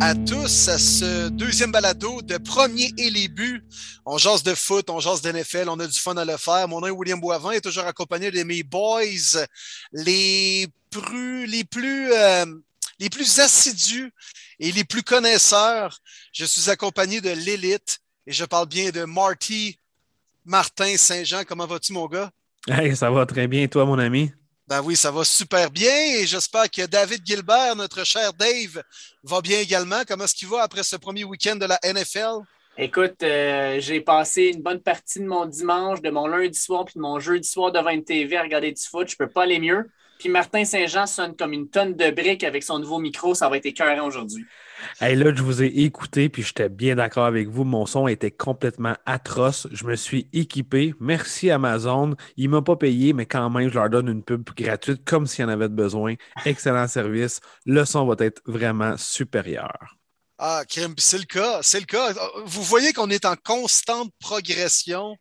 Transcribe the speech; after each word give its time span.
à 0.00 0.14
tous 0.14 0.68
à 0.68 0.78
ce 0.78 1.28
deuxième 1.28 1.70
balado 1.70 2.22
de 2.22 2.36
premier 2.38 2.92
et 2.98 3.10
les 3.10 3.28
buts. 3.28 3.62
On 4.06 4.18
jase 4.18 4.42
de 4.42 4.54
foot, 4.54 4.90
on 4.90 5.00
jase 5.00 5.20
d'NFL, 5.22 5.68
on 5.68 5.78
a 5.78 5.86
du 5.86 5.98
fun 5.98 6.16
à 6.16 6.24
le 6.24 6.36
faire. 6.36 6.68
Mon 6.68 6.80
nom 6.80 6.86
est 6.86 6.90
William 6.90 7.20
Boivin, 7.20 7.52
est 7.52 7.60
toujours 7.60 7.84
accompagné 7.84 8.30
de 8.30 8.42
mes 8.42 8.62
boys, 8.62 9.02
les 9.92 10.66
plus, 10.90 11.46
les 11.46 11.64
plus, 11.64 12.12
euh, 12.12 12.46
les 12.98 13.10
plus 13.10 13.38
assidus 13.40 14.12
et 14.58 14.72
les 14.72 14.84
plus 14.84 15.02
connaisseurs. 15.02 15.98
Je 16.32 16.44
suis 16.44 16.70
accompagné 16.70 17.20
de 17.20 17.30
l'élite 17.30 18.00
et 18.26 18.32
je 18.32 18.44
parle 18.44 18.68
bien 18.68 18.90
de 18.90 19.04
Marty 19.04 19.78
Martin 20.44 20.96
Saint-Jean. 20.96 21.42
Comment 21.46 21.66
vas-tu, 21.66 21.92
mon 21.92 22.06
gars? 22.06 22.30
Hey, 22.68 22.96
ça 22.96 23.10
va 23.10 23.26
très 23.26 23.46
bien, 23.46 23.66
toi, 23.68 23.84
mon 23.84 23.98
ami? 23.98 24.32
Ben 24.74 24.82
oui, 24.82 24.96
ça 24.96 25.12
va 25.12 25.22
super 25.22 25.70
bien 25.70 25.94
et 26.18 26.26
j'espère 26.26 26.68
que 26.68 26.84
David 26.84 27.24
Gilbert, 27.24 27.76
notre 27.76 28.04
cher 28.04 28.32
Dave, 28.32 28.82
va 29.22 29.40
bien 29.40 29.60
également. 29.60 30.00
Comment 30.04 30.24
est-ce 30.24 30.34
qu'il 30.34 30.48
va 30.48 30.62
après 30.64 30.82
ce 30.82 30.96
premier 30.96 31.22
week-end 31.22 31.54
de 31.54 31.66
la 31.66 31.78
NFL? 31.84 32.42
Écoute, 32.76 33.22
euh, 33.22 33.78
j'ai 33.78 34.00
passé 34.00 34.50
une 34.52 34.62
bonne 34.62 34.80
partie 34.80 35.20
de 35.20 35.26
mon 35.26 35.46
dimanche, 35.46 36.02
de 36.02 36.10
mon 36.10 36.26
lundi 36.26 36.58
soir 36.58 36.86
puis 36.86 36.94
de 36.96 37.00
mon 37.00 37.20
jeudi 37.20 37.48
soir 37.48 37.70
devant 37.70 37.90
une 37.90 38.02
TV 38.02 38.36
à 38.36 38.42
regarder 38.42 38.72
du 38.72 38.82
foot. 38.82 39.08
Je 39.08 39.16
peux 39.16 39.28
pas 39.28 39.44
aller 39.44 39.60
mieux. 39.60 39.88
Puis 40.18 40.28
Martin 40.28 40.64
Saint-Jean 40.64 41.06
sonne 41.06 41.36
comme 41.36 41.52
une 41.52 41.68
tonne 41.68 41.94
de 41.94 42.10
briques 42.10 42.42
avec 42.42 42.64
son 42.64 42.80
nouveau 42.80 42.98
micro. 42.98 43.32
Ça 43.32 43.48
va 43.48 43.58
être 43.58 43.66
écœurant 43.66 44.08
aujourd'hui. 44.08 44.44
Hey, 45.00 45.16
là, 45.16 45.34
je 45.34 45.42
vous 45.42 45.62
ai 45.62 45.66
écouté, 45.66 46.28
puis 46.28 46.42
j'étais 46.42 46.68
bien 46.68 46.96
d'accord 46.96 47.26
avec 47.26 47.48
vous. 47.48 47.64
Mon 47.64 47.86
son 47.86 48.08
était 48.08 48.30
complètement 48.30 48.94
atroce. 49.06 49.66
Je 49.72 49.84
me 49.84 49.96
suis 49.96 50.28
équipé. 50.32 50.94
Merci 51.00 51.50
Amazon. 51.50 52.14
Il 52.36 52.46
ne 52.46 52.56
m'a 52.56 52.62
pas 52.62 52.76
payé, 52.76 53.12
mais 53.12 53.26
quand 53.26 53.48
même, 53.50 53.68
je 53.68 53.74
leur 53.74 53.90
donne 53.90 54.08
une 54.08 54.22
pub 54.22 54.44
gratuite 54.56 55.04
comme 55.04 55.26
s'il 55.26 55.42
y 55.42 55.46
en 55.46 55.50
avait 55.50 55.68
besoin. 55.68 56.14
Excellent 56.44 56.88
service. 56.88 57.40
Le 57.66 57.84
son 57.84 58.06
va 58.06 58.14
être 58.18 58.42
vraiment 58.46 58.96
supérieur. 58.96 59.96
Ah, 60.38 60.64
crème, 60.68 60.94
c'est 60.98 61.18
le 61.18 61.24
cas. 61.24 61.60
C'est 61.62 61.80
le 61.80 61.86
cas. 61.86 62.12
Vous 62.44 62.62
voyez 62.62 62.92
qu'on 62.92 63.10
est 63.10 63.24
en 63.24 63.36
constante 63.36 64.12
progression. 64.18 65.16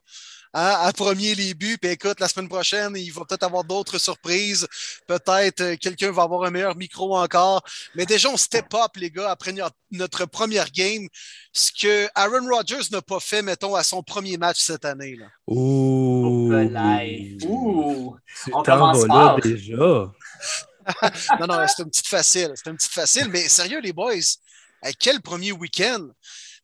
Hein, 0.55 0.75
à 0.81 0.93
premier 0.93 1.33
les 1.33 1.55
buts. 1.55 1.77
Puis 1.81 1.91
écoute, 1.91 2.19
la 2.19 2.27
semaine 2.27 2.47
prochaine, 2.47 2.93
il 2.95 3.11
va 3.11 3.25
peut-être 3.25 3.41
avoir 3.41 3.63
d'autres 3.63 3.97
surprises. 3.97 4.67
Peut-être 5.07 5.61
euh, 5.61 5.75
quelqu'un 5.77 6.11
va 6.11 6.23
avoir 6.23 6.43
un 6.43 6.51
meilleur 6.51 6.75
micro 6.75 7.17
encore. 7.17 7.63
Mais 7.95 8.05
déjà, 8.05 8.29
on 8.29 8.37
step 8.37 8.71
up, 8.75 8.91
les 8.95 9.09
gars, 9.09 9.31
après 9.31 9.53
notre 9.89 10.25
première 10.25 10.69
game. 10.69 11.07
Ce 11.53 11.71
que 11.71 12.07
Aaron 12.13 12.47
Rodgers 12.47 12.87
n'a 12.91 13.01
pas 13.01 13.19
fait, 13.19 13.41
mettons, 13.41 13.73
à 13.73 13.83
son 13.83 14.03
premier 14.03 14.37
match 14.37 14.59
cette 14.59 14.85
année. 14.85 15.15
Là. 15.15 15.25
Ouh! 15.47 16.53
Ouh! 17.47 18.15
On 18.53 18.63
commence 18.63 19.07
là 19.07 19.37
déjà. 19.41 19.73
non, 21.39 21.47
non, 21.47 21.65
c'est 21.67 21.81
une 21.81 21.89
petite 21.89 22.07
facile. 22.07 22.51
C'est 22.55 22.69
une 22.69 22.77
petite 22.77 22.91
facile. 22.91 23.27
Mais 23.29 23.47
sérieux, 23.49 23.79
les 23.81 23.93
boys, 23.93 24.13
quel 24.99 25.19
premier 25.21 25.51
week-end? 25.51 26.09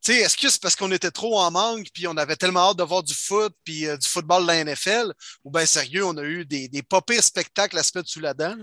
Est-ce 0.08 0.38
que 0.38 0.50
c'est 0.50 0.62
parce 0.62 0.76
qu'on 0.76 0.92
était 0.92 1.12
trop 1.12 1.38
en 1.40 1.52
manque, 1.52 1.88
puis 1.94 2.08
on 2.08 2.16
avait 2.18 2.36
tellement 2.36 2.70
hâte 2.70 2.78
de 2.78 2.84
voir 2.84 3.04
du 3.04 3.14
foot, 3.14 3.54
puis 3.64 3.86
euh, 3.86 3.98
du 3.98 4.08
football 4.08 4.44
de 4.44 4.48
la 4.48 4.64
NFL, 4.64 5.14
ou 5.44 5.52
bien 5.52 5.66
sérieux, 5.66 6.06
on 6.06 6.18
a 6.18 6.24
eu 6.24 6.46
des, 6.46 6.68
des 6.68 6.82
pas 6.82 7.02
pires 7.02 7.24
spectacles 7.24 7.78
à 7.78 7.84
se 7.84 7.98
mettre 7.98 8.10
sous 8.10 8.20
la 8.20 8.34
dent? 8.34 8.56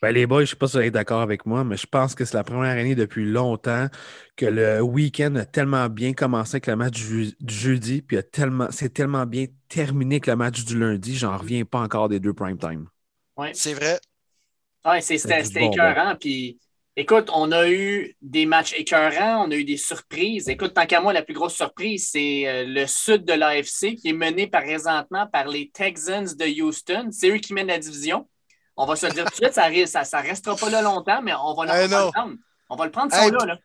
Ben, 0.00 0.12
les 0.12 0.26
boys, 0.26 0.38
je 0.38 0.42
ne 0.42 0.46
sais 0.46 0.56
pas 0.56 0.68
si 0.68 0.76
vous 0.76 0.82
êtes 0.82 0.94
d'accord 0.94 1.20
avec 1.20 1.46
moi, 1.46 1.64
mais 1.64 1.76
je 1.76 1.86
pense 1.86 2.14
que 2.14 2.24
c'est 2.24 2.36
la 2.36 2.44
première 2.44 2.76
année 2.76 2.94
depuis 2.94 3.24
longtemps 3.24 3.88
que 4.36 4.46
le 4.46 4.80
week-end 4.80 5.34
a 5.34 5.44
tellement 5.44 5.88
bien 5.88 6.12
commencé 6.12 6.56
avec 6.56 6.68
le 6.68 6.76
match 6.76 6.94
du, 6.94 7.34
jeudi, 7.46 8.02
puis 8.02 8.18
c'est 8.70 8.94
tellement 8.94 9.26
bien 9.26 9.46
terminé 9.68 10.16
avec 10.16 10.26
le 10.28 10.36
match 10.36 10.64
du 10.64 10.78
lundi, 10.78 11.16
j'en 11.16 11.36
reviens 11.36 11.64
pas 11.64 11.80
encore 11.80 12.08
des 12.08 12.20
deux 12.20 12.32
prime 12.32 12.58
time. 12.58 12.86
Oui, 13.36 13.48
c'est 13.52 13.74
vrai. 13.74 14.00
Oui, 14.84 15.02
c'était 15.02 15.42
écœurant, 15.42 16.14
puis 16.18 16.58
Écoute, 17.00 17.30
on 17.32 17.52
a 17.52 17.68
eu 17.68 18.16
des 18.22 18.44
matchs 18.44 18.72
écœurants, 18.76 19.46
on 19.46 19.52
a 19.52 19.54
eu 19.54 19.62
des 19.62 19.76
surprises. 19.76 20.48
Écoute, 20.48 20.74
tant 20.74 20.84
qu'à 20.84 21.00
moi, 21.00 21.12
la 21.12 21.22
plus 21.22 21.32
grosse 21.32 21.54
surprise, 21.54 22.08
c'est 22.10 22.48
euh, 22.48 22.64
le 22.66 22.88
sud 22.88 23.24
de 23.24 23.34
l'AFC 23.34 23.94
qui 23.94 24.08
est 24.08 24.12
mené 24.12 24.48
présentement 24.48 25.28
par 25.28 25.46
les 25.46 25.70
Texans 25.70 26.24
de 26.24 26.60
Houston. 26.60 27.10
C'est 27.12 27.30
eux 27.30 27.36
qui 27.36 27.54
mènent 27.54 27.68
la 27.68 27.78
division. 27.78 28.28
On 28.76 28.84
va 28.84 28.96
se 28.96 29.06
le 29.06 29.12
dire 29.12 29.24
tout 29.26 29.30
de 29.30 29.36
suite, 29.36 29.52
ça 29.52 29.70
ne 29.70 30.28
restera 30.28 30.56
pas 30.56 30.70
là 30.70 30.82
longtemps, 30.82 31.22
mais 31.22 31.32
on 31.34 31.54
va, 31.54 31.66
le 31.66 32.10
prendre. 32.10 32.34
On 32.68 32.74
va 32.74 32.84
le 32.86 32.90
prendre, 32.90 33.12
ça 33.12 33.30
là, 33.30 33.58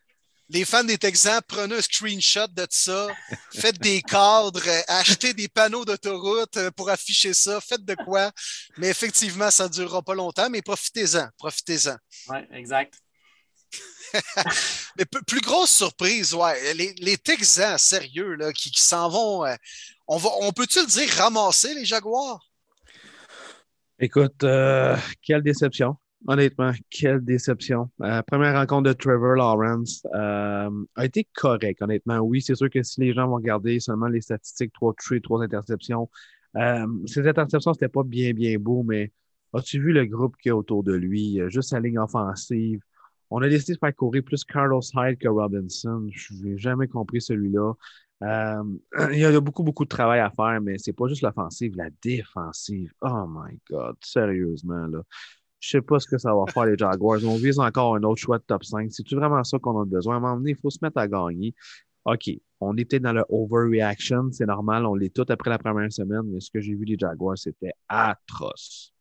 Les 0.50 0.64
fans 0.64 0.84
des 0.84 1.00
Texans, 1.00 1.42
prenez 1.48 1.74
un 1.74 1.82
screenshot 1.82 2.46
de 2.50 2.68
ça, 2.70 3.08
faites 3.52 3.80
des 3.80 4.04
cadres, 4.04 4.62
euh, 4.64 4.82
achetez 4.88 5.34
des 5.34 5.48
panneaux 5.48 5.86
d'autoroute 5.86 6.58
euh, 6.58 6.70
pour 6.70 6.92
afficher 6.92 7.34
ça, 7.34 7.60
faites 7.60 7.84
de 7.84 7.96
quoi. 7.96 8.32
Mais 8.78 8.90
effectivement, 8.90 9.50
ça 9.50 9.64
ne 9.64 9.74
durera 9.74 10.04
pas 10.04 10.14
longtemps, 10.14 10.52
mais 10.52 10.62
profitez-en, 10.62 11.30
profitez-en. 11.40 11.96
Oui, 12.30 12.38
exact. 12.52 12.94
Mais 14.98 15.06
plus 15.06 15.42
grosse 15.42 15.72
surprise, 15.72 16.34
ouais, 16.34 16.74
les, 16.74 17.18
Texans, 17.18 17.78
sérieux, 17.78 18.38
qui, 18.56 18.72
s'en 18.76 19.10
vont. 19.10 19.46
Euh, 19.46 19.56
on, 20.08 20.52
peut-tu 20.52 20.80
le 20.80 20.88
dire 20.88 21.10
ramasser 21.18 21.74
les 21.74 21.86
Jaguars? 21.86 22.42
Écoute, 24.00 24.44
euh, 24.44 24.96
quelle 25.22 25.42
déception. 25.42 25.96
Honnêtement, 26.28 26.72
quelle 26.90 27.24
déception. 27.24 27.90
Euh, 28.02 28.22
première 28.22 28.56
rencontre 28.56 28.84
de 28.84 28.94
Trevor 28.94 29.36
Lawrence 29.36 30.06
a 30.14 30.70
été 31.04 31.28
correct, 31.36 31.82
honnêtement. 31.82 32.20
Oui, 32.20 32.42
c'est 32.42 32.56
sûr 32.56 32.70
que 32.70 32.82
si 32.84 33.02
les 33.02 33.14
gens 33.14 33.28
vont 33.28 33.36
regarder 33.36 33.80
seulement 33.80 34.08
les 34.08 34.22
statistiques, 34.22 34.74
trois 34.74 34.94
touches, 34.94 35.22
trois 35.22 35.44
interceptions, 35.44 36.10
ces 37.08 37.28
interceptions, 37.28 37.74
c'était 37.74 37.90
pas 37.90 38.04
bien, 38.04 38.32
bien 38.34 38.58
beau, 38.60 38.84
mais 38.84 39.12
as-tu 39.54 39.82
vu 39.82 39.92
le 39.92 40.06
groupe 40.06 40.36
qui 40.42 40.50
est 40.50 40.54
autour 40.54 40.84
de 40.84 40.94
lui? 40.94 41.42
Juste 41.50 41.70
sa 41.70 41.80
ligne 41.80 42.00
offensive, 42.00 42.80
on 43.36 43.42
a 43.42 43.50
décidé 43.50 43.74
de 43.74 43.80
faire 43.80 43.96
courir 43.96 44.24
plus 44.24 44.44
Carlos 44.44 44.82
Hyde 44.94 45.18
que 45.18 45.28
Robinson. 45.28 46.08
Je 46.12 46.36
n'ai 46.36 46.58
jamais 46.60 46.88
compris 46.88 47.20
celui-là. 47.20 47.74
Euh, 48.22 48.64
il 49.12 49.18
y 49.18 49.26
a 49.26 49.40
beaucoup, 49.42 49.64
beaucoup 49.64 49.86
de 49.86 49.90
travail 49.90 50.20
à 50.20 50.30
faire, 50.30 50.62
mais 50.62 50.78
c'est 50.78 50.94
pas 50.94 51.08
juste 51.08 51.24
l'offensive, 51.24 51.76
la 51.76 51.90
défensive. 52.04 52.92
Oh 53.02 53.26
my 53.28 53.60
God, 53.68 53.96
sérieusement, 54.02 54.86
là. 54.86 55.02
Je 55.60 55.70
sais 55.70 55.82
pas 55.82 56.00
ce 56.00 56.08
que 56.08 56.20
ça 56.20 56.36
va 56.36 56.44
faire 56.54 56.66
les 56.66 56.78
Jaguars. 56.78 57.24
On 57.26 57.38
vise 57.38 57.58
encore 57.58 57.96
un 57.96 58.04
autre 58.04 58.22
choix 58.22 58.38
de 58.38 58.44
top 58.44 58.64
5. 58.66 58.92
C'est-tu 58.92 59.16
vraiment 59.16 59.44
ça 59.44 59.58
qu'on 59.58 59.82
a 59.82 59.86
besoin? 59.86 60.16
À 60.16 60.18
un 60.18 60.20
moment 60.20 60.36
donné, 60.36 60.52
il 60.52 60.58
faut 60.58 60.70
se 60.70 60.80
mettre 60.82 61.00
à 61.00 61.08
gagner. 61.08 61.56
OK, 62.06 62.30
on 62.60 62.78
était 62.78 63.00
dans 63.00 63.14
le 63.14 63.26
overreaction, 63.30 64.30
c'est 64.32 64.46
normal, 64.46 64.86
on 64.86 64.94
l'est 64.94 65.14
tout 65.16 65.26
après 65.30 65.50
la 65.50 65.58
première 65.58 65.92
semaine, 65.92 66.24
mais 66.26 66.40
ce 66.40 66.52
que 66.52 66.60
j'ai 66.60 66.76
vu 66.76 66.86
des 66.86 66.98
Jaguars, 67.00 67.38
c'était 67.38 67.72
atroce. 67.88 68.93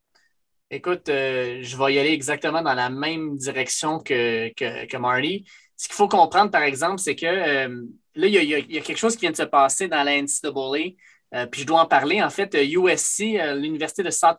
Écoute, 0.75 1.11
euh, 1.11 1.59
je 1.61 1.77
vais 1.77 1.93
y 1.93 1.99
aller 1.99 2.13
exactement 2.13 2.63
dans 2.63 2.73
la 2.73 2.89
même 2.89 3.37
direction 3.37 3.99
que, 3.99 4.51
que, 4.55 4.97
Marty. 4.97 5.45
Ce 5.77 5.87
qu'il 5.87 5.95
faut 5.95 6.09
comprendre, 6.09 6.51
par 6.51 6.63
exemple, 6.63 6.99
c'est 6.99 7.15
que 7.15 7.27
euh, 7.27 7.85
là, 8.15 8.27
il 8.27 8.33
y, 8.33 8.55
a, 8.55 8.81
quelque 8.81 8.97
chose 8.97 9.15
qui 9.15 9.21
vient 9.21 9.33
de 9.33 9.37
se 9.37 9.43
passer 9.43 9.89
dans 9.89 10.03
la 10.03 10.17
NCAA. 10.23 10.95
Euh, 11.35 11.47
puis 11.47 11.61
je 11.61 11.67
dois 11.67 11.83
en 11.83 11.87
parler. 11.87 12.23
En 12.23 12.31
fait, 12.31 12.55
USC, 12.55 13.39
l'Université 13.55 14.03
de 14.03 14.09
South, 14.09 14.39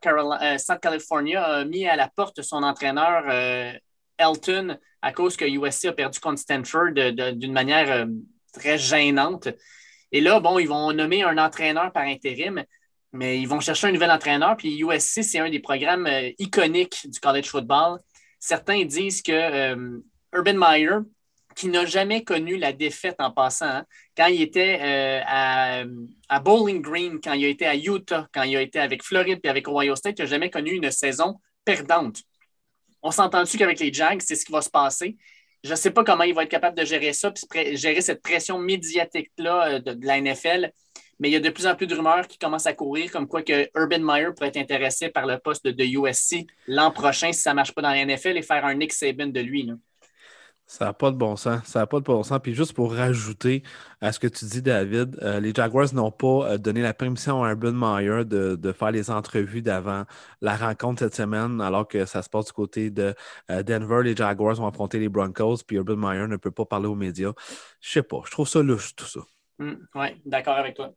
California, 0.81 1.43
a 1.43 1.65
mis 1.65 1.87
à 1.87 1.95
la 1.95 2.07
porte 2.07 2.41
son 2.41 2.63
entraîneur 2.63 3.31
Elton 4.17 4.79
à 5.03 5.13
cause 5.13 5.37
que 5.37 5.45
USC 5.45 5.85
a 5.85 5.93
perdu 5.93 6.19
contre 6.19 6.39
Stanford 6.39 6.93
d'une 7.35 7.53
manière 7.53 8.07
très 8.53 8.79
gênante. 8.79 9.49
Et 10.11 10.19
là, 10.19 10.39
bon, 10.39 10.57
ils 10.57 10.67
vont 10.67 10.91
nommer 10.93 11.21
un 11.21 11.37
entraîneur 11.37 11.91
par 11.91 12.03
intérim 12.03 12.63
mais 13.13 13.39
ils 13.39 13.47
vont 13.47 13.59
chercher 13.59 13.87
un 13.87 13.91
nouvel 13.91 14.11
entraîneur. 14.11 14.57
Puis 14.57 14.79
USC, 14.79 15.23
c'est 15.23 15.39
un 15.39 15.49
des 15.49 15.59
programmes 15.59 16.07
euh, 16.07 16.31
iconiques 16.39 17.07
du 17.07 17.19
college 17.19 17.45
football. 17.45 17.99
Certains 18.39 18.83
disent 18.83 19.21
que 19.21 19.31
euh, 19.31 19.99
Urban 20.33 20.55
Meyer, 20.55 20.97
qui 21.55 21.67
n'a 21.67 21.85
jamais 21.85 22.23
connu 22.23 22.57
la 22.57 22.73
défaite 22.73 23.15
en 23.19 23.29
passant, 23.29 23.67
hein, 23.67 23.85
quand 24.17 24.25
il 24.25 24.41
était 24.41 24.79
euh, 24.81 25.85
à, 26.27 26.39
Bowling 26.39 26.81
Green, 26.81 27.19
quand 27.23 27.33
il 27.33 27.45
a 27.45 27.47
été 27.47 27.67
à 27.67 27.75
Utah, 27.75 28.27
quand 28.33 28.41
il 28.41 28.57
a 28.57 28.61
été 28.61 28.79
avec 28.79 29.03
Floride 29.03 29.39
et 29.43 29.49
avec 29.49 29.67
Ohio 29.67 29.95
State, 29.95 30.17
il 30.17 30.23
n'a 30.23 30.27
jamais 30.27 30.49
connu 30.49 30.71
une 30.71 30.89
saison 30.89 31.39
perdante. 31.63 32.17
On 33.03 33.11
s'entend-tu 33.11 33.57
qu'avec 33.57 33.79
les 33.79 33.93
Jags, 33.93 34.21
c'est 34.21 34.35
ce 34.35 34.43
qui 34.43 34.51
va 34.51 34.61
se 34.61 34.71
passer? 34.71 35.17
Je 35.63 35.69
ne 35.69 35.75
sais 35.75 35.91
pas 35.91 36.03
comment 36.03 36.23
il 36.23 36.33
va 36.33 36.43
être 36.43 36.49
capable 36.49 36.77
de 36.77 36.83
gérer 36.83 37.13
ça, 37.13 37.31
puis 37.31 37.77
gérer 37.77 38.01
cette 38.01 38.23
pression 38.23 38.57
médiatique-là 38.57 39.79
de, 39.79 39.93
de 39.93 40.05
la 40.05 40.19
NFL 40.19 40.71
mais 41.19 41.29
il 41.29 41.31
y 41.33 41.35
a 41.35 41.39
de 41.39 41.49
plus 41.49 41.67
en 41.67 41.75
plus 41.75 41.87
de 41.87 41.95
rumeurs 41.95 42.27
qui 42.27 42.37
commencent 42.37 42.67
à 42.67 42.73
courir, 42.73 43.11
comme 43.11 43.27
quoi 43.27 43.41
que 43.41 43.69
Urban 43.75 43.99
Meyer 43.99 44.29
pourrait 44.35 44.49
être 44.49 44.57
intéressé 44.57 45.09
par 45.09 45.25
le 45.25 45.37
poste 45.37 45.65
de, 45.65 45.83
USC 45.83 46.47
l'an 46.67 46.91
prochain 46.91 47.31
si 47.31 47.41
ça 47.41 47.51
ne 47.51 47.55
marche 47.55 47.73
pas 47.73 47.81
dans 47.81 47.89
la 47.89 48.05
NFL 48.05 48.37
et 48.37 48.41
faire 48.41 48.65
un 48.65 48.75
Nick 48.75 48.93
Saban 48.93 49.27
de 49.27 49.39
lui. 49.39 49.69
Ça 50.65 50.85
n'a 50.85 50.93
pas 50.93 51.11
de 51.11 51.17
bon 51.17 51.35
sens. 51.35 51.63
Ça 51.65 51.79
n'a 51.79 51.87
pas 51.87 51.99
de 51.99 52.05
bon 52.05 52.23
sens. 52.23 52.39
Puis 52.41 52.55
juste 52.55 52.73
pour 52.73 52.93
rajouter 52.93 53.63
à 54.01 54.11
ce 54.11 54.19
que 54.19 54.27
tu 54.27 54.45
dis, 54.45 54.61
David, 54.61 55.19
euh, 55.21 55.39
les 55.39 55.53
Jaguars 55.53 55.93
n'ont 55.93 56.11
pas 56.11 56.53
euh, 56.53 56.57
donné 56.57 56.81
la 56.81 56.93
permission 56.93 57.43
à 57.43 57.51
Urban 57.51 57.73
Meyer 57.73 58.25
de, 58.25 58.71
faire 58.71 58.91
les 58.91 59.11
entrevues 59.11 59.61
d'avant 59.61 60.05
la 60.41 60.55
rencontre 60.55 60.99
cette 60.99 61.15
semaine, 61.15 61.61
alors 61.61 61.87
que 61.87 62.05
ça 62.05 62.21
se 62.21 62.29
passe 62.29 62.45
du 62.45 62.53
côté 62.53 62.89
de 62.89 63.13
euh, 63.51 63.61
Denver. 63.61 64.01
Les 64.03 64.15
Jaguars 64.15 64.55
vont 64.55 64.67
affronter 64.67 64.99
les 64.99 65.09
Broncos, 65.09 65.57
puis 65.67 65.75
Urban 65.75 65.97
Meyer 65.97 66.27
ne 66.27 66.37
peut 66.37 66.51
pas 66.51 66.65
parler 66.65 66.87
aux 66.87 66.95
médias. 66.95 67.33
Je 67.81 67.91
sais 67.91 68.03
pas. 68.03 68.21
Je 68.25 68.31
trouve 68.31 68.47
ça 68.47 68.63
louche, 68.63 68.95
tout 68.95 69.05
ça. 69.05 69.19
Hum, 69.59 69.85
oui, 69.95 70.07
d'accord 70.25 70.55
avec 70.55 70.75
toi. 70.75 70.93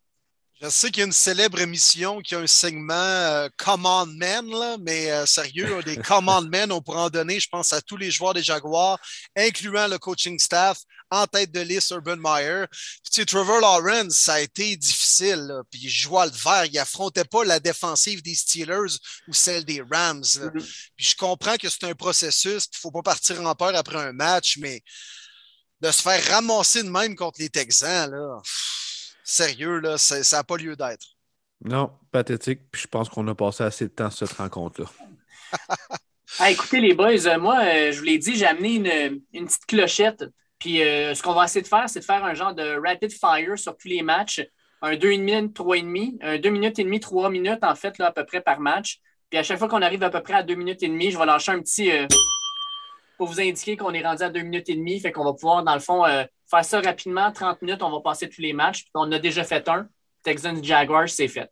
Je 0.62 0.70
sais 0.70 0.90
qu'il 0.90 1.00
y 1.00 1.02
a 1.02 1.06
une 1.06 1.12
célèbre 1.12 1.60
émission 1.60 2.22
qui 2.22 2.34
a 2.34 2.38
un 2.38 2.46
segment 2.46 2.94
euh, 2.94 3.46
Command 3.58 4.10
Men, 4.16 4.48
là, 4.48 4.78
mais 4.80 5.10
euh, 5.10 5.26
sérieux, 5.26 5.82
des 5.82 5.98
Command 5.98 6.48
Men, 6.48 6.72
on 6.72 6.80
pourrait 6.80 7.00
en 7.00 7.10
donner, 7.10 7.38
je 7.38 7.48
pense, 7.50 7.74
à 7.74 7.82
tous 7.82 7.98
les 7.98 8.10
joueurs 8.10 8.32
des 8.32 8.42
Jaguars, 8.42 8.98
incluant 9.36 9.86
le 9.86 9.98
coaching 9.98 10.38
staff, 10.38 10.78
en 11.10 11.26
tête 11.26 11.52
de 11.52 11.60
liste 11.60 11.90
Urban 11.90 12.16
Meyer. 12.16 12.64
Puis, 12.70 13.10
tu 13.12 13.20
sais, 13.20 13.26
Trevor 13.26 13.60
Lawrence, 13.60 14.14
ça 14.14 14.34
a 14.34 14.40
été 14.40 14.76
difficile. 14.76 15.40
Là, 15.46 15.62
puis 15.70 15.80
il 15.82 15.90
jouait 15.90 16.24
le 16.24 16.32
vert, 16.32 16.64
il 16.64 16.78
affrontait 16.78 17.26
pas 17.26 17.44
la 17.44 17.60
défensive 17.60 18.22
des 18.22 18.34
Steelers 18.34 18.96
ou 19.28 19.34
celle 19.34 19.66
des 19.66 19.82
Rams. 19.82 20.24
Là. 20.40 20.46
Mm-hmm. 20.46 20.90
Puis 20.96 21.06
je 21.06 21.16
comprends 21.16 21.56
que 21.56 21.68
c'est 21.68 21.84
un 21.84 21.94
processus, 21.94 22.64
il 22.64 22.76
ne 22.76 22.80
faut 22.80 22.90
pas 22.90 23.02
partir 23.02 23.42
en 23.42 23.54
peur 23.54 23.76
après 23.76 23.98
un 23.98 24.14
match, 24.14 24.56
mais 24.56 24.82
de 25.82 25.90
se 25.90 26.00
faire 26.00 26.24
ramasser 26.28 26.82
de 26.82 26.88
même 26.88 27.14
contre 27.14 27.40
les 27.40 27.50
Texans, 27.50 28.10
là 28.10 28.40
sérieux, 29.26 29.81
là, 29.81 29.99
ça 29.99 30.20
n'a 30.37 30.44
pas 30.44 30.56
lieu 30.56 30.76
d'être. 30.76 31.06
Non, 31.64 31.90
pathétique. 32.12 32.61
Puis 32.70 32.82
je 32.82 32.88
pense 32.88 33.08
qu'on 33.08 33.26
a 33.28 33.34
passé 33.34 33.64
assez 33.64 33.87
de 33.87 33.90
temps 33.90 34.11
sur 34.11 34.26
cette 34.26 34.37
rencontre-là. 34.37 34.87
écoutez, 36.50 36.81
les 36.81 36.94
boys, 36.94 37.26
euh, 37.26 37.38
moi, 37.38 37.58
euh, 37.62 37.93
je 37.93 37.99
vous 37.99 38.05
l'ai 38.05 38.19
dit, 38.19 38.37
j'ai 38.37 38.46
amené 38.46 39.20
une, 39.32 39.46
petite 39.46 39.67
clochette. 39.67 40.25
Puis 40.58 40.82
euh, 40.82 41.14
ce 41.14 41.23
qu'on 41.23 41.34
va 41.34 41.44
essayer 41.44 41.62
de 41.62 41.67
faire, 41.67 41.88
c'est 41.88 42.00
de 42.00 42.05
faire 42.05 42.25
un 42.25 42.34
genre 42.34 42.55
de 42.55 42.81
rapid 42.82 43.12
fire 43.12 43.58
sur 43.58 43.76
tous 43.76 43.88
les 43.88 44.02
matchs. 44.02 44.43
Un 44.81 44.94
2,5 44.94 45.19
minutes, 45.19 45.56
3,5. 45.58 46.19
Un 46.23 46.38
2 46.38 46.50
minutes 46.50 46.78
et 46.78 46.84
demi, 46.84 47.00
3 47.00 47.31
minutes, 47.31 47.62
en 47.62 47.75
fait, 47.75 47.99
là, 47.99 48.06
à 48.06 48.12
peu 48.12 48.25
près 48.25 48.40
par 48.40 48.61
match. 48.61 49.00
Puis 49.31 49.38
à 49.38 49.43
chaque 49.43 49.58
fois 49.58 49.69
qu'on 49.69 49.82
arrive 49.82 50.05
à 50.05 50.11
peu 50.11 50.23
près 50.23 50.34
à 50.34 50.43
2 50.43 50.55
minutes 50.55 50.82
et 50.82 50.88
demie, 50.88 51.11
je 51.11 51.19
vais 51.19 51.26
lâcher 51.26 51.52
un 51.52 51.61
petit. 51.61 51.90
Pour 53.16 53.28
vous 53.28 53.40
indiquer 53.40 53.76
qu'on 53.76 53.92
est 53.92 54.02
rendu 54.04 54.22
à 54.22 54.30
2 54.30 54.40
minutes 54.42 54.68
et 54.68 54.74
demie. 54.74 55.00
Fait 55.00 55.12
qu'on 55.12 55.24
va 55.24 55.32
pouvoir, 55.32 55.62
dans 55.64 55.74
le 55.74 55.80
fond, 55.80 56.04
faire 56.04 56.64
ça 56.64 56.80
rapidement, 56.80 57.32
30 57.32 57.62
minutes, 57.62 57.82
on 57.82 57.90
va 57.90 58.00
passer 58.00 58.28
tous 58.28 58.40
les 58.40 58.52
matchs. 58.52 58.86
On 58.94 59.10
a 59.12 59.18
déjà 59.18 59.44
fait 59.44 59.68
un. 59.68 59.88
Texans 60.22 60.62
Jaguars, 60.62 61.08
c'est 61.08 61.28
fait. 61.28 61.50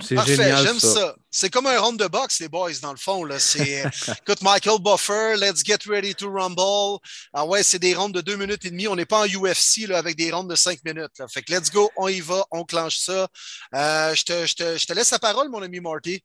C'est 0.00 0.24
génial. 0.24 0.64
J'aime 0.64 0.78
ça. 0.78 1.16
C'est 1.30 1.50
comme 1.50 1.66
un 1.66 1.78
round 1.78 1.98
de 1.98 2.06
boxe, 2.06 2.40
les 2.40 2.48
boys, 2.48 2.72
dans 2.82 2.92
le 2.92 2.98
fond. 2.98 3.24
Là. 3.24 3.38
C'est, 3.38 3.82
écoute, 4.22 4.42
Michael 4.42 4.80
Buffer, 4.80 5.34
let's 5.36 5.64
get 5.64 5.78
ready 5.86 6.14
to 6.14 6.30
rumble. 6.30 7.00
Ah 7.32 7.44
ouais, 7.44 7.62
c'est 7.62 7.78
des 7.78 7.94
rondes 7.94 8.14
de 8.14 8.20
deux 8.20 8.36
minutes 8.36 8.64
et 8.64 8.70
demie. 8.70 8.88
On 8.88 8.96
n'est 8.96 9.06
pas 9.06 9.22
en 9.22 9.26
UFC 9.26 9.88
là, 9.88 9.98
avec 9.98 10.16
des 10.16 10.30
rondes 10.30 10.50
de 10.50 10.54
cinq 10.54 10.78
minutes. 10.84 11.18
Là. 11.18 11.26
Fait 11.28 11.42
que 11.42 11.52
let's 11.52 11.70
go, 11.70 11.90
on 11.96 12.08
y 12.08 12.20
va, 12.20 12.44
on 12.50 12.64
clenche 12.64 12.98
ça. 12.98 13.28
Euh, 13.74 14.14
je, 14.14 14.24
te, 14.24 14.46
je, 14.46 14.54
te, 14.54 14.78
je 14.78 14.86
te 14.86 14.92
laisse 14.92 15.10
la 15.10 15.18
parole, 15.18 15.48
mon 15.48 15.62
ami 15.62 15.80
Marty. 15.80 16.22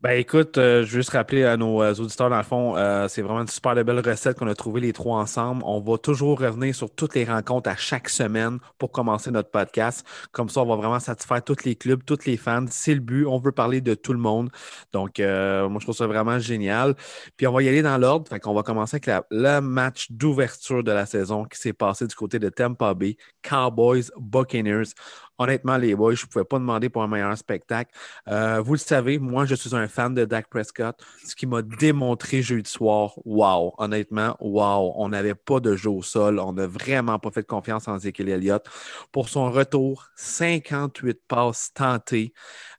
Ben 0.00 0.12
écoute, 0.12 0.58
euh, 0.58 0.84
je 0.84 0.92
veux 0.92 0.98
juste 0.98 1.10
rappeler 1.10 1.42
à 1.44 1.56
nos 1.56 1.82
euh, 1.82 1.92
auditeurs, 1.92 2.30
dans 2.30 2.36
le 2.36 2.44
fond, 2.44 2.76
euh, 2.76 3.08
c'est 3.08 3.20
vraiment 3.20 3.40
une 3.40 3.48
super 3.48 3.74
belle 3.84 3.98
recette 3.98 4.38
qu'on 4.38 4.46
a 4.46 4.54
trouvé 4.54 4.80
les 4.80 4.92
trois 4.92 5.18
ensemble. 5.18 5.60
On 5.66 5.80
va 5.80 5.98
toujours 5.98 6.38
revenir 6.38 6.72
sur 6.72 6.88
toutes 6.88 7.16
les 7.16 7.24
rencontres 7.24 7.68
à 7.68 7.74
chaque 7.74 8.08
semaine 8.08 8.60
pour 8.78 8.92
commencer 8.92 9.32
notre 9.32 9.50
podcast. 9.50 10.06
Comme 10.30 10.50
ça, 10.50 10.62
on 10.62 10.66
va 10.66 10.76
vraiment 10.76 11.00
satisfaire 11.00 11.42
tous 11.42 11.64
les 11.64 11.74
clubs, 11.74 12.04
tous 12.04 12.26
les 12.26 12.36
fans. 12.36 12.66
C'est 12.70 12.94
le 12.94 13.00
but. 13.00 13.26
On 13.26 13.40
veut 13.40 13.50
parler 13.50 13.80
de 13.80 13.94
tout 13.94 14.12
le 14.12 14.20
monde. 14.20 14.50
Donc, 14.92 15.18
moi, 15.18 15.78
je 15.80 15.84
trouve 15.84 15.96
ça 15.96 16.06
vraiment 16.06 16.38
génial. 16.38 16.94
Puis, 17.36 17.48
on 17.48 17.52
va 17.52 17.64
y 17.64 17.68
aller 17.68 17.82
dans 17.82 17.98
l'ordre. 17.98 18.28
Fait 18.28 18.38
qu'on 18.38 18.54
va 18.54 18.62
commencer 18.62 19.00
avec 19.02 19.24
le 19.32 19.58
match 19.58 20.12
d'ouverture 20.12 20.84
de 20.84 20.92
la 20.92 21.06
saison 21.06 21.44
qui 21.44 21.58
s'est 21.58 21.72
passé 21.72 22.06
du 22.06 22.14
côté 22.14 22.38
de 22.38 22.48
Tampa 22.50 22.94
Bay, 22.94 23.16
Cowboys, 23.42 24.12
Buccaneers. 24.16 24.92
Honnêtement, 25.38 25.76
les 25.76 25.94
boys, 25.94 26.14
je 26.14 26.24
ne 26.24 26.30
pouvais 26.30 26.44
pas 26.44 26.58
demander 26.58 26.88
pour 26.88 27.02
un 27.02 27.06
meilleur 27.06 27.36
spectacle. 27.38 27.92
Euh, 28.28 28.60
vous 28.60 28.72
le 28.72 28.78
savez, 28.78 29.18
moi, 29.18 29.46
je 29.46 29.54
suis 29.54 29.74
un 29.74 29.86
fan 29.86 30.14
de 30.14 30.24
Dak 30.24 30.48
Prescott. 30.48 30.96
Ce 31.24 31.36
qui 31.36 31.46
m'a 31.46 31.62
démontré 31.62 32.42
jeudi 32.42 32.68
soir, 32.68 33.14
wow, 33.24 33.74
honnêtement, 33.78 34.36
wow, 34.40 34.94
on 34.96 35.08
n'avait 35.10 35.34
pas 35.34 35.60
de 35.60 35.76
jeu 35.76 35.90
au 35.90 36.02
sol. 36.02 36.40
On 36.40 36.52
n'a 36.52 36.66
vraiment 36.66 37.18
pas 37.18 37.30
fait 37.30 37.42
de 37.42 37.46
confiance 37.46 37.86
en 37.86 37.96
Ezekiel 37.96 38.28
Elliott. 38.28 38.66
Pour 39.12 39.28
son 39.28 39.50
retour, 39.50 40.08
58 40.16 41.20
passes 41.28 41.72
tentées, 41.72 42.32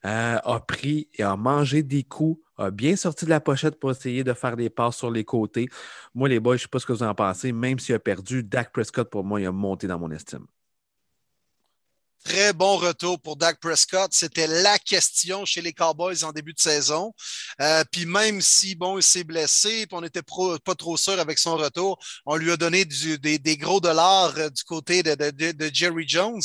euh, 0.05 0.37
a 0.43 0.59
pris 0.59 1.09
et 1.13 1.23
a 1.23 1.35
mangé 1.35 1.83
des 1.83 2.03
coups 2.03 2.41
a 2.59 2.71
bien 2.71 2.95
sorti 2.95 3.25
de 3.25 3.29
la 3.29 3.39
pochette 3.39 3.79
pour 3.79 3.91
essayer 3.91 4.23
de 4.23 4.33
faire 4.33 4.57
des 4.57 4.69
passes 4.69 4.97
sur 4.97 5.09
les 5.11 5.23
côtés. 5.23 5.69
Moi, 6.13 6.27
les 6.27 6.39
boys, 6.39 6.57
je 6.57 6.63
ne 6.63 6.63
sais 6.63 6.67
pas 6.67 6.79
ce 6.79 6.85
que 6.85 6.93
vous 6.93 7.03
en 7.03 7.15
pensez. 7.15 7.51
Même 7.53 7.79
s'il 7.79 7.95
a 7.95 7.99
perdu, 7.99 8.43
Dak 8.43 8.71
Prescott, 8.73 9.09
pour 9.09 9.23
moi, 9.23 9.39
il 9.39 9.45
a 9.47 9.51
monté 9.51 9.87
dans 9.87 9.97
mon 9.97 10.11
estime. 10.11 10.45
Très 12.25 12.51
bon 12.51 12.75
retour 12.75 13.19
pour 13.21 13.37
Dak 13.37 13.59
Prescott. 13.61 14.11
C'était 14.13 14.45
la 14.45 14.77
question 14.77 15.45
chez 15.45 15.61
les 15.61 15.71
Cowboys 15.71 16.23
en 16.23 16.33
début 16.33 16.53
de 16.53 16.59
saison. 16.59 17.13
Euh, 17.61 17.83
puis 17.91 18.05
même 18.05 18.41
si, 18.41 18.75
bon, 18.75 18.97
il 18.97 19.03
s'est 19.03 19.23
blessé, 19.23 19.87
puis 19.87 19.97
on 19.97 20.01
n'était 20.01 20.21
pas 20.21 20.75
trop 20.75 20.97
sûr 20.97 21.17
avec 21.17 21.39
son 21.39 21.55
retour, 21.55 21.97
on 22.25 22.35
lui 22.35 22.51
a 22.51 22.57
donné 22.57 22.83
des, 22.83 23.57
gros 23.57 23.79
dollars 23.79 24.33
euh, 24.37 24.49
du 24.49 24.63
côté 24.63 25.01
de, 25.01 25.71
Jerry 25.73 26.07
Jones. 26.07 26.41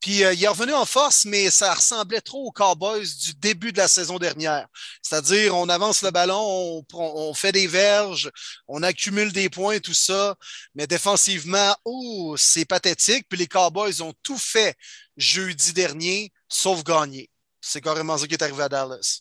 Puis 0.00 0.24
euh, 0.24 0.32
il 0.32 0.42
est 0.42 0.48
revenu 0.48 0.72
en 0.72 0.86
force, 0.86 1.26
mais 1.26 1.50
ça 1.50 1.74
ressemblait 1.74 2.22
trop 2.22 2.46
aux 2.46 2.52
Cowboys 2.52 3.06
du 3.22 3.34
début 3.34 3.72
de 3.72 3.78
la 3.78 3.88
saison 3.88 4.18
dernière. 4.18 4.66
C'est-à-dire, 5.02 5.54
on 5.54 5.68
avance 5.68 6.02
le 6.02 6.10
ballon, 6.10 6.84
on, 6.94 7.34
fait 7.34 7.52
des 7.52 7.66
verges, 7.66 8.30
on 8.66 8.82
accumule 8.82 9.32
des 9.32 9.50
points, 9.50 9.78
tout 9.78 9.94
ça. 9.94 10.36
Mais 10.74 10.86
défensivement, 10.86 11.76
oh, 11.84 12.34
c'est 12.38 12.64
pathétique. 12.64 13.26
Puis 13.28 13.38
les 13.38 13.46
Cowboys 13.46 14.00
ont 14.00 14.14
tout 14.22 14.38
fait 14.38 14.74
jeudi 15.18 15.74
dernier, 15.74 16.32
sauf 16.48 16.82
gagner. 16.82 17.28
C'est 17.60 17.82
carrément 17.82 18.16
ça 18.16 18.26
qui 18.26 18.34
est 18.34 18.42
arrivé 18.42 18.62
à 18.62 18.68
Dallas. 18.68 19.20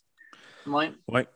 Oui. 0.65 0.85
Ouais. 1.07 1.27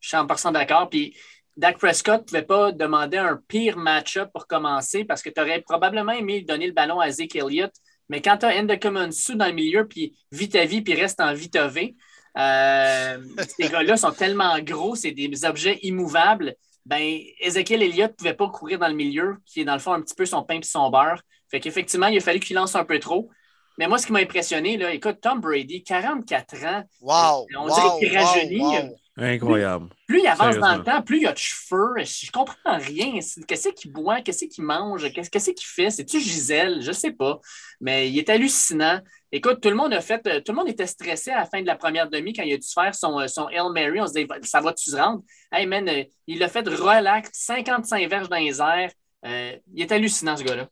Je 0.00 0.08
suis 0.08 0.16
en 0.16 0.26
passant 0.26 0.52
d'accord. 0.52 0.90
Puis 0.90 1.16
Dak 1.56 1.78
Prescott 1.78 2.20
ne 2.20 2.26
pouvait 2.26 2.42
pas 2.42 2.72
demander 2.72 3.16
un 3.16 3.40
pire 3.48 3.78
match-up 3.78 4.30
pour 4.32 4.46
commencer 4.46 5.04
parce 5.04 5.22
que 5.22 5.30
tu 5.30 5.40
aurais 5.40 5.62
probablement 5.62 6.12
aimé 6.12 6.42
donner 6.42 6.66
le 6.66 6.72
ballon 6.72 7.00
à 7.00 7.10
Zeke 7.10 7.36
Elliott. 7.36 7.72
Mais 8.08 8.20
quand 8.20 8.38
tu 8.38 8.46
as 8.46 8.60
Endocomonsu 8.60 9.36
dans 9.36 9.46
le 9.46 9.52
milieu, 9.52 9.86
puis 9.86 10.16
vite 10.32 10.56
à 10.56 10.64
vie, 10.64 10.82
puis 10.82 10.94
reste 10.94 11.20
en 11.20 11.34
vite 11.34 11.56
V, 11.56 11.96
euh, 12.38 13.18
ces 13.56 13.68
gars-là 13.68 13.96
sont 13.96 14.12
tellement 14.12 14.58
gros, 14.60 14.94
c'est 14.94 15.12
des 15.12 15.44
objets 15.44 15.78
immovables. 15.82 16.54
Ben, 16.86 17.20
Ezekiel 17.40 17.82
Elliott 17.82 18.12
ne 18.12 18.16
pouvait 18.16 18.34
pas 18.34 18.48
courir 18.48 18.78
dans 18.78 18.88
le 18.88 18.94
milieu, 18.94 19.36
qui 19.44 19.60
est 19.60 19.64
dans 19.64 19.74
le 19.74 19.78
fond 19.78 19.92
un 19.92 20.00
petit 20.00 20.14
peu 20.14 20.24
son 20.24 20.42
pain 20.42 20.58
et 20.58 20.62
son 20.62 20.90
beurre. 20.90 21.20
Fait 21.50 21.60
qu'effectivement, 21.60 22.06
il 22.06 22.16
a 22.16 22.20
fallu 22.20 22.40
qu'il 22.40 22.56
lance 22.56 22.76
un 22.76 22.84
peu 22.84 22.98
trop. 22.98 23.30
Mais 23.78 23.86
moi, 23.86 23.98
ce 23.98 24.06
qui 24.06 24.12
m'a 24.12 24.18
impressionné, 24.18 24.76
là, 24.76 24.92
écoute, 24.92 25.18
Tom 25.22 25.40
Brady, 25.40 25.84
44 25.84 26.64
ans. 26.64 26.82
Wow! 27.00 27.46
On 27.56 27.66
dirait 27.66 27.98
qu'il 28.00 28.18
rajeunit. 28.18 28.90
Incroyable. 29.16 29.88
Plus, 30.06 30.20
il 30.20 30.26
avance 30.26 30.56
dans 30.56 30.76
le 30.76 30.82
temps, 30.84 31.02
plus 31.02 31.20
il 31.20 31.26
a 31.26 31.32
de 31.32 31.38
cheveux. 31.38 31.94
Je 31.98 32.30
comprends 32.30 32.78
rien. 32.78 33.18
Qu'est-ce 33.46 33.68
qu'il 33.70 33.92
boit? 33.92 34.20
Qu'est-ce 34.20 34.44
qu'il 34.44 34.64
mange? 34.64 35.10
Qu'est-ce 35.12 35.50
qu'il 35.50 35.66
fait? 35.66 35.90
C'est-tu 35.90 36.20
Gisèle? 36.20 36.80
Je 36.82 36.88
ne 36.88 36.92
sais 36.92 37.12
pas. 37.12 37.40
Mais 37.80 38.08
il 38.08 38.18
est 38.18 38.28
hallucinant. 38.28 39.00
Écoute, 39.32 39.60
tout 39.60 39.70
le 39.70 39.74
monde 39.74 39.92
a 39.92 40.00
fait. 40.00 40.22
Tout 40.42 40.52
le 40.52 40.56
monde 40.56 40.68
était 40.68 40.86
stressé 40.86 41.30
à 41.30 41.38
la 41.40 41.46
fin 41.46 41.60
de 41.60 41.66
la 41.66 41.76
première 41.76 42.08
demi 42.08 42.32
quand 42.32 42.44
il 42.44 42.54
a 42.54 42.56
dû 42.56 42.66
faire 42.66 42.94
son, 42.94 43.26
son 43.26 43.48
Hail 43.48 43.70
Mary. 43.72 44.00
On 44.00 44.06
se 44.06 44.12
disait, 44.12 44.28
ça 44.42 44.60
va-tu 44.60 44.90
se 44.90 44.96
rendre? 44.96 45.22
Hey 45.52 45.66
man, 45.66 45.88
il 46.26 46.42
a 46.42 46.48
fait 46.48 46.66
relax, 46.66 47.30
55 47.32 48.08
verges 48.08 48.28
dans 48.28 48.36
les 48.36 48.60
airs. 48.60 48.90
Euh, 49.26 49.56
il 49.74 49.82
est 49.82 49.92
hallucinant, 49.92 50.36
ce 50.36 50.44
gars-là. 50.44 50.68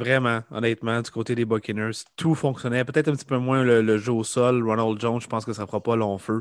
Vraiment, 0.00 0.40
honnêtement, 0.50 1.02
du 1.02 1.10
côté 1.10 1.34
des 1.34 1.44
Buccaneers, 1.44 1.92
tout 2.16 2.34
fonctionnait. 2.34 2.84
Peut-être 2.84 3.08
un 3.08 3.12
petit 3.12 3.26
peu 3.26 3.36
moins 3.36 3.62
le, 3.62 3.98
jeu 3.98 4.12
au 4.12 4.24
sol. 4.24 4.66
Ronald 4.66 4.98
Jones, 4.98 5.20
je 5.20 5.26
pense 5.26 5.44
que 5.44 5.52
ça 5.52 5.62
ne 5.62 5.66
fera 5.66 5.82
pas 5.82 5.94
long 5.94 6.16
feu. 6.16 6.40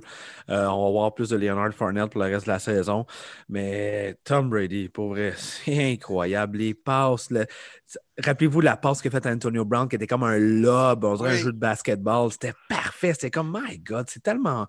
Euh, 0.50 0.66
on 0.68 0.86
va 0.86 0.92
voir 0.92 1.14
plus 1.14 1.30
de 1.30 1.36
Leonard 1.36 1.74
Fournette 1.74 2.10
pour 2.12 2.22
le 2.22 2.28
reste 2.28 2.46
de 2.46 2.52
la 2.52 2.60
saison. 2.60 3.06
Mais 3.50 4.16
Tom 4.24 4.50
Brady, 4.50 4.88
pour 4.88 5.10
vrai, 5.10 5.34
c'est 5.38 5.94
incroyable. 5.94 6.60
Les 6.60 6.74
passes, 6.74 7.28
rappelez-vous 8.24 8.62
la 8.62 8.78
passe 8.78 9.02
qu'a 9.02 9.10
faite 9.10 9.26
Antonio 9.26 9.66
Brown, 9.66 9.90
qui 9.90 9.98
était 9.98 10.08
comme 10.08 10.24
un 10.24 10.38
lob, 10.38 11.04
on 11.04 11.16
dirait 11.16 11.32
un 11.32 11.36
jeu 11.36 11.52
de 11.52 11.60
basketball. 11.60 12.32
C'était 12.32 12.54
parfait. 12.70 13.14
C'était 13.14 13.32
comme, 13.32 13.52
my 13.52 13.78
God, 13.80 14.06
c'est 14.10 14.24
tellement 14.24 14.68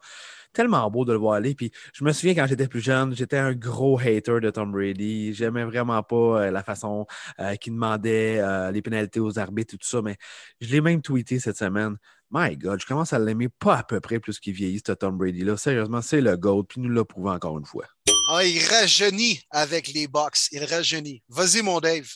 tellement 0.52 0.90
beau 0.90 1.04
de 1.04 1.12
le 1.12 1.18
voir 1.18 1.34
aller. 1.34 1.54
Puis 1.54 1.70
je 1.92 2.04
me 2.04 2.12
souviens 2.12 2.34
quand 2.34 2.46
j'étais 2.46 2.68
plus 2.68 2.80
jeune, 2.80 3.14
j'étais 3.14 3.38
un 3.38 3.52
gros 3.52 3.98
hater 3.98 4.40
de 4.40 4.50
Tom 4.50 4.72
Brady. 4.72 5.34
J'aimais 5.34 5.64
vraiment 5.64 6.02
pas 6.02 6.16
euh, 6.16 6.50
la 6.50 6.62
façon 6.62 7.06
euh, 7.38 7.54
qu'il 7.56 7.74
demandait 7.74 8.38
euh, 8.40 8.70
les 8.70 8.82
pénalités 8.82 9.20
aux 9.20 9.38
arbitres 9.38 9.74
et 9.74 9.78
tout 9.78 9.88
ça. 9.88 10.02
Mais 10.02 10.16
je 10.60 10.70
l'ai 10.70 10.80
même 10.80 11.02
tweeté 11.02 11.38
cette 11.38 11.56
semaine. 11.56 11.96
My 12.30 12.56
God, 12.56 12.80
je 12.80 12.86
commence 12.86 13.12
à 13.12 13.18
l'aimer 13.18 13.48
pas 13.48 13.78
à 13.78 13.82
peu 13.82 14.00
près 14.00 14.20
plus 14.20 14.38
qu'il 14.38 14.54
vieillit, 14.54 14.80
ce 14.86 14.92
Tom 14.92 15.18
Brady-là. 15.18 15.56
Sérieusement, 15.56 16.00
c'est 16.00 16.20
le 16.20 16.36
GOAT, 16.36 16.64
puis 16.64 16.80
nous 16.80 16.88
l'a 16.88 17.04
prouvé 17.04 17.30
encore 17.30 17.58
une 17.58 17.64
fois. 17.64 17.86
Ah, 18.32 18.44
il 18.44 18.64
rajeunit 18.64 19.40
avec 19.50 19.88
les 19.88 20.06
box. 20.06 20.48
Il 20.52 20.64
rajeunit. 20.64 21.24
Vas-y, 21.28 21.62
mon 21.62 21.80
Dave. 21.80 22.06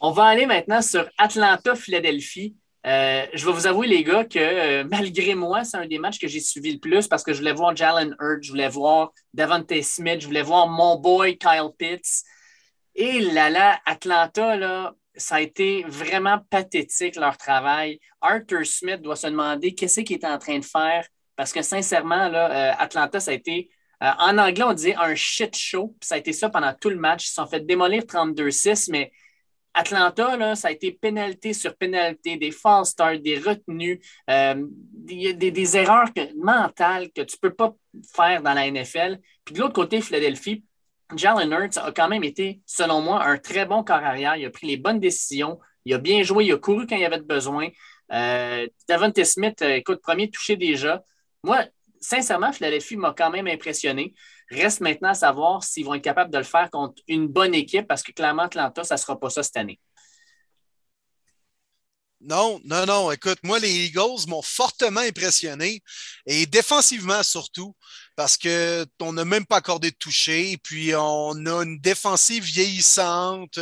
On 0.00 0.12
va 0.12 0.24
aller 0.24 0.46
maintenant 0.46 0.80
sur 0.80 1.06
Atlanta-Philadelphie. 1.18 2.56
Euh, 2.86 3.26
je 3.32 3.46
vais 3.46 3.52
vous 3.52 3.66
avouer, 3.66 3.86
les 3.86 4.04
gars, 4.04 4.24
que 4.24 4.38
euh, 4.38 4.84
malgré 4.84 5.34
moi, 5.34 5.64
c'est 5.64 5.76
un 5.76 5.86
des 5.86 5.98
matchs 5.98 6.18
que 6.18 6.28
j'ai 6.28 6.40
suivi 6.40 6.72
le 6.72 6.78
plus 6.78 7.08
parce 7.08 7.22
que 7.22 7.32
je 7.32 7.38
voulais 7.38 7.52
voir 7.52 7.74
Jalen 7.74 8.14
Hurd, 8.20 8.42
je 8.42 8.50
voulais 8.50 8.68
voir 8.68 9.12
Devante 9.32 9.82
Smith, 9.82 10.20
je 10.20 10.26
voulais 10.26 10.42
voir 10.42 10.68
mon 10.68 10.96
boy 10.96 11.38
Kyle 11.38 11.70
Pitts. 11.78 12.24
Et 12.94 13.20
là, 13.20 13.48
là, 13.48 13.80
Atlanta, 13.86 14.56
là, 14.56 14.94
ça 15.16 15.36
a 15.36 15.40
été 15.40 15.84
vraiment 15.88 16.38
pathétique 16.50 17.16
leur 17.16 17.38
travail. 17.38 17.98
Arthur 18.20 18.66
Smith 18.66 19.00
doit 19.00 19.16
se 19.16 19.28
demander 19.28 19.74
qu'est-ce 19.74 20.00
qu'il 20.00 20.16
est 20.16 20.26
en 20.26 20.38
train 20.38 20.58
de 20.58 20.64
faire 20.64 21.06
parce 21.36 21.52
que 21.52 21.62
sincèrement, 21.62 22.28
là, 22.28 22.50
euh, 22.50 22.74
Atlanta, 22.78 23.18
ça 23.18 23.32
a 23.32 23.34
été, 23.34 23.70
en 24.00 24.38
anglais, 24.38 24.62
on 24.62 24.72
disait 24.72 24.94
un 24.94 25.14
shit 25.14 25.56
show. 25.56 25.96
ça 26.00 26.16
a 26.16 26.18
été 26.18 26.32
ça 26.32 26.50
pendant 26.50 26.72
tout 26.74 26.90
le 26.90 26.96
match. 26.96 27.24
Ils 27.24 27.28
se 27.28 27.34
sont 27.34 27.46
fait 27.46 27.60
démolir 27.60 28.02
32-6, 28.02 28.90
mais 28.90 29.10
Atlanta, 29.74 30.36
là, 30.36 30.54
ça 30.54 30.68
a 30.68 30.70
été 30.70 30.92
pénalité 30.92 31.52
sur 31.52 31.76
pénalité, 31.76 32.36
des 32.36 32.52
false 32.52 32.90
starts, 32.90 33.18
des 33.18 33.38
retenues, 33.38 34.00
euh, 34.30 34.54
des, 34.92 35.34
des, 35.34 35.76
erreurs 35.76 36.08
mentales 36.36 37.10
que 37.10 37.22
tu 37.22 37.36
ne 37.36 37.48
peux 37.48 37.54
pas 37.54 37.74
faire 38.14 38.40
dans 38.42 38.54
la 38.54 38.70
NFL. 38.70 39.18
Puis 39.44 39.54
de 39.54 39.60
l'autre 39.60 39.74
côté, 39.74 40.00
Philadelphie, 40.00 40.64
Jalen 41.16 41.52
Hurts 41.52 41.78
a 41.78 41.92
quand 41.92 42.08
même 42.08 42.24
été, 42.24 42.60
selon 42.66 43.00
moi, 43.00 43.24
un 43.24 43.36
très 43.36 43.66
bon 43.66 43.82
corps 43.82 43.96
arrière. 43.96 44.36
Il 44.36 44.46
a 44.46 44.50
pris 44.50 44.68
les 44.68 44.76
bonnes 44.76 45.00
décisions. 45.00 45.58
Il 45.84 45.94
a 45.94 45.98
bien 45.98 46.22
joué. 46.22 46.44
Il 46.44 46.52
a 46.52 46.56
couru 46.56 46.86
quand 46.86 46.96
il 46.96 47.02
y 47.02 47.04
avait 47.04 47.20
besoin. 47.20 47.68
Euh, 48.12 48.66
Davante 48.88 49.22
Smith, 49.24 49.60
euh, 49.62 49.74
écoute, 49.74 50.00
premier 50.00 50.30
touché 50.30 50.56
déjà. 50.56 51.02
Moi, 51.42 51.64
sincèrement, 52.00 52.52
Philadelphie 52.52 52.96
m'a 52.96 53.14
quand 53.16 53.30
même 53.30 53.48
impressionné. 53.48 54.14
Reste 54.50 54.80
maintenant 54.80 55.10
à 55.10 55.14
savoir 55.14 55.64
s'ils 55.64 55.84
vont 55.84 55.94
être 55.94 56.02
capables 56.02 56.32
de 56.32 56.38
le 56.38 56.44
faire 56.44 56.70
contre 56.70 57.02
une 57.08 57.28
bonne 57.28 57.54
équipe 57.54 57.86
parce 57.86 58.02
que 58.02 58.12
clairement, 58.12 58.42
Atlanta, 58.42 58.84
ça 58.84 58.94
ne 58.94 59.00
sera 59.00 59.18
pas 59.18 59.30
ça 59.30 59.42
cette 59.42 59.56
année. 59.56 59.80
Non, 62.20 62.58
non, 62.64 62.86
non. 62.86 63.10
Écoute, 63.12 63.38
moi, 63.42 63.58
les 63.58 63.86
Eagles 63.86 64.26
m'ont 64.28 64.42
fortement 64.42 65.00
impressionné 65.00 65.82
et 66.26 66.46
défensivement 66.46 67.22
surtout 67.22 67.76
parce 68.16 68.36
qu'on 68.36 69.12
n'a 69.12 69.24
même 69.24 69.46
pas 69.46 69.56
accordé 69.56 69.90
de 69.90 69.96
toucher. 69.96 70.56
Puis 70.62 70.94
on 70.94 71.46
a 71.46 71.62
une 71.62 71.78
défensive 71.80 72.44
vieillissante. 72.44 73.58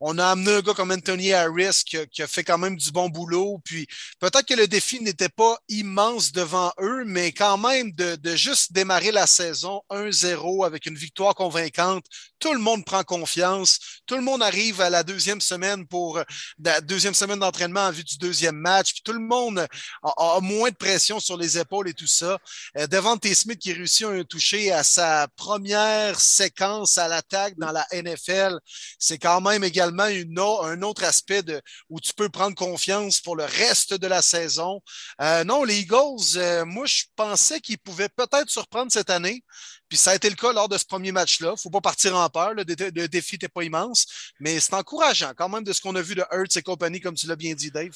On 0.00 0.18
a 0.18 0.28
amené 0.28 0.54
un 0.54 0.60
gars 0.60 0.74
comme 0.74 0.92
Anthony 0.92 1.32
Harris 1.32 1.82
qui 1.84 2.22
a, 2.22 2.26
fait 2.26 2.44
quand 2.44 2.58
même 2.58 2.76
du 2.76 2.90
bon 2.90 3.08
boulot. 3.08 3.60
Puis 3.64 3.86
peut-être 4.18 4.46
que 4.46 4.54
le 4.54 4.66
défi 4.66 5.00
n'était 5.02 5.28
pas 5.28 5.58
immense 5.68 6.32
devant 6.32 6.72
eux, 6.80 7.04
mais 7.06 7.32
quand 7.32 7.58
même 7.58 7.92
de, 7.92 8.16
de 8.16 8.36
juste 8.36 8.72
démarrer 8.72 9.12
la 9.12 9.26
saison 9.26 9.82
1-0 9.90 10.64
avec 10.64 10.86
une 10.86 10.96
victoire 10.96 11.34
convaincante, 11.34 12.04
tout 12.38 12.52
le 12.54 12.58
monde 12.58 12.84
prend 12.84 13.04
confiance. 13.04 13.78
Tout 14.06 14.16
le 14.16 14.22
monde 14.22 14.42
arrive 14.42 14.80
à 14.80 14.90
la 14.90 15.02
deuxième 15.02 15.40
semaine 15.40 15.86
pour 15.86 16.22
la 16.64 16.80
deuxième 16.80 17.14
semaine 17.14 17.38
d'entraînement 17.38 17.86
en 17.86 17.92
vue 17.92 18.04
du 18.04 18.16
deuxième 18.16 18.56
match. 18.56 18.94
Puis 18.94 19.02
tout 19.04 19.12
le 19.12 19.20
monde 19.20 19.66
a, 20.02 20.40
moins 20.40 20.70
de 20.70 20.76
pression 20.76 21.20
sur 21.20 21.36
les 21.36 21.58
épaules 21.58 21.88
et 21.88 21.94
tout 21.94 22.06
ça. 22.06 22.38
Euh, 22.78 22.86
devant 22.86 23.16
T. 23.16 23.34
Smith 23.34 23.58
qui 23.58 23.69
réussit 23.72 24.06
un 24.06 24.22
toucher 24.24 24.72
à 24.72 24.82
sa 24.82 25.28
première 25.36 26.20
séquence 26.20 26.98
à 26.98 27.08
l'attaque 27.08 27.58
dans 27.58 27.72
la 27.72 27.86
NFL, 27.92 28.58
c'est 28.98 29.18
quand 29.18 29.40
même 29.40 29.64
également 29.64 30.04
un 30.04 30.82
autre 30.82 31.04
aspect 31.04 31.42
où 31.88 32.00
tu 32.00 32.12
peux 32.14 32.28
prendre 32.28 32.54
confiance 32.54 33.20
pour 33.20 33.36
le 33.36 33.44
reste 33.44 33.94
de 33.94 34.06
la 34.06 34.22
saison. 34.22 34.80
Euh, 35.20 35.44
non, 35.44 35.64
les 35.64 35.80
Eagles, 35.80 36.36
euh, 36.36 36.64
moi, 36.64 36.86
je 36.86 37.04
pensais 37.16 37.60
qu'ils 37.60 37.78
pouvaient 37.78 38.08
peut-être 38.08 38.50
surprendre 38.50 38.92
cette 38.92 39.10
année. 39.10 39.44
Puis 39.88 39.98
ça 39.98 40.12
a 40.12 40.14
été 40.14 40.30
le 40.30 40.36
cas 40.36 40.52
lors 40.52 40.68
de 40.68 40.78
ce 40.78 40.84
premier 40.84 41.10
match-là. 41.10 41.56
Faut 41.56 41.70
pas 41.70 41.80
partir 41.80 42.16
en 42.16 42.28
peur. 42.28 42.54
Le, 42.54 42.64
défi 42.64 43.34
n'était 43.34 43.48
pas 43.48 43.64
immense, 43.64 44.06
mais 44.38 44.60
c'est 44.60 44.74
encourageant 44.74 45.32
quand 45.36 45.48
même 45.48 45.64
de 45.64 45.72
ce 45.72 45.80
qu'on 45.80 45.96
a 45.96 46.02
vu 46.02 46.14
de 46.14 46.24
Hertz 46.30 46.56
et 46.56 46.62
compagnie, 46.62 47.00
comme 47.00 47.16
tu 47.16 47.26
l'as 47.26 47.36
bien 47.36 47.54
dit, 47.54 47.70
Dave. 47.70 47.90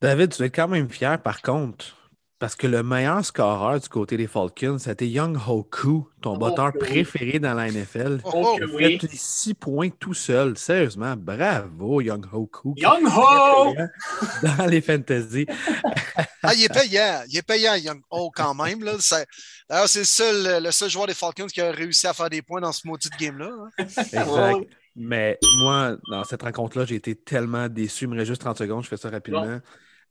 David, 0.00 0.34
tu 0.34 0.42
es 0.44 0.50
quand 0.50 0.68
même 0.68 0.88
fier, 0.88 1.20
par 1.20 1.42
contre, 1.42 1.96
parce 2.38 2.56
que 2.56 2.66
le 2.66 2.82
meilleur 2.82 3.24
scoreur 3.24 3.78
du 3.78 3.88
côté 3.88 4.16
des 4.16 4.26
Falcons, 4.26 4.78
c'était 4.78 5.06
Young 5.06 5.36
Hoku, 5.36 6.08
ton 6.20 6.34
oh, 6.34 6.38
batteur 6.38 6.72
préféré 6.72 7.38
dans 7.38 7.54
la 7.54 7.70
NFL. 7.70 8.20
Oh, 8.24 8.58
il 8.58 8.84
a 8.84 8.98
fait 8.98 9.08
six 9.12 9.54
points 9.54 9.88
tout 9.88 10.14
seul. 10.14 10.58
Sérieusement, 10.58 11.14
bravo, 11.16 12.00
Young 12.00 12.26
Hoku. 12.32 12.74
Young 12.76 13.06
Ho! 13.06 13.74
Dans 14.42 14.66
les 14.66 14.80
fantasy. 14.80 15.46
ah, 16.42 16.54
il 16.54 16.64
est 16.64 16.72
payant. 16.72 17.22
Il 17.28 17.38
est 17.38 17.42
payant, 17.42 17.74
Young 17.76 18.02
Ho, 18.10 18.30
quand 18.34 18.54
même. 18.54 18.80
D'ailleurs, 18.80 19.88
c'est 19.88 20.00
le 20.00 20.04
seul, 20.04 20.62
le 20.64 20.70
seul 20.70 20.90
joueur 20.90 21.06
des 21.06 21.14
Falcons 21.14 21.46
qui 21.46 21.60
a 21.60 21.70
réussi 21.70 22.06
à 22.06 22.12
faire 22.12 22.30
des 22.30 22.42
points 22.42 22.60
dans 22.60 22.72
ce 22.72 22.86
maudit 22.86 23.10
game-là. 23.18 23.50
Hein. 23.78 23.84
Exact. 23.88 24.68
Mais 24.96 25.38
moi, 25.58 25.96
dans 26.10 26.24
cette 26.24 26.42
rencontre-là, 26.42 26.84
j'ai 26.84 26.96
été 26.96 27.14
tellement 27.14 27.68
déçu. 27.68 28.04
Il 28.04 28.10
me 28.10 28.16
reste 28.16 28.28
juste 28.28 28.42
30 28.42 28.58
secondes, 28.58 28.84
je 28.84 28.88
fais 28.88 28.96
ça 28.96 29.08
rapidement 29.08 29.60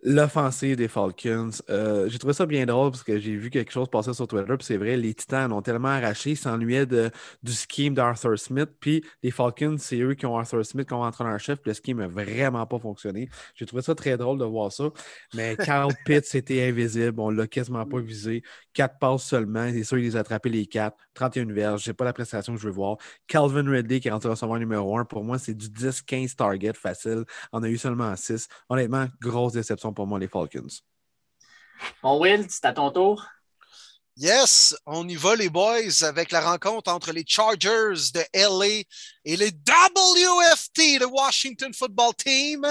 l'offensive 0.03 0.75
des 0.75 0.87
Falcons. 0.87 1.49
Euh, 1.69 2.09
j'ai 2.09 2.19
trouvé 2.19 2.33
ça 2.33 2.45
bien 2.45 2.65
drôle 2.65 2.91
parce 2.91 3.03
que 3.03 3.17
j'ai 3.19 3.35
vu 3.35 3.49
quelque 3.49 3.71
chose 3.71 3.87
passer 3.89 4.13
sur 4.13 4.27
Twitter. 4.27 4.53
Puis 4.57 4.65
c'est 4.65 4.77
vrai, 4.77 4.97
les 4.97 5.13
Titans 5.13 5.51
ont 5.51 5.61
tellement 5.61 5.89
arraché, 5.89 6.31
ils 6.31 6.37
s'ennuyaient 6.37 6.85
du 6.85 7.53
scheme 7.53 7.93
d'Arthur 7.93 8.37
Smith. 8.37 8.69
Puis 8.79 9.03
les 9.23 9.31
Falcons, 9.31 9.77
c'est 9.79 9.99
eux 9.99 10.13
qui 10.13 10.25
ont 10.25 10.37
Arthur 10.37 10.65
Smith 10.65 10.87
comme 10.87 10.99
entraîneur-chef. 10.99 11.59
Puis 11.59 11.71
le 11.71 11.73
scheme 11.73 11.99
n'a 11.99 12.07
vraiment 12.07 12.65
pas 12.65 12.79
fonctionné. 12.79 13.29
J'ai 13.55 13.65
trouvé 13.65 13.81
ça 13.81 13.95
très 13.95 14.17
drôle 14.17 14.37
de 14.37 14.45
voir 14.45 14.71
ça. 14.71 14.89
Mais 15.33 15.55
Carl 15.65 15.93
Pitts 16.05 16.25
c'était 16.25 16.67
invisible. 16.67 17.19
On 17.19 17.31
ne 17.31 17.37
l'a 17.37 17.47
quasiment 17.47 17.85
pas 17.85 17.99
visé. 17.99 18.43
Quatre 18.73 18.99
passes 18.99 19.23
seulement. 19.23 19.69
C'est 19.71 19.83
sûr, 19.83 19.97
il 19.97 20.03
les 20.03 20.15
a 20.17 20.19
attrapés 20.19 20.49
les 20.49 20.65
quatre. 20.65 20.97
31 21.13 21.45
verges. 21.53 21.83
Je 21.83 21.89
n'ai 21.89 21.93
pas 21.93 22.05
la 22.05 22.13
prestation 22.13 22.53
que 22.53 22.59
je 22.59 22.67
veux 22.67 22.73
voir. 22.73 22.97
Calvin 23.27 23.69
Ridley 23.69 23.99
qui 23.99 24.07
est 24.09 24.11
rentré 24.11 24.29
recevoir 24.29 24.59
numéro 24.59 24.97
1. 24.97 25.05
Pour 25.05 25.23
moi, 25.23 25.37
c'est 25.37 25.53
du 25.53 25.67
10-15 25.67 26.35
target 26.35 26.73
facile. 26.73 27.23
On 27.51 27.63
a 27.63 27.69
eu 27.69 27.77
seulement 27.77 28.15
6. 28.15 28.47
Honnêtement, 28.69 29.07
grosse 29.21 29.53
déception 29.53 29.92
pour 29.93 30.07
moi, 30.07 30.19
les 30.19 30.27
Falcons. 30.27 30.67
Bon, 32.01 32.19
Will, 32.19 32.45
c'est 32.49 32.65
à 32.65 32.73
ton 32.73 32.91
tour. 32.91 33.25
Yes, 34.15 34.75
on 34.85 35.07
y 35.07 35.15
va 35.15 35.35
les 35.35 35.49
boys 35.49 36.03
avec 36.03 36.31
la 36.31 36.41
rencontre 36.41 36.91
entre 36.91 37.11
les 37.11 37.23
Chargers 37.25 38.11
de 38.13 38.23
LA 38.33 38.83
et 39.25 39.35
les 39.37 39.49
WFT 39.49 40.99
de 40.99 41.05
Washington 41.05 41.73
Football 41.73 42.13
Team. 42.15 42.65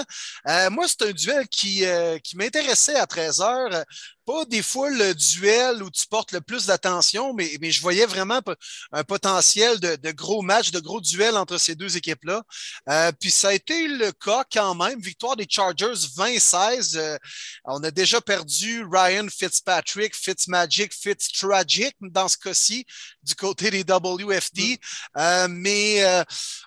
Euh, 0.49 0.71
moi, 0.71 0.87
c'est 0.89 1.03
un 1.03 1.13
duel 1.13 1.49
qui, 1.49 1.85
euh, 1.85 2.19
qui 2.19 2.37
m'intéressait 2.37 2.97
à 2.97 3.07
13 3.07 3.41
heures 3.41 3.85
pas 4.25 4.45
des 4.45 4.63
fois 4.63 4.91
le 4.91 5.15
duel 5.15 5.83
où 5.83 5.91
tu 5.91 6.07
portes 6.07 6.33
le 6.33 6.41
plus 6.41 6.67
d'attention, 6.67 7.33
mais, 7.35 7.51
mais 7.61 7.71
je 7.71 7.81
voyais 7.81 8.07
vraiment 8.07 8.41
un 8.93 9.05
potentiel 9.05 9.81
de, 9.81 9.97
de 9.97 10.11
gros 10.13 10.43
matchs, 10.43 10.71
de 10.71 10.81
gros 10.81 11.01
duels 11.01 11.37
entre 11.37 11.59
ces 11.59 11.75
deux 11.75 11.97
équipes-là. 11.97 12.43
Euh, 12.89 13.13
puis 13.19 13.31
ça 13.31 13.49
a 13.49 13.53
été 13.53 13.89
le 13.89 14.13
cas 14.13 14.45
quand 14.51 14.75
même. 14.75 15.01
Victoire 15.01 15.37
des 15.37 15.47
Chargers 15.49 15.95
20-16. 16.17 16.97
Euh, 16.97 17.19
on 17.65 17.83
a 17.83 17.91
déjà 17.91 18.21
perdu 18.21 18.85
Ryan 18.91 19.27
Fitzpatrick, 19.29 20.15
Fitzmagic, 20.15 20.93
Fitztragic 20.93 21.97
dans 22.01 22.29
ce 22.29 22.37
cas-ci 22.37 22.87
du 23.23 23.35
côté 23.35 23.71
des 23.71 23.83
WFT. 23.83 24.79
Euh, 25.17 25.49
mais 25.49 26.03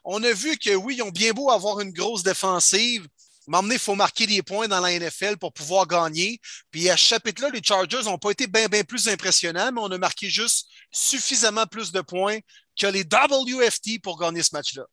on 0.03 0.23
a 0.23 0.31
vu 0.33 0.57
que 0.57 0.75
oui, 0.75 0.95
ils 0.97 1.01
ont 1.01 1.09
bien 1.09 1.31
beau 1.31 1.49
avoir 1.49 1.79
une 1.79 1.91
grosse 1.91 2.23
défensive 2.23 3.07
m'emmener, 3.47 3.75
il 3.75 3.79
faut 3.79 3.95
marquer 3.95 4.27
des 4.27 4.41
points 4.41 4.67
dans 4.67 4.79
la 4.79 4.97
NFL 4.97 5.37
pour 5.37 5.53
pouvoir 5.53 5.87
gagner. 5.87 6.39
Puis 6.71 6.89
à 6.89 6.97
ce 6.97 7.03
chapitre-là, 7.03 7.49
les 7.53 7.61
Chargers 7.63 8.03
n'ont 8.05 8.17
pas 8.17 8.31
été 8.31 8.47
bien, 8.47 8.67
plus 8.83 9.07
impressionnants, 9.07 9.71
mais 9.71 9.81
on 9.81 9.91
a 9.91 9.97
marqué 9.97 10.29
juste 10.29 10.67
suffisamment 10.91 11.65
plus 11.65 11.91
de 11.91 12.01
points 12.01 12.39
que 12.79 12.87
les 12.87 13.03
WFT 13.03 14.01
pour 14.01 14.19
gagner 14.19 14.43
ce 14.43 14.49
match-là. 14.53 14.85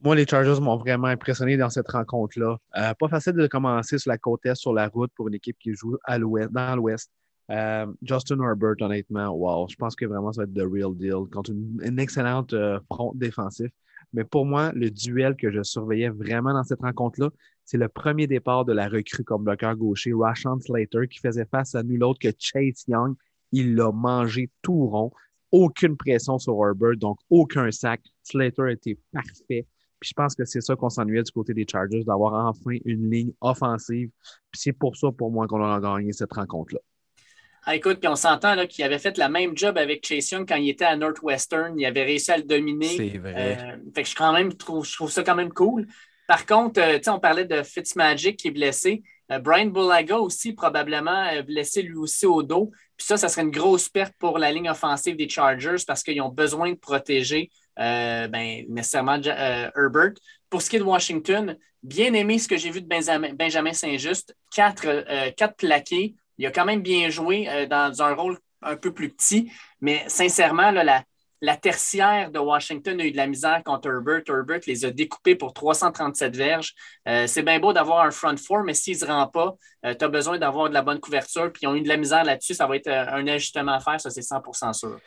Moi, 0.00 0.16
les 0.16 0.26
Chargers 0.26 0.60
m'ont 0.60 0.76
vraiment 0.76 1.08
impressionné 1.08 1.56
dans 1.56 1.70
cette 1.70 1.88
rencontre-là. 1.88 2.56
Euh, 2.76 2.94
pas 2.94 3.08
facile 3.08 3.34
de 3.34 3.46
commencer 3.46 3.98
sur 3.98 4.10
la 4.10 4.18
côte 4.18 4.44
est 4.46 4.56
sur 4.56 4.72
la 4.72 4.88
route 4.88 5.12
pour 5.14 5.28
une 5.28 5.34
équipe 5.34 5.56
qui 5.60 5.74
joue 5.74 5.96
à 6.04 6.18
dans 6.18 6.76
l'ouest. 6.76 7.10
Euh, 7.52 7.86
Justin 8.02 8.40
Herbert, 8.40 8.76
honnêtement, 8.80 9.28
wow, 9.28 9.68
je 9.68 9.76
pense 9.76 9.94
que 9.94 10.06
vraiment 10.06 10.32
ça 10.32 10.42
va 10.42 10.44
être 10.44 10.54
the 10.54 10.66
real 10.66 10.96
deal 10.96 11.28
contre 11.30 11.50
une, 11.50 11.98
excellente 11.98 12.54
euh, 12.54 12.80
front 12.90 13.12
défensif. 13.14 13.70
Mais 14.14 14.24
pour 14.24 14.46
moi, 14.46 14.72
le 14.74 14.90
duel 14.90 15.36
que 15.36 15.50
je 15.50 15.62
surveillais 15.62 16.08
vraiment 16.08 16.54
dans 16.54 16.64
cette 16.64 16.80
rencontre-là, 16.80 17.30
c'est 17.64 17.76
le 17.76 17.88
premier 17.88 18.26
départ 18.26 18.64
de 18.64 18.72
la 18.72 18.88
recrue 18.88 19.24
comme 19.24 19.44
bloqueur 19.44 19.76
gaucher, 19.76 20.12
Rashawn 20.14 20.60
Slater, 20.60 21.08
qui 21.08 21.18
faisait 21.18 21.44
face 21.44 21.74
à 21.74 21.82
nul 21.82 22.02
autre 22.04 22.18
que 22.18 22.32
Chase 22.38 22.84
Young. 22.88 23.14
Il 23.52 23.74
l'a 23.74 23.92
mangé 23.92 24.50
tout 24.62 24.86
rond. 24.86 25.12
Aucune 25.50 25.96
pression 25.96 26.38
sur 26.38 26.54
Herbert, 26.54 26.96
donc 26.96 27.18
aucun 27.28 27.70
sac. 27.70 28.00
Slater 28.22 28.70
était 28.70 28.98
parfait. 29.12 29.66
Puis 30.00 30.08
je 30.08 30.14
pense 30.14 30.34
que 30.34 30.44
c'est 30.46 30.62
ça 30.62 30.74
qu'on 30.74 30.88
s'ennuyait 30.88 31.22
du 31.22 31.30
côté 31.30 31.52
des 31.54 31.66
Chargers, 31.70 32.04
d'avoir 32.04 32.46
enfin 32.46 32.78
une 32.84 33.10
ligne 33.10 33.32
offensive. 33.40 34.10
Puis 34.50 34.60
c'est 34.60 34.72
pour 34.72 34.96
ça, 34.96 35.12
pour 35.12 35.30
moi, 35.30 35.46
qu'on 35.46 35.62
a 35.62 35.80
gagné 35.80 36.12
cette 36.12 36.32
rencontre-là. 36.32 36.80
Ah, 37.64 37.76
écoute, 37.76 38.00
puis 38.00 38.08
on 38.08 38.16
s'entend 38.16 38.66
qu'il 38.66 38.84
avait 38.84 38.98
fait 38.98 39.16
la 39.18 39.28
même 39.28 39.56
job 39.56 39.78
avec 39.78 40.04
Chase 40.04 40.32
Young 40.32 40.48
quand 40.48 40.56
il 40.56 40.68
était 40.68 40.84
à 40.84 40.96
Northwestern. 40.96 41.78
Il 41.78 41.86
avait 41.86 42.02
réussi 42.02 42.32
à 42.32 42.36
le 42.36 42.42
dominer. 42.42 42.96
C'est 42.96 43.18
vrai. 43.18 43.34
Euh, 43.36 43.76
fait 43.94 44.02
que 44.02 44.08
je, 44.08 44.16
quand 44.16 44.32
même, 44.32 44.52
trouve, 44.54 44.84
je 44.84 44.94
trouve 44.94 45.10
ça 45.10 45.22
quand 45.22 45.36
même 45.36 45.52
cool. 45.52 45.86
Par 46.26 46.44
contre, 46.44 46.80
euh, 46.80 46.98
on 47.06 47.20
parlait 47.20 47.44
de 47.44 47.62
Fitzmagic 47.62 48.36
qui 48.36 48.48
est 48.48 48.52
blessé. 48.52 49.04
Euh, 49.30 49.38
Brian 49.38 49.66
Bulaga 49.66 50.18
aussi, 50.18 50.54
probablement 50.54 51.40
blessé 51.46 51.82
lui 51.82 51.94
aussi 51.94 52.26
au 52.26 52.42
dos. 52.42 52.72
Puis 52.96 53.06
ça, 53.06 53.16
ça 53.16 53.28
serait 53.28 53.42
une 53.42 53.52
grosse 53.52 53.88
perte 53.88 54.14
pour 54.18 54.38
la 54.38 54.50
ligne 54.50 54.68
offensive 54.68 55.14
des 55.14 55.28
Chargers 55.28 55.84
parce 55.86 56.02
qu'ils 56.02 56.20
ont 56.20 56.30
besoin 56.30 56.72
de 56.72 56.76
protéger 56.76 57.48
ben, 57.76 58.64
nécessairement 58.68 59.20
Herbert. 59.22 60.14
Pour 60.50 60.62
ce 60.62 60.68
qui 60.68 60.76
est 60.76 60.80
de 60.80 60.84
Washington, 60.84 61.56
bien 61.82 62.12
aimé 62.12 62.38
ce 62.38 62.48
que 62.48 62.56
j'ai 62.56 62.70
vu 62.70 62.82
de 62.82 62.88
Benjamin, 62.88 63.32
Benjamin 63.34 63.72
Saint-Just. 63.72 64.36
Quatre, 64.50 65.04
quatre 65.36 65.56
plaqués. 65.56 66.14
Il 66.38 66.46
a 66.46 66.50
quand 66.50 66.64
même 66.64 66.82
bien 66.82 67.10
joué 67.10 67.48
euh, 67.48 67.66
dans 67.66 68.02
un 68.02 68.14
rôle 68.14 68.38
un 68.62 68.76
peu 68.76 68.92
plus 68.92 69.10
petit, 69.10 69.50
mais 69.80 70.04
sincèrement, 70.06 70.70
la, 70.70 71.02
la 71.40 71.56
tertiaire 71.56 72.30
de 72.30 72.38
Washington 72.38 73.00
a 73.00 73.04
eu 73.04 73.10
de 73.10 73.16
la 73.16 73.26
misère 73.26 73.62
contre 73.64 73.88
Herbert. 73.88 74.22
Herbert 74.28 74.60
les 74.66 74.84
a 74.84 74.90
découpés 74.90 75.34
pour 75.34 75.52
337 75.52 76.36
verges. 76.36 76.72
Euh, 77.08 77.26
c'est 77.26 77.42
bien 77.42 77.58
beau 77.58 77.72
d'avoir 77.72 78.04
un 78.04 78.12
front 78.12 78.36
four, 78.36 78.62
mais 78.62 78.74
s'il 78.74 78.94
ne 78.94 79.00
se 79.00 79.04
rend 79.04 79.26
pas, 79.26 79.56
euh, 79.84 79.94
tu 79.98 80.04
as 80.04 80.08
besoin 80.08 80.38
d'avoir 80.38 80.68
de 80.68 80.74
la 80.74 80.82
bonne 80.82 81.00
couverture. 81.00 81.52
Puis 81.52 81.62
ils 81.64 81.66
ont 81.66 81.74
eu 81.74 81.82
de 81.82 81.88
la 81.88 81.96
misère 81.96 82.22
là-dessus. 82.22 82.54
Ça 82.54 82.68
va 82.68 82.76
être 82.76 82.88
un 82.88 83.26
ajustement 83.26 83.72
à 83.72 83.80
faire, 83.80 84.00
ça, 84.00 84.08
c'est 84.08 84.20
100% 84.20 84.72
sûr. 84.72 85.00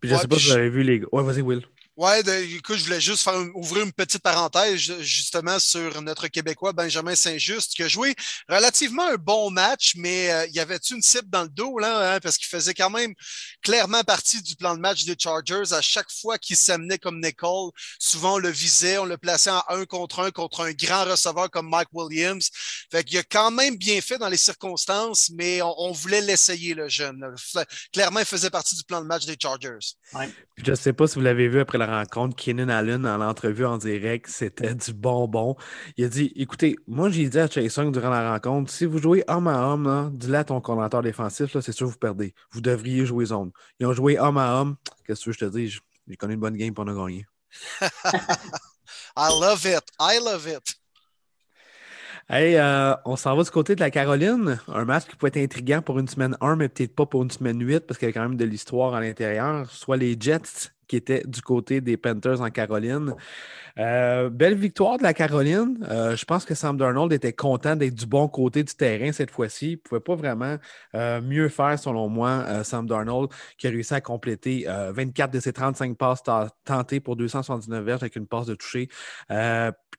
Puis 0.00 0.10
je 0.10 0.14
ne 0.14 0.20
sais 0.20 0.28
pas 0.28 0.36
si 0.36 0.48
vous 0.48 0.56
avez 0.56 0.68
vu 0.68 0.82
les. 0.82 1.02
Ouais, 1.12 1.22
vas-y, 1.22 1.40
Will. 1.40 1.62
Ouais, 1.96 2.20
écoute, 2.52 2.76
je 2.76 2.84
voulais 2.84 3.00
juste 3.00 3.22
faire 3.22 3.42
ouvrir 3.54 3.86
une 3.86 3.92
petite 3.92 4.20
parenthèse 4.20 5.00
justement 5.00 5.58
sur 5.58 6.02
notre 6.02 6.28
Québécois 6.28 6.74
Benjamin 6.74 7.14
Saint-Just 7.14 7.72
qui 7.74 7.82
a 7.84 7.88
joué 7.88 8.14
relativement 8.50 9.06
un 9.08 9.14
bon 9.14 9.50
match, 9.50 9.94
mais 9.96 10.30
euh, 10.30 10.46
il 10.48 10.54
y 10.54 10.60
avait 10.60 10.76
une 10.90 11.00
cible 11.00 11.30
dans 11.30 11.44
le 11.44 11.48
dos 11.48 11.78
là, 11.78 12.16
hein, 12.16 12.20
parce 12.20 12.36
qu'il 12.36 12.48
faisait 12.48 12.74
quand 12.74 12.90
même 12.90 13.14
clairement 13.62 14.04
partie 14.04 14.42
du 14.42 14.56
plan 14.56 14.74
de 14.74 14.80
match 14.80 15.06
des 15.06 15.16
Chargers. 15.18 15.72
À 15.72 15.80
chaque 15.80 16.10
fois 16.10 16.36
qu'il 16.36 16.58
s'amenait 16.58 16.98
comme 16.98 17.18
Nicole, 17.18 17.70
souvent 17.98 18.34
on 18.34 18.38
le 18.38 18.50
visait, 18.50 18.98
on 18.98 19.06
le 19.06 19.16
plaçait 19.16 19.48
en 19.48 19.62
un 19.70 19.86
contre 19.86 20.20
un 20.20 20.30
contre 20.30 20.64
un 20.66 20.72
grand 20.72 21.06
receveur 21.06 21.50
comme 21.50 21.70
Mike 21.70 21.88
Williams. 21.94 22.50
Fait 22.92 23.04
qu'il 23.04 23.16
a 23.16 23.22
quand 23.22 23.50
même 23.50 23.76
bien 23.76 24.02
fait 24.02 24.18
dans 24.18 24.28
les 24.28 24.36
circonstances, 24.36 25.30
mais 25.34 25.62
on, 25.62 25.92
voulait 25.92 26.20
l'essayer 26.20 26.74
le 26.74 26.90
jeune. 26.90 27.24
Clairement, 27.90 28.20
il 28.20 28.26
faisait 28.26 28.50
partie 28.50 28.76
du 28.76 28.84
plan 28.84 29.00
de 29.00 29.06
match 29.06 29.24
des 29.24 29.36
Chargers. 29.40 29.78
Ouais. 30.12 30.28
Je 30.58 30.70
ne 30.70 30.76
sais 30.76 30.92
pas 30.92 31.06
si 31.06 31.14
vous 31.14 31.22
l'avez 31.22 31.48
vu 31.48 31.58
après 31.60 31.78
la 31.78 31.85
rencontre, 31.86 32.36
Keenan 32.36 32.68
Allen, 32.68 33.06
en 33.06 33.18
l'entrevue 33.18 33.64
en 33.64 33.78
direct, 33.78 34.26
c'était 34.28 34.74
du 34.74 34.92
bonbon. 34.92 35.56
Il 35.96 36.04
a 36.04 36.08
dit 36.08 36.32
Écoutez, 36.36 36.76
moi, 36.86 37.10
j'ai 37.10 37.28
dit 37.28 37.38
à 37.38 37.48
Chase 37.48 37.76
Young 37.76 37.92
durant 37.92 38.10
la 38.10 38.32
rencontre 38.32 38.70
si 38.70 38.84
vous 38.84 38.98
jouez 38.98 39.24
homme 39.28 39.48
à 39.48 39.68
homme, 39.68 40.10
dis-le 40.14 40.36
à 40.36 40.44
ton 40.44 40.60
coordinateur 40.60 41.02
défensif, 41.02 41.58
c'est 41.60 41.72
sûr 41.72 41.86
que 41.86 41.92
vous 41.92 41.98
perdez. 41.98 42.34
Vous 42.50 42.60
devriez 42.60 43.06
jouer 43.06 43.26
zone. 43.26 43.50
Ils 43.80 43.86
ont 43.86 43.92
joué 43.92 44.18
homme 44.18 44.38
à 44.38 44.60
homme. 44.60 44.76
Qu'est-ce 45.06 45.24
que 45.24 45.32
je 45.32 45.38
te 45.38 45.44
dis 45.46 45.78
J'ai 46.06 46.16
connu 46.16 46.34
une 46.34 46.40
bonne 46.40 46.56
game 46.56 46.74
pour 46.74 46.84
nous 46.84 46.96
gagner. 46.96 47.26
I 49.16 49.30
love 49.40 49.64
it. 49.64 49.82
I 49.98 50.20
love 50.22 50.46
it. 50.46 50.76
Hey, 52.28 52.56
euh, 52.56 52.96
on 53.04 53.14
s'en 53.14 53.36
va 53.36 53.44
du 53.44 53.50
côté 53.50 53.76
de 53.76 53.80
la 53.80 53.90
Caroline. 53.92 54.58
Un 54.66 54.84
match 54.84 55.04
qui 55.06 55.14
peut 55.14 55.28
être 55.28 55.36
intriguant 55.36 55.80
pour 55.80 56.00
une 56.00 56.08
semaine 56.08 56.36
1, 56.40 56.56
mais 56.56 56.68
peut-être 56.68 56.92
pas 56.92 57.06
pour 57.06 57.22
une 57.22 57.30
semaine 57.30 57.64
8 57.64 57.86
parce 57.86 57.98
qu'il 57.98 58.08
y 58.08 58.10
a 58.10 58.12
quand 58.12 58.22
même 58.22 58.36
de 58.36 58.44
l'histoire 58.44 58.94
à 58.94 59.00
l'intérieur. 59.00 59.70
Soit 59.70 59.96
les 59.96 60.16
Jets 60.18 60.72
qui 60.88 60.96
étaient 60.96 61.22
du 61.26 61.42
côté 61.42 61.80
des 61.80 61.96
Panthers 61.96 62.40
en 62.40 62.50
Caroline. 62.50 63.14
Euh, 63.78 64.30
belle 64.30 64.54
victoire 64.54 64.98
de 64.98 65.02
la 65.02 65.14
Caroline. 65.14 65.86
Euh, 65.90 66.16
je 66.16 66.24
pense 66.24 66.44
que 66.44 66.54
Sam 66.54 66.76
Darnold 66.76 67.12
était 67.12 67.32
content 67.32 67.76
d'être 67.76 67.94
du 67.94 68.06
bon 68.06 68.28
côté 68.28 68.64
du 68.64 68.74
terrain 68.74 69.12
cette 69.12 69.30
fois-ci. 69.30 69.72
Il 69.72 69.72
ne 69.72 69.76
pouvait 69.76 70.00
pas 70.00 70.14
vraiment 70.14 70.56
mieux 71.22 71.48
faire, 71.48 71.78
selon 71.78 72.08
moi, 72.08 72.64
Sam 72.64 72.86
Darnold, 72.86 73.30
qui 73.58 73.66
a 73.66 73.70
réussi 73.70 73.94
à 73.94 74.00
compléter 74.00 74.66
24 74.66 75.30
de 75.30 75.40
ses 75.40 75.52
35 75.52 75.96
passes 75.96 76.22
tentées 76.64 77.00
pour 77.00 77.16
279 77.16 77.84
verges 77.84 78.02
avec 78.02 78.16
une 78.16 78.26
passe 78.26 78.46
de 78.46 78.54
toucher. 78.54 78.88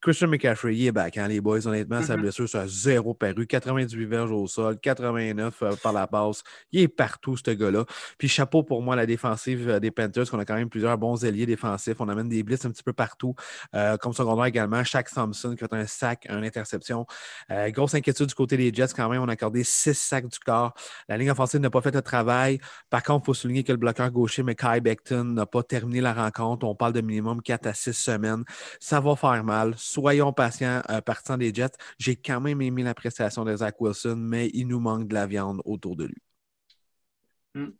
Christian 0.01 0.27
McCaffrey, 0.27 0.75
il 0.75 0.87
est 0.87 0.91
back, 0.91 1.17
hein, 1.17 1.27
les 1.27 1.41
boys. 1.41 1.65
Honnêtement, 1.65 2.01
sa 2.01 2.15
mm-hmm. 2.15 2.21
blessure, 2.21 2.49
ça 2.49 2.61
a 2.61 2.67
zéro 2.67 3.13
paru. 3.13 3.47
98 3.47 4.05
verges 4.05 4.31
au 4.31 4.47
sol, 4.47 4.79
89 4.79 5.63
euh, 5.63 5.75
par 5.81 5.93
la 5.93 6.07
passe. 6.07 6.43
Il 6.71 6.81
est 6.81 6.87
partout, 6.87 7.35
ce 7.35 7.51
gars-là. 7.51 7.85
Puis 8.17 8.27
chapeau 8.27 8.63
pour 8.63 8.81
moi, 8.81 8.95
la 8.95 9.05
défensive 9.05 9.69
euh, 9.69 9.79
des 9.79 9.91
Panthers, 9.91 10.29
qu'on 10.29 10.39
a 10.39 10.45
quand 10.45 10.55
même 10.55 10.69
plusieurs 10.69 10.97
bons 10.97 11.25
alliés 11.25 11.45
défensifs. 11.45 11.95
On 11.99 12.09
amène 12.09 12.29
des 12.29 12.43
blitz 12.43 12.65
un 12.65 12.71
petit 12.71 12.83
peu 12.83 12.93
partout. 12.93 13.33
Euh, 13.75 13.97
comme 13.97 14.13
secondaire 14.13 14.45
également, 14.45 14.83
Shaq 14.83 15.09
Thompson 15.09 15.55
qui 15.55 15.63
a 15.63 15.67
un 15.71 15.85
sac, 15.85 16.27
une 16.29 16.43
interception. 16.43 17.05
grosse 17.49 17.93
inquiétude 17.95 18.27
du 18.27 18.35
côté 18.35 18.57
des 18.57 18.73
Jets 18.73 18.93
quand 18.95 19.09
même. 19.09 19.21
On 19.21 19.27
a 19.27 19.33
accordé 19.33 19.63
six 19.63 19.97
sacs 19.97 20.27
du 20.27 20.39
corps. 20.39 20.73
La 21.07 21.17
ligne 21.17 21.31
offensive 21.31 21.59
n'a 21.59 21.69
pas 21.69 21.81
fait 21.81 21.93
le 21.93 22.01
travail. 22.01 22.59
Par 22.89 23.03
contre, 23.03 23.23
il 23.23 23.25
faut 23.27 23.33
souligner 23.33 23.63
que 23.63 23.71
le 23.71 23.77
bloqueur 23.77 24.11
gaucher, 24.11 24.43
Mackay 24.43 24.81
Beckton, 24.81 25.23
n'a 25.23 25.45
pas 25.45 25.63
terminé 25.63 26.01
la 26.01 26.13
rencontre. 26.13 26.65
On 26.65 26.75
parle 26.75 26.93
de 26.93 27.01
minimum 27.01 27.41
4 27.41 27.67
à 27.67 27.73
6 27.73 27.93
semaines. 27.93 28.43
Ça 28.79 28.99
va 28.99 29.15
faire 29.15 29.43
mal 29.43 29.73
soyons 29.77 30.33
patients, 30.33 30.81
euh, 30.89 31.01
partant 31.01 31.37
des 31.37 31.53
Jets. 31.53 31.77
J'ai 31.97 32.15
quand 32.15 32.41
même 32.41 32.61
aimé 32.61 32.83
l'appréciation 32.83 33.43
de 33.45 33.55
Zach 33.55 33.79
Wilson, 33.79 34.15
mais 34.17 34.49
il 34.53 34.67
nous 34.67 34.79
manque 34.79 35.07
de 35.07 35.13
la 35.13 35.25
viande 35.25 35.61
autour 35.65 35.95
de 35.95 36.05
lui. 36.05 36.21
Hmm. 37.55 37.71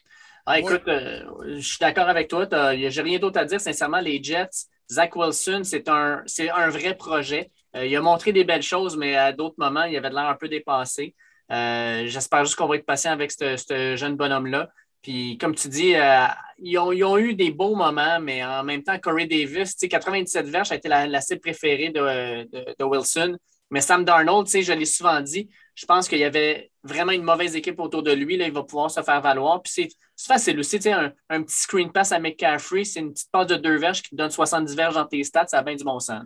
Ah, 0.45 0.59
écoute, 0.59 0.87
euh, 0.87 1.57
je 1.57 1.59
suis 1.59 1.79
d'accord 1.79 2.07
avec 2.07 2.29
toi. 2.29 2.47
J'ai 2.75 3.01
rien 3.01 3.19
d'autre 3.19 3.39
à 3.39 3.45
dire. 3.45 3.59
Sincèrement, 3.59 3.99
les 3.99 4.23
Jets, 4.23 4.67
Zach 4.91 5.15
Wilson, 5.15 5.61
c'est 5.63 5.89
un, 5.89 6.23
vrai 6.69 6.95
projet. 6.95 7.51
Euh, 7.75 7.85
il 7.85 7.95
a 7.95 8.01
montré 8.01 8.31
des 8.31 8.43
belles 8.43 8.63
choses, 8.63 8.95
mais 8.97 9.15
à 9.15 9.33
d'autres 9.33 9.55
moments, 9.57 9.83
il 9.83 9.95
avait 9.97 10.09
l'air 10.09 10.27
un 10.27 10.35
peu 10.35 10.47
dépassé. 10.47 11.15
J'espère 11.49 12.45
juste 12.45 12.57
qu'on 12.57 12.67
va 12.67 12.75
être 12.75 12.85
patient 12.85 13.11
avec 13.11 13.31
ce 13.31 13.95
jeune 13.97 14.15
bonhomme-là. 14.15 14.69
Puis, 15.07 15.37
comme 15.37 15.55
tu 15.55 15.69
dis, 15.69 15.95
euh, 15.95 16.25
ils, 16.57 16.77
ont, 16.77 17.17
eu 17.17 17.33
des 17.33 17.51
beaux 17.51 17.75
moments, 17.75 18.19
mais 18.19 18.43
en 18.43 18.63
même 18.63 18.83
temps, 18.83 18.99
Corey 18.99 19.25
Davis, 19.25 19.73
97 19.75 20.47
verges 20.47 20.71
a 20.71 20.75
été 20.75 20.89
la, 20.89 21.21
cible 21.21 21.39
préférée 21.39 21.89
de, 21.89 22.83
Wilson. 22.83 23.37
Mais 23.69 23.79
Sam 23.79 24.03
Darnold, 24.03 24.47
je 24.47 24.73
l'ai 24.73 24.85
souvent 24.85 25.21
dit, 25.21 25.49
je 25.77 25.85
pense 25.85 26.07
qu'il 26.09 26.17
y 26.17 26.23
avait 26.23 26.71
vraiment 26.83 27.11
une 27.11 27.21
mauvaise 27.21 27.55
équipe 27.55 27.79
autour 27.79 28.01
de 28.01 28.11
lui. 28.11 28.35
Là, 28.35 28.47
il 28.47 28.51
va 28.51 28.63
pouvoir 28.63 28.89
se 28.89 29.03
faire 29.03 29.21
valoir. 29.21 29.61
Puis 29.61 29.73
c'est 29.73 29.89
facile 30.27 30.59
aussi, 30.59 30.79
un, 30.89 31.13
un 31.29 31.43
petit 31.43 31.55
screen 31.55 31.91
pass 31.91 32.11
à 32.11 32.19
McCaffrey, 32.19 32.83
c'est 32.83 32.99
une 32.99 33.13
petite 33.13 33.29
passe 33.31 33.45
de 33.45 33.57
deux 33.57 33.77
verges 33.77 34.01
qui 34.01 34.09
te 34.09 34.15
donne 34.15 34.31
70 34.31 34.75
verges 34.75 34.95
dans 34.95 35.05
tes 35.05 35.23
stats, 35.23 35.45
ça 35.45 35.59
a 35.59 35.61
bien 35.61 35.75
du 35.75 35.83
bon 35.83 35.99
sens. 35.99 36.23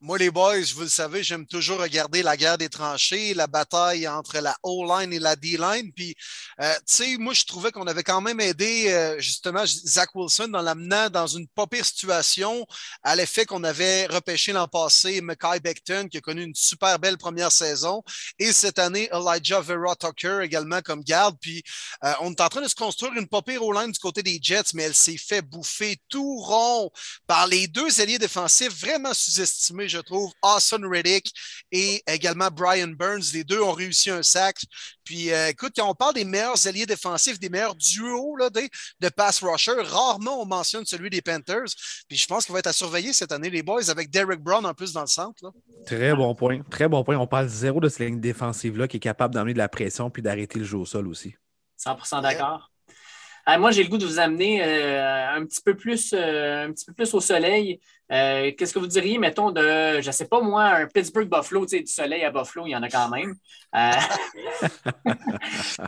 Moi, 0.00 0.16
les 0.16 0.30
boys, 0.30 0.60
vous 0.76 0.82
le 0.82 0.88
savez, 0.88 1.24
j'aime 1.24 1.44
toujours 1.44 1.80
regarder 1.80 2.22
la 2.22 2.36
guerre 2.36 2.56
des 2.56 2.68
tranchées, 2.68 3.34
la 3.34 3.48
bataille 3.48 4.06
entre 4.06 4.38
la 4.38 4.56
O-line 4.62 5.12
et 5.12 5.18
la 5.18 5.34
D-line. 5.34 5.92
Puis, 5.92 6.14
euh, 6.60 6.72
tu 6.86 6.94
sais, 6.94 7.16
moi, 7.16 7.34
je 7.34 7.42
trouvais 7.42 7.72
qu'on 7.72 7.88
avait 7.88 8.04
quand 8.04 8.20
même 8.20 8.38
aidé 8.38 8.92
euh, 8.92 9.18
justement 9.18 9.66
Zach 9.66 10.10
Wilson 10.14 10.46
dans 10.48 10.62
l'amenant 10.62 11.10
dans 11.10 11.26
une 11.26 11.48
pas 11.48 11.66
pire 11.66 11.84
situation 11.84 12.64
à 13.02 13.16
l'effet 13.16 13.44
qu'on 13.44 13.64
avait 13.64 14.06
repêché 14.06 14.52
l'an 14.52 14.68
passé 14.68 15.20
Mackay 15.20 15.58
Beckton, 15.58 16.06
qui 16.08 16.18
a 16.18 16.20
connu 16.20 16.44
une 16.44 16.54
super 16.54 17.00
belle 17.00 17.18
première 17.18 17.50
saison. 17.50 18.04
Et 18.38 18.52
cette 18.52 18.78
année, 18.78 19.10
Elijah 19.12 19.60
Vera 19.60 19.96
Tucker 19.96 20.42
également 20.44 20.80
comme 20.80 21.02
garde. 21.02 21.36
Puis, 21.40 21.64
euh, 22.04 22.12
on 22.20 22.30
est 22.30 22.40
en 22.40 22.48
train 22.48 22.62
de 22.62 22.68
se 22.68 22.76
construire 22.76 23.14
une 23.14 23.26
pas 23.26 23.42
pire 23.42 23.64
O-line 23.64 23.90
du 23.90 23.98
côté 23.98 24.22
des 24.22 24.38
Jets, 24.40 24.74
mais 24.74 24.84
elle 24.84 24.94
s'est 24.94 25.18
fait 25.18 25.42
bouffer 25.42 25.96
tout 26.08 26.36
rond 26.36 26.88
par 27.26 27.48
les 27.48 27.66
deux 27.66 28.00
alliés 28.00 28.20
défensifs 28.20 28.78
vraiment 28.78 29.12
sous-estimés 29.12 29.87
je 29.88 29.98
trouve, 29.98 30.32
Austin 30.42 30.88
Reddick 30.88 31.32
et 31.72 32.02
également 32.06 32.48
Brian 32.50 32.88
Burns. 32.88 33.32
Les 33.32 33.44
deux 33.44 33.60
ont 33.60 33.72
réussi 33.72 34.10
un 34.10 34.22
sac. 34.22 34.56
Puis, 35.04 35.32
euh, 35.32 35.48
écoute, 35.48 35.72
quand 35.76 35.88
on 35.88 35.94
parle 35.94 36.14
des 36.14 36.24
meilleurs 36.24 36.66
alliés 36.66 36.86
défensifs, 36.86 37.38
des 37.38 37.48
meilleurs 37.48 37.74
duos 37.74 38.36
là, 38.36 38.50
de, 38.50 38.60
de 39.00 39.08
pass 39.08 39.42
rusher, 39.42 39.80
rarement 39.80 40.42
on 40.42 40.46
mentionne 40.46 40.84
celui 40.84 41.10
des 41.10 41.22
Panthers. 41.22 41.72
Puis, 42.08 42.18
je 42.18 42.26
pense 42.26 42.44
qu'il 42.44 42.52
va 42.52 42.58
être 42.58 42.66
à 42.66 42.72
surveiller 42.72 43.12
cette 43.12 43.32
année, 43.32 43.50
les 43.50 43.62
boys, 43.62 43.90
avec 43.90 44.10
Derek 44.10 44.40
Brown 44.40 44.64
en 44.66 44.74
plus 44.74 44.92
dans 44.92 45.02
le 45.02 45.06
centre. 45.06 45.52
Très 45.86 46.14
bon 46.14 46.34
point. 46.34 46.60
Très 46.70 46.88
bon 46.88 47.02
point. 47.04 47.16
On 47.16 47.26
parle 47.26 47.48
zéro 47.48 47.80
de 47.80 47.88
cette 47.88 48.00
ligne 48.00 48.20
défensive-là 48.20 48.88
qui 48.88 48.98
est 48.98 49.00
capable 49.00 49.34
d'amener 49.34 49.54
de 49.54 49.58
la 49.58 49.68
pression 49.68 50.10
puis 50.10 50.22
d'arrêter 50.22 50.58
le 50.58 50.64
jeu 50.64 50.78
au 50.78 50.84
sol 50.84 51.08
aussi. 51.08 51.34
100% 51.78 52.22
d'accord. 52.22 52.70
Ah, 53.50 53.56
moi, 53.56 53.70
j'ai 53.70 53.82
le 53.82 53.88
goût 53.88 53.96
de 53.96 54.04
vous 54.04 54.18
amener 54.18 54.62
euh, 54.62 55.36
un, 55.36 55.46
petit 55.46 55.62
peu 55.62 55.74
plus, 55.74 56.12
euh, 56.12 56.66
un 56.66 56.72
petit 56.72 56.84
peu 56.84 56.92
plus 56.92 57.14
au 57.14 57.20
soleil. 57.20 57.80
Euh, 58.10 58.52
qu'est-ce 58.56 58.72
que 58.72 58.78
vous 58.78 58.86
diriez, 58.86 59.18
mettons, 59.18 59.50
de, 59.50 60.00
je 60.00 60.06
ne 60.06 60.12
sais 60.12 60.26
pas 60.26 60.40
moi, 60.40 60.64
un 60.64 60.86
Pittsburgh 60.86 61.28
Buffalo, 61.28 61.66
tu 61.66 61.76
sais, 61.76 61.82
du 61.82 61.92
soleil 61.92 62.24
à 62.24 62.30
Buffalo, 62.30 62.66
il 62.66 62.70
y 62.70 62.76
en 62.76 62.82
a 62.82 62.88
quand 62.88 63.08
même. 63.10 63.34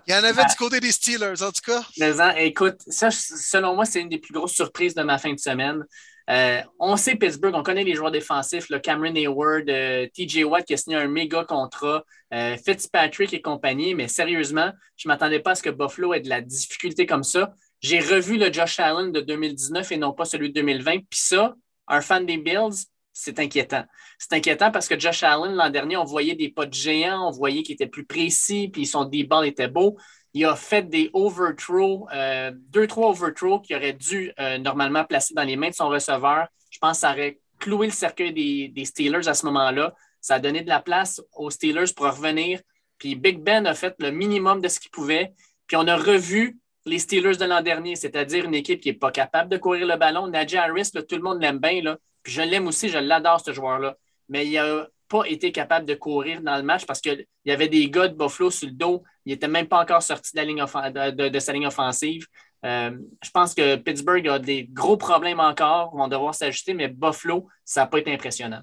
il 0.06 0.12
y 0.12 0.14
en 0.14 0.24
avait 0.24 0.44
du 0.44 0.54
côté 0.58 0.80
des 0.80 0.92
Steelers, 0.92 1.42
en 1.42 1.50
tout 1.50 1.62
cas. 1.64 1.82
Mais, 1.98 2.12
écoute, 2.46 2.76
ça, 2.86 3.10
selon 3.10 3.74
moi, 3.74 3.84
c'est 3.84 4.00
une 4.00 4.08
des 4.08 4.18
plus 4.18 4.34
grosses 4.34 4.52
surprises 4.52 4.94
de 4.94 5.02
ma 5.02 5.18
fin 5.18 5.32
de 5.32 5.38
semaine. 5.38 5.84
Euh, 6.30 6.60
on 6.78 6.96
sait 6.96 7.16
Pittsburgh, 7.16 7.54
on 7.56 7.64
connaît 7.64 7.82
les 7.82 7.94
joueurs 7.94 8.12
défensifs, 8.12 8.68
le 8.70 8.78
Cameron 8.78 9.16
Hayward, 9.16 9.68
euh, 9.68 10.06
TJ 10.14 10.44
Watt 10.44 10.64
qui 10.64 10.74
a 10.74 10.76
signé 10.76 10.96
un 10.96 11.08
méga 11.08 11.44
contrat, 11.44 12.04
euh, 12.32 12.56
Fitzpatrick 12.56 13.34
et 13.34 13.40
compagnie, 13.40 13.96
mais 13.96 14.06
sérieusement, 14.06 14.70
je 14.96 15.08
ne 15.08 15.12
m'attendais 15.12 15.40
pas 15.40 15.52
à 15.52 15.54
ce 15.56 15.62
que 15.64 15.70
Buffalo 15.70 16.14
ait 16.14 16.20
de 16.20 16.28
la 16.28 16.40
difficulté 16.40 17.04
comme 17.04 17.24
ça. 17.24 17.52
J'ai 17.80 17.98
revu 17.98 18.36
le 18.36 18.52
Josh 18.52 18.78
Allen 18.78 19.10
de 19.10 19.20
2019 19.20 19.90
et 19.90 19.96
non 19.96 20.12
pas 20.12 20.24
celui 20.24 20.50
de 20.50 20.54
2020. 20.54 20.98
Puis 21.10 21.18
ça, 21.18 21.54
un 21.90 22.00
fan 22.00 22.24
des 22.24 22.38
Bills, 22.38 22.86
c'est 23.12 23.38
inquiétant. 23.38 23.84
C'est 24.18 24.32
inquiétant 24.32 24.70
parce 24.70 24.88
que 24.88 24.98
Josh 24.98 25.22
Allen, 25.22 25.54
l'an 25.54 25.68
dernier, 25.68 25.96
on 25.96 26.04
voyait 26.04 26.34
des 26.34 26.48
de 26.56 26.72
géants, 26.72 27.28
on 27.28 27.30
voyait 27.30 27.62
qu'il 27.62 27.74
était 27.74 27.86
plus 27.86 28.06
précis, 28.06 28.68
puis 28.68 28.86
son 28.86 29.04
D-ball 29.04 29.46
était 29.46 29.68
beau 29.68 29.96
il 30.32 30.44
a 30.44 30.54
fait 30.54 30.88
des 30.88 31.10
overthrows, 31.12 32.06
euh, 32.12 32.52
deux, 32.54 32.86
trois 32.86 33.10
overthrows 33.10 33.60
qu'il 33.60 33.76
aurait 33.76 33.92
dû 33.92 34.32
euh, 34.38 34.58
normalement 34.58 35.04
placer 35.04 35.34
dans 35.34 35.42
les 35.42 35.56
mains 35.56 35.70
de 35.70 35.74
son 35.74 35.88
receveur. 35.88 36.46
Je 36.70 36.78
pense 36.78 36.98
que 36.98 37.00
ça 37.00 37.12
aurait 37.12 37.40
cloué 37.58 37.86
le 37.86 37.92
cercueil 37.92 38.32
des, 38.32 38.84
Steelers 38.84 39.28
à 39.28 39.34
ce 39.34 39.44
moment-là. 39.46 39.94
Ça 40.20 40.34
a 40.34 40.38
donné 40.38 40.62
de 40.62 40.68
la 40.68 40.80
place 40.80 41.20
aux 41.34 41.50
Steelers 41.50 41.92
pour 41.96 42.06
revenir. 42.06 42.60
Puis 42.98 43.16
Big 43.16 43.40
Ben 43.40 43.66
a 43.66 43.74
fait 43.74 43.94
le 43.98 44.10
minimum 44.10 44.60
de 44.60 44.68
ce 44.68 44.78
qu'il 44.78 44.90
pouvait. 44.90 45.32
Puis 45.66 45.76
on 45.76 45.86
a 45.88 45.96
revu 45.96 46.59
les 46.86 46.98
Steelers 46.98 47.36
de 47.36 47.44
l'an 47.44 47.60
dernier, 47.60 47.96
c'est-à-dire 47.96 48.44
une 48.44 48.54
équipe 48.54 48.80
qui 48.80 48.88
n'est 48.88 48.98
pas 48.98 49.10
capable 49.10 49.50
de 49.50 49.56
courir 49.56 49.86
le 49.86 49.96
ballon. 49.96 50.28
Najee 50.28 50.56
Harris, 50.56 50.90
tout 50.92 51.16
le 51.16 51.22
monde 51.22 51.40
l'aime 51.40 51.58
bien. 51.58 51.96
Puis 52.22 52.32
je 52.32 52.42
l'aime 52.42 52.66
aussi, 52.66 52.88
je 52.88 52.98
l'adore, 52.98 53.40
ce 53.44 53.52
joueur-là. 53.52 53.96
Mais 54.28 54.46
il 54.46 54.56
a 54.58 54.86
pas 55.08 55.24
été 55.24 55.52
capable 55.52 55.86
de 55.86 55.94
courir 55.94 56.40
dans 56.40 56.56
le 56.56 56.62
match 56.62 56.86
parce 56.86 57.00
qu'il 57.00 57.26
y 57.44 57.50
avait 57.50 57.68
des 57.68 57.90
gars 57.90 58.08
de 58.08 58.14
Buffalo 58.14 58.50
sur 58.50 58.68
le 58.68 58.74
dos. 58.74 59.02
Il 59.26 59.32
n'était 59.32 59.48
même 59.48 59.66
pas 59.66 59.80
encore 59.80 60.02
sorti 60.02 60.30
de, 60.34 61.38
sa 61.38 61.52
ligne 61.52 61.66
offensive. 61.66 62.26
Euh, 62.64 62.96
je 63.22 63.30
pense 63.30 63.54
que 63.54 63.76
Pittsburgh 63.76 64.26
a 64.28 64.38
des 64.38 64.64
gros 64.64 64.96
problèmes 64.96 65.40
encore, 65.40 65.96
vont 65.96 66.08
devoir 66.08 66.34
s'ajuster, 66.34 66.74
mais 66.74 66.88
Buffalo, 66.88 67.48
ça 67.64 67.80
n'a 67.80 67.86
pas 67.86 67.98
été 67.98 68.12
impressionnant. 68.12 68.62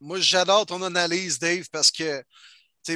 Moi, 0.00 0.18
j'adore 0.20 0.64
ton 0.64 0.80
analyse, 0.82 1.38
Dave, 1.38 1.66
parce 1.72 1.90
que 1.90 2.22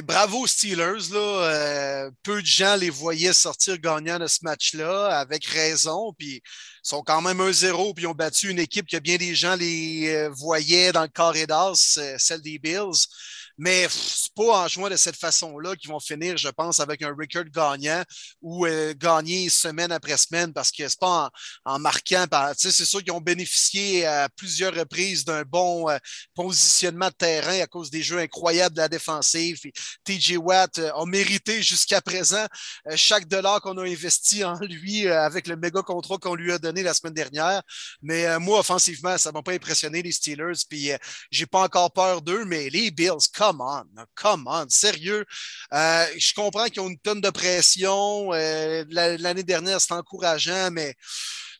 bravo 0.01 0.47
Steelers. 0.47 1.11
Là, 1.11 1.19
euh, 1.19 2.11
peu 2.23 2.41
de 2.41 2.45
gens 2.45 2.75
les 2.75 2.89
voyaient 2.89 3.33
sortir 3.33 3.77
gagnants 3.77 4.19
de 4.19 4.27
ce 4.27 4.39
match-là, 4.41 5.17
avec 5.19 5.45
raison. 5.45 6.13
Puis 6.17 6.35
ils 6.35 6.41
sont 6.81 7.03
quand 7.03 7.21
même 7.21 7.39
1-0, 7.39 7.93
puis 7.93 8.03
ils 8.03 8.07
ont 8.07 8.13
battu 8.13 8.49
une 8.49 8.59
équipe 8.59 8.87
que 8.87 8.97
bien 8.97 9.17
des 9.17 9.35
gens 9.35 9.55
les 9.55 10.09
euh, 10.09 10.29
voyaient 10.29 10.91
dans 10.91 11.03
le 11.03 11.07
carré 11.07 11.45
d'as, 11.47 11.99
celle 12.17 12.41
des 12.41 12.59
Bills. 12.59 13.07
Mais 13.57 13.87
c'est 13.89 14.33
pas 14.33 14.63
en 14.63 14.67
jouant 14.67 14.89
de 14.89 14.95
cette 14.95 15.15
façon-là 15.15 15.75
qu'ils 15.75 15.91
vont 15.91 15.99
finir, 15.99 16.37
je 16.37 16.49
pense, 16.49 16.79
avec 16.79 17.03
un 17.03 17.09
record 17.09 17.45
gagnant 17.45 18.03
ou 18.41 18.65
euh, 18.65 18.93
gagner 18.97 19.49
semaine 19.49 19.91
après 19.91 20.17
semaine 20.17 20.53
parce 20.53 20.71
que 20.71 20.87
c'est 20.87 20.99
pas 20.99 21.29
en, 21.65 21.79
marquant. 21.79 22.25
C'est 22.57 22.71
sûr 22.71 23.03
qu'ils 23.03 23.11
ont 23.11 23.21
bénéficié 23.21 24.05
à 24.05 24.27
plusieurs 24.29 24.73
reprises 24.73 25.23
d'un 25.23 25.43
bon 25.43 25.89
euh, 25.89 25.97
positionnement 26.33 27.09
de 27.09 27.13
terrain 27.13 27.59
à 27.59 27.67
cause 27.67 27.91
des 27.91 28.01
jeux 28.01 28.19
incroyables 28.19 28.75
de 28.75 28.81
la 28.81 28.89
défensive. 28.89 29.59
TJ 30.03 30.37
Watt 30.37 30.79
euh, 30.79 30.91
a 30.93 31.05
mérité 31.05 31.61
jusqu'à 31.61 32.01
présent 32.01 32.45
chaque 32.95 33.27
dollar 33.27 33.61
qu'on 33.61 33.77
a 33.77 33.83
investi 33.83 34.43
en 34.43 34.59
lui 34.61 35.07
avec 35.07 35.47
le 35.47 35.55
méga 35.57 35.81
contrat 35.83 36.17
qu'on 36.17 36.35
lui 36.35 36.51
a 36.51 36.57
donné 36.57 36.81
la 36.81 36.93
semaine 36.93 37.13
dernière. 37.13 37.61
Mais 38.01 38.39
moi, 38.39 38.59
offensivement, 38.59 39.17
ça 39.17 39.31
m'a 39.31 39.43
pas 39.43 39.53
impressionné 39.53 40.01
les 40.01 40.11
Steelers. 40.11 40.63
Puis 40.67 40.91
j'ai 41.29 41.45
pas 41.45 41.61
encore 41.61 41.91
peur 41.91 42.21
d'eux, 42.21 42.45
mais 42.45 42.69
les 42.69 42.89
Bills, 42.91 43.29
come 43.43 43.61
on, 43.61 43.83
come 44.15 44.47
on, 44.47 44.69
sérieux. 44.69 45.25
Euh, 45.73 46.05
je 46.17 46.33
comprends 46.33 46.65
qu'ils 46.65 46.81
ont 46.81 46.89
une 46.89 46.99
tonne 46.99 47.21
de 47.21 47.29
pression. 47.29 48.33
Euh, 48.33 48.85
l'année 48.89 49.43
dernière, 49.43 49.81
c'est 49.81 49.93
encourageant, 49.93 50.69
mais 50.71 50.95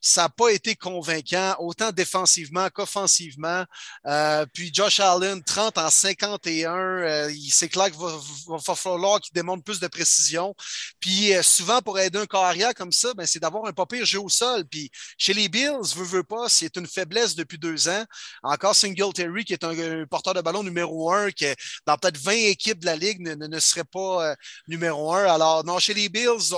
ça 0.05 0.23
n'a 0.23 0.29
pas 0.29 0.49
été 0.49 0.75
convaincant, 0.75 1.55
autant 1.59 1.93
défensivement 1.93 2.69
qu'offensivement. 2.69 3.63
Euh, 4.05 4.45
puis 4.53 4.69
Josh 4.73 4.99
Allen, 4.99 5.41
30 5.41 5.77
en 5.77 5.89
51, 5.89 6.75
euh, 6.75 7.33
c'est 7.49 7.69
clair 7.69 7.85
qu'il 7.85 8.01
va, 8.01 8.75
falloir 8.75 9.21
qu'il 9.21 9.33
démontre 9.33 9.63
plus 9.63 9.79
de 9.79 9.87
précision. 9.87 10.53
Puis 10.99 11.33
euh, 11.33 11.41
souvent, 11.41 11.81
pour 11.81 11.97
aider 11.99 12.19
un 12.19 12.25
carrière 12.25 12.73
comme 12.73 12.91
ça, 12.91 13.13
ben, 13.13 13.25
c'est 13.25 13.39
d'avoir 13.39 13.65
un 13.65 13.71
pas 13.71 13.85
pire 13.85 14.05
jeu 14.05 14.19
au 14.19 14.27
sol. 14.27 14.65
Puis 14.69 14.91
chez 15.17 15.33
les 15.33 15.47
Bills, 15.47 15.95
veut, 15.95 16.03
veut 16.03 16.23
pas, 16.23 16.49
c'est 16.49 16.75
une 16.75 16.85
faiblesse 16.85 17.35
depuis 17.35 17.57
deux 17.57 17.87
ans. 17.87 18.03
Encore 18.43 18.75
Singletary, 18.75 19.45
qui 19.45 19.53
est 19.53 19.63
un, 19.63 20.05
porteur 20.07 20.33
de 20.33 20.41
ballon 20.41 20.63
numéro 20.63 21.13
un, 21.13 21.31
qui 21.31 21.45
dans 21.85 21.97
peut-être 21.97 22.17
20 22.17 22.31
équipes 22.33 22.79
de 22.79 22.87
la 22.87 22.97
Ligue 22.97 23.21
ne, 23.21 23.35
ne, 23.35 23.59
serait 23.59 23.85
pas 23.85 24.35
numéro 24.67 25.13
un. 25.13 25.25
Alors, 25.25 25.63
non, 25.63 25.79
chez 25.79 25.93
les 25.93 26.09
Bills, 26.09 26.53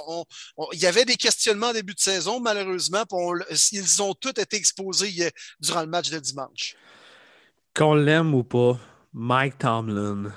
il 0.74 0.80
y 0.80 0.88
avait 0.88 1.06
des 1.06 1.16
questionnements 1.16 1.68
en 1.68 1.74
début 1.74 1.94
de 1.94 2.00
saison, 2.00 2.40
malheureusement. 2.40 3.06
Ils 3.72 4.02
ont 4.02 4.14
tous 4.14 4.30
été 4.30 4.56
exposés 4.56 5.32
durant 5.60 5.82
le 5.82 5.88
match 5.88 6.10
de 6.10 6.20
dimanche. 6.20 6.76
Qu'on 7.74 7.96
l'aime 7.96 8.34
ou 8.34 8.44
pas, 8.44 8.80
Mike 9.14 9.58
Tomlin, 9.58 10.32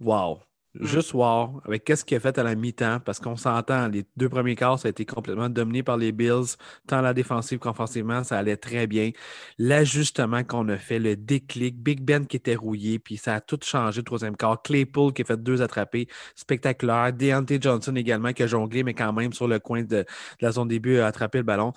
wow. 0.00 0.40
Mm. 0.74 0.86
Juste 0.86 1.14
wow, 1.14 1.60
avec 1.64 1.84
qu'est-ce 1.84 2.04
qu'il 2.04 2.16
a 2.16 2.20
fait 2.20 2.38
à 2.38 2.44
la 2.44 2.54
mi-temps, 2.54 3.00
parce 3.00 3.18
qu'on 3.18 3.36
s'entend, 3.36 3.88
les 3.88 4.04
deux 4.16 4.28
premiers 4.28 4.54
quarts, 4.54 4.78
ça 4.78 4.86
a 4.86 4.90
été 4.90 5.04
complètement 5.04 5.48
dominé 5.48 5.82
par 5.82 5.96
les 5.96 6.12
Bills, 6.12 6.56
tant 6.86 7.00
la 7.00 7.12
défensive 7.12 7.58
qu'offensivement, 7.58 8.22
ça 8.22 8.38
allait 8.38 8.56
très 8.56 8.86
bien. 8.86 9.10
L'ajustement 9.58 10.44
qu'on 10.44 10.68
a 10.68 10.78
fait, 10.78 11.00
le 11.00 11.16
déclic, 11.16 11.76
Big 11.76 12.02
Ben 12.02 12.24
qui 12.24 12.36
était 12.36 12.54
rouillé, 12.54 13.00
puis 13.00 13.16
ça 13.16 13.34
a 13.34 13.40
tout 13.40 13.58
changé 13.64 14.00
le 14.00 14.04
troisième 14.04 14.36
quart. 14.36 14.62
Claypool 14.62 15.12
qui 15.12 15.22
a 15.22 15.24
fait 15.24 15.42
deux 15.42 15.60
attrapés, 15.60 16.06
spectaculaire. 16.36 17.12
Deontay 17.12 17.58
Johnson 17.60 17.96
également 17.96 18.32
qui 18.32 18.44
a 18.44 18.46
jonglé, 18.46 18.84
mais 18.84 18.94
quand 18.94 19.12
même 19.12 19.32
sur 19.32 19.48
le 19.48 19.58
coin 19.58 19.82
de, 19.82 19.86
de 19.86 20.06
la 20.40 20.52
zone 20.52 20.68
début 20.68 20.98
a 20.98 21.08
attrapé 21.08 21.38
le 21.38 21.44
ballon. 21.44 21.72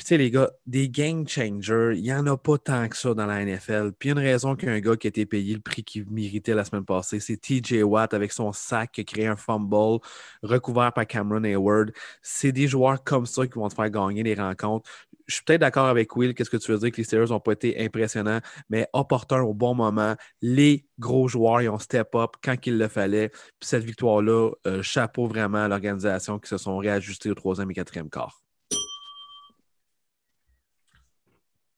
Puis, 0.00 0.06
tu 0.06 0.14
sais, 0.14 0.16
les 0.16 0.30
gars, 0.30 0.50
des 0.66 0.88
game 0.88 1.28
changers, 1.28 1.92
il 1.94 2.00
n'y 2.00 2.14
en 2.14 2.26
a 2.26 2.34
pas 2.34 2.56
tant 2.56 2.88
que 2.88 2.96
ça 2.96 3.12
dans 3.12 3.26
la 3.26 3.44
NFL. 3.44 3.92
Puis, 3.98 4.08
une 4.08 4.18
raison 4.18 4.56
qu'un 4.56 4.80
gars 4.80 4.96
qui 4.96 5.08
a 5.08 5.10
été 5.10 5.26
payé 5.26 5.52
le 5.52 5.60
prix 5.60 5.84
qu'il 5.84 6.10
méritait 6.10 6.54
la 6.54 6.64
semaine 6.64 6.86
passée, 6.86 7.20
c'est 7.20 7.36
TJ 7.36 7.82
Watt 7.82 8.14
avec 8.14 8.32
son 8.32 8.50
sac 8.54 8.92
qui 8.92 9.02
a 9.02 9.04
créé 9.04 9.26
un 9.26 9.36
fumble 9.36 10.00
recouvert 10.42 10.94
par 10.94 11.06
Cameron 11.06 11.44
Hayward. 11.44 11.92
C'est 12.22 12.50
des 12.50 12.66
joueurs 12.66 13.04
comme 13.04 13.26
ça 13.26 13.46
qui 13.46 13.58
vont 13.58 13.68
te 13.68 13.74
faire 13.74 13.90
gagner 13.90 14.22
les 14.22 14.34
rencontres. 14.34 14.88
Je 15.26 15.34
suis 15.34 15.44
peut-être 15.44 15.60
d'accord 15.60 15.88
avec 15.88 16.16
Will, 16.16 16.32
qu'est-ce 16.32 16.48
que 16.48 16.56
tu 16.56 16.72
veux 16.72 16.78
dire, 16.78 16.90
que 16.90 16.96
les 16.96 17.04
Steelers 17.04 17.28
n'ont 17.28 17.38
pas 17.38 17.52
été 17.52 17.84
impressionnants, 17.84 18.40
mais 18.70 18.88
opportuns 18.94 19.42
au 19.42 19.52
bon 19.52 19.74
moment. 19.74 20.16
Les 20.40 20.86
gros 20.98 21.28
joueurs, 21.28 21.60
ils 21.60 21.68
ont 21.68 21.78
step 21.78 22.14
up 22.14 22.36
quand 22.42 22.56
il 22.66 22.78
le 22.78 22.88
fallait. 22.88 23.28
Puis 23.28 23.68
cette 23.68 23.84
victoire-là, 23.84 24.50
euh, 24.66 24.82
chapeau 24.82 25.26
vraiment 25.26 25.64
à 25.64 25.68
l'organisation 25.68 26.38
qui 26.38 26.48
se 26.48 26.56
sont 26.56 26.78
réajustés 26.78 27.30
au 27.30 27.34
troisième 27.34 27.70
et 27.70 27.74
quatrième 27.74 28.08
quart. 28.08 28.40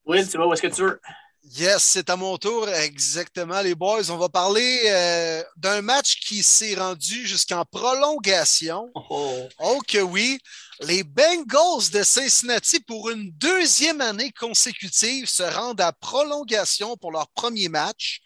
Will, 0.05 0.29
tu 0.29 0.37
vas 0.37 0.47
où 0.47 0.53
est-ce 0.53 0.63
que 0.63 0.67
tu 0.69 0.83
veux? 0.83 1.01
Yes, 1.45 1.83
c'est 1.83 2.09
à 2.09 2.17
mon 2.17 2.39
tour, 2.39 2.69
exactement, 2.69 3.61
les 3.63 3.75
boys. 3.75 4.11
On 4.11 4.17
va 4.17 4.29
parler 4.29 4.81
euh, 4.87 5.43
d'un 5.57 5.83
match 5.83 6.21
qui 6.21 6.43
s'est 6.43 6.77
rendu 6.77 7.27
jusqu'en 7.27 7.65
prolongation. 7.65 8.91
Oh. 8.95 9.49
oh. 9.59 9.81
que 9.87 9.99
oui. 9.99 10.39
Les 10.81 11.03
Bengals 11.03 11.91
de 11.93 12.03
Cincinnati, 12.03 12.81
pour 12.81 13.11
une 13.11 13.31
deuxième 13.33 14.01
année 14.01 14.33
consécutive, 14.33 15.29
se 15.29 15.43
rendent 15.43 15.81
à 15.81 15.93
prolongation 15.93 16.97
pour 16.97 17.13
leur 17.13 17.29
premier 17.31 17.69
match. 17.69 18.21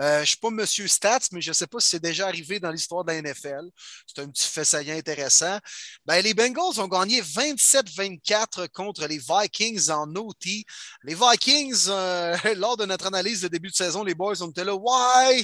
Euh, 0.00 0.16
je 0.16 0.20
ne 0.20 0.24
suis 0.26 0.36
pas 0.36 0.50
Monsieur 0.50 0.86
Stats, 0.86 1.28
mais 1.32 1.40
je 1.40 1.50
ne 1.50 1.54
sais 1.54 1.66
pas 1.66 1.80
si 1.80 1.88
c'est 1.88 2.02
déjà 2.02 2.26
arrivé 2.28 2.60
dans 2.60 2.70
l'histoire 2.70 3.04
de 3.04 3.12
la 3.12 3.20
NFL. 3.20 3.64
C'est 4.06 4.22
un 4.22 4.28
petit 4.28 4.46
fait 4.46 4.64
saillant 4.64 4.96
intéressant. 4.96 5.58
Ben, 6.06 6.22
les 6.22 6.34
Bengals 6.34 6.80
ont 6.80 6.88
gagné 6.88 7.20
27-24 7.20 8.68
contre 8.68 9.06
les 9.06 9.18
Vikings 9.18 9.90
en 9.90 10.06
OT. 10.14 10.64
Les 11.02 11.14
Vikings, 11.14 11.86
euh, 11.88 12.36
lors 12.56 12.76
de 12.76 12.84
notre 12.84 13.06
analyse 13.06 13.40
de 13.40 13.48
début 13.48 13.70
de 13.70 13.74
saison, 13.74 14.04
les 14.04 14.14
boys, 14.14 14.40
ont 14.42 14.50
été 14.50 14.62
là, 14.62 14.74
ouais, 14.74 15.42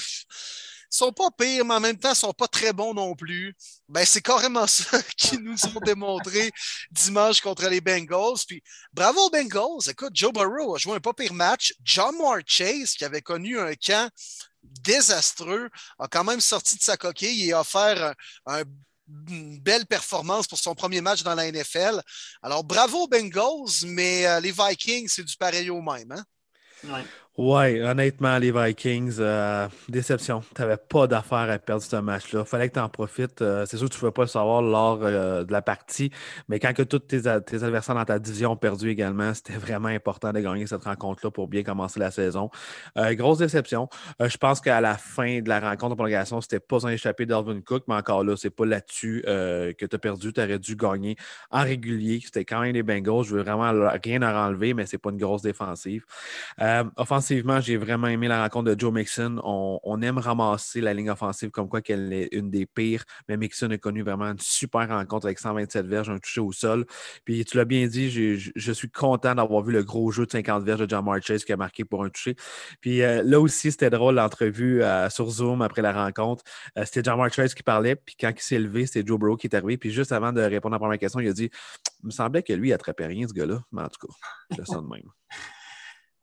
sont 0.94 1.12
pas 1.12 1.30
pires, 1.30 1.64
mais 1.64 1.74
en 1.74 1.80
même 1.80 1.98
temps, 1.98 2.14
sont 2.14 2.32
pas 2.32 2.48
très 2.48 2.72
bons 2.72 2.94
non 2.94 3.14
plus. 3.14 3.54
Ben, 3.88 4.04
c'est 4.04 4.22
carrément 4.22 4.66
ça 4.66 5.02
qu'ils 5.16 5.40
nous 5.40 5.56
ont 5.66 5.80
démontré 5.80 6.50
dimanche 6.90 7.40
contre 7.40 7.68
les 7.68 7.80
Bengals. 7.80 8.44
Puis, 8.46 8.62
bravo 8.92 9.30
Bengals. 9.30 9.90
Écoute, 9.90 10.12
Joe 10.14 10.32
Burrow 10.32 10.76
a 10.76 10.78
joué 10.78 10.96
un 10.96 11.00
pas 11.00 11.12
pire 11.12 11.34
match. 11.34 11.74
John 11.82 12.14
Moore 12.16 12.40
Chase, 12.46 12.94
qui 12.94 13.04
avait 13.04 13.22
connu 13.22 13.58
un 13.58 13.74
camp 13.74 14.10
désastreux, 14.62 15.68
a 15.98 16.08
quand 16.08 16.24
même 16.24 16.40
sorti 16.40 16.76
de 16.76 16.82
sa 16.82 16.96
coquille 16.96 17.48
et 17.48 17.52
a 17.52 17.60
offert 17.60 18.14
une 19.28 19.60
belle 19.60 19.86
performance 19.86 20.46
pour 20.46 20.58
son 20.58 20.74
premier 20.74 21.00
match 21.00 21.22
dans 21.22 21.34
la 21.34 21.50
NFL. 21.50 22.00
Alors, 22.42 22.64
bravo 22.64 23.06
Bengals, 23.08 23.84
mais 23.86 24.26
euh, 24.26 24.40
les 24.40 24.52
Vikings, 24.52 25.08
c'est 25.08 25.24
du 25.24 25.36
pareil 25.36 25.68
au 25.68 25.82
même. 25.82 26.12
Hein? 26.12 26.24
Honnêtement, 27.36 28.38
les 28.38 28.52
Vikings, 28.52 29.16
euh, 29.18 29.66
déception. 29.88 30.42
Tu 30.54 30.62
n'avais 30.62 30.76
pas 30.76 31.08
d'affaire 31.08 31.50
à 31.50 31.58
perdre 31.58 31.82
ce 31.82 31.96
match-là. 31.96 32.44
fallait 32.44 32.68
que 32.68 32.74
tu 32.74 32.80
en 32.80 32.88
profites. 32.88 33.42
Euh, 33.42 33.66
c'est 33.66 33.76
sûr 33.76 33.88
que 33.88 33.92
tu 33.92 33.96
ne 33.96 34.00
pouvais 34.00 34.12
pas 34.12 34.22
le 34.22 34.28
savoir 34.28 34.62
lors 34.62 35.00
euh, 35.02 35.42
de 35.42 35.50
la 35.50 35.60
partie, 35.60 36.10
mais 36.48 36.60
quand 36.60 36.72
que 36.72 36.82
tous 36.82 37.00
tes, 37.00 37.26
adversaires 37.26 37.96
dans 37.96 38.04
ta 38.04 38.18
division 38.20 38.52
ont 38.52 38.56
perdu 38.56 38.88
également, 38.88 39.34
c'était 39.34 39.54
vraiment 39.58 39.88
important 39.88 40.32
de 40.32 40.40
gagner 40.40 40.66
cette 40.68 40.84
rencontre-là 40.84 41.32
pour 41.32 41.48
bien 41.48 41.64
commencer 41.64 41.98
la 41.98 42.10
saison. 42.10 42.50
grosse 42.96 43.38
déception. 43.38 43.88
je 44.20 44.36
pense 44.36 44.60
qu'à 44.60 44.80
la 44.80 44.96
fin 44.96 45.40
de 45.40 45.48
la 45.48 45.60
rencontre 45.60 45.90
de 45.90 45.94
prolongation, 45.94 46.40
c'était 46.40 46.60
pas 46.60 46.86
un 46.86 46.90
échappé 46.90 47.26
d'Alvin 47.26 47.60
Cook, 47.60 47.84
mais 47.88 47.94
encore 47.94 48.22
là, 48.22 48.36
c'est 48.36 48.50
pas 48.50 48.66
là-dessus 48.66 49.22
que 49.24 49.86
tu 49.86 49.96
as 49.96 49.98
perdu. 49.98 50.32
Tu 50.32 50.40
aurais 50.40 50.58
dû 50.58 50.76
gagner 50.76 51.16
en 51.50 51.62
régulier. 51.62 52.20
C'était 52.24 52.44
quand 52.44 52.60
même 52.60 52.74
les 52.74 52.82
Bengals. 52.82 53.24
Je 53.24 53.34
veux 53.36 53.42
vraiment 53.42 53.72
rien 54.02 54.22
à 54.22 54.46
enlever, 54.46 54.74
mais 54.74 54.86
c'est 54.86 54.98
pas 54.98 55.10
une 55.10 55.18
grosse 55.18 55.42
défensive. 55.42 56.04
offensive 56.96 57.23
offensivement, 57.24 57.58
j'ai 57.58 57.78
vraiment 57.78 58.08
aimé 58.08 58.28
la 58.28 58.42
rencontre 58.42 58.74
de 58.74 58.78
Joe 58.78 58.92
Mixon. 58.92 59.40
On, 59.42 60.02
aime 60.02 60.18
ramasser 60.18 60.82
la 60.82 60.92
ligne 60.92 61.08
offensive 61.08 61.50
comme 61.50 61.70
quoi 61.70 61.80
qu'elle 61.80 62.12
est 62.12 62.28
une 62.32 62.50
des 62.50 62.66
pires, 62.66 63.04
mais 63.28 63.38
Mixon 63.38 63.70
a 63.70 63.78
connu 63.78 64.02
vraiment 64.02 64.26
une 64.26 64.38
super 64.38 64.86
rencontre 64.88 65.24
avec 65.24 65.38
127 65.38 65.86
verges, 65.86 66.10
un 66.10 66.18
touché 66.18 66.42
au 66.42 66.52
sol. 66.52 66.84
Puis 67.24 67.42
tu 67.46 67.56
l'as 67.56 67.64
bien 67.64 67.86
dit, 67.86 68.10
je 68.10 68.72
suis 68.72 68.90
content 68.90 69.34
d'avoir 69.34 69.62
vu 69.62 69.72
le 69.72 69.82
gros 69.82 70.10
jeu 70.10 70.26
de 70.26 70.32
50 70.32 70.64
verges 70.64 70.80
de 70.80 70.90
John 70.90 71.02
Marchese 71.02 71.44
qui 71.46 71.54
a 71.54 71.56
marqué 71.56 71.86
pour 71.86 72.04
un 72.04 72.10
touché. 72.10 72.36
Puis 72.82 73.00
euh, 73.00 73.22
là 73.22 73.40
aussi, 73.40 73.72
c'était 73.72 73.88
drôle 73.88 74.16
l'entrevue 74.16 74.82
euh, 74.82 75.08
sur 75.08 75.30
Zoom 75.30 75.62
après 75.62 75.80
la 75.80 75.94
rencontre. 75.94 76.44
Euh, 76.76 76.84
c'était 76.84 77.02
John 77.04 77.16
Marchese 77.16 77.54
qui 77.54 77.62
parlait, 77.62 77.96
puis 77.96 78.16
quand 78.20 78.32
il 78.36 78.42
s'est 78.42 78.58
levé, 78.58 78.84
c'était 78.84 79.06
Joe 79.06 79.18
Burrow 79.18 79.38
qui 79.38 79.46
est 79.46 79.54
arrivé. 79.54 79.78
Puis 79.78 79.92
juste 79.92 80.12
avant 80.12 80.32
de 80.32 80.42
répondre 80.42 80.74
à 80.74 80.76
la 80.76 80.80
première 80.80 80.98
question, 80.98 81.20
il 81.20 81.28
a 81.28 81.32
dit 81.32 81.48
Il 82.02 82.06
me 82.06 82.10
semblait 82.10 82.42
que 82.42 82.52
lui, 82.52 82.68
il 82.68 82.72
attrapait 82.74 83.06
rien, 83.06 83.26
ce 83.26 83.32
gars-là. 83.32 83.62
Mais 83.72 83.80
en 83.80 83.88
tout 83.88 84.06
cas, 84.06 84.12
je 84.58 84.62
sens 84.64 84.82
de 84.82 84.88
même. 84.88 85.08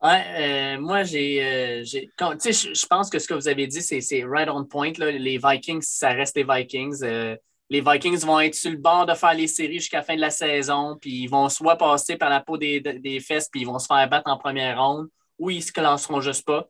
Ouais, 0.01 0.23
euh, 0.35 0.79
moi, 0.79 1.03
j'ai. 1.03 1.43
Euh, 1.43 1.83
je 1.83 2.85
pense 2.87 3.09
que 3.09 3.19
ce 3.19 3.27
que 3.27 3.35
vous 3.35 3.47
avez 3.47 3.67
dit, 3.67 3.81
c'est 3.81 4.23
right 4.23 4.49
on 4.49 4.65
point. 4.65 4.93
Là. 4.97 5.11
Les 5.11 5.37
Vikings, 5.37 5.83
ça 5.83 6.09
reste 6.09 6.35
les 6.35 6.43
Vikings. 6.43 7.03
Euh, 7.03 7.35
les 7.69 7.81
Vikings 7.81 8.19
vont 8.25 8.39
être 8.39 8.55
sur 8.55 8.71
le 8.71 8.77
bord 8.77 9.05
de 9.05 9.13
faire 9.13 9.35
les 9.35 9.47
séries 9.47 9.79
jusqu'à 9.79 9.97
la 9.97 10.03
fin 10.03 10.15
de 10.15 10.21
la 10.21 10.31
saison, 10.31 10.97
puis 10.99 11.23
ils 11.23 11.27
vont 11.27 11.47
soit 11.49 11.77
passer 11.77 12.17
par 12.17 12.29
la 12.29 12.41
peau 12.41 12.57
des, 12.57 12.81
des 12.81 13.19
fesses, 13.19 13.47
puis 13.49 13.61
ils 13.61 13.67
vont 13.67 13.79
se 13.79 13.85
faire 13.85 14.09
battre 14.09 14.29
en 14.29 14.37
première 14.37 14.81
ronde, 14.81 15.07
ou 15.37 15.51
ils 15.51 15.63
se 15.63 15.71
classeront 15.71 16.19
juste 16.19 16.45
pas. 16.45 16.67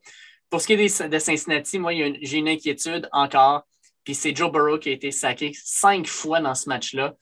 Pour 0.50 0.60
ce 0.60 0.66
qui 0.66 0.74
est 0.74 1.08
de 1.08 1.18
Cincinnati, 1.18 1.78
moi, 1.78 1.92
j'ai 1.94 2.36
une 2.36 2.48
inquiétude 2.48 3.08
encore. 3.12 3.62
Puis 4.04 4.14
c'est 4.14 4.36
Joe 4.36 4.52
Burrow 4.52 4.78
qui 4.78 4.90
a 4.90 4.92
été 4.92 5.10
saqué 5.10 5.52
cinq 5.54 6.06
fois 6.06 6.40
dans 6.40 6.54
ce 6.54 6.68
match-là. 6.68 7.14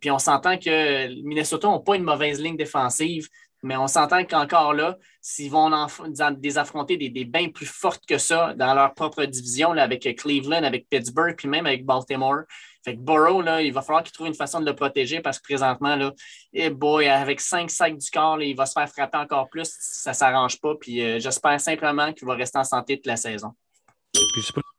puis 0.00 0.10
on 0.10 0.18
s'entend 0.18 0.56
que 0.56 1.08
Minnesota 1.22 1.68
n'a 1.68 1.80
pas 1.80 1.96
une 1.96 2.04
mauvaise 2.04 2.40
ligne 2.40 2.56
défensive, 2.56 3.28
Mais 3.62 3.76
on 3.76 3.88
s'entend 3.88 4.24
qu'encore 4.24 4.74
là, 4.74 4.96
s'ils 5.28 5.50
vont 5.50 5.72
en, 5.72 5.88
des 6.30 6.56
affronter 6.56 6.96
des, 6.96 7.08
des 7.08 7.24
bains 7.24 7.48
plus 7.48 7.66
fortes 7.66 8.06
que 8.06 8.16
ça 8.16 8.54
dans 8.54 8.72
leur 8.74 8.94
propre 8.94 9.24
division, 9.24 9.72
là, 9.72 9.82
avec 9.82 10.02
Cleveland, 10.16 10.62
avec 10.62 10.88
Pittsburgh, 10.88 11.34
puis 11.36 11.48
même 11.48 11.66
avec 11.66 11.84
Baltimore. 11.84 12.42
Fait 12.84 12.94
que 12.94 13.00
Burrow, 13.00 13.42
là, 13.42 13.60
il 13.60 13.72
va 13.72 13.82
falloir 13.82 14.04
qu'il 14.04 14.12
trouve 14.12 14.28
une 14.28 14.34
façon 14.34 14.60
de 14.60 14.66
le 14.66 14.76
protéger 14.76 15.18
parce 15.18 15.40
que 15.40 15.42
présentement, 15.42 15.96
là, 15.96 16.12
eh 16.52 16.70
boy, 16.70 17.08
avec 17.08 17.40
cinq 17.40 17.72
sacs 17.72 17.98
du 17.98 18.08
corps, 18.08 18.40
il 18.40 18.54
va 18.54 18.66
se 18.66 18.72
faire 18.74 18.88
frapper 18.88 19.18
encore 19.18 19.48
plus. 19.48 19.68
Ça 19.80 20.10
ne 20.10 20.14
s'arrange 20.14 20.60
pas. 20.60 20.76
Puis 20.80 21.02
euh, 21.02 21.18
j'espère 21.18 21.60
simplement 21.60 22.12
qu'il 22.12 22.28
va 22.28 22.34
rester 22.34 22.58
en 22.60 22.64
santé 22.64 22.94
toute 22.94 23.06
la 23.06 23.16
saison. 23.16 23.50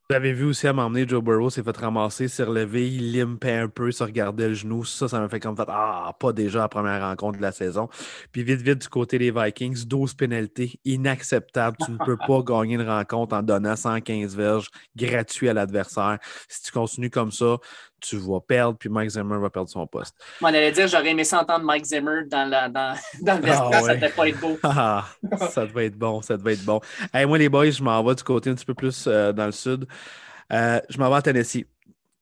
Vous 0.10 0.16
avez 0.16 0.32
vu 0.32 0.46
aussi 0.46 0.66
à 0.68 0.72
m'emmener, 0.72 1.06
Joe 1.06 1.22
Burrow 1.22 1.50
s'est 1.50 1.64
fait 1.64 1.76
ramasser, 1.76 2.30
s'est 2.30 2.46
relevé, 2.46 2.90
il 2.90 3.12
limpait 3.12 3.52
un 3.52 3.68
peu, 3.68 3.92
se 3.92 4.06
regardait 4.06 4.48
le 4.48 4.54
genou. 4.54 4.86
Ça, 4.86 5.10
ça 5.10 5.20
m'a 5.20 5.28
fait 5.28 5.42
comme 5.42 5.58
fait 5.58 5.68
Ah, 5.68 6.16
pas 6.18 6.32
déjà 6.32 6.60
la 6.60 6.70
première 6.70 7.02
rencontre 7.02 7.40
de 7.40 7.42
la 7.42 7.52
saison. 7.52 7.90
Puis 8.32 8.44
vite, 8.44 8.62
vite, 8.62 8.84
du 8.84 8.88
côté 8.88 9.20
des 9.20 9.32
Vikings, 9.32 9.86
12 9.86 10.14
pénalités, 10.14 10.80
inacceptable. 10.86 11.76
Tu 11.86 11.92
ne 11.92 11.98
peux 11.98 12.16
pas 12.16 12.42
gagner 12.42 12.76
une 12.76 12.88
rencontre 12.88 13.36
en 13.36 13.44
donnant 13.44 13.76
115 13.76 14.34
verges 14.34 14.70
gratuits 14.96 15.50
à 15.50 15.54
l'adversaire. 15.54 16.20
Si 16.48 16.64
tu 16.64 16.72
continues 16.72 17.10
comme 17.10 17.34
ça, 17.34 17.58
tu 18.02 18.18
vas 18.18 18.40
perdre, 18.40 18.78
puis 18.78 18.90
Mike 18.90 19.10
Zimmer 19.10 19.38
va 19.40 19.50
perdre 19.50 19.70
son 19.70 19.86
poste. 19.88 20.16
on 20.42 20.46
allait 20.46 20.72
dire, 20.72 20.88
j'aurais 20.88 21.10
aimé 21.10 21.24
ça 21.24 21.42
entendre 21.42 21.66
Mike 21.66 21.86
Zimmer 21.86 22.26
dans, 22.30 22.48
la, 22.50 22.70
dans, 22.70 22.96
dans 23.22 23.36
le 23.36 23.42
vestiaire, 23.42 23.70
ah, 23.74 23.82
ça 23.82 23.96
devait 23.96 24.10
pas 24.10 24.28
être 24.28 24.40
beau. 24.40 24.58
Ah, 24.64 25.06
ça 25.50 25.66
devait 25.66 25.88
être 25.88 25.98
bon, 25.98 26.22
ça 26.22 26.38
devait 26.38 26.54
être 26.54 26.66
bon. 26.66 26.80
Hey, 27.14 27.26
moi, 27.26 27.38
les 27.38 27.50
boys, 27.50 27.72
je 27.72 27.82
m'en 27.82 28.04
vais 28.04 28.16
du 28.16 28.24
côté 28.24 28.50
un 28.50 28.56
petit 28.56 28.66
peu 28.66 28.74
plus 28.74 29.06
euh, 29.08 29.34
dans 29.34 29.46
le 29.46 29.52
sud. 29.52 29.88
Euh, 30.54 30.80
je 30.90 30.98
m'en 30.98 31.10
vais 31.10 31.16
à 31.16 31.22
Tennessee. 31.22 31.66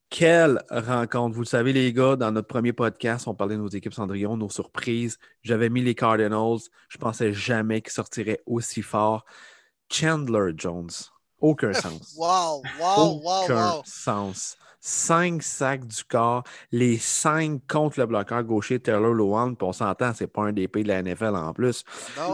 Quelle 0.10 0.62
rencontre! 0.70 1.36
Vous 1.36 1.42
le 1.42 1.48
savez, 1.48 1.74
les 1.74 1.92
gars, 1.92 2.16
dans 2.16 2.32
notre 2.32 2.48
premier 2.48 2.72
podcast, 2.72 3.28
on 3.28 3.34
parlait 3.34 3.56
de 3.56 3.62
nos 3.62 3.68
équipes 3.68 3.94
Cendrillon, 3.94 4.38
nos 4.38 4.50
surprises. 4.50 5.18
J'avais 5.42 5.70
mis 5.70 5.82
les 5.82 5.96
Cardinals. 5.96 6.60
Je 6.88 6.98
pensais 6.98 7.34
jamais 7.34 7.82
qu'ils 7.82 7.92
sortiraient 7.92 8.42
aussi 8.46 8.82
fort. 8.82 9.26
Chandler 9.92 10.54
Jones. 10.56 10.92
Aucun 11.40 11.74
sens. 11.74 12.16
Wow, 12.18 12.62
wow, 12.80 13.22
wow, 13.22 13.44
Aucun 13.44 13.82
sens 13.84 14.58
cinq 14.86 15.41
sacs 15.41 15.88
du 15.88 16.04
corps, 16.04 16.43
les 16.71 17.00
cinq 17.00 17.60
contre 17.67 18.00
le 18.00 18.06
bloqueur 18.06 18.43
gaucher 18.43 18.80
Taylor 18.80 19.13
Lowan. 19.13 19.56
Puis 19.56 19.67
on 19.67 19.74
s'entend, 19.74 20.13
c'est 20.13 20.28
pas 20.28 20.43
un 20.43 20.54
DP 20.54 20.84
de 20.84 20.89
la 20.89 21.02
NFL 21.02 21.36
en 21.36 21.54
plus. 21.54 21.84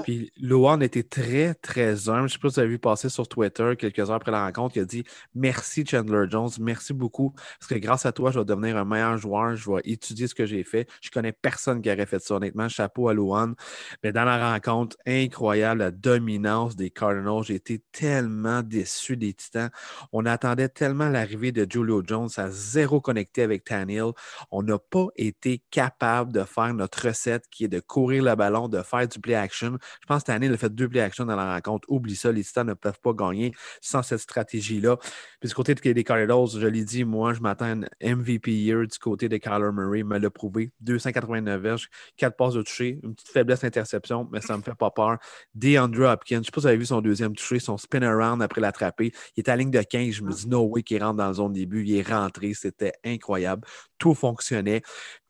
Puis 0.04 0.32
Lowan 0.38 0.84
était 0.84 1.04
très, 1.04 1.54
très 1.54 2.10
humble. 2.10 2.28
Je 2.28 2.34
sais 2.34 2.40
pas 2.40 2.50
si 2.50 2.56
vous 2.56 2.60
avez 2.60 2.70
vu 2.70 2.80
passer 2.80 3.08
sur 3.08 3.26
Twitter 3.28 3.76
quelques 3.78 4.00
heures 4.00 4.12
après 4.12 4.32
la 4.32 4.46
rencontre. 4.46 4.76
Il 4.76 4.82
a 4.82 4.86
dit 4.86 5.06
Merci 5.34 5.86
Chandler 5.86 6.26
Jones, 6.30 6.50
merci 6.60 6.94
beaucoup. 6.94 7.34
Parce 7.60 7.70
que 7.70 7.76
grâce 7.76 8.06
à 8.06 8.12
toi, 8.12 8.32
je 8.32 8.40
vais 8.40 8.46
devenir 8.46 8.76
un 8.76 8.86
meilleur 8.86 9.18
joueur. 9.18 9.56
Je 9.56 9.72
vais 9.72 9.82
étudier 9.86 10.28
ce 10.28 10.36
que 10.36 10.46
j'ai 10.46 10.66
fait. 10.66 10.90
Je 11.02 11.10
connais 11.10 11.32
personne 11.32 11.82
qui 11.82 11.90
aurait 11.90 12.06
fait 12.06 12.22
ça, 12.22 12.36
honnêtement. 12.36 12.68
Chapeau 12.68 13.08
à 13.08 13.14
Lowan. 13.14 13.56
Mais 14.04 14.12
dans 14.12 14.26
la 14.26 14.52
rencontre, 14.52 14.98
incroyable, 15.08 15.80
la 15.80 15.92
dominance 15.92 16.76
des 16.76 16.90
Cardinals. 16.90 17.44
J'ai 17.44 17.56
été 17.56 17.82
tellement 17.94 18.62
déçu 18.62 19.16
des 19.16 19.34
Titans. 19.34 19.70
On 20.12 20.26
attendait 20.26 20.68
tellement 20.68 21.08
l'arrivée 21.08 21.54
de 21.54 21.66
Julio 21.70 22.04
Jones 22.06 22.30
zéro 22.50 23.02
connecté 23.02 23.44
avec 23.44 23.64
Tannehill. 23.64 24.12
On 24.52 24.64
n'a 24.64 24.80
pas 24.80 25.08
été 25.16 25.62
capable 25.72 26.32
de 26.32 26.44
faire 26.44 26.74
notre 26.74 27.08
recette 27.08 27.46
qui 27.50 27.66
est 27.66 27.68
de 27.68 27.80
courir 27.80 28.24
le 28.24 28.36
ballon, 28.36 28.68
de 28.68 28.82
faire 28.82 29.08
du 29.08 29.20
play 29.20 29.36
action. 29.36 29.78
Je 30.02 30.08
pense 30.08 30.24
que 30.24 30.28
Tannehill 30.28 30.54
a 30.54 30.58
fait 30.58 30.74
deux 30.74 30.90
play 30.90 31.02
action 31.02 31.26
dans 31.26 31.36
la 31.36 31.54
rencontre. 31.54 31.88
Oublie 31.90 32.16
ça, 32.16 32.32
les 32.32 32.44
Titans 32.44 32.68
ne 32.68 32.74
peuvent 32.74 33.00
pas 33.02 33.14
gagner 33.14 33.54
sans 33.82 34.04
cette 34.04 34.20
stratégie-là. 34.20 34.98
Puis 35.40 35.50
du 35.50 35.54
côté 35.54 35.76
des 35.76 36.04
Cardinals, 36.04 36.48
je 36.58 36.68
l'ai 36.68 36.86
dit, 36.86 37.04
moi, 37.04 37.34
je 37.34 37.42
m'attends 37.42 37.82
à 37.82 38.16
MVP 38.16 38.52
year 38.52 38.88
du 38.88 38.98
côté 39.00 39.28
de 39.28 39.38
Kyler 39.38 39.72
Murray, 39.74 40.04
me 40.04 40.18
l'a 40.18 40.30
prouvé. 40.30 40.72
289 40.80 41.62
verges, 41.62 41.90
4 42.18 42.38
passes 42.38 42.54
de 42.54 42.62
toucher, 42.62 43.00
une 43.04 43.14
petite 43.16 43.30
faiblesse 43.30 43.62
d'interception, 43.62 44.30
mais 44.32 44.40
ça 44.40 44.54
ne 44.54 44.60
me 44.60 44.64
fait 44.64 44.76
pas 44.76 44.92
peur. 44.92 45.18
DeAndre 45.56 46.12
Hopkins, 46.12 46.36
je 46.36 46.40
ne 46.40 46.44
sais 46.44 46.52
pas 46.52 46.62
si 46.62 46.66
vous 46.66 46.68
avez 46.68 46.78
vu 46.78 46.86
son 46.86 47.02
deuxième 47.02 47.36
toucher, 47.36 47.60
son 47.60 47.78
spin 47.78 48.02
around 48.02 48.42
après 48.42 48.62
l'attraper. 48.62 49.12
Il 49.36 49.42
est 49.42 49.50
à 49.50 49.56
ligne 49.56 49.72
de 49.72 49.82
15. 49.82 50.12
Je 50.12 50.24
me 50.24 50.32
dis, 50.32 50.48
no 50.48 50.62
way 50.62 50.84
qu'il 50.84 51.04
rentre 51.04 51.18
dans 51.18 51.28
la 51.28 51.34
zone 51.34 51.54
début. 51.54 51.84
Il 51.84 51.96
est 51.96 52.08
rentré 52.08 52.31
c'était 52.54 52.94
incroyable. 53.04 53.68
Tout 53.98 54.14
fonctionnait. 54.14 54.82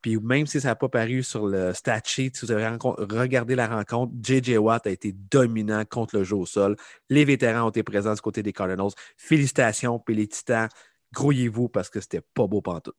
Puis 0.01 0.17
même 0.17 0.47
si 0.47 0.59
ça 0.61 0.69
n'a 0.69 0.75
pas 0.75 0.89
paru 0.89 1.23
sur 1.23 1.47
le 1.47 1.73
stat 1.73 2.01
sheet, 2.05 2.31
si 2.35 2.45
vous 2.45 2.51
avez 2.51 2.67
regardé 2.67 3.55
la 3.55 3.67
rencontre, 3.67 4.13
J.J. 4.21 4.57
Watt 4.57 4.87
a 4.87 4.89
été 4.89 5.11
dominant 5.11 5.83
contre 5.85 6.17
le 6.17 6.23
jeu 6.23 6.35
au 6.35 6.45
sol. 6.45 6.75
Les 7.09 7.25
vétérans 7.25 7.67
ont 7.67 7.69
été 7.69 7.83
présents 7.83 8.13
du 8.13 8.21
côté 8.21 8.43
des 8.43 8.53
Cardinals. 8.53 8.91
Félicitations, 9.17 9.99
puis 9.99 10.15
les 10.15 10.27
Titans, 10.27 10.69
grouillez-vous 11.13 11.69
parce 11.69 11.89
que 11.89 11.99
c'était 12.01 12.21
pas 12.33 12.47
beau 12.47 12.61
pantoute. 12.61 12.95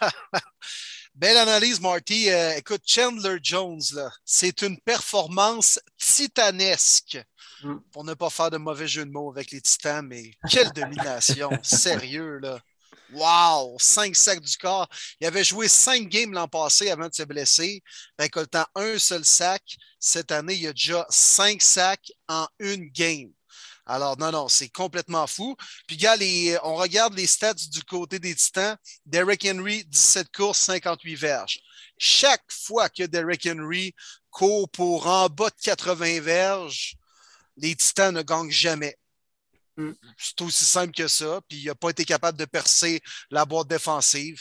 Belle 1.16 1.38
analyse, 1.38 1.80
Marty. 1.80 2.30
Euh, 2.30 2.56
écoute, 2.58 2.82
Chandler 2.84 3.38
Jones, 3.42 3.80
c'est 4.24 4.60
une 4.60 4.78
performance 4.80 5.80
titanesque. 5.96 7.18
Mm. 7.62 7.76
Pour 7.90 8.04
ne 8.04 8.12
pas 8.12 8.28
faire 8.28 8.50
de 8.50 8.58
mauvais 8.58 8.86
jeu 8.86 9.06
de 9.06 9.10
mots 9.10 9.30
avec 9.30 9.50
les 9.50 9.62
Titans, 9.62 10.06
mais 10.06 10.32
quelle 10.50 10.70
domination! 10.72 11.50
Sérieux, 11.62 12.38
là. 12.38 12.60
Wow! 13.12 13.76
Cinq 13.78 14.16
sacs 14.16 14.40
du 14.40 14.56
corps. 14.56 14.88
Il 15.20 15.26
avait 15.26 15.44
joué 15.44 15.68
cinq 15.68 16.08
games 16.08 16.32
l'an 16.32 16.48
passé 16.48 16.90
avant 16.90 17.08
de 17.08 17.14
se 17.14 17.22
blesser. 17.22 17.82
Récoltant 18.18 18.66
un 18.74 18.98
seul 18.98 19.24
sac. 19.24 19.62
Cette 20.00 20.32
année, 20.32 20.54
il 20.54 20.62
y 20.62 20.66
a 20.66 20.72
déjà 20.72 21.06
cinq 21.08 21.62
sacs 21.62 22.12
en 22.28 22.46
une 22.58 22.88
game. 22.90 23.30
Alors, 23.88 24.18
non, 24.18 24.32
non, 24.32 24.48
c'est 24.48 24.68
complètement 24.68 25.28
fou. 25.28 25.56
Puis, 25.86 25.96
gars, 25.96 26.16
on 26.64 26.74
regarde 26.74 27.14
les 27.14 27.28
stats 27.28 27.54
du 27.54 27.82
côté 27.84 28.18
des 28.18 28.34
Titans. 28.34 28.76
Derrick 29.04 29.46
Henry, 29.48 29.84
17 29.84 30.28
courses, 30.34 30.60
58 30.62 31.14
verges. 31.14 31.60
Chaque 31.96 32.50
fois 32.50 32.88
que 32.88 33.04
Derrick 33.04 33.46
Henry 33.46 33.94
court 34.30 34.68
pour 34.70 35.06
en 35.06 35.28
bas 35.28 35.50
de 35.50 35.62
80 35.62 36.20
verges, 36.20 36.96
les 37.56 37.76
Titans 37.76 38.12
ne 38.12 38.22
gagnent 38.22 38.50
jamais. 38.50 38.98
Mm. 39.76 39.92
C'est 40.18 40.40
aussi 40.42 40.64
simple 40.64 40.92
que 40.92 41.08
ça. 41.08 41.40
Puis 41.48 41.58
il 41.58 41.66
n'a 41.66 41.74
pas 41.74 41.90
été 41.90 42.04
capable 42.04 42.38
de 42.38 42.44
percer 42.44 43.00
la 43.30 43.44
boîte 43.44 43.68
défensive. 43.68 44.40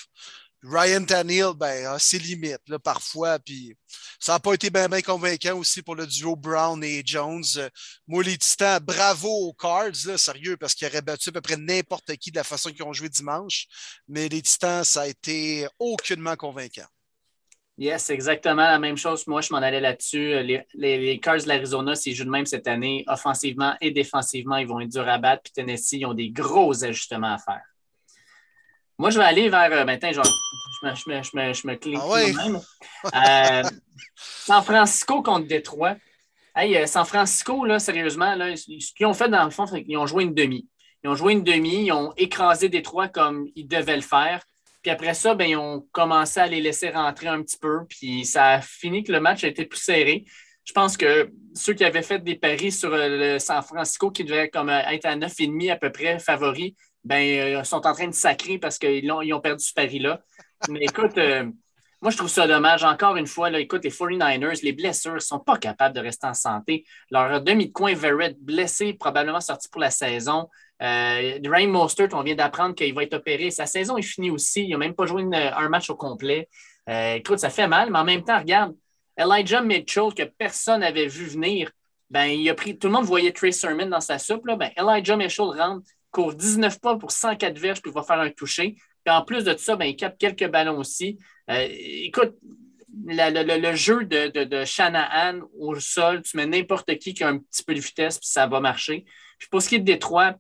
Ryan 0.68 1.06
Tannehill, 1.06 1.54
ben, 1.56 1.86
a 1.86 2.00
ses 2.00 2.18
limites 2.18 2.68
là, 2.68 2.80
parfois. 2.80 3.38
Puis 3.40 3.76
ça 4.20 4.34
n'a 4.34 4.40
pas 4.40 4.54
été 4.54 4.70
bien 4.70 5.02
convaincant 5.02 5.58
aussi 5.58 5.84
pour 5.84 5.96
le 5.96 6.08
duo 6.08 6.36
Brown 6.36 6.84
et 6.84 7.04
Jones. 7.06 7.44
Moi, 8.08 8.24
les 8.24 8.38
Titans, 8.38 8.80
bravo 8.80 9.30
aux 9.30 9.54
Cards, 9.54 10.18
sérieux, 10.18 10.58
parce 10.58 10.74
qu'ils 10.74 10.88
auraient 10.88 11.02
battu 11.04 11.30
à 11.30 11.32
peu 11.34 11.42
près 11.42 11.58
n'importe 11.58 12.16
qui 12.18 12.32
de 12.32 12.38
la 12.38 12.44
façon 12.44 12.72
qu'ils 12.72 12.84
ont 12.84 12.94
joué 12.94 13.10
dimanche. 13.10 13.68
Mais 14.08 14.28
les 14.28 14.42
Titans, 14.42 14.84
ça 14.84 15.02
a 15.02 15.08
été 15.08 15.68
aucunement 15.78 16.36
convaincant. 16.36 16.88
Yes, 17.78 18.10
exactement 18.10 18.64
la 18.64 18.80
même 18.80 18.96
chose. 18.96 19.28
Moi, 19.28 19.42
je 19.42 19.52
m'en 19.52 19.58
allais 19.58 19.82
là-dessus. 19.82 20.42
Les, 20.44 20.66
les, 20.74 21.20
Cars 21.20 21.38
de 21.38 21.48
l'Arizona, 21.48 21.96
s'ils 21.96 22.16
jouent 22.16 22.24
de 22.24 22.30
même 22.30 22.46
cette 22.46 22.68
année, 22.68 23.04
offensivement 23.08 23.76
et 23.82 23.92
défensivement, 23.92 24.56
ils 24.56 24.68
vont 24.68 24.80
être 24.80 24.92
durs 24.92 25.10
à 25.10 25.18
battre. 25.18 25.44
Puis 25.44 25.54
Tennessee, 25.54 25.94
ils 25.94 26.06
ont 26.06 26.14
des 26.14 26.30
gros 26.30 26.86
ajustements 26.86 27.34
à 27.34 27.38
faire. 27.38 27.64
Moi, 28.98 29.10
je 29.10 29.18
vais 29.18 29.26
aller 29.26 29.50
vers. 29.50 29.72
Euh, 29.74 29.84
maintenant, 29.84 30.12
je, 30.14 30.20
me, 30.20 30.96
je, 30.96 31.10
me, 31.10 31.24
je, 31.24 31.30
me, 31.34 31.54
je 31.54 31.68
me 31.68 31.76
clique 31.76 32.00
ah 32.02 32.44
même. 32.48 32.62
Euh, 33.14 33.70
San 34.16 34.64
Francisco 34.64 35.22
contre 35.22 35.48
Détroit. 35.48 35.96
Hey, 36.56 36.78
euh, 36.78 36.86
San 36.86 37.04
Francisco, 37.04 37.66
là, 37.66 37.80
sérieusement, 37.80 38.36
là, 38.36 38.56
ce 38.56 38.94
qu'ils 38.94 39.06
ont 39.06 39.14
fait 39.14 39.28
dans 39.28 39.44
le 39.44 39.50
fond, 39.50 39.66
c'est 39.66 39.84
qu'ils 39.84 39.98
ont 39.98 40.08
joué 40.08 40.24
une 40.24 40.34
demi. 40.34 40.70
Ils 41.04 41.10
ont 41.10 41.16
joué 41.16 41.34
une 41.34 41.44
demi, 41.44 41.88
ils 41.88 41.92
ont 41.92 42.14
écrasé 42.16 42.70
Détroit 42.70 43.10
comme 43.10 43.50
ils 43.56 43.68
devaient 43.68 43.98
le 43.98 44.02
faire. 44.02 44.44
Puis 44.86 44.92
après 44.92 45.16
ça, 45.16 45.34
ben, 45.34 45.50
ils 45.50 45.58
à 45.58 46.46
les 46.46 46.62
laisser 46.62 46.92
rentrer 46.92 47.26
un 47.26 47.42
petit 47.42 47.58
peu. 47.58 47.88
Puis 47.90 48.24
ça 48.24 48.50
a 48.50 48.62
fini 48.62 49.04
que 49.04 49.12
le 49.12 49.20
match 49.20 49.44
a 49.44 49.48
été 49.48 49.66
plus 49.66 49.80
serré. 49.80 50.26
Je 50.64 50.74
pense 50.74 50.96
que 50.96 51.32
ceux 51.56 51.74
qui 51.74 51.84
avaient 51.84 52.04
fait 52.04 52.20
des 52.20 52.36
paris 52.36 52.72
sur 52.72 52.94
euh, 52.94 53.34
le 53.34 53.40
San 53.40 53.64
Francisco, 53.64 54.12
qui 54.12 54.24
devait 54.24 54.48
comme 54.48 54.70
euh, 54.70 54.82
être 54.92 55.08
à 55.08 55.16
9,5 55.16 55.72
à 55.72 55.76
peu 55.78 55.92
près 55.92 56.20
favoris, 56.20 56.74
ben, 57.04 57.18
euh, 57.18 57.64
sont 57.64 57.88
en 57.88 57.94
train 57.94 58.06
de 58.06 58.14
sacrer 58.14 58.60
parce 58.60 58.78
qu'ils 58.78 59.12
ont, 59.12 59.24
ils 59.24 59.34
ont 59.34 59.42
perdu 59.42 59.66
ce 59.66 59.74
pari-là. 59.74 60.22
Mais 60.70 60.82
écoute, 60.84 61.20
moi, 62.02 62.12
je 62.12 62.18
trouve 62.18 62.30
ça 62.30 62.48
dommage. 62.48 62.84
Encore 62.84 63.16
une 63.16 63.28
fois, 63.28 63.50
là, 63.50 63.60
écoute, 63.60 63.84
les 63.84 63.90
49ers, 63.90 64.64
les 64.64 64.74
blessures 64.74 65.16
ne 65.16 65.20
sont 65.20 65.40
pas 65.40 65.58
capables 65.58 65.96
de 65.96 66.02
rester 66.02 66.28
en 66.28 66.34
santé. 66.34 66.86
Leur 67.10 67.42
demi 67.42 67.68
de 67.68 67.72
coin, 67.72 67.94
Verrett, 67.94 68.38
blessé, 68.40 68.94
probablement 68.94 69.42
sorti 69.42 69.70
pour 69.70 69.82
la 69.82 69.92
saison. 69.92 70.50
Euh, 70.82 71.40
Rain 71.46 71.68
Mostert, 71.68 72.10
on 72.14 72.22
vient 72.22 72.36
d'apprendre 72.36 72.76
qu'il 72.76 72.94
va 72.94 73.04
être 73.04 73.14
opéré. 73.14 73.50
Sa 73.50 73.66
saison 73.66 73.98
est 73.98 74.04
finie 74.04 74.30
aussi. 74.30 74.64
Il 74.64 74.72
n'a 74.72 74.78
même 74.78 74.94
pas 74.94 75.06
joué 75.06 75.24
un 75.34 75.70
match 75.70 75.90
au 75.90 75.96
complet. 75.96 76.50
Euh, 76.90 77.16
écoute, 77.16 77.40
ça 77.40 77.50
fait 77.50 77.68
mal, 77.68 77.90
mais 77.92 78.00
en 78.00 78.04
même 78.04 78.24
temps, 78.24 78.40
regarde, 78.40 78.76
Elijah 79.18 79.62
Mitchell, 79.62 80.14
que 80.16 80.24
personne 80.24 80.82
n'avait 80.82 81.08
vu 81.08 81.26
venir, 81.26 81.72
ben, 82.10 82.26
il 82.26 82.48
a 82.50 82.54
pris, 82.54 82.78
tout 82.78 82.88
le 82.88 82.94
monde 82.94 83.06
voyait 83.06 83.32
Trey 83.32 83.52
Sermon 83.52 83.88
dans 83.88 84.02
sa 84.02 84.20
soupe. 84.20 84.44
Ben, 84.46 84.70
Elijah 84.78 85.16
Mitchell 85.16 85.46
rentre, 85.46 85.88
court 86.12 86.34
19 86.34 86.80
pas 86.80 86.98
pour 86.98 87.12
104 87.12 87.58
verges, 87.58 87.82
puis 87.82 87.92
va 87.92 88.04
faire 88.04 88.20
un 88.20 88.30
toucher. 88.30 88.76
Puis 89.04 89.14
en 89.14 89.24
plus 89.24 89.44
de 89.44 89.56
ça, 89.58 89.76
ben, 89.76 89.86
il 89.86 89.96
capte 89.96 90.20
quelques 90.20 90.50
ballons 90.50 90.78
aussi. 90.78 91.18
Euh, 91.50 91.68
écoute, 91.70 92.36
le, 93.06 93.76
jeu 93.76 94.06
de, 94.06 94.28
de, 94.28 94.44
de, 94.44 94.66
Shanahan 94.66 95.42
au 95.60 95.76
sol, 95.80 96.22
tu 96.22 96.38
mets 96.38 96.46
n'importe 96.46 96.98
qui 96.98 97.14
qui 97.14 97.24
a 97.24 97.30
un 97.30 97.40
petit 97.40 97.64
peu 97.64 97.74
de 97.74 97.80
vitesse, 97.80 98.20
puis 98.20 98.30
ça 98.30 98.48
va 98.48 98.60
marcher. 98.60 99.06
Puis 99.38 99.48
pour 99.50 99.62
ce 99.62 99.70
qui 99.70 99.76
est 99.76 99.80
de 99.80 99.86
Détroit, 99.86 100.36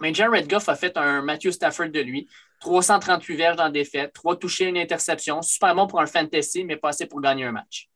mais 0.00 0.14
Jared 0.14 0.48
Goff 0.48 0.68
a 0.68 0.76
fait 0.76 0.96
un 0.96 1.22
Matthew 1.22 1.50
Stafford 1.50 1.90
de 1.90 2.00
lui. 2.00 2.28
338 2.60 3.36
verges 3.36 3.56
dans 3.56 3.70
défaite, 3.70 4.12
3 4.12 4.38
touchés, 4.38 4.66
une 4.66 4.76
interception. 4.76 5.40
Super 5.42 5.74
bon 5.74 5.86
pour 5.86 6.00
un 6.00 6.06
fantasy, 6.06 6.64
mais 6.64 6.76
pas 6.76 6.90
assez 6.90 7.06
pour 7.06 7.20
gagner 7.20 7.44
un 7.44 7.52
match. 7.52 7.89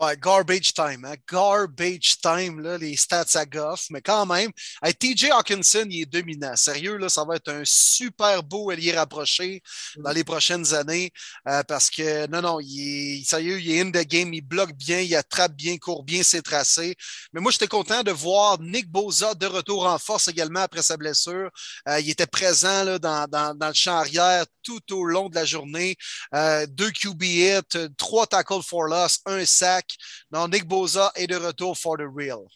Ouais, 0.00 0.16
garbage 0.16 0.72
time, 0.74 1.04
hein? 1.04 1.16
Garbage 1.28 2.20
time, 2.22 2.60
là, 2.60 2.78
les 2.78 2.94
stats 2.94 3.24
à 3.34 3.44
Goff, 3.44 3.86
mais 3.90 4.00
quand 4.00 4.26
même, 4.26 4.52
TJ 5.00 5.30
Hawkinson, 5.32 5.86
il 5.90 6.02
est 6.02 6.06
dominant. 6.06 6.54
Sérieux, 6.54 6.98
là, 6.98 7.08
ça 7.08 7.24
va 7.24 7.34
être 7.34 7.48
un 7.48 7.62
super 7.64 8.44
beau 8.44 8.70
allié 8.70 8.92
rapproché 8.92 9.60
dans 9.96 10.12
les 10.12 10.22
prochaines 10.22 10.72
années 10.72 11.10
euh, 11.48 11.64
parce 11.64 11.90
que, 11.90 12.28
non, 12.28 12.42
non, 12.42 12.60
il 12.60 13.22
est, 13.22 13.24
sérieux, 13.24 13.60
il 13.60 13.72
est 13.72 13.80
in 13.80 13.90
the 13.90 14.06
game, 14.06 14.32
il 14.32 14.40
bloque 14.40 14.72
bien, 14.74 15.00
il 15.00 15.16
attrape 15.16 15.54
bien, 15.54 15.76
court 15.78 16.04
bien 16.04 16.22
ses 16.22 16.42
tracés. 16.42 16.94
Mais 17.32 17.40
moi, 17.40 17.50
j'étais 17.50 17.66
content 17.66 18.04
de 18.04 18.12
voir 18.12 18.60
Nick 18.60 18.88
Boza 18.88 19.34
de 19.34 19.46
retour 19.46 19.84
en 19.84 19.98
force 19.98 20.28
également 20.28 20.60
après 20.60 20.82
sa 20.82 20.96
blessure. 20.96 21.50
Euh, 21.88 21.98
il 21.98 22.08
était 22.08 22.28
présent 22.28 22.84
là, 22.84 23.00
dans, 23.00 23.26
dans, 23.28 23.52
dans, 23.52 23.68
le 23.68 23.74
champ 23.74 23.96
arrière 23.96 24.44
tout 24.62 24.94
au 24.94 25.04
long 25.04 25.28
de 25.28 25.34
la 25.34 25.44
journée. 25.44 25.96
Euh, 26.36 26.66
deux 26.68 26.92
QB 26.92 27.22
hits, 27.24 27.88
trois 27.96 28.28
tackles 28.28 28.62
for 28.62 28.84
loss, 28.84 29.18
un 29.26 29.44
sac. 29.44 29.87
Non, 30.32 30.48
Nick 30.48 30.66
Boza 30.66 31.12
est 31.16 31.26
de 31.26 31.36
retour 31.36 31.76
for 31.76 31.96
the 31.96 32.06
real. 32.14 32.46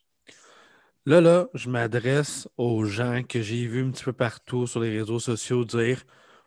Là, 1.04 1.20
là, 1.20 1.48
je 1.54 1.68
m'adresse 1.68 2.48
aux 2.56 2.84
gens 2.84 3.22
que 3.24 3.42
j'ai 3.42 3.66
vus 3.66 3.84
un 3.84 3.90
petit 3.90 4.04
peu 4.04 4.12
partout 4.12 4.68
sur 4.68 4.78
les 4.80 4.96
réseaux 4.98 5.18
sociaux 5.18 5.64
dire 5.64 6.04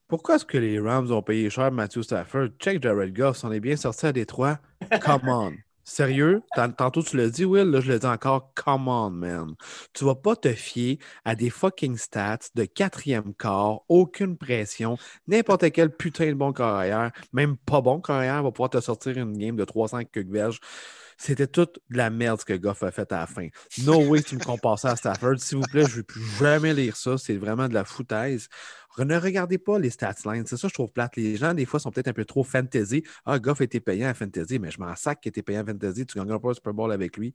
Pourquoi 0.07 0.35
est-ce 0.35 0.45
que 0.45 0.57
les 0.57 0.79
Rams 0.79 1.11
ont 1.11 1.21
payé 1.21 1.49
cher 1.49 1.71
Matthew 1.71 2.03
Stafford? 2.03 2.49
Check 2.59 2.81
Jared 2.81 3.13
Goff, 3.13 3.43
on 3.43 3.51
est 3.51 3.59
bien 3.59 3.75
sorti 3.75 4.05
à 4.05 4.13
Détroit. 4.13 4.59
Come 5.01 5.27
on. 5.27 5.64
Sérieux? 5.87 6.41
Tantôt, 6.77 7.03
tu 7.03 7.15
l'as 7.15 7.29
dit, 7.29 7.45
Will, 7.45 7.69
là, 7.69 7.79
je 7.79 7.91
le 7.91 7.99
dis 7.99 8.07
encore. 8.07 8.51
Come 8.55 8.87
on, 8.87 9.11
man. 9.11 9.53
Tu 9.93 10.03
vas 10.03 10.15
pas 10.15 10.35
te 10.35 10.51
fier 10.51 10.97
à 11.25 11.35
des 11.35 11.51
fucking 11.51 11.95
stats 11.95 12.39
de 12.55 12.65
quatrième 12.65 13.35
quart, 13.35 13.81
aucune 13.87 14.35
pression, 14.35 14.97
n'importe 15.27 15.71
quel 15.71 15.95
putain 15.95 16.27
de 16.29 16.33
bon 16.33 16.53
carrière, 16.53 17.11
même 17.33 17.55
pas 17.55 17.81
bon 17.81 18.01
carrière, 18.01 18.41
va 18.41 18.51
pouvoir 18.51 18.71
te 18.71 18.81
sortir 18.81 19.15
une 19.17 19.37
game 19.37 19.55
de 19.55 19.63
300 19.63 19.99
quelques 20.05 20.27
verges. 20.27 20.59
C'était 21.17 21.47
toute 21.47 21.79
de 21.89 21.97
la 21.97 22.09
merde 22.09 22.39
ce 22.39 22.45
que 22.45 22.53
Goff 22.53 22.83
a 22.83 22.91
fait 22.91 23.11
à 23.11 23.21
la 23.21 23.27
fin. 23.27 23.47
No 23.83 24.05
way 24.05 24.21
tu 24.21 24.35
me 24.35 24.43
compares 24.43 24.83
à 24.85 24.95
Stafford. 24.95 25.39
S'il 25.39 25.57
vous 25.57 25.63
plaît, 25.63 25.85
je 25.85 25.91
ne 25.91 25.95
veux 25.97 26.03
plus 26.03 26.23
jamais 26.39 26.73
lire 26.73 26.95
ça. 26.95 27.17
C'est 27.17 27.37
vraiment 27.37 27.67
de 27.67 27.73
la 27.73 27.85
foutaise. 27.85 28.49
Ne 28.97 29.17
regardez 29.17 29.57
pas 29.57 29.77
les 29.77 29.89
stats 29.89 30.15
lines. 30.25 30.45
C'est 30.45 30.57
ça, 30.57 30.67
je 30.67 30.73
trouve 30.73 30.91
plate. 30.91 31.15
Les 31.17 31.35
gens, 31.35 31.53
des 31.53 31.65
fois, 31.65 31.79
sont 31.79 31.91
peut-être 31.91 32.07
un 32.07 32.13
peu 32.13 32.25
trop 32.25 32.43
fantasy. 32.43 33.03
Ah, 33.25 33.39
Goff 33.39 33.61
était 33.61 33.81
payant 33.81 34.07
à 34.07 34.13
fantasy, 34.13 34.57
mais 34.59 34.71
je 34.71 34.79
m'en 34.79 34.95
sac 34.95 35.19
qu'il 35.21 35.29
était 35.29 35.41
payant 35.41 35.61
à 35.61 35.65
fantasy. 35.65 36.05
Tu 36.05 36.17
ne 36.17 36.23
gagneras 36.23 36.39
pas 36.39 36.49
le 36.49 36.53
Super 36.53 36.73
Bowl 36.73 36.91
avec 36.91 37.17
lui. 37.17 37.33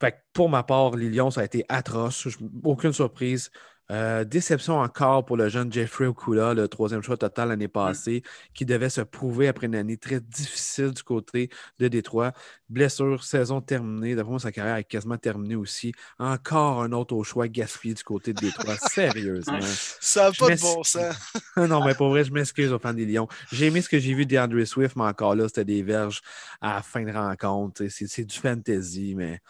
Fait 0.00 0.16
pour 0.32 0.48
ma 0.48 0.62
part, 0.64 0.96
les 0.96 1.10
Lions, 1.10 1.30
ça 1.30 1.42
a 1.42 1.44
été 1.44 1.64
atroce. 1.68 2.26
Aucune 2.64 2.92
surprise. 2.92 3.50
Euh, 3.90 4.24
déception 4.24 4.78
encore 4.80 5.26
pour 5.26 5.36
le 5.36 5.50
jeune 5.50 5.70
Jeffrey 5.70 6.06
Okula, 6.06 6.54
le 6.54 6.68
troisième 6.68 7.02
choix 7.02 7.18
total 7.18 7.48
l'année 7.50 7.66
mm. 7.66 7.70
passée, 7.70 8.22
qui 8.54 8.64
devait 8.64 8.88
se 8.88 9.02
prouver 9.02 9.48
après 9.48 9.66
une 9.66 9.74
année 9.74 9.98
très 9.98 10.20
difficile 10.20 10.92
du 10.92 11.02
côté 11.02 11.50
de 11.78 11.88
Détroit. 11.88 12.32
Blessure, 12.70 13.22
saison 13.22 13.60
terminée. 13.60 14.14
D'après 14.14 14.30
moi, 14.30 14.40
sa 14.40 14.52
carrière 14.52 14.76
est 14.76 14.84
quasiment 14.84 15.18
terminée 15.18 15.54
aussi. 15.54 15.92
Encore 16.18 16.82
un 16.82 16.92
autre 16.92 17.14
au 17.14 17.24
choix 17.24 17.46
gaspillé 17.46 17.94
du 17.94 18.02
côté 18.02 18.32
de 18.32 18.40
Détroit. 18.40 18.76
Sérieusement. 18.90 19.58
Ça 19.60 20.30
n'a 20.30 20.32
pas 20.32 20.54
de 20.54 20.60
bon 20.60 20.82
sens. 20.82 21.14
non, 21.56 21.84
mais 21.84 21.94
pour 21.94 22.08
vrai, 22.08 22.24
je 22.24 22.32
m'excuse 22.32 22.72
aux 22.72 22.78
fans 22.78 22.94
des 22.94 23.04
Lions. 23.04 23.28
J'ai 23.52 23.66
aimé 23.66 23.82
ce 23.82 23.88
que 23.88 23.98
j'ai 23.98 24.14
vu 24.14 24.24
d'Andre 24.24 24.64
Swift, 24.64 24.96
mais 24.96 25.04
encore 25.04 25.34
là, 25.34 25.46
c'était 25.48 25.66
des 25.66 25.82
verges 25.82 26.22
à 26.60 26.76
la 26.76 26.82
fin 26.82 27.02
de 27.02 27.12
rencontre. 27.12 27.84
C'est 27.88 28.24
du 28.24 28.36
fantasy, 28.36 29.14
mais. 29.14 29.40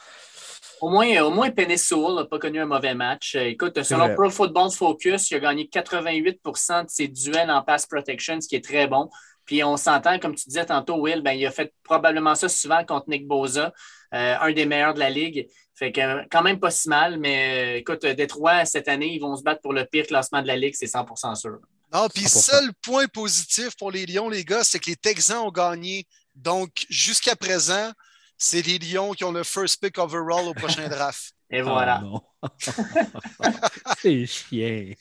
Au 0.81 0.89
moins, 0.91 1.23
au 1.23 1.31
moins 1.31 1.49
n'a 1.49 2.25
pas 2.25 2.39
connu 2.39 2.61
un 2.61 2.67
mauvais 2.67 2.95
match. 2.95 3.37
Euh, 3.37 3.45
écoute, 3.45 3.83
selon 3.83 4.15
Pro 4.15 4.31
Football 4.31 4.71
Focus, 4.71 5.31
il 5.31 5.37
a 5.37 5.41
gagné 5.41 5.65
88% 5.73 6.85
de 6.85 6.91
ses 6.91 7.09
duels 7.09 7.51
en 7.51 7.63
pass 7.63 7.87
protection, 7.87 8.41
ce 8.41 8.49
qui 8.49 8.57
est 8.57 8.65
très 8.65 8.87
bon. 8.87 9.09
Puis 9.47 9.63
on 9.63 9.77
s'entend, 9.77 10.19
comme 10.19 10.35
tu 10.35 10.49
disais 10.49 10.67
tantôt, 10.67 10.97
Will, 10.97 11.23
ben, 11.23 11.33
il 11.33 11.47
a 11.47 11.51
fait 11.51 11.73
probablement 11.83 12.35
ça 12.35 12.49
souvent 12.49 12.85
contre 12.85 13.09
Nick 13.09 13.27
Boza, 13.27 13.73
euh, 14.15 14.37
un 14.41 14.53
des 14.53 14.67
meilleurs 14.67 14.95
de 14.95 15.01
la 15.01 15.11
ligue. 15.11 15.49
Fait 15.75 15.93
que 15.93 16.27
quand 16.31 16.43
même 16.43 16.61
pas 16.61 16.71
si 16.71 16.89
mal, 16.89 17.19
mais 17.19 17.75
euh, 17.75 17.79
écoute, 17.79 18.07
Détroit, 18.07 18.65
cette 18.65 18.89
année, 18.89 19.13
ils 19.13 19.21
vont 19.21 19.37
se 19.37 19.43
battre 19.43 19.61
pour 19.61 19.73
le 19.73 19.85
pire 19.85 20.07
classement 20.07 20.41
de 20.41 20.47
la 20.47 20.57
ligue, 20.57 20.75
c'est 20.77 20.87
100% 20.87 21.35
sûr. 21.35 21.59
Non, 21.93 22.09
puis 22.09 22.25
seul 22.25 22.73
point 22.83 23.07
positif 23.07 23.77
pour 23.77 23.91
les 23.91 24.07
Lions, 24.07 24.29
les 24.29 24.45
gars, 24.45 24.65
c'est 24.65 24.79
que 24.79 24.91
les 24.91 24.97
Texans 24.97 25.39
ont 25.39 25.53
gagné. 25.53 26.07
Donc, 26.35 26.87
jusqu'à 26.89 27.37
présent, 27.37 27.93
c'est 28.37 28.67
les 28.67 28.79
Lions 28.79 29.13
qui 29.13 29.25
ont 29.25 29.33
le 29.33 29.45
first 29.45 29.81
pick 29.81 29.99
overall 29.99 30.49
au 30.49 30.55
prochain 30.55 30.89
draft. 30.89 31.33
Et 31.51 31.63
voilà. 31.63 32.03
Ah, 32.43 32.49
c'est 33.99 34.27
chien. 34.27 34.95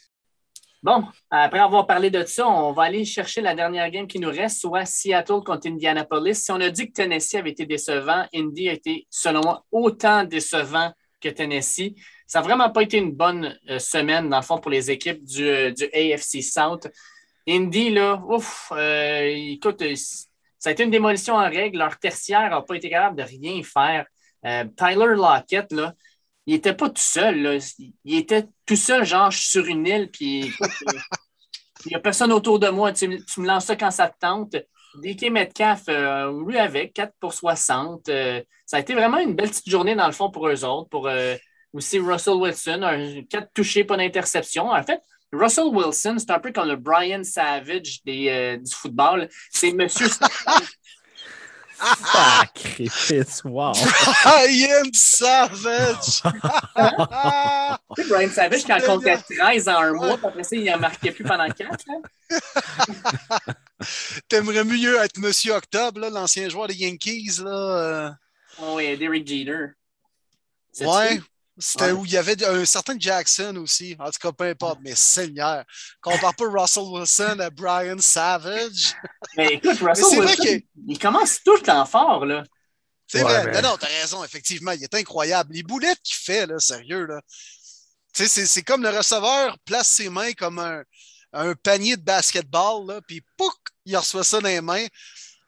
Bon, 0.84 1.06
après 1.32 1.60
avoir 1.60 1.88
parlé 1.88 2.10
de 2.10 2.26
ça, 2.26 2.46
on 2.46 2.74
va 2.74 2.84
aller 2.84 3.06
chercher 3.06 3.40
la 3.40 3.56
dernière 3.56 3.90
game 3.90 4.06
qui 4.06 4.20
nous 4.20 4.30
reste, 4.30 4.60
soit 4.60 4.86
Seattle 4.86 5.42
contre 5.46 5.68
Indianapolis. 5.68 6.36
Si 6.36 6.52
on 6.52 6.60
a 6.60 6.70
dit 6.70 6.88
que 6.88 6.92
Tennessee 6.92 7.36
avait 7.36 7.52
été 7.52 7.66
décevant, 7.66 8.28
Indy 8.36 8.68
a 8.68 8.74
été, 8.74 9.08
selon 9.10 9.40
moi, 9.42 9.66
autant 9.72 10.26
décevant 10.26 10.92
que 11.22 11.30
Tennessee. 11.30 11.94
Ça 12.28 12.40
n'a 12.40 12.46
vraiment 12.46 12.70
pas 12.70 12.84
été 12.84 12.98
une 12.98 13.14
bonne 13.14 13.58
euh, 13.70 13.80
semaine, 13.80 14.30
dans 14.30 14.40
le 14.40 14.44
fond, 14.44 14.58
pour 14.58 14.72
les 14.72 14.92
équipes 14.92 15.24
du, 15.24 15.48
euh, 15.48 15.72
du 15.72 15.86
AFC 15.86 16.44
South. 16.44 16.88
Indy, 17.48 17.90
là, 17.92 18.22
ouf, 18.28 18.74
euh, 18.76 19.22
écoute, 19.34 19.82
ça 20.64 20.70
a 20.70 20.72
été 20.72 20.84
une 20.84 20.92
démolition 20.92 21.34
en 21.34 21.50
règle. 21.50 21.80
Leur 21.80 22.00
tertiaire 22.00 22.50
n'a 22.50 22.62
pas 22.62 22.76
été 22.76 22.90
capable 22.90 23.18
de 23.18 23.24
rien 23.24 23.62
faire. 23.64 24.06
Euh, 24.46 24.64
Tyler 24.78 25.14
Lockett, 25.14 25.70
là, 25.74 25.94
il 26.46 26.54
n'était 26.54 26.74
pas 26.74 26.88
tout 26.88 27.02
seul. 27.02 27.60
Il 28.06 28.18
était 28.18 28.46
tout 28.66 28.78
seul, 28.78 29.04
genre, 29.04 29.34
sur 29.34 29.66
une 29.66 29.86
île, 29.86 30.10
puis 30.10 30.54
il 31.86 31.90
n'y 31.90 31.96
a 31.96 32.00
personne 32.00 32.32
autour 32.32 32.60
de 32.60 32.70
moi. 32.70 32.94
Tu, 32.94 33.10
me 33.10 33.46
lances 33.46 33.66
ça 33.66 33.76
quand 33.76 33.92
ça 33.92 34.08
te 34.08 34.18
tente. 34.18 34.56
DK 35.02 35.32
Metcalf, 35.32 35.84
euh, 35.90 36.32
lui 36.48 36.58
avec, 36.58 36.94
4 36.94 37.12
pour 37.20 37.34
60. 37.34 38.08
Euh, 38.08 38.42
ça 38.66 38.78
a 38.78 38.80
été 38.80 38.94
vraiment 38.94 39.18
une 39.18 39.36
belle 39.36 39.50
petite 39.50 39.70
journée, 39.70 39.96
dans 39.96 40.08
le 40.08 40.14
fond, 40.14 40.32
pour 40.32 40.48
eux 40.48 40.64
autres. 40.64 40.88
Pour 40.88 41.10
aussi 41.74 42.00
Russell 42.00 42.36
Wilson, 42.36 43.26
4 43.30 43.50
touchés, 43.54 43.84
pas 43.84 43.98
d'interception. 43.98 44.72
En 44.72 44.84
fait, 44.84 45.02
Russell 45.34 45.66
Wilson, 45.72 46.16
c'est 46.20 46.32
un 46.32 46.40
peu 46.40 46.52
comme 46.52 46.70
le 46.70 46.76
Brian 46.76 47.24
Savage 47.24 48.02
des, 48.06 48.30
euh, 48.30 48.58
du 48.58 48.72
football. 48.72 49.28
C'est 49.50 49.72
Monsieur. 49.72 50.08
Sacrifice, 52.12 53.44
wow! 53.44 53.74
Brian 54.24 54.90
Savage! 54.94 56.22
c'est 57.98 58.08
Brian 58.08 58.30
Savage 58.30 58.64
qui 58.64 58.72
en 58.72 58.80
comptait 58.80 59.18
13 59.18 59.68
en 59.68 59.78
un 59.78 59.94
mois, 59.94 60.18
puis 60.18 60.28
après 60.28 60.44
ça, 60.44 60.56
il 60.56 60.64
n'en 60.66 60.80
marquait 60.80 61.12
plus 61.12 61.26
pendant 61.26 61.50
4. 61.50 61.86
T'aimerais 64.30 64.64
mieux 64.64 64.98
être 65.02 65.20
Monsieur 65.20 65.54
Octobre, 65.54 66.00
l'ancien 66.10 66.48
joueur 66.48 66.68
des 66.68 66.76
Yankees. 66.76 67.42
Là. 67.44 67.52
Euh. 67.52 68.10
Oh, 68.62 68.76
oui, 68.76 68.98
Derek 68.98 69.28
Jeter. 69.28 69.74
Ouais, 70.82 71.22
c'était 71.58 71.92
où 71.92 72.06
il 72.06 72.12
y 72.12 72.18
avait 72.18 72.44
un 72.46 72.66
certain 72.66 72.96
Jackson 72.98 73.56
aussi. 73.58 73.96
En 74.00 74.06
tout 74.06 74.20
cas, 74.20 74.32
peu 74.32 74.46
importe, 74.46 74.80
mais 74.82 74.96
Seigneur. 74.96 75.64
Qu'on 76.02 76.18
parle 76.18 76.36
pas 76.36 76.46
Russell 76.50 76.84
Wilson 76.84 77.40
à 77.40 77.50
Brian 77.50 78.00
Savage. 78.00 78.96
Mais 79.38 79.54
écoute, 79.54 79.78
Russell 79.80 80.20
Wilson, 80.20 80.60
il 80.88 80.98
commence 80.98 81.44
tout 81.44 81.56
le 81.56 81.62
temps 81.62 81.86
fort, 81.86 82.26
là. 82.26 82.44
C'est 83.08 83.22
vrai. 83.22 83.46
Mais... 83.46 83.62
Non, 83.62 83.78
t'as 83.80 83.88
raison, 83.88 84.24
effectivement. 84.24 84.72
Il 84.72 84.84
est 84.84 84.96
incroyable. 84.96 85.54
Les 85.54 85.64
boulettes 85.64 86.02
qu'il 86.04 86.16
fait, 86.16 86.48
là, 86.48 86.60
sérieux, 86.60 87.06
là. 87.06 87.22
Tu 88.16 88.28
sais, 88.28 88.46
c'est 88.46 88.64
comme 88.64 88.84
le 88.84 88.90
receveur 88.90 89.58
place 89.66 89.88
ses 89.88 90.10
mains 90.10 90.34
comme 90.34 90.60
un, 90.60 90.84
un 91.34 91.56
panier 91.56 91.98
de 91.98 92.04
basketball, 92.04 92.88
là, 92.88 93.02
puis 93.08 93.22
pouc, 93.38 93.54
il 93.86 93.98
reçoit 93.98 94.24
ça 94.24 94.40
dans 94.40 94.48
les 94.48 94.62
mains. 94.62 94.86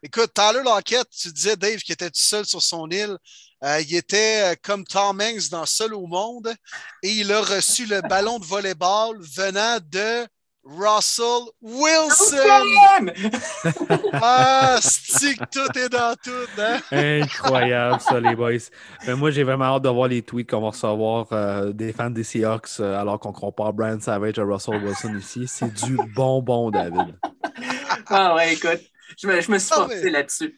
Écoute, 0.02 0.32
Tyler 0.34 0.62
Lockett, 0.64 1.08
tu 1.10 1.32
disais, 1.32 1.56
Dave, 1.56 1.78
qui 1.78 1.92
était 1.92 2.10
tout 2.10 2.20
seul 2.20 2.44
sur 2.44 2.62
son 2.62 2.88
île. 2.90 3.16
Euh, 3.64 3.80
il 3.80 3.96
était 3.96 4.52
euh, 4.52 4.54
comme 4.62 4.84
Tom 4.84 5.20
Hanks 5.20 5.48
dans 5.50 5.64
Seul 5.64 5.94
au 5.94 6.06
monde 6.06 6.54
et 7.02 7.08
il 7.08 7.32
a 7.32 7.40
reçu 7.40 7.86
le 7.86 8.02
ballon 8.02 8.38
de 8.38 8.44
volleyball 8.44 9.16
venant 9.20 9.78
de 9.90 10.26
Russell 10.62 11.48
Wilson! 11.62 13.12
ah, 14.12 14.78
stick, 14.82 15.40
tout 15.50 15.78
est 15.78 15.88
dans 15.88 16.14
tout, 16.22 16.30
hein? 16.58 16.80
Incroyable, 16.90 18.00
ça, 18.00 18.20
les 18.20 18.34
boys. 18.34 18.52
Mais 19.06 19.14
moi, 19.14 19.30
j'ai 19.30 19.44
vraiment 19.44 19.76
hâte 19.76 19.82
de 19.82 19.88
voir 19.88 20.08
les 20.08 20.22
tweets 20.22 20.50
qu'on 20.50 20.60
va 20.60 20.70
recevoir 20.70 21.26
euh, 21.32 21.72
des 21.72 21.92
fans 21.92 22.10
des 22.10 22.24
Seahawks 22.24 22.80
alors 22.80 23.18
qu'on 23.20 23.32
compare 23.32 23.72
Brian 23.72 24.00
Savage 24.00 24.38
à 24.38 24.44
Russell 24.44 24.84
Wilson 24.84 25.16
ici. 25.18 25.44
C'est 25.46 25.72
du 25.72 25.96
bonbon, 26.14 26.70
David. 26.70 27.16
Ah 28.08 28.34
ouais, 28.34 28.54
écoute, 28.54 28.82
je 29.16 29.26
me, 29.26 29.40
je 29.40 29.50
me 29.50 29.58
suis 29.58 29.70
ah, 29.72 29.76
forcé 29.76 30.10
là-dessus 30.10 30.56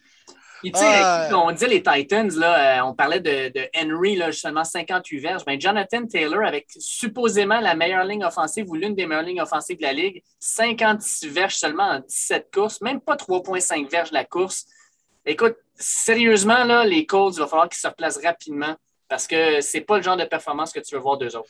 on 1.33 1.51
dit 1.51 1.65
les 1.65 1.83
Titans, 1.83 2.29
là, 2.35 2.79
euh, 2.79 2.83
on 2.83 2.93
parlait 2.93 3.19
de, 3.19 3.51
Henry, 3.75 4.15
là, 4.15 4.31
seulement 4.31 4.63
58 4.63 5.19
verges. 5.19 5.45
Ben, 5.45 5.59
Jonathan 5.59 6.05
Taylor, 6.05 6.45
avec 6.45 6.67
supposément 6.77 7.59
la 7.59 7.75
meilleure 7.75 8.03
ligne 8.03 8.23
offensive 8.23 8.69
ou 8.69 8.75
l'une 8.75 8.95
des 8.95 9.05
meilleures 9.05 9.23
lignes 9.23 9.41
offensives 9.41 9.77
de 9.77 9.83
la 9.83 9.93
Ligue, 9.93 10.23
56 10.39 11.27
verges 11.27 11.55
seulement 11.55 11.83
en 11.83 11.99
17 11.99 12.49
courses, 12.53 12.81
même 12.81 13.01
pas 13.01 13.15
3,5 13.15 13.89
verges 13.89 14.11
la 14.11 14.25
course. 14.25 14.65
Écoute, 15.25 15.55
sérieusement, 15.75 16.63
là, 16.63 16.85
les 16.85 17.05
Colts, 17.05 17.35
il 17.35 17.39
va 17.39 17.47
falloir 17.47 17.69
qu'ils 17.69 17.79
se 17.79 17.87
replacent 17.87 18.19
rapidement 18.23 18.75
parce 19.07 19.27
que 19.27 19.61
c'est 19.61 19.81
pas 19.81 19.97
le 19.97 20.03
genre 20.03 20.17
de 20.17 20.25
performance 20.25 20.71
que 20.71 20.79
tu 20.79 20.95
veux 20.95 21.01
voir 21.01 21.17
d'eux 21.17 21.35
autres. 21.35 21.49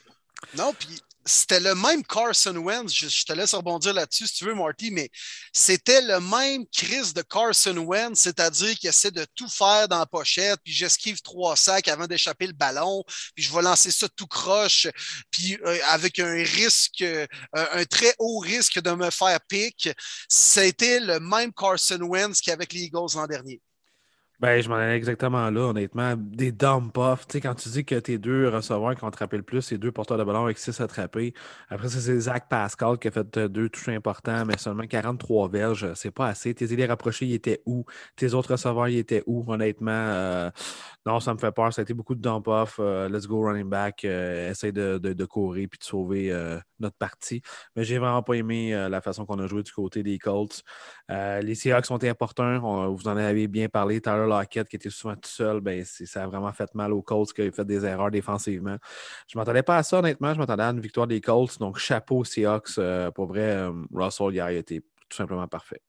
Non, 0.57 0.73
puis 0.77 1.01
c'était 1.29 1.59
le 1.59 1.75
même 1.75 2.03
Carson 2.03 2.55
Wentz. 2.55 2.91
Je, 2.91 3.23
te 3.23 3.33
laisse 3.33 3.53
rebondir 3.53 3.93
là-dessus 3.93 4.27
si 4.27 4.33
tu 4.35 4.45
veux, 4.45 4.55
Marty, 4.55 4.89
mais 4.91 5.09
c'était 5.53 6.01
le 6.01 6.19
même 6.19 6.65
Chris 6.73 7.13
de 7.13 7.21
Carson 7.21 7.77
Wentz, 7.77 8.19
c'est-à-dire 8.19 8.75
qu'il 8.77 8.89
essaie 8.89 9.11
de 9.11 9.25
tout 9.35 9.47
faire 9.47 9.87
dans 9.87 9.99
la 9.99 10.05
pochette, 10.05 10.59
puis 10.63 10.73
j'esquive 10.73 11.21
trois 11.21 11.55
sacs 11.55 11.87
avant 11.87 12.07
d'échapper 12.07 12.47
le 12.47 12.53
ballon, 12.53 13.03
puis 13.35 13.43
je 13.43 13.53
vais 13.53 13.61
lancer 13.61 13.91
ça 13.91 14.07
tout 14.09 14.27
croche, 14.27 14.87
puis 15.29 15.57
euh, 15.65 15.79
avec 15.89 16.19
un 16.19 16.43
risque, 16.43 17.01
euh, 17.01 17.27
un 17.53 17.85
très 17.85 18.15
haut 18.17 18.39
risque 18.39 18.81
de 18.81 18.91
me 18.91 19.09
faire 19.09 19.39
pick. 19.47 19.89
C'était 20.27 20.99
le 20.99 21.19
même 21.19 21.53
Carson 21.53 22.01
Wentz 22.01 22.41
qu'avec 22.41 22.73
les 22.73 22.81
Eagles 22.81 23.15
l'an 23.15 23.27
dernier. 23.27 23.61
Ben, 24.39 24.61
je 24.61 24.69
m'en 24.69 24.75
allais 24.75 24.95
exactement 24.95 25.49
là, 25.49 25.59
honnêtement. 25.67 26.15
Des 26.15 26.53
dump 26.53 26.97
off. 26.97 27.27
Tu 27.27 27.33
sais, 27.33 27.41
quand 27.41 27.55
tu 27.55 27.67
dis 27.67 27.83
que 27.83 27.95
tes 27.95 28.17
deux 28.17 28.47
receveurs 28.47 28.95
qui 28.95 29.03
ont 29.03 29.07
attrapé 29.09 29.35
le 29.35 29.43
plus, 29.43 29.61
c'est 29.61 29.77
deux 29.77 29.91
porteurs 29.91 30.17
de 30.17 30.23
ballon 30.23 30.45
avec 30.45 30.57
six 30.57 30.79
attrapés. 30.79 31.33
Après 31.67 31.89
c'est 31.89 32.17
Zach 32.17 32.47
Pascal 32.47 32.97
qui 32.99 33.09
a 33.09 33.11
fait 33.11 33.35
euh, 33.35 33.49
deux 33.49 33.67
touches 33.67 33.89
importants, 33.89 34.45
mais 34.45 34.57
seulement 34.57 34.87
43 34.87 35.49
verges. 35.49 35.93
C'est 35.93 36.11
pas 36.11 36.27
assez. 36.27 36.53
Tes 36.53 36.71
idées 36.71 36.85
rapprochés, 36.85 37.25
ils 37.25 37.33
étaient 37.33 37.61
où? 37.65 37.83
Tes 38.15 38.33
autres 38.33 38.51
receveurs, 38.53 38.87
ils 38.87 38.99
étaient 38.99 39.23
où? 39.25 39.43
Honnêtement, 39.51 39.91
euh, 39.91 40.49
non, 41.05 41.19
ça 41.19 41.33
me 41.33 41.39
fait 41.39 41.51
peur. 41.51 41.73
Ça 41.73 41.81
a 41.81 41.83
été 41.83 41.93
beaucoup 41.93 42.15
de 42.15 42.21
dump 42.21 42.47
off. 42.47 42.77
Euh, 42.79 43.09
let's 43.09 43.27
go 43.27 43.41
running 43.45 43.69
back. 43.69 44.05
essaye 44.05 44.71
de, 44.71 44.99
de, 44.99 45.25
courir 45.25 45.67
puis 45.69 45.79
de 45.79 45.83
sauver 45.83 46.33
notre 46.79 46.95
partie. 46.95 47.41
Mais 47.75 47.83
j'ai 47.83 47.97
vraiment 47.97 48.23
pas 48.23 48.35
aimé 48.35 48.71
la 48.89 49.01
façon 49.01 49.25
qu'on 49.25 49.39
a 49.39 49.47
joué 49.47 49.63
du 49.63 49.71
côté 49.73 50.01
des 50.01 50.17
Colts. 50.17 50.63
les 51.09 51.55
Seahawks 51.55 51.85
sont 51.87 52.01
importants. 52.05 52.89
vous 52.93 53.07
en 53.09 53.17
avez 53.17 53.47
bien 53.47 53.67
parlé. 53.67 53.99
Tyler 53.99 54.28
Lockett 54.29 54.67
qui 54.67 54.75
était 54.75 54.89
souvent 54.89 55.15
tout 55.15 55.29
seul, 55.29 55.59
ben, 55.59 55.83
ça 55.83 56.23
a 56.23 56.27
vraiment 56.27 56.51
fait 56.53 56.73
mal 56.75 56.93
aux 56.93 57.01
Colts 57.01 57.33
qui 57.33 57.41
avaient 57.41 57.51
fait 57.51 57.65
des 57.65 57.85
erreurs 57.85 58.11
défensivement. 58.11 58.77
Je 59.27 59.37
ne 59.37 59.41
m'attendais 59.41 59.63
pas 59.63 59.77
à 59.77 59.83
ça, 59.83 59.99
honnêtement. 59.99 60.33
Je 60.33 60.39
m'attendais 60.39 60.63
à 60.63 60.69
une 60.69 60.79
victoire 60.79 61.07
des 61.07 61.19
Colts. 61.19 61.59
Donc, 61.59 61.77
chapeau 61.77 62.23
Seahawks. 62.23 62.77
Euh, 62.77 63.11
pour 63.11 63.27
vrai, 63.27 63.41
euh, 63.41 63.71
Russell 63.93 64.33
hier 64.33 64.47
été 64.49 64.81
tout 64.81 65.17
simplement 65.17 65.47
parfait. 65.47 65.81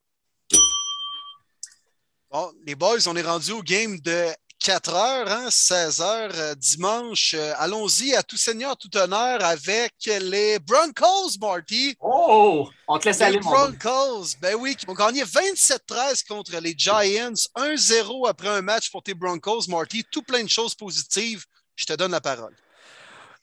Bon, 2.31 2.51
les 2.65 2.75
boys, 2.75 3.09
on 3.09 3.17
est 3.17 3.23
rendu 3.23 3.53
au 3.53 3.63
game 3.63 3.99
de 3.99 4.27
4 4.61 4.95
heures, 4.95 5.33
hein, 5.33 5.51
16 5.51 6.01
heures 6.03 6.31
euh, 6.35 6.55
dimanche. 6.55 7.35
Euh, 7.35 7.55
allons-y 7.57 8.15
à 8.15 8.23
tout 8.23 8.37
seigneur, 8.37 8.77
tout 8.77 8.95
honneur 8.95 9.43
avec 9.43 9.95
les 10.05 10.59
Broncos, 10.59 11.39
Marty. 11.41 11.97
Oh, 11.99 12.69
on 12.87 12.99
te 12.99 13.09
laisse 13.09 13.21
les 13.21 13.39
Broncos, 13.39 14.37
ben 14.41 14.55
oui, 14.57 14.77
qui 14.77 14.89
ont 14.89 14.93
gagné 14.93 15.25
27-13 15.25 16.27
contre 16.27 16.55
les 16.59 16.75
Giants. 16.77 17.33
1-0 17.57 18.29
après 18.29 18.49
un 18.49 18.61
match 18.61 18.91
pour 18.91 19.03
tes 19.03 19.15
Broncos, 19.15 19.63
Marty. 19.69 20.05
Tout 20.11 20.23
plein 20.23 20.45
de 20.45 20.51
choses 20.51 20.75
positives. 20.75 21.45
Je 21.75 21.87
te 21.87 21.95
donne 21.95 22.13
la 22.13 22.21
parole. 22.21 22.55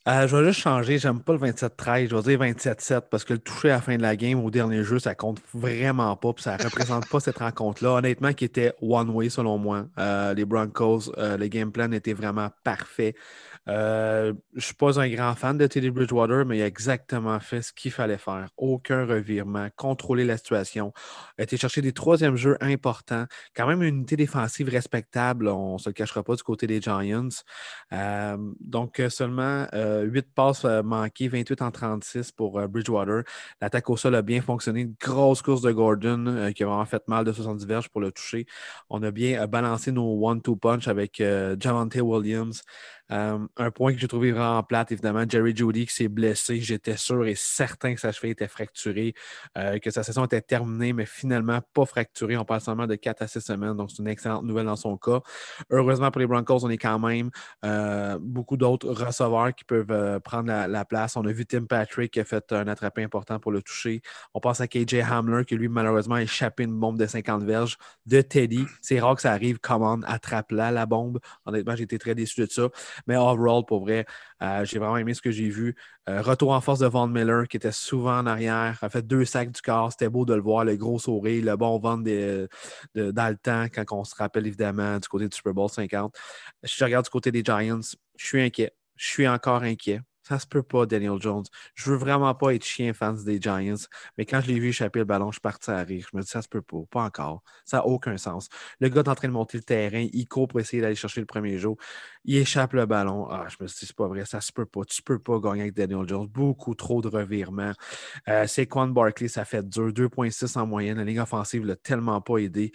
Euh, 0.07 0.25
je 0.25 0.37
vais 0.37 0.45
juste 0.45 0.61
changer. 0.61 0.99
J'aime 0.99 1.19
pas 1.19 1.33
le 1.33 1.39
27-13. 1.39 2.07
Je 2.09 2.15
vais 2.15 2.21
dire 2.21 2.39
27-7 2.39 3.01
parce 3.11 3.25
que 3.25 3.33
le 3.33 3.39
toucher 3.39 3.71
à 3.71 3.75
la 3.75 3.81
fin 3.81 3.97
de 3.97 4.01
la 4.01 4.15
game 4.15 4.41
au 4.41 4.49
dernier 4.49 4.81
jeu, 4.83 4.99
ça 4.99 5.15
compte 5.15 5.39
vraiment 5.53 6.15
pas. 6.15 6.31
Puis 6.31 6.43
ça 6.43 6.55
représente 6.55 7.09
pas 7.09 7.19
cette 7.19 7.39
rencontre-là. 7.39 7.95
Honnêtement, 7.95 8.31
qui 8.31 8.45
était 8.45 8.73
one-way 8.81 9.27
selon 9.27 9.57
moi. 9.57 9.85
Euh, 9.97 10.33
les 10.33 10.45
Broncos, 10.45 11.11
euh, 11.17 11.35
le 11.35 11.47
game 11.47 11.73
plan 11.73 11.91
était 11.91 12.13
vraiment 12.13 12.49
parfait. 12.63 13.15
Euh, 13.69 14.33
je 14.53 14.57
ne 14.57 14.61
suis 14.61 14.73
pas 14.73 14.99
un 14.99 15.09
grand 15.09 15.35
fan 15.35 15.57
de 15.57 15.67
Teddy 15.67 15.89
Bridgewater, 15.89 16.45
mais 16.45 16.57
il 16.57 16.61
a 16.61 16.67
exactement 16.67 17.39
fait 17.39 17.61
ce 17.61 17.73
qu'il 17.73 17.91
fallait 17.91 18.17
faire. 18.17 18.47
Aucun 18.57 19.05
revirement, 19.05 19.67
contrôler 19.75 20.25
la 20.25 20.37
situation, 20.37 20.93
a 21.37 21.43
été 21.43 21.57
chercher 21.57 21.81
des 21.81 21.91
troisièmes 21.91 22.35
jeux 22.35 22.57
importants, 22.61 23.25
quand 23.55 23.67
même 23.67 23.83
une 23.83 23.95
unité 23.95 24.15
défensive 24.15 24.69
respectable, 24.69 25.47
on 25.47 25.73
ne 25.73 25.77
se 25.77 25.89
le 25.89 25.93
cachera 25.93 26.23
pas 26.23 26.35
du 26.35 26.43
côté 26.43 26.67
des 26.67 26.81
Giants. 26.81 27.29
Euh, 27.93 28.37
donc 28.59 29.01
seulement 29.09 29.63
8 29.63 29.75
euh, 29.75 30.21
passes 30.33 30.63
manquées, 30.63 31.27
28 31.27 31.61
en 31.61 31.71
36 31.71 32.31
pour 32.31 32.61
Bridgewater. 32.67 33.23
L'attaque 33.61 33.89
au 33.89 33.97
sol 33.97 34.15
a 34.15 34.21
bien 34.21 34.41
fonctionné. 34.41 34.81
Une 34.81 34.95
grosse 34.99 35.41
course 35.41 35.61
de 35.61 35.71
Gordon 35.71 36.51
qui 36.55 36.63
a 36.63 36.67
vraiment 36.67 36.85
fait 36.85 37.05
mal 37.07 37.25
de 37.25 37.31
70 37.31 37.65
verges 37.65 37.89
pour 37.89 38.01
le 38.01 38.11
toucher. 38.11 38.45
On 38.89 39.03
a 39.03 39.11
bien 39.11 39.45
balancé 39.47 39.91
nos 39.91 40.25
one-two 40.25 40.55
punch 40.55 40.87
avec 40.87 41.21
Javante 41.59 41.95
Williams. 41.95 42.61
Euh, 43.11 43.39
un 43.57 43.71
point 43.71 43.93
que 43.93 43.99
j'ai 43.99 44.07
trouvé 44.07 44.31
vraiment 44.31 44.63
plate, 44.63 44.91
évidemment, 44.91 45.23
Jerry 45.27 45.55
Judy 45.55 45.85
qui 45.85 45.93
s'est 45.93 46.07
blessé. 46.07 46.59
J'étais 46.59 46.97
sûr 46.97 47.25
et 47.25 47.35
certain 47.35 47.93
que 47.93 47.99
sa 47.99 48.11
cheville 48.11 48.31
était 48.31 48.47
fracturée, 48.47 49.13
euh, 49.57 49.79
que 49.79 49.91
sa 49.91 50.03
saison 50.03 50.25
était 50.25 50.41
terminée, 50.41 50.93
mais 50.93 51.05
finalement 51.05 51.59
pas 51.73 51.85
fracturée. 51.85 52.37
On 52.37 52.45
parle 52.45 52.61
seulement 52.61 52.87
de 52.87 52.95
4 52.95 53.21
à 53.21 53.27
6 53.27 53.41
semaines, 53.41 53.75
donc 53.75 53.91
c'est 53.91 53.99
une 53.99 54.07
excellente 54.07 54.43
nouvelle 54.43 54.65
dans 54.65 54.75
son 54.75 54.97
cas. 54.97 55.21
Heureusement 55.69 56.11
pour 56.11 56.19
les 56.19 56.27
Broncos, 56.27 56.63
on 56.63 56.69
est 56.69 56.77
quand 56.77 56.99
même 56.99 57.29
euh, 57.65 58.17
beaucoup 58.21 58.57
d'autres 58.57 58.89
receveurs 58.89 59.53
qui 59.55 59.63
peuvent 59.63 60.19
prendre 60.21 60.47
la, 60.67 60.85
place. 60.85 61.17
On 61.17 61.25
a 61.25 61.31
vu 61.31 61.45
Tim 61.45 61.65
Patrick 61.65 62.13
qui 62.13 62.19
a 62.19 62.25
fait 62.25 62.51
un 62.51 62.67
attrapé 62.67 63.03
important 63.03 63.39
pour 63.39 63.51
le 63.51 63.61
toucher. 63.61 64.01
On 64.33 64.39
pense 64.39 64.61
à 64.61 64.67
KJ 64.67 65.01
Hamler 65.09 65.43
qui, 65.45 65.55
lui, 65.55 65.67
malheureusement, 65.67 66.15
a 66.15 66.21
échappé 66.21 66.63
une 66.63 66.77
bombe 66.77 66.97
de 66.97 67.05
50 67.05 67.43
verges 67.43 67.77
de 68.05 68.21
Teddy. 68.21 68.65
C'est 68.81 68.99
rare 68.99 69.15
que 69.15 69.21
ça 69.21 69.31
arrive. 69.31 69.59
Commande, 69.59 70.03
attrape-la, 70.07 70.71
la 70.71 70.85
bombe. 70.85 71.19
Honnêtement, 71.45 71.75
j'ai 71.75 71.83
été 71.83 71.97
très 71.97 72.15
déçu 72.15 72.41
de 72.41 72.45
ça. 72.49 72.69
Mais 73.05 73.15
overall, 73.15 73.63
pour 73.65 73.81
vrai, 73.81 74.05
euh, 74.41 74.65
j'ai 74.65 74.79
vraiment 74.79 74.97
aimé 74.97 75.13
ce 75.13 75.21
que 75.21 75.31
j'ai 75.31 75.49
vu. 75.49 75.75
Euh, 76.09 76.21
retour 76.21 76.51
en 76.51 76.61
force 76.61 76.79
de 76.79 76.87
Von 76.87 77.07
Miller, 77.07 77.47
qui 77.47 77.57
était 77.57 77.71
souvent 77.71 78.17
en 78.17 78.25
arrière, 78.25 78.77
a 78.81 78.89
fait 78.89 79.05
deux 79.05 79.25
sacs 79.25 79.51
du 79.51 79.61
corps. 79.61 79.91
C'était 79.91 80.09
beau 80.09 80.25
de 80.25 80.33
le 80.33 80.41
voir, 80.41 80.65
le 80.65 80.75
gros 80.75 80.99
sourire, 80.99 81.45
le 81.45 81.55
bon 81.55 81.77
vent 81.79 81.97
de, 81.97 82.47
dans 82.95 83.35
quand 83.45 83.85
on 83.91 84.03
se 84.03 84.15
rappelle 84.15 84.47
évidemment 84.47 84.99
du 84.99 85.07
côté 85.07 85.27
du 85.27 85.35
Super 85.35 85.53
Bowl 85.53 85.69
50. 85.69 86.15
Si 86.63 86.77
je 86.77 86.83
regarde 86.83 87.05
du 87.05 87.11
côté 87.11 87.31
des 87.31 87.43
Giants, 87.43 87.81
je 88.17 88.25
suis 88.25 88.41
inquiet. 88.41 88.73
Je 88.95 89.05
suis 89.05 89.27
encore 89.27 89.63
inquiet. 89.63 90.01
Ça 90.27 90.39
se 90.39 90.45
peut 90.45 90.61
pas, 90.61 90.85
Daniel 90.85 91.21
Jones. 91.21 91.45
Je 91.73 91.89
veux 91.89 91.95
vraiment 91.95 92.35
pas 92.35 92.53
être 92.53 92.65
chien 92.65 92.93
fans 92.93 93.13
des 93.13 93.39
Giants, 93.39 93.87
mais 94.17 94.25
quand 94.25 94.41
je 94.41 94.47
l'ai 94.47 94.59
vu 94.59 94.69
échapper 94.69 94.99
le 94.99 95.05
ballon, 95.05 95.31
je 95.31 95.39
parti 95.39 95.71
à 95.71 95.77
rire. 95.77 96.05
Je 96.11 96.17
me 96.17 96.21
dis, 96.21 96.27
ça 96.27 96.41
se 96.41 96.49
peut 96.49 96.61
pas, 96.61 96.79
pas 96.91 97.03
encore. 97.03 97.43
Ça 97.63 97.77
n'a 97.77 97.85
aucun 97.85 98.17
sens. 98.17 98.49
Le 98.81 98.89
gars 98.89 99.03
est 99.03 99.07
en 99.07 99.15
train 99.15 99.29
de 99.29 99.33
monter 99.33 99.57
le 99.57 99.63
terrain, 99.63 100.05
il 100.11 100.27
court 100.27 100.49
pour 100.49 100.59
essayer 100.59 100.81
d'aller 100.81 100.95
chercher 100.95 101.21
le 101.21 101.25
premier 101.25 101.57
jour. 101.57 101.77
Il 102.25 102.35
échappe 102.35 102.73
le 102.73 102.85
ballon. 102.85 103.29
Ah, 103.31 103.45
je 103.47 103.55
me 103.61 103.67
suis 103.67 103.79
dit, 103.79 103.85
c'est 103.85 103.95
pas 103.95 104.09
vrai, 104.09 104.25
ça 104.25 104.41
se 104.41 104.51
peut 104.51 104.65
pas. 104.65 104.83
Tu 104.83 105.01
peux 105.01 105.17
pas 105.17 105.39
gagner 105.39 105.61
avec 105.61 105.73
Daniel 105.73 106.05
Jones. 106.05 106.27
Beaucoup 106.27 106.75
trop 106.75 107.01
de 107.01 107.07
revirements. 107.07 107.71
Euh, 108.27 108.45
Quan 108.69 108.87
Barkley, 108.87 109.29
ça 109.29 109.45
fait 109.45 109.65
dur. 109.65 109.93
2,6 109.93 110.57
en 110.57 110.67
moyenne. 110.67 110.97
La 110.97 111.05
ligne 111.05 111.21
offensive 111.21 111.65
l'a 111.65 111.77
tellement 111.77 112.19
pas 112.19 112.39
aidé. 112.39 112.73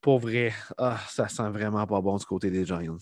Pour 0.00 0.20
vrai, 0.20 0.52
ah, 0.78 1.00
ça 1.08 1.26
sent 1.26 1.50
vraiment 1.50 1.84
pas 1.84 2.00
bon 2.00 2.16
du 2.16 2.24
côté 2.24 2.48
des 2.48 2.64
Giants. 2.64 2.96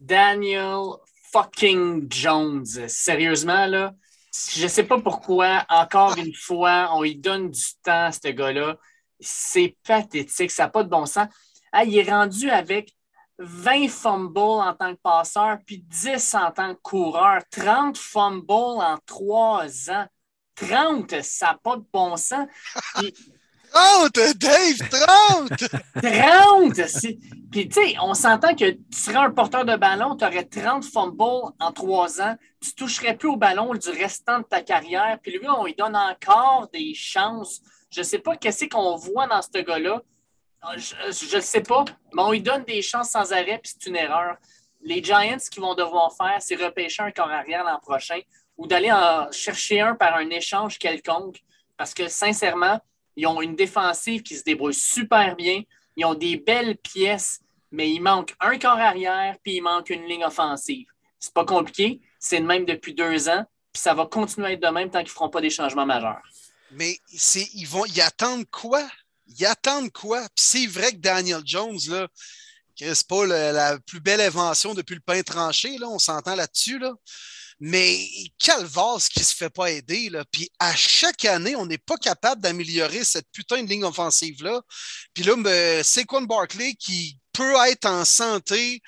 Daniel 0.00 0.96
fucking 1.34 2.06
Jones. 2.10 2.64
Sérieusement, 2.86 3.66
là, 3.66 3.92
je 4.52 4.68
sais 4.68 4.84
pas 4.84 5.00
pourquoi, 5.00 5.66
encore 5.68 6.16
une 6.16 6.34
fois, 6.34 6.90
on 6.92 7.02
lui 7.02 7.16
donne 7.16 7.50
du 7.50 7.64
temps 7.82 8.06
à 8.06 8.12
ce 8.12 8.28
gars-là. 8.28 8.76
C'est 9.18 9.76
pathétique, 9.84 10.52
ça 10.52 10.64
n'a 10.64 10.68
pas 10.68 10.84
de 10.84 10.88
bon 10.88 11.06
sens. 11.06 11.26
il 11.84 11.98
est 11.98 12.08
rendu 12.08 12.50
avec 12.50 12.94
20 13.38 13.88
fumbles 13.88 14.38
en 14.38 14.74
tant 14.74 14.94
que 14.94 15.00
passeur, 15.02 15.58
puis 15.66 15.78
10 15.78 16.34
en 16.34 16.52
tant 16.52 16.74
que 16.74 16.80
coureur, 16.80 17.42
30 17.50 17.98
fumbles 17.98 18.52
en 18.52 18.96
3 19.04 19.90
ans. 19.90 20.06
30, 20.54 21.20
ça 21.20 21.46
n'a 21.46 21.58
pas 21.60 21.76
de 21.78 21.84
bon 21.92 22.16
sens. 22.16 22.46
30, 23.74 24.12
Dave, 24.36 24.78
30! 24.88 25.58
30! 26.02 27.18
Puis, 27.50 27.68
tu 27.68 27.72
sais, 27.72 27.94
on 28.00 28.14
s'entend 28.14 28.54
que 28.54 28.70
tu 28.70 28.80
serais 28.90 29.16
un 29.16 29.30
porteur 29.30 29.64
de 29.64 29.76
ballon, 29.76 30.16
tu 30.16 30.24
aurais 30.24 30.44
30 30.44 30.84
fumbles 30.84 31.52
en 31.60 31.72
trois 31.72 32.20
ans, 32.20 32.36
tu 32.60 32.74
toucherais 32.74 33.16
plus 33.16 33.28
au 33.28 33.36
ballon 33.36 33.74
du 33.74 33.90
restant 33.90 34.38
de 34.38 34.44
ta 34.44 34.60
carrière. 34.60 35.18
Puis 35.22 35.32
lui, 35.32 35.48
on 35.48 35.64
lui 35.64 35.74
donne 35.74 35.96
encore 35.96 36.68
des 36.72 36.94
chances. 36.94 37.60
Je 37.90 38.00
ne 38.00 38.04
sais 38.04 38.18
pas 38.18 38.36
qu'est-ce 38.36 38.66
qu'on 38.66 38.96
voit 38.96 39.26
dans 39.26 39.42
ce 39.42 39.60
gars-là. 39.60 40.02
Je 40.76 41.36
ne 41.36 41.40
sais 41.40 41.62
pas, 41.62 41.84
mais 42.12 42.22
on 42.22 42.30
lui 42.32 42.42
donne 42.42 42.64
des 42.64 42.80
chances 42.80 43.10
sans 43.10 43.32
arrêt, 43.32 43.60
puis 43.62 43.72
c'est 43.72 43.88
une 43.88 43.96
erreur. 43.96 44.36
Les 44.82 45.02
Giants, 45.02 45.38
ce 45.38 45.50
qu'ils 45.50 45.62
vont 45.62 45.74
devoir 45.74 46.12
faire, 46.16 46.36
c'est 46.40 46.56
repêcher 46.56 47.02
un 47.02 47.10
corps 47.10 47.30
arrière 47.30 47.64
l'an 47.64 47.78
prochain 47.80 48.20
ou 48.56 48.66
d'aller 48.66 48.92
en 48.92 49.30
chercher 49.32 49.80
un 49.80 49.94
par 49.94 50.14
un 50.14 50.28
échange 50.30 50.78
quelconque. 50.78 51.40
Parce 51.76 51.92
que, 51.92 52.08
sincèrement, 52.08 52.80
ils 53.16 53.26
ont 53.26 53.40
une 53.40 53.56
défensive 53.56 54.22
qui 54.22 54.36
se 54.36 54.44
débrouille 54.44 54.74
super 54.74 55.36
bien. 55.36 55.62
Ils 55.96 56.04
ont 56.04 56.14
des 56.14 56.36
belles 56.36 56.76
pièces, 56.76 57.40
mais 57.70 57.90
il 57.90 58.00
manque 58.00 58.34
un 58.40 58.58
corps 58.58 58.78
arrière, 58.78 59.36
puis 59.42 59.56
il 59.56 59.62
manque 59.62 59.90
une 59.90 60.04
ligne 60.06 60.24
offensive. 60.24 60.86
C'est 61.18 61.32
pas 61.32 61.44
compliqué. 61.44 62.00
C'est 62.18 62.40
le 62.40 62.46
même 62.46 62.64
depuis 62.64 62.94
deux 62.94 63.28
ans, 63.28 63.44
puis 63.72 63.80
ça 63.82 63.94
va 63.94 64.06
continuer 64.06 64.48
à 64.48 64.52
être 64.52 64.62
de 64.62 64.68
même 64.68 64.90
tant 64.90 65.00
qu'ils 65.00 65.08
ne 65.08 65.14
feront 65.14 65.30
pas 65.30 65.40
des 65.40 65.50
changements 65.50 65.86
majeurs. 65.86 66.22
Mais 66.72 66.98
ils 67.10 67.68
vont 67.68 67.86
y 67.86 68.00
attendre 68.00 68.44
quoi? 68.50 68.86
Ils 69.26 69.46
attendent 69.46 69.92
quoi? 69.92 70.20
Puis 70.34 70.44
c'est 70.44 70.66
vrai 70.66 70.92
que 70.92 70.96
Daniel 70.96 71.42
Jones, 71.44 71.78
là, 71.88 72.08
c'est 72.76 73.06
pas 73.06 73.26
la 73.26 73.78
plus 73.78 74.00
belle 74.00 74.20
invention 74.20 74.74
depuis 74.74 74.94
le 74.94 75.00
pain 75.00 75.22
tranché, 75.22 75.78
là, 75.78 75.88
on 75.88 75.98
s'entend 75.98 76.34
là-dessus. 76.34 76.78
Là. 76.78 76.92
Mais 77.60 78.06
Calvas 78.38 79.08
qui 79.12 79.24
se 79.24 79.34
fait 79.34 79.50
pas 79.50 79.70
aider, 79.70 80.10
là? 80.10 80.24
Puis 80.30 80.50
à 80.58 80.74
chaque 80.74 81.24
année, 81.24 81.56
on 81.56 81.66
n'est 81.66 81.78
pas 81.78 81.96
capable 81.96 82.40
d'améliorer 82.42 83.04
cette 83.04 83.30
putain 83.32 83.62
de 83.62 83.68
ligne 83.68 83.84
offensive-là. 83.84 84.60
Puis 85.14 85.24
là, 85.24 85.36
ben, 85.36 85.82
Saquon 85.82 86.22
Barkley 86.22 86.74
qui 86.74 87.18
peut 87.32 87.54
être 87.68 87.86
en 87.86 88.04
santé 88.04 88.80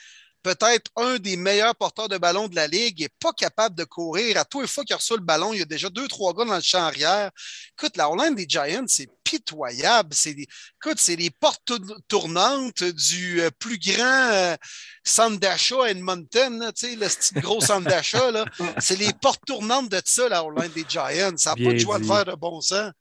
peut-être 0.46 0.92
un 0.94 1.18
des 1.18 1.36
meilleurs 1.36 1.74
porteurs 1.74 2.08
de 2.08 2.18
ballon 2.18 2.46
de 2.46 2.54
la 2.54 2.68
Ligue, 2.68 3.00
n'est 3.00 3.08
pas 3.20 3.32
capable 3.32 3.74
de 3.74 3.82
courir. 3.82 4.38
À 4.38 4.44
tous 4.44 4.60
les 4.60 4.68
fois 4.68 4.84
qu'il 4.84 4.94
reçoit 4.94 5.16
le 5.16 5.24
ballon, 5.24 5.52
il 5.52 5.58
y 5.58 5.62
a 5.62 5.64
déjà 5.64 5.90
deux, 5.90 6.06
trois 6.06 6.32
gars 6.34 6.44
dans 6.44 6.54
le 6.54 6.60
champ 6.60 6.84
arrière. 6.84 7.32
Écoute, 7.76 7.96
la 7.96 8.08
Hollande 8.08 8.36
des 8.36 8.46
Giants, 8.48 8.84
c'est 8.86 9.08
pitoyable. 9.24 10.10
C'est 10.12 10.34
des, 10.34 10.46
écoute, 10.80 10.98
c'est 10.98 11.16
les 11.16 11.30
portes 11.30 11.72
tournantes 12.06 12.84
du 12.84 13.40
euh, 13.40 13.50
plus 13.58 13.76
grand 13.80 14.30
euh, 14.32 14.54
centre 15.02 15.40
d'achat 15.40 15.86
à 15.86 15.88
Edmonton, 15.88 16.70
tu 16.76 16.86
sais, 16.86 16.94
le 16.94 17.08
petit 17.08 17.34
gros 17.40 17.60
centre 17.60 17.88
d'achat. 17.88 18.30
C'est 18.78 18.98
les 19.00 19.12
portes 19.20 19.42
tournantes 19.44 19.90
de 19.90 20.00
ça, 20.04 20.28
la 20.28 20.44
Hollande 20.44 20.72
des 20.76 20.84
Giants. 20.88 21.36
Ça 21.36 21.56
n'a 21.56 21.64
pas 21.64 21.72
de 21.72 21.78
joie 21.78 21.98
de 21.98 22.04
faire 22.04 22.24
de 22.24 22.36
bon 22.36 22.60
sens. 22.60 22.92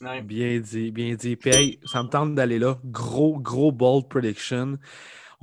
Bien 0.00 0.58
dit, 0.58 0.90
bien 0.90 1.14
dit. 1.14 1.36
Puis, 1.36 1.78
ça 1.84 2.02
me 2.02 2.08
tente 2.08 2.34
d'aller 2.34 2.58
là. 2.58 2.78
Gros, 2.84 3.38
gros 3.38 3.72
bold 3.72 4.08
prediction. 4.08 4.78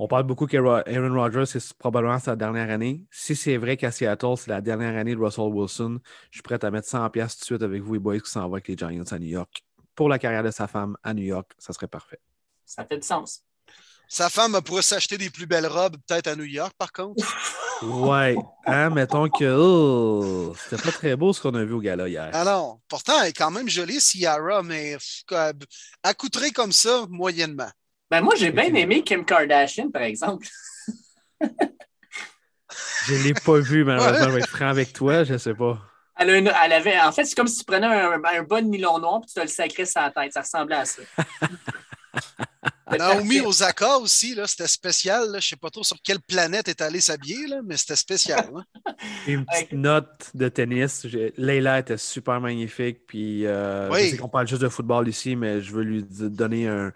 On 0.04 0.08
parle 0.08 0.24
beaucoup 0.24 0.48
qu'Aaron 0.48 1.14
Rodgers, 1.14 1.46
c'est 1.46 1.72
probablement 1.74 2.18
sa 2.18 2.34
dernière 2.34 2.68
année. 2.70 3.06
Si 3.12 3.36
c'est 3.36 3.56
vrai 3.56 3.76
qu'à 3.76 3.92
Seattle, 3.92 4.34
c'est 4.36 4.50
la 4.50 4.60
dernière 4.60 4.96
année 4.96 5.14
de 5.14 5.20
Russell 5.20 5.44
Wilson, 5.44 6.00
je 6.32 6.38
suis 6.38 6.42
prêt 6.42 6.58
à 6.64 6.72
mettre 6.72 6.88
100$ 6.88 7.12
tout 7.12 7.38
de 7.38 7.44
suite 7.44 7.62
avec 7.62 7.80
vous, 7.82 7.92
les 7.92 8.00
boys, 8.00 8.18
qui 8.18 8.28
s'en 8.28 8.48
vont 8.48 8.54
avec 8.54 8.66
les 8.66 8.76
Giants 8.76 9.04
à 9.08 9.18
New 9.20 9.28
York. 9.28 9.62
Pour 9.94 10.08
la 10.08 10.18
carrière 10.18 10.42
de 10.42 10.50
sa 10.50 10.66
femme 10.66 10.96
à 11.04 11.14
New 11.14 11.22
York, 11.22 11.52
ça 11.56 11.72
serait 11.72 11.86
parfait. 11.86 12.18
Ça 12.66 12.84
fait 12.84 12.98
du 12.98 13.06
sens. 13.06 13.44
Sa 14.08 14.28
femme 14.28 14.60
pourrait 14.62 14.82
s'acheter 14.82 15.18
des 15.18 15.30
plus 15.30 15.46
belles 15.46 15.68
robes, 15.68 15.96
peut-être 16.08 16.26
à 16.26 16.34
New 16.34 16.42
York, 16.42 16.72
par 16.76 16.90
contre. 16.90 17.24
ouais. 17.82 18.34
Hein, 18.66 18.90
mettons 18.90 19.28
que 19.28 19.56
oh, 19.56 20.52
c'était 20.64 20.82
pas 20.82 20.90
très 20.90 21.14
beau 21.14 21.32
ce 21.32 21.40
qu'on 21.40 21.54
a 21.54 21.62
vu 21.62 21.74
au 21.74 21.80
gala 21.80 22.08
hier. 22.08 22.28
Ah 22.32 22.44
non. 22.44 22.80
Pourtant, 22.88 23.22
elle 23.22 23.28
est 23.28 23.32
quand 23.32 23.52
même 23.52 23.68
jolie, 23.68 24.00
Ciara, 24.00 24.64
mais 24.64 24.96
accoutrée 26.02 26.50
comme 26.50 26.72
ça, 26.72 27.06
moyennement. 27.08 27.70
Ben 28.12 28.20
moi, 28.20 28.34
j'ai 28.36 28.52
bien 28.52 28.74
aimé 28.74 29.02
Kim 29.02 29.24
Kardashian, 29.24 29.90
par 29.90 30.02
exemple. 30.02 30.46
je 31.40 33.14
ne 33.14 33.22
l'ai 33.22 33.32
pas 33.32 33.58
vu, 33.58 33.84
malheureusement. 33.84 34.26
Je 34.26 34.34
vais 34.34 34.40
être 34.40 34.48
franc 34.50 34.68
avec 34.68 34.92
toi, 34.92 35.24
je 35.24 35.32
ne 35.32 35.38
sais 35.38 35.54
pas. 35.54 35.80
Elle, 36.18 36.28
elle, 36.28 36.72
avait, 36.74 37.00
en 37.00 37.10
fait, 37.10 37.24
c'est 37.24 37.34
comme 37.34 37.46
si 37.46 37.60
tu 37.60 37.64
prenais 37.64 37.86
un, 37.86 38.22
un 38.22 38.42
bon 38.42 38.68
nylon 38.68 38.98
noir 38.98 39.22
et 39.22 39.26
tu 39.26 39.32
te 39.32 39.40
le 39.40 39.46
sacrais 39.46 39.86
sur 39.86 40.02
la 40.02 40.10
tête. 40.10 40.30
Ça 40.30 40.42
ressemblait 40.42 40.76
à 40.76 40.84
ça. 40.84 41.00
Naomi 42.98 43.40
Osaka 43.40 43.96
aussi, 43.96 44.38
c'était 44.46 44.68
spécial. 44.68 45.28
Je 45.30 45.36
ne 45.36 45.40
sais 45.40 45.56
pas 45.56 45.70
trop 45.70 45.82
sur 45.82 45.96
quelle 46.02 46.20
planète 46.20 46.68
est 46.68 46.82
allée 46.82 47.00
s'habiller, 47.00 47.46
mais 47.64 47.78
c'était 47.78 47.96
spécial. 47.96 48.50
Hein. 48.54 48.92
Une 49.26 49.46
petite 49.46 49.72
note 49.72 50.30
de 50.34 50.50
tennis. 50.50 51.06
Leila 51.38 51.78
était 51.78 51.96
super 51.96 52.42
magnifique. 52.42 53.06
Puis, 53.06 53.46
euh, 53.46 53.90
Je 53.90 54.10
sais 54.10 54.16
qu'on 54.18 54.28
parle 54.28 54.46
juste 54.46 54.60
de 54.60 54.68
football 54.68 55.08
ici, 55.08 55.34
mais 55.34 55.62
je 55.62 55.72
veux 55.72 55.82
lui 55.82 56.04
donner 56.04 56.68
un, 56.68 56.92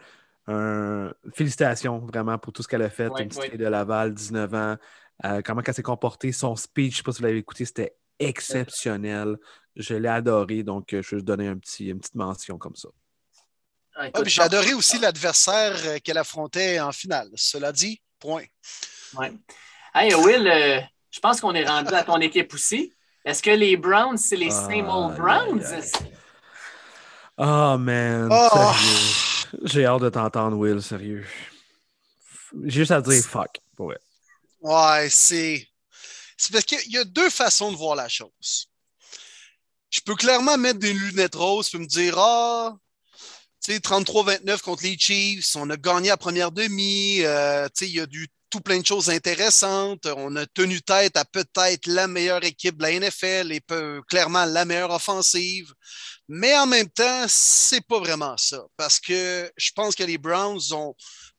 un... 0.46 1.12
félicitations 1.34 1.98
vraiment 1.98 2.38
pour 2.38 2.52
tout 2.52 2.62
ce 2.62 2.68
qu'elle 2.68 2.82
a 2.82 2.90
fait. 2.90 3.08
une 3.18 3.28
petite 3.28 3.56
de 3.56 3.66
Laval, 3.66 4.14
19 4.14 4.54
ans. 4.54 4.76
Euh, 5.24 5.40
comment 5.44 5.62
elle 5.66 5.74
s'est 5.74 5.82
comportée. 5.82 6.32
Son 6.32 6.56
speech, 6.56 6.92
je 6.92 6.94
ne 6.94 6.96
sais 6.98 7.02
pas 7.02 7.12
si 7.12 7.18
vous 7.18 7.26
l'avez 7.26 7.38
écouté, 7.38 7.64
c'était 7.64 7.96
exceptionnel. 8.18 9.36
Je 9.74 9.94
l'ai 9.94 10.08
adoré. 10.08 10.62
Donc, 10.62 10.92
euh, 10.92 11.02
je 11.02 11.16
vais 11.16 11.22
donner 11.22 11.48
un 11.48 11.56
petit, 11.56 11.86
une 11.86 11.98
petite 11.98 12.14
mention 12.14 12.58
comme 12.58 12.76
ça. 12.76 12.88
Ah, 13.98 14.08
j'ai 14.24 14.42
adoré 14.42 14.74
aussi 14.74 14.98
l'adversaire 14.98 15.74
euh, 15.86 15.98
qu'elle 16.04 16.18
affrontait 16.18 16.80
en 16.80 16.92
finale. 16.92 17.30
Cela 17.34 17.72
dit, 17.72 18.00
point. 18.18 18.44
Ouais. 19.16 19.32
Hey, 19.94 20.14
Will, 20.14 20.46
euh, 20.46 20.80
je 21.10 21.20
pense 21.20 21.40
qu'on 21.40 21.54
est 21.54 21.66
rendu 21.66 21.94
à 21.94 22.02
ton 22.02 22.18
équipe 22.20 22.52
aussi. 22.52 22.92
Est-ce 23.24 23.42
que 23.42 23.50
les 23.50 23.76
Browns, 23.76 24.18
c'est 24.18 24.36
les 24.36 24.50
same 24.50 24.88
old 24.88 25.16
Browns? 25.16 25.64
Oh, 27.38 27.76
man. 27.78 28.28
Oh. 28.30 28.72
J'ai 29.62 29.86
hâte 29.86 30.02
de 30.02 30.08
t'entendre, 30.08 30.56
Will, 30.56 30.82
sérieux. 30.82 31.26
J'ai 32.64 32.80
juste 32.80 32.90
à 32.90 33.00
dire 33.00 33.22
fuck. 33.22 33.60
Ouais, 33.78 33.98
ouais 34.60 35.08
c'est. 35.10 35.66
C'est 36.36 36.52
parce 36.52 36.64
qu'il 36.64 36.92
y 36.92 36.98
a 36.98 37.04
deux 37.04 37.30
façons 37.30 37.72
de 37.72 37.76
voir 37.76 37.96
la 37.96 38.08
chose. 38.08 38.68
Je 39.90 40.00
peux 40.00 40.14
clairement 40.14 40.58
mettre 40.58 40.78
des 40.78 40.92
lunettes 40.92 41.34
roses 41.34 41.74
et 41.74 41.78
me 41.78 41.86
dire 41.86 42.18
Ah, 42.18 42.76
33-29 43.74 44.60
contre 44.60 44.84
les 44.84 44.98
Chiefs, 44.98 45.56
on 45.56 45.68
a 45.70 45.76
gagné 45.76 46.08
la 46.08 46.16
première 46.16 46.52
demi, 46.52 47.20
euh, 47.22 47.68
il 47.80 47.88
y 47.88 48.00
a 48.00 48.06
du 48.06 48.28
tout 48.48 48.60
plein 48.60 48.78
de 48.78 48.86
choses 48.86 49.10
intéressantes. 49.10 50.06
On 50.16 50.36
a 50.36 50.46
tenu 50.46 50.80
tête 50.82 51.16
à 51.16 51.24
peut-être 51.24 51.86
la 51.86 52.06
meilleure 52.06 52.44
équipe 52.44 52.76
de 52.76 52.82
la 52.82 52.92
NFL 53.00 53.52
et 53.52 53.60
peu, 53.60 54.02
clairement 54.08 54.44
la 54.44 54.64
meilleure 54.64 54.92
offensive. 54.92 55.72
Mais 56.28 56.56
en 56.56 56.66
même 56.66 56.88
temps, 56.88 57.26
c'est 57.28 57.86
pas 57.86 58.00
vraiment 58.00 58.36
ça. 58.36 58.64
Parce 58.76 58.98
que 58.98 59.50
je 59.56 59.70
pense 59.72 59.94
que 59.94 60.02
les 60.02 60.18
Browns 60.18 60.72
ont 60.72 60.94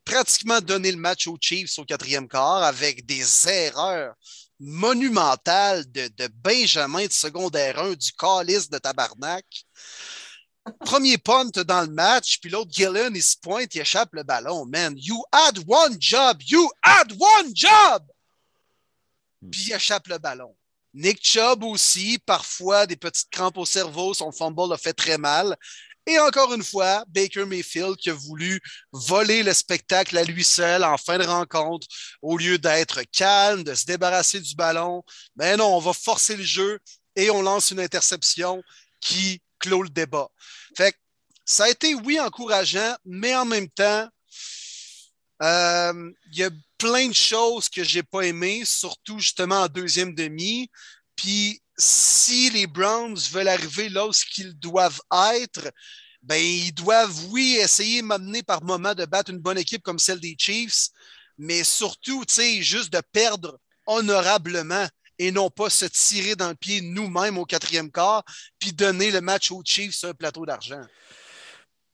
pratiquement 0.05 0.61
donné 0.61 0.91
le 0.91 0.97
match 0.97 1.27
aux 1.27 1.37
Chiefs 1.39 1.77
au 1.77 1.85
quatrième 1.85 2.27
quart 2.27 2.63
avec 2.63 3.05
des 3.05 3.49
erreurs 3.49 4.15
monumentales 4.59 5.89
de, 5.91 6.07
de 6.07 6.29
Benjamin 6.33 7.05
de 7.05 7.11
secondaire 7.11 7.77
1 7.79 7.93
du 7.93 8.11
calice 8.13 8.69
de 8.69 8.77
tabarnak. 8.77 9.45
Premier 10.79 11.17
punt 11.17 11.51
dans 11.65 11.81
le 11.81 11.91
match, 11.93 12.39
puis 12.41 12.49
l'autre 12.49 12.71
Gillen, 12.73 13.15
il 13.15 13.23
se 13.23 13.37
pointe, 13.37 13.73
il 13.75 13.81
échappe 13.81 14.09
le 14.13 14.23
ballon. 14.23 14.65
Man, 14.65 14.95
you 14.97 15.23
had 15.31 15.59
one 15.65 15.95
job! 15.99 16.41
You 16.45 16.69
had 16.83 17.11
one 17.11 17.51
job! 17.53 18.05
Puis 19.49 19.67
il 19.67 19.73
échappe 19.73 20.07
le 20.07 20.17
ballon. 20.17 20.56
Nick 20.97 21.23
Chubb 21.23 21.63
aussi, 21.63 22.17
parfois 22.25 22.87
des 22.87 22.95
petites 22.95 23.29
crampes 23.29 23.57
au 23.59 23.65
cerveau, 23.65 24.15
son 24.15 24.31
fumble 24.31 24.73
a 24.73 24.77
fait 24.77 24.93
très 24.93 25.19
mal. 25.19 25.55
Et 26.07 26.17
encore 26.19 26.53
une 26.55 26.63
fois, 26.63 27.05
Baker 27.09 27.45
Mayfield 27.45 27.97
qui 27.97 28.09
a 28.09 28.13
voulu 28.13 28.59
voler 28.91 29.43
le 29.43 29.53
spectacle 29.53 30.17
à 30.17 30.23
lui 30.23 30.43
seul 30.43 30.83
en 30.83 30.97
fin 30.97 31.19
de 31.19 31.23
rencontre 31.23 31.85
au 32.23 32.35
lieu 32.37 32.57
d'être 32.57 33.03
calme, 33.11 33.63
de 33.63 33.75
se 33.75 33.85
débarrasser 33.85 34.39
du 34.39 34.55
ballon. 34.55 35.03
Mais 35.35 35.55
non, 35.55 35.75
on 35.75 35.79
va 35.79 35.93
forcer 35.93 36.35
le 36.35 36.43
jeu 36.43 36.79
et 37.15 37.29
on 37.29 37.43
lance 37.43 37.69
une 37.69 37.79
interception 37.79 38.63
qui 38.99 39.41
clôt 39.59 39.83
le 39.83 39.89
débat. 39.89 40.29
Fait 40.75 40.95
ça 41.45 41.65
a 41.65 41.69
été, 41.69 41.93
oui, 41.93 42.19
encourageant, 42.19 42.95
mais 43.05 43.35
en 43.35 43.45
même 43.45 43.69
temps, 43.69 44.09
euh, 45.41 46.11
il 46.31 46.39
y 46.39 46.43
a 46.43 46.49
plein 46.77 47.07
de 47.07 47.13
choses 47.13 47.69
que 47.69 47.83
j'ai 47.83 48.03
pas 48.03 48.21
aimées, 48.21 48.63
surtout 48.65 49.19
justement 49.19 49.61
en 49.61 49.67
deuxième 49.67 50.15
demi. 50.15 50.69
Puis 51.15 51.61
si 51.77 52.49
les 52.49 52.67
Browns 52.67 53.17
veulent 53.31 53.47
arriver 53.47 53.89
là 53.89 54.07
où 54.07 54.11
qu'ils 54.11 54.57
doivent 54.57 55.01
être, 55.35 55.71
ben, 56.23 56.41
ils 56.43 56.73
doivent, 56.73 57.25
oui, 57.29 57.57
essayer 57.61 58.01
m'amener 58.01 58.43
par 58.43 58.63
moment 58.63 58.93
de 58.93 59.05
battre 59.05 59.31
une 59.31 59.39
bonne 59.39 59.57
équipe 59.57 59.83
comme 59.83 59.99
celle 59.99 60.19
des 60.19 60.35
Chiefs, 60.37 60.89
mais 61.37 61.63
surtout, 61.63 62.25
tu 62.25 62.33
sais, 62.33 62.61
juste 62.61 62.91
de 62.91 63.01
perdre 63.11 63.59
honorablement 63.85 64.87
et 65.19 65.31
non 65.31 65.49
pas 65.49 65.69
se 65.69 65.85
tirer 65.85 66.35
dans 66.35 66.49
le 66.49 66.55
pied 66.55 66.81
nous-mêmes 66.81 67.37
au 67.37 67.45
quatrième 67.45 67.91
quart, 67.91 68.23
puis 68.59 68.73
donner 68.73 69.11
le 69.11 69.21
match 69.21 69.51
aux 69.51 69.63
Chiefs 69.63 69.95
sur 69.95 70.09
un 70.09 70.13
plateau 70.13 70.45
d'argent. 70.45 70.81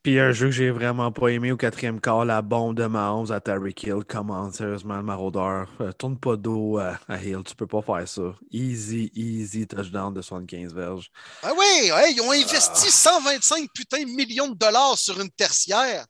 Puis 0.04 0.20
un 0.20 0.34
jeu 0.34 0.48
que 0.48 0.52
j'ai 0.52 0.70
vraiment 0.70 1.14
pas 1.14 1.30
aimé 1.30 1.54
au 1.54 1.58
quatrième 1.58 2.02
quart, 2.02 2.26
la 2.26 2.42
bombe 2.42 2.76
de 2.76 2.86
Mahomes 2.86 3.32
à 3.32 3.40
Terry 3.40 3.74
Hill. 3.82 4.04
Comment, 4.06 4.52
sérieusement, 4.52 4.98
le 4.98 5.04
maraudeur. 5.04 5.70
Euh, 5.80 5.94
tourne 5.94 6.20
pas 6.20 6.36
d'eau 6.36 6.78
à, 6.78 7.00
Hill, 7.24 7.40
tu 7.46 7.56
peux 7.56 7.68
pas 7.68 7.82
faire 7.82 8.06
ça. 8.06 8.36
Easy, 8.52 9.10
easy 9.16 9.66
touchdown 9.66 10.14
de 10.14 10.22
75 10.22 10.74
verges. 10.74 11.10
Ah 11.42 11.54
oui, 11.58 11.90
ils 12.14 12.22
ont 12.22 12.32
investi 12.32 12.92
125 12.92 13.70
putain 13.74 14.04
millions 14.06 14.50
de 14.50 14.58
dollars 14.58 14.98
sur 14.98 15.22
une 15.22 15.32
tertiaire. 15.32 16.06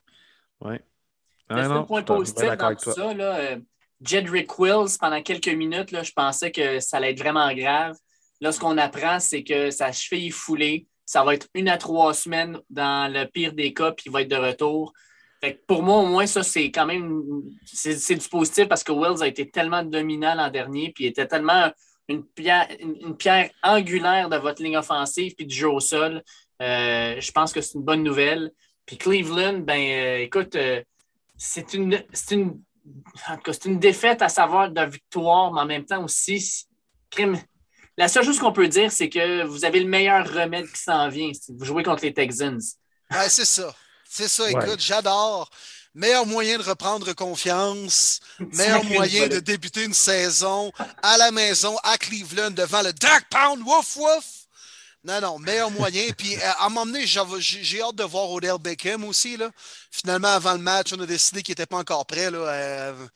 Oui. 0.59 0.77
Ah, 1.49 1.59
un 1.59 1.83
point 1.83 2.01
positif 2.01 2.45
dans 2.57 2.75
tout 2.75 2.91
ça. 2.91 3.13
Là, 3.13 3.35
euh, 3.35 3.59
Jedrick 4.01 4.57
Wills, 4.57 4.97
pendant 4.99 5.21
quelques 5.21 5.49
minutes, 5.49 5.91
là, 5.91 6.01
je 6.01 6.11
pensais 6.13 6.51
que 6.51 6.79
ça 6.79 6.97
allait 6.97 7.11
être 7.11 7.19
vraiment 7.19 7.53
grave. 7.53 7.95
Là, 8.41 8.51
ce 8.51 8.59
qu'on 8.59 8.79
apprend, 8.79 9.19
c'est 9.19 9.43
que 9.43 9.69
sa 9.69 9.91
cheville 9.91 10.27
est 10.27 10.31
foulée. 10.31 10.87
Ça 11.05 11.23
va 11.23 11.33
être 11.33 11.47
une 11.53 11.69
à 11.69 11.77
trois 11.77 12.13
semaines 12.13 12.59
dans 12.69 13.11
le 13.11 13.25
pire 13.25 13.53
des 13.53 13.73
cas, 13.73 13.91
puis 13.91 14.05
il 14.07 14.11
va 14.11 14.21
être 14.21 14.29
de 14.29 14.35
retour. 14.35 14.93
pour 15.67 15.83
moi, 15.83 15.97
au 15.97 16.05
moins, 16.05 16.25
ça, 16.25 16.43
c'est 16.43 16.71
quand 16.71 16.85
même 16.85 17.21
c'est 17.65 18.15
du 18.15 18.29
positif 18.29 18.67
parce 18.67 18.83
que 18.83 18.91
Wills 18.91 19.21
a 19.21 19.27
été 19.27 19.49
tellement 19.49 19.83
dominant 19.83 20.35
l'an 20.35 20.49
dernier, 20.49 20.91
puis 20.93 21.05
il 21.05 21.07
était 21.07 21.27
tellement 21.27 21.71
une 22.07 22.23
pierre, 22.23 22.67
une, 22.79 23.15
pierre 23.15 23.49
angulaire 23.61 24.29
de 24.29 24.37
votre 24.37 24.61
ligne 24.61 24.77
offensive 24.77 25.33
puis 25.35 25.45
du 25.45 25.55
jeu 25.55 25.69
au 25.69 25.79
sol. 25.79 26.23
Euh, 26.61 27.19
je 27.19 27.31
pense 27.31 27.53
que 27.53 27.61
c'est 27.61 27.75
une 27.75 27.83
bonne 27.83 28.03
nouvelle. 28.03 28.51
Puis 28.85 28.97
Cleveland, 28.97 29.59
ben 29.59 29.79
euh, 29.79 30.17
écoute, 30.19 30.55
euh, 30.55 30.81
c'est 31.37 31.73
une, 31.73 32.03
une 32.31 32.61
c'est 33.47 33.65
une 33.65 33.79
défaite 33.79 34.21
à 34.21 34.29
savoir 34.29 34.69
de 34.69 34.81
victoire, 34.81 35.53
mais 35.53 35.61
en 35.61 35.65
même 35.65 35.85
temps 35.85 36.03
aussi, 36.03 36.67
la 37.97 38.07
seule 38.07 38.25
chose 38.25 38.39
qu'on 38.39 38.51
peut 38.51 38.67
dire, 38.67 38.91
c'est 38.91 39.09
que 39.09 39.43
vous 39.43 39.65
avez 39.65 39.79
le 39.79 39.87
meilleur 39.87 40.27
remède 40.27 40.71
qui 40.71 40.81
s'en 40.81 41.09
vient. 41.09 41.31
Vous 41.49 41.65
jouez 41.65 41.83
contre 41.83 42.03
les 42.03 42.13
Texans. 42.13 42.59
Ouais, 43.11 43.29
c'est 43.29 43.45
ça. 43.45 43.73
C'est 44.09 44.27
ça, 44.27 44.49
écoute, 44.49 44.79
j'adore. 44.79 45.49
Meilleur 45.95 46.25
moyen 46.25 46.57
de 46.57 46.63
reprendre 46.63 47.13
confiance, 47.13 48.19
meilleur 48.39 48.83
moyen 48.85 49.27
de 49.27 49.39
débuter 49.39 49.83
une 49.83 49.93
saison 49.93 50.71
à 51.03 51.17
la 51.17 51.29
maison, 51.29 51.77
à 51.83 51.99
Cleveland, 51.99 52.51
devant 52.51 52.81
le 52.81 52.93
Dark 52.93 53.27
Pound, 53.29 53.61
wouf 53.63 53.95
wouf. 53.97 54.25
Non, 55.03 55.19
non, 55.19 55.37
meilleur 55.37 55.69
moyen. 55.69 56.11
Puis 56.17 56.35
euh, 56.35 56.51
à, 56.57 56.65
un 56.65 56.69
moment 56.69 56.85
donné, 56.85 57.05
j'ai 57.05 57.81
hâte 57.81 57.95
de 57.95 58.03
voir 58.03 58.31
Odell 58.31 58.57
Beckham 58.59 59.03
aussi. 59.03 59.35
Là. 59.37 59.51
Finalement, 59.91 60.29
avant 60.29 60.53
le 60.53 60.59
match, 60.59 60.93
on 60.93 61.01
a 61.01 61.05
décidé 61.05 61.43
qu'il 61.43 61.51
n'était 61.51 61.65
pas 61.65 61.77
encore 61.77 62.05
prêt. 62.05 62.31
Là. 62.31 62.37
Euh, 62.37 63.07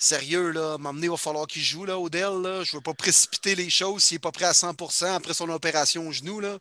sérieux, 0.00 0.50
là, 0.50 0.78
m'emmener, 0.78 1.06
il 1.06 1.10
va 1.10 1.16
falloir 1.16 1.46
qu'il 1.46 1.62
joue, 1.62 1.84
là, 1.84 1.98
Odell. 1.98 2.42
Là. 2.42 2.64
Je 2.64 2.76
veux 2.76 2.82
pas 2.82 2.94
précipiter 2.94 3.54
les 3.54 3.70
choses 3.70 4.02
s'il 4.04 4.16
n'est 4.16 4.20
pas 4.20 4.32
prêt 4.32 4.46
à 4.46 4.52
100% 4.52 5.14
après 5.14 5.34
son 5.34 5.48
opération 5.50 6.08
au 6.08 6.12
genou. 6.12 6.40
Là. 6.40 6.58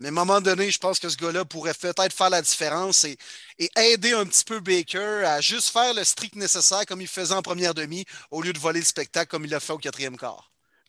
Mais 0.00 0.08
à 0.08 0.10
un 0.10 0.14
moment 0.14 0.40
donné, 0.40 0.70
je 0.70 0.78
pense 0.78 0.98
que 0.98 1.08
ce 1.08 1.16
gars-là 1.16 1.44
pourrait 1.44 1.74
peut-être 1.74 2.12
faire 2.12 2.30
la 2.30 2.42
différence 2.42 3.04
et, 3.04 3.18
et, 3.58 3.70
aider 3.76 4.12
un 4.12 4.26
petit 4.26 4.44
peu 4.44 4.60
Baker 4.60 5.24
à 5.24 5.40
juste 5.40 5.70
faire 5.70 5.92
le 5.94 6.04
strict 6.04 6.36
nécessaire 6.36 6.86
comme 6.86 7.00
il 7.00 7.08
faisait 7.08 7.34
en 7.34 7.42
première 7.42 7.74
demi 7.74 8.04
au 8.30 8.42
lieu 8.42 8.52
de 8.52 8.58
voler 8.58 8.80
le 8.80 8.86
spectacle 8.86 9.28
comme 9.30 9.44
il 9.44 9.50
l'a 9.50 9.60
fait 9.60 9.72
au 9.72 9.78
quatrième 9.78 10.16
quart. 10.16 10.47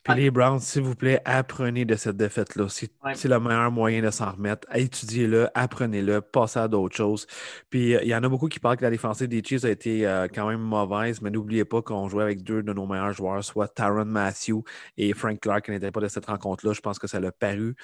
Puis 0.10 0.22
les 0.24 0.32
Browns, 0.32 0.60
s'il 0.60 0.82
vous 0.82 0.96
plaît, 0.96 1.22
apprenez 1.26 1.86
de 1.86 1.96
cette 1.96 2.18
défaite-là. 2.18 2.68
C'est 2.70 3.28
le 3.28 3.40
meilleur 3.40 3.72
moyen 3.72 4.02
de 4.02 4.10
s'en 4.10 4.32
remettre. 4.32 4.68
Étudiez-le, 4.74 5.50
apprenez-le, 5.54 6.22
passez 6.22 6.60
à 6.60 6.68
d'autres 6.68 6.96
choses. 6.96 7.28
Puis 7.70 7.96
euh, 7.96 8.02
il 8.04 8.10
y 8.10 8.16
en 8.16 8.24
a 8.24 8.30
beaucoup 8.30 8.48
qui 8.48 8.60
parlent 8.60 8.78
que 8.78 8.84
la 8.84 8.90
défensive 8.90 9.28
des 9.28 9.44
Chiefs 9.44 9.66
a 9.66 9.70
été 9.70 10.08
euh, 10.08 10.28
quand 10.34 10.48
même 10.48 10.62
mauvaise, 10.62 11.22
mais 11.22 11.30
n'oubliez 11.30 11.66
pas 11.66 11.82
qu'on 11.82 12.08
jouait 12.10 12.24
avec 12.24 12.44
deux 12.44 12.64
de 12.64 12.74
nos 12.74 12.88
meilleurs 12.88 13.14
joueurs, 13.14 13.44
soit 13.44 13.68
Tyron 13.68 14.06
Matthew 14.06 14.64
et 14.98 15.14
Frank 15.14 15.40
Clark, 15.40 15.66
qui 15.66 15.72
n'étaient 15.72 15.92
pas 15.92 16.02
de 16.02 16.08
cette 16.08 16.26
rencontre-là. 16.26 16.74
Je 16.74 16.82
pense 16.82 16.98
que 16.98 17.08
ça 17.08 17.20
l'a 17.20 17.32
paru. 17.32 17.76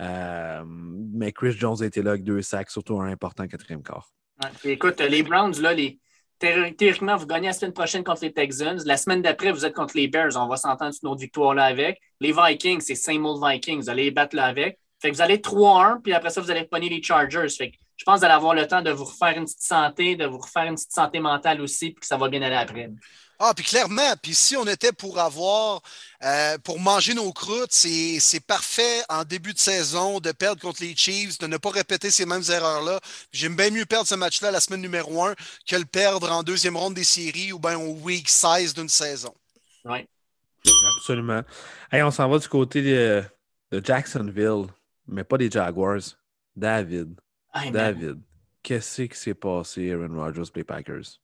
Euh, 0.00 0.62
mais 0.66 1.32
Chris 1.32 1.52
Jones 1.52 1.76
a 1.80 1.86
été 1.86 2.02
là 2.02 2.12
avec 2.12 2.24
deux 2.24 2.42
sacs, 2.42 2.70
surtout 2.70 3.00
un 3.00 3.10
important 3.10 3.46
quatrième 3.46 3.82
quart. 3.82 4.10
écoute, 4.64 5.00
les 5.00 5.22
Browns, 5.22 5.60
là, 5.60 5.74
les, 5.74 6.00
théoriquement, 6.76 7.16
vous 7.16 7.26
gagnez 7.26 7.46
la 7.46 7.52
semaine 7.52 7.72
prochaine 7.72 8.04
contre 8.04 8.22
les 8.22 8.32
Texans. 8.32 8.80
La 8.84 8.96
semaine 8.96 9.22
d'après, 9.22 9.52
vous 9.52 9.64
êtes 9.64 9.74
contre 9.74 9.96
les 9.96 10.08
Bears. 10.08 10.36
On 10.36 10.46
va 10.46 10.56
s'entendre 10.56 10.92
sur 10.92 11.08
notre 11.08 11.20
victoire-là 11.20 11.64
avec. 11.64 12.00
Les 12.20 12.32
Vikings, 12.32 12.80
c'est 12.80 12.94
same 12.94 13.24
old 13.24 13.42
Vikings. 13.42 13.82
Vous 13.82 13.90
allez 13.90 14.04
les 14.04 14.10
battre 14.10 14.36
là 14.36 14.46
avec. 14.46 14.78
Vous 15.02 15.20
allez 15.20 15.38
3-1, 15.38 16.00
puis 16.00 16.14
après 16.14 16.30
ça, 16.30 16.40
vous 16.40 16.50
allez 16.50 16.64
pogner 16.64 16.88
les 16.88 17.02
Chargers. 17.02 17.48
Je 17.48 18.04
pense 18.04 18.14
que 18.14 18.18
vous 18.20 18.24
allez 18.24 18.34
avoir 18.34 18.54
le 18.54 18.66
temps 18.66 18.80
de 18.80 18.90
vous 18.90 19.04
refaire 19.04 19.36
une 19.36 19.44
petite 19.44 19.60
santé, 19.60 20.16
de 20.16 20.24
vous 20.24 20.38
refaire 20.38 20.64
une 20.64 20.76
petite 20.76 20.92
santé 20.92 21.20
mentale 21.20 21.60
aussi, 21.60 21.90
puis 21.90 22.00
que 22.00 22.06
ça 22.06 22.16
va 22.16 22.28
bien 22.28 22.40
aller 22.40 22.56
après. 22.56 22.90
Ah, 23.46 23.52
puis 23.54 23.62
clairement, 23.62 24.16
puis 24.22 24.34
si 24.34 24.56
on 24.56 24.66
était 24.66 24.92
pour 24.92 25.18
avoir, 25.18 25.82
euh, 26.22 26.56
pour 26.64 26.80
manger 26.80 27.12
nos 27.12 27.30
croûtes, 27.30 27.74
c'est 27.74 28.40
parfait 28.46 29.02
en 29.10 29.22
début 29.22 29.52
de 29.52 29.58
saison 29.58 30.18
de 30.18 30.32
perdre 30.32 30.62
contre 30.62 30.82
les 30.82 30.96
Chiefs, 30.96 31.36
de 31.36 31.46
ne 31.46 31.58
pas 31.58 31.68
répéter 31.68 32.10
ces 32.10 32.24
mêmes 32.24 32.42
erreurs-là. 32.48 33.00
J'aime 33.32 33.54
bien 33.54 33.68
mieux 33.68 33.84
perdre 33.84 34.06
ce 34.06 34.14
match-là 34.14 34.50
la 34.50 34.60
semaine 34.60 34.80
numéro 34.80 35.22
un 35.22 35.34
que 35.66 35.76
le 35.76 35.84
perdre 35.84 36.32
en 36.32 36.42
deuxième 36.42 36.74
ronde 36.74 36.94
des 36.94 37.04
séries 37.04 37.52
ou 37.52 37.58
bien 37.58 37.78
au 37.78 37.92
week 37.96 38.30
16 38.30 38.72
d'une 38.72 38.88
saison. 38.88 39.34
Oui. 39.84 40.08
Absolument. 40.96 41.42
Hey, 41.92 42.02
on 42.02 42.10
s'en 42.10 42.26
va 42.30 42.38
du 42.38 42.48
côté 42.48 42.80
de, 42.80 43.24
Jacksonville, 43.70 44.68
mais 45.06 45.22
pas 45.22 45.36
des 45.36 45.50
Jaguars. 45.50 46.16
David. 46.56 47.20
David, 47.70 48.20
qu'est-ce 48.62 49.02
qui 49.02 49.18
s'est 49.18 49.34
passé, 49.34 49.92
Aaron 49.92 50.18
Rodgers, 50.18 50.50
les 50.54 50.64
Packers? 50.64 51.20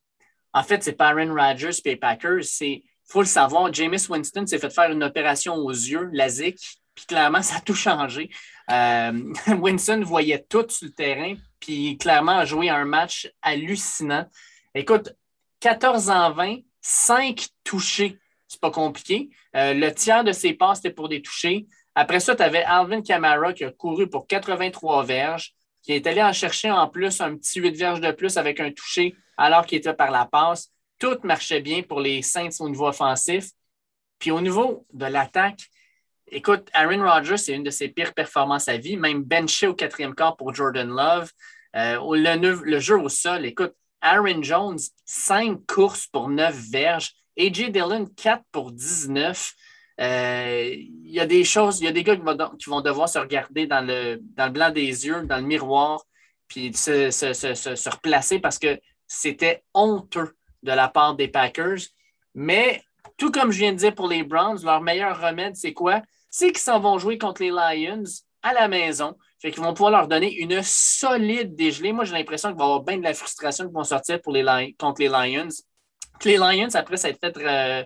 En 0.53 0.63
fait, 0.63 0.83
c'est 0.83 0.93
pas 0.93 1.09
Aaron 1.09 1.33
Rodgers 1.33 1.79
et 1.85 1.95
Packers. 1.95 2.43
Il 2.61 2.81
faut 3.05 3.21
le 3.21 3.27
savoir, 3.27 3.73
Jameis 3.73 4.07
Winston 4.09 4.45
s'est 4.45 4.59
fait 4.59 4.69
faire 4.69 4.91
une 4.91 5.03
opération 5.03 5.55
aux 5.55 5.71
yeux, 5.71 6.09
la 6.13 6.29
ZIC, 6.29 6.57
puis 6.95 7.05
clairement, 7.05 7.41
ça 7.41 7.57
a 7.57 7.61
tout 7.61 7.73
changé. 7.73 8.29
Euh, 8.69 9.33
Winston 9.59 10.01
voyait 10.03 10.45
tout 10.47 10.65
sur 10.69 10.87
le 10.87 10.93
terrain, 10.93 11.35
puis 11.59 11.97
clairement 11.97 12.37
a 12.37 12.45
joué 12.45 12.69
un 12.69 12.85
match 12.85 13.31
hallucinant. 13.41 14.25
Écoute, 14.73 15.13
14 15.59 16.09
en 16.09 16.31
20, 16.31 16.57
5 16.81 17.47
touchés. 17.63 18.17
C'est 18.47 18.59
pas 18.59 18.71
compliqué. 18.71 19.29
Euh, 19.55 19.73
le 19.73 19.93
tiers 19.93 20.23
de 20.23 20.31
ses 20.31 20.53
passes, 20.53 20.77
c'était 20.77 20.93
pour 20.93 21.07
des 21.07 21.21
touchés. 21.21 21.67
Après 21.95 22.19
ça, 22.19 22.35
tu 22.35 22.43
avais 22.43 22.63
Alvin 22.63 23.01
Kamara 23.01 23.53
qui 23.53 23.63
a 23.63 23.71
couru 23.71 24.09
pour 24.09 24.27
83 24.27 25.03
verges, 25.03 25.53
qui 25.91 25.97
est 25.97 26.07
allé 26.07 26.23
en 26.23 26.31
chercher 26.31 26.71
en 26.71 26.87
plus 26.87 27.19
un 27.19 27.35
petit 27.35 27.59
8 27.59 27.75
verges 27.75 27.99
de 27.99 28.11
plus 28.11 28.37
avec 28.37 28.61
un 28.61 28.71
touché 28.71 29.13
alors 29.35 29.65
qu'il 29.65 29.77
était 29.77 29.93
par 29.93 30.09
la 30.09 30.25
passe. 30.25 30.69
Tout 30.97 31.17
marchait 31.23 31.59
bien 31.59 31.81
pour 31.81 31.99
les 31.99 32.21
Saints 32.21 32.61
au 32.61 32.69
niveau 32.69 32.87
offensif. 32.87 33.49
Puis 34.17 34.31
au 34.31 34.39
niveau 34.39 34.85
de 34.93 35.05
l'attaque, 35.07 35.59
écoute, 36.27 36.69
Aaron 36.71 37.03
Rodgers, 37.03 37.35
c'est 37.35 37.53
une 37.53 37.63
de 37.63 37.71
ses 37.71 37.89
pires 37.89 38.13
performances 38.13 38.69
à 38.69 38.77
vie, 38.77 38.95
même 38.95 39.21
benché 39.21 39.67
au 39.67 39.73
quatrième 39.73 40.15
quart 40.15 40.37
pour 40.37 40.55
Jordan 40.55 40.87
Love. 40.87 41.29
Euh, 41.75 41.99
le, 42.13 42.79
jeu 42.79 42.97
au 42.97 43.09
sol, 43.09 43.45
écoute, 43.45 43.73
Aaron 43.99 44.41
Jones, 44.41 44.79
cinq 45.03 45.59
courses 45.67 46.07
pour 46.07 46.29
neuf 46.29 46.55
verges. 46.71 47.11
AJ 47.37 47.71
Dillon, 47.71 48.05
4 48.15 48.43
pour 48.53 48.71
19. 48.71 49.53
Euh, 49.99 50.73
il 50.73 51.11
y 51.11 51.19
a 51.19 51.25
des 51.25 51.43
choses, 51.43 51.81
il 51.81 51.85
y 51.85 51.87
a 51.87 51.91
des 51.91 52.03
gars 52.03 52.15
qui 52.15 52.69
vont, 52.69 52.81
devoir 52.81 53.09
se 53.09 53.19
regarder 53.19 53.67
dans 53.67 53.85
le, 53.85 54.19
dans 54.35 54.45
le 54.45 54.51
blanc 54.51 54.71
des 54.71 55.05
yeux, 55.05 55.23
dans 55.25 55.37
le 55.37 55.43
miroir, 55.43 56.03
puis 56.47 56.73
se, 56.73 57.11
se 57.11 57.89
replacer 57.89 58.39
parce 58.39 58.57
que 58.57 58.79
c'était 59.07 59.63
honteux 59.73 60.35
de 60.63 60.71
la 60.71 60.87
part 60.87 61.15
des 61.15 61.27
Packers. 61.27 61.79
Mais 62.33 62.81
tout 63.17 63.31
comme 63.31 63.51
je 63.51 63.59
viens 63.59 63.73
de 63.73 63.77
dire 63.77 63.93
pour 63.93 64.07
les 64.07 64.23
Browns, 64.23 64.63
leur 64.63 64.81
meilleur 64.81 65.19
remède, 65.19 65.55
c'est 65.55 65.73
quoi? 65.73 66.01
C'est 66.29 66.47
qu'ils 66.47 66.59
s'en 66.59 66.79
vont 66.79 66.97
jouer 66.97 67.17
contre 67.17 67.41
les 67.41 67.49
Lions 67.49 68.03
à 68.41 68.53
la 68.53 68.67
maison. 68.67 69.15
Fait 69.39 69.51
qu'ils 69.51 69.61
vont 69.61 69.73
pouvoir 69.73 69.91
leur 69.91 70.07
donner 70.07 70.33
une 70.35 70.61
solide 70.63 71.55
dégelée. 71.55 71.93
Moi, 71.93 72.05
j'ai 72.05 72.13
l'impression 72.13 72.49
qu'il 72.49 72.57
va 72.57 72.63
y 72.63 72.67
avoir 72.67 72.83
bien 72.83 72.97
de 72.97 73.03
la 73.03 73.13
frustration 73.13 73.67
qui 73.67 73.73
vont 73.73 73.83
sortir 73.83 74.21
pour 74.21 74.33
les, 74.33 74.75
contre 74.79 75.01
les 75.01 75.07
Lions. 75.07 75.49
les 76.23 76.37
Lions, 76.37 76.69
après 76.73 76.97
s'être 76.97 77.19
fait 77.19 77.37
euh, 77.37 77.83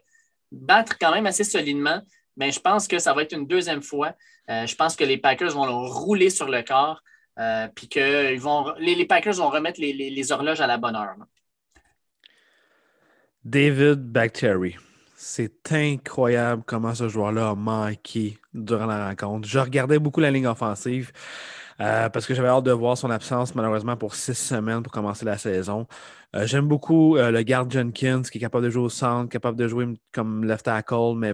battre 0.56 0.98
quand 1.00 1.12
même 1.14 1.26
assez 1.26 1.44
solidement, 1.44 2.02
mais 2.38 2.52
je 2.52 2.60
pense 2.60 2.88
que 2.88 3.00
ça 3.00 3.14
va 3.14 3.22
être 3.24 3.34
une 3.34 3.48
deuxième 3.48 3.82
fois. 3.82 4.14
Euh, 4.50 4.66
je 4.66 4.76
pense 4.76 4.96
que 4.96 5.04
les 5.04 5.18
Packers 5.18 5.52
vont 5.52 5.66
leur 5.66 5.94
rouler 5.94 6.30
sur 6.30 6.50
le 6.50 6.62
corps. 6.62 7.02
Euh, 7.38 7.68
puis 7.76 7.90
que 7.90 8.38
vont, 8.40 8.74
les, 8.80 9.06
Packers 9.06 9.36
vont 9.36 9.50
remettre 9.50 9.80
les, 9.82 10.32
horloges 10.32 10.62
à 10.62 10.68
la 10.68 10.78
bonne 10.78 10.96
heure. 10.96 11.16
David 13.44 14.00
Bactery. 14.00 14.78
C'est 15.18 15.72
incroyable 15.72 16.64
comment 16.66 16.94
ce 16.94 17.10
joueur-là 17.10 17.50
a 17.50 17.56
manqué 17.56 18.38
durant 18.54 18.86
la 18.86 19.08
rencontre. 19.08 19.48
Je 19.48 19.60
regardais 19.60 20.00
beaucoup 20.00 20.20
la 20.20 20.32
ligne 20.32 20.48
offensive 20.48 21.12
euh, 21.82 22.10
parce 22.10 22.26
que 22.26 22.34
j'avais 22.34 22.48
hâte 22.48 22.64
de 22.66 22.72
voir 22.72 22.98
son 22.98 23.10
absence, 23.12 23.56
malheureusement, 23.56 23.98
pour 23.98 24.16
six 24.16 24.36
semaines 24.36 24.84
pour 24.84 24.92
commencer 24.92 25.26
la 25.26 25.38
saison. 25.38 25.88
Euh, 26.36 26.48
j'aime 26.48 26.68
beaucoup 26.68 27.16
le 27.18 27.42
garde 27.44 27.72
Jenkins 27.72 28.24
qui 28.24 28.38
est 28.38 28.42
capable 28.42 28.66
de 28.66 28.70
jouer 28.70 28.84
au 28.84 28.90
centre, 28.90 29.30
capable 29.30 29.58
de 29.58 29.68
jouer 29.68 29.88
comme 30.12 30.46
left 30.46 30.66
tackle, 30.66 31.16
mais 31.16 31.34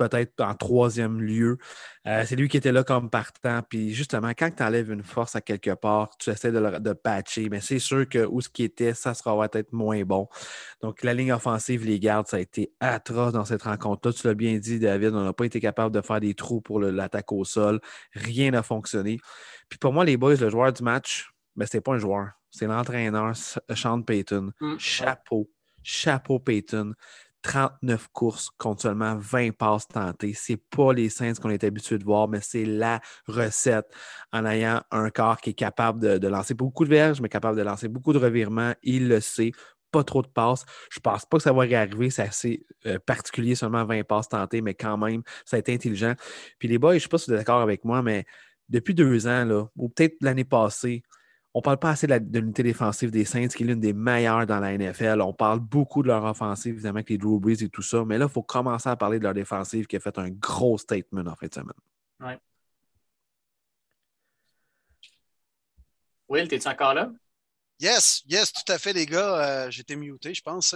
peut-être 0.00 0.40
en 0.40 0.54
troisième 0.54 1.20
lieu. 1.20 1.58
Euh, 2.06 2.24
c'est 2.26 2.34
lui 2.34 2.48
qui 2.48 2.56
était 2.56 2.72
là 2.72 2.82
comme 2.82 3.10
partant. 3.10 3.60
Puis 3.68 3.92
justement, 3.92 4.30
quand 4.30 4.50
tu 4.56 4.62
enlèves 4.62 4.90
une 4.90 5.02
force 5.02 5.36
à 5.36 5.42
quelque 5.42 5.74
part, 5.74 6.16
tu 6.16 6.30
essaies 6.30 6.52
de, 6.52 6.58
le, 6.58 6.94
patcher, 6.94 7.50
mais 7.50 7.60
c'est 7.60 7.78
sûr 7.78 8.08
que 8.08 8.24
où 8.24 8.40
ce 8.40 8.48
qui 8.48 8.64
était, 8.64 8.94
ça 8.94 9.12
sera 9.12 9.48
peut-être 9.48 9.72
moins 9.72 10.02
bon. 10.04 10.28
Donc, 10.80 11.02
la 11.02 11.12
ligne 11.12 11.32
offensive, 11.32 11.84
les 11.84 12.00
gardes, 12.00 12.26
ça 12.26 12.38
a 12.38 12.40
été 12.40 12.72
atroce 12.80 13.32
dans 13.32 13.44
cette 13.44 13.62
rencontre-là. 13.62 14.14
Tu 14.14 14.26
l'as 14.26 14.34
bien 14.34 14.56
dit, 14.56 14.78
David, 14.78 15.14
on 15.14 15.24
n'a 15.24 15.34
pas 15.34 15.44
été 15.44 15.60
capable 15.60 15.94
de 15.94 16.00
faire 16.00 16.20
des 16.20 16.34
trous 16.34 16.62
pour 16.62 16.80
l'attaque 16.80 17.30
au 17.32 17.44
sol. 17.44 17.80
Rien 18.14 18.52
n'a 18.52 18.62
fonctionné. 18.62 19.18
Puis 19.68 19.78
pour 19.78 19.92
moi, 19.92 20.06
les 20.06 20.16
boys, 20.16 20.36
le 20.36 20.48
joueur 20.48 20.72
du 20.72 20.82
match, 20.82 21.30
ben, 21.56 21.66
ce 21.66 21.78
pas 21.78 21.92
un 21.92 21.98
joueur. 21.98 22.30
C'est 22.50 22.66
l'entraîneur, 22.66 23.32
Sean 23.74 24.02
Payton. 24.02 24.52
Mm. 24.60 24.78
Chapeau. 24.78 25.50
Chapeau 25.82 26.38
Payton. 26.38 26.94
39 27.42 28.08
courses 28.12 28.50
contre 28.58 28.82
seulement 28.82 29.16
20 29.16 29.52
passes 29.56 29.88
tentées. 29.88 30.34
Ce 30.34 30.52
n'est 30.52 30.56
pas 30.58 30.92
les 30.92 31.08
Saints 31.08 31.34
qu'on 31.34 31.50
est 31.50 31.64
habitué 31.64 31.98
de 31.98 32.04
voir, 32.04 32.28
mais 32.28 32.40
c'est 32.40 32.64
la 32.64 33.00
recette 33.26 33.86
en 34.32 34.44
ayant 34.44 34.82
un 34.90 35.10
corps 35.10 35.40
qui 35.40 35.50
est 35.50 35.54
capable 35.54 36.18
de, 36.18 36.28
lancer 36.28 36.54
beaucoup 36.54 36.84
de 36.84 36.90
verges, 36.90 37.20
mais 37.20 37.28
capable 37.28 37.56
de 37.58 37.62
lancer 37.62 37.88
beaucoup 37.88 38.12
de 38.12 38.18
revirements. 38.18 38.74
Il 38.82 39.08
le 39.08 39.20
sait. 39.20 39.52
Pas 39.90 40.04
trop 40.04 40.22
de 40.22 40.28
passes. 40.28 40.64
Je 40.92 41.00
ne 41.00 41.02
pense 41.02 41.26
pas 41.26 41.38
que 41.38 41.42
ça 41.42 41.52
va 41.52 41.62
arriver. 41.62 42.10
C'est 42.10 42.22
assez 42.22 42.64
euh, 42.86 43.00
particulier, 43.00 43.56
seulement 43.56 43.84
20 43.84 44.04
passes 44.04 44.28
tentées, 44.28 44.60
mais 44.60 44.74
quand 44.74 44.96
même, 44.96 45.22
ça 45.44 45.56
a 45.56 45.58
été 45.58 45.74
intelligent. 45.74 46.14
Puis 46.60 46.68
les 46.68 46.78
boys, 46.78 46.92
je 46.92 46.96
ne 46.96 47.00
sais 47.00 47.08
pas 47.08 47.18
si 47.18 47.26
vous 47.28 47.32
êtes 47.32 47.40
d'accord 47.40 47.60
avec 47.60 47.84
moi, 47.84 48.00
mais 48.00 48.24
depuis 48.68 48.94
deux 48.94 49.26
ans, 49.26 49.44
là, 49.44 49.66
ou 49.74 49.88
peut-être 49.88 50.14
l'année 50.20 50.44
passée, 50.44 51.02
on 51.54 51.62
parle 51.62 51.78
pas 51.78 51.90
assez 51.90 52.06
de 52.06 52.38
l'unité 52.38 52.62
défensive 52.62 53.10
des 53.10 53.24
Saints, 53.24 53.48
qui 53.48 53.64
est 53.64 53.66
l'une 53.66 53.80
des 53.80 53.92
meilleures 53.92 54.46
dans 54.46 54.60
la 54.60 54.76
NFL. 54.76 55.20
On 55.20 55.32
parle 55.32 55.58
beaucoup 55.58 56.02
de 56.02 56.08
leur 56.08 56.24
offensive, 56.24 56.74
évidemment, 56.74 56.98
avec 56.98 57.10
les 57.10 57.18
Drew 57.18 57.40
Brees 57.40 57.62
et 57.62 57.68
tout 57.68 57.82
ça. 57.82 58.04
Mais 58.04 58.18
là, 58.18 58.26
il 58.26 58.32
faut 58.32 58.42
commencer 58.42 58.88
à 58.88 58.96
parler 58.96 59.18
de 59.18 59.24
leur 59.24 59.34
défensive 59.34 59.86
qui 59.86 59.96
a 59.96 60.00
fait 60.00 60.16
un 60.18 60.30
gros 60.30 60.78
statement 60.78 61.22
en 61.26 61.34
fin 61.34 61.46
de 61.48 61.54
semaine. 61.54 62.38
Will, 66.28 66.46
es-tu 66.52 66.68
encore 66.68 66.94
là? 66.94 67.10
Yes, 67.80 68.22
yes, 68.28 68.52
tout 68.52 68.70
à 68.70 68.78
fait, 68.78 68.92
les 68.92 69.06
gars. 69.06 69.36
Euh, 69.36 69.70
j'étais 69.70 69.96
muté, 69.96 70.34
je 70.34 70.42
pense. 70.42 70.74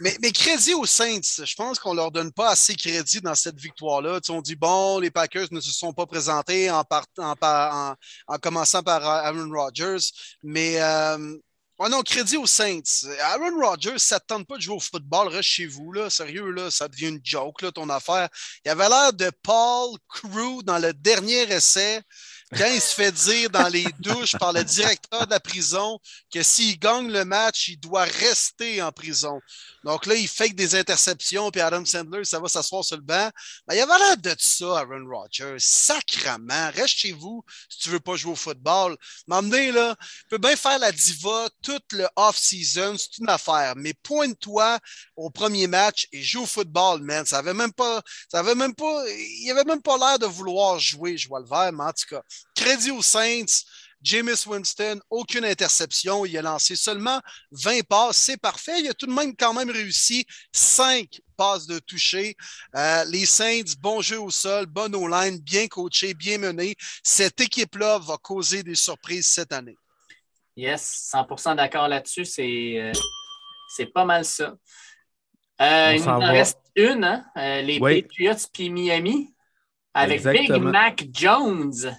Mais, 0.00 0.16
mais, 0.22 0.32
crédit 0.32 0.72
aux 0.72 0.86
Saints, 0.86 1.20
je 1.44 1.54
pense 1.54 1.78
qu'on 1.78 1.90
ne 1.90 1.96
leur 1.96 2.10
donne 2.10 2.32
pas 2.32 2.50
assez 2.50 2.74
crédit 2.74 3.20
dans 3.20 3.34
cette 3.34 3.60
victoire-là. 3.60 4.20
on 4.30 4.40
dit, 4.40 4.56
bon, 4.56 4.98
les 4.98 5.10
Packers 5.10 5.48
ne 5.50 5.60
se 5.60 5.72
sont 5.72 5.92
pas 5.92 6.06
présentés 6.06 6.70
en, 6.70 6.82
en, 7.18 8.38
commençant 8.40 8.82
par 8.82 9.04
Aaron 9.04 9.50
Rodgers, 9.50 10.10
mais 10.42 10.80
euh, 10.80 11.36
oh 11.78 11.88
non, 11.90 12.00
crédit 12.00 12.38
aux 12.38 12.46
Saints. 12.46 12.80
Aaron 13.20 13.60
Rodgers, 13.60 13.98
ça 13.98 14.16
ne 14.16 14.26
tente 14.26 14.46
pas 14.46 14.56
de 14.56 14.62
jouer 14.62 14.76
au 14.76 14.80
football, 14.80 15.28
reste 15.28 15.50
chez 15.50 15.66
vous. 15.66 15.92
Là. 15.92 16.08
Sérieux, 16.08 16.50
là, 16.50 16.70
ça 16.70 16.88
devient 16.88 17.08
une 17.08 17.20
joke, 17.22 17.60
là, 17.60 17.72
ton 17.72 17.90
affaire. 17.90 18.30
Il 18.64 18.70
avait 18.70 18.88
l'air 18.88 19.12
de 19.12 19.30
Paul 19.42 19.98
Crew 20.08 20.62
dans 20.64 20.78
le 20.78 20.94
dernier 20.94 21.42
essai. 21.52 22.00
Quand 22.54 22.66
il 22.66 22.80
se 22.80 22.94
fait 22.94 23.10
dire 23.10 23.50
dans 23.50 23.66
les 23.66 23.86
douches 23.98 24.36
par 24.38 24.52
le 24.52 24.62
directeur 24.62 25.26
de 25.26 25.30
la 25.30 25.40
prison 25.40 25.98
que 26.32 26.42
s'il 26.44 26.78
gagne 26.78 27.10
le 27.10 27.24
match, 27.24 27.68
il 27.68 27.78
doit 27.78 28.04
rester 28.04 28.80
en 28.80 28.92
prison. 28.92 29.40
Donc 29.82 30.06
là, 30.06 30.14
il 30.14 30.28
fait 30.28 30.50
des 30.50 30.76
interceptions, 30.76 31.50
puis 31.50 31.60
Adam 31.60 31.84
Sandler, 31.84 32.24
ça 32.24 32.38
va 32.38 32.48
s'asseoir 32.48 32.84
sur 32.84 32.96
le 32.96 33.02
banc. 33.02 33.30
Ben, 33.66 33.74
il 33.74 33.80
avait 33.80 33.98
l'air 33.98 34.16
de 34.16 34.34
ça, 34.38 34.78
Aaron 34.78 35.06
Rodgers. 35.08 35.56
Sacrement, 35.58 36.70
reste 36.72 36.98
chez 36.98 37.12
vous 37.12 37.44
si 37.68 37.78
tu 37.80 37.90
veux 37.90 38.00
pas 38.00 38.14
jouer 38.14 38.32
au 38.32 38.36
football. 38.36 38.96
M'emmener, 39.26 39.72
là, 39.72 39.96
tu 40.00 40.28
peux 40.30 40.38
bien 40.38 40.56
faire 40.56 40.78
la 40.78 40.92
diva 40.92 41.48
toute 41.62 41.92
le 41.92 42.06
off-season, 42.14 42.96
c'est 42.96 43.18
une 43.18 43.28
affaire, 43.28 43.74
mais 43.76 43.94
pointe-toi 43.94 44.78
au 45.16 45.30
premier 45.30 45.66
match 45.66 46.06
et 46.12 46.22
joue 46.22 46.42
au 46.42 46.46
football, 46.46 47.02
man. 47.02 47.26
Ça 47.26 47.38
avait 47.38 47.54
même 47.54 47.72
pas, 47.72 48.02
ça 48.30 48.38
avait 48.38 48.54
même 48.54 48.74
pas, 48.74 49.04
il 49.08 49.50
avait 49.50 49.64
même 49.64 49.82
pas 49.82 49.98
l'air 49.98 50.18
de 50.18 50.26
vouloir 50.26 50.78
jouer, 50.78 51.16
je 51.16 51.28
vois 51.28 51.40
le 51.40 51.46
vert, 51.46 51.72
mais 51.72 51.84
en 51.84 51.92
tout 51.92 52.06
cas, 52.08 52.22
crédit 52.54 52.90
aux 52.90 53.02
Saints. 53.02 53.64
Jameis 54.02 54.46
Winston, 54.46 55.00
aucune 55.10 55.44
interception. 55.44 56.24
Il 56.24 56.36
a 56.38 56.42
lancé 56.42 56.76
seulement 56.76 57.20
20 57.50 57.82
passes. 57.88 58.18
C'est 58.18 58.36
parfait. 58.36 58.80
Il 58.80 58.88
a 58.88 58.94
tout 58.94 59.06
de 59.06 59.12
même 59.12 59.34
quand 59.34 59.52
même 59.52 59.70
réussi 59.70 60.24
5 60.52 61.20
passes 61.36 61.66
de 61.66 61.78
toucher. 61.78 62.36
Euh, 62.76 63.04
les 63.06 63.26
Saints, 63.26 63.74
bon 63.80 64.00
jeu 64.00 64.20
au 64.20 64.30
sol, 64.30 64.66
bonne 64.66 64.94
O-line, 64.94 65.38
bien 65.40 65.66
coaché, 65.66 66.14
bien 66.14 66.38
mené. 66.38 66.76
Cette 67.02 67.40
équipe-là 67.40 67.98
va 67.98 68.16
causer 68.16 68.62
des 68.62 68.74
surprises 68.74 69.26
cette 69.26 69.52
année. 69.52 69.76
Yes, 70.56 71.10
100% 71.12 71.56
d'accord 71.56 71.88
là-dessus. 71.88 72.24
C'est, 72.24 72.78
euh, 72.78 72.92
c'est 73.68 73.86
pas 73.86 74.04
mal 74.04 74.24
ça. 74.24 74.54
Euh, 75.60 75.94
il 75.96 76.08
en 76.08 76.18
reste 76.18 76.60
une, 76.74 77.02
hein? 77.02 77.24
les 77.62 77.80
Patriots 77.80 78.46
puis 78.52 78.70
Miami 78.70 79.34
avec 79.94 80.22
Big 80.22 80.52
Mac 80.52 81.06
Jones. 81.10 81.96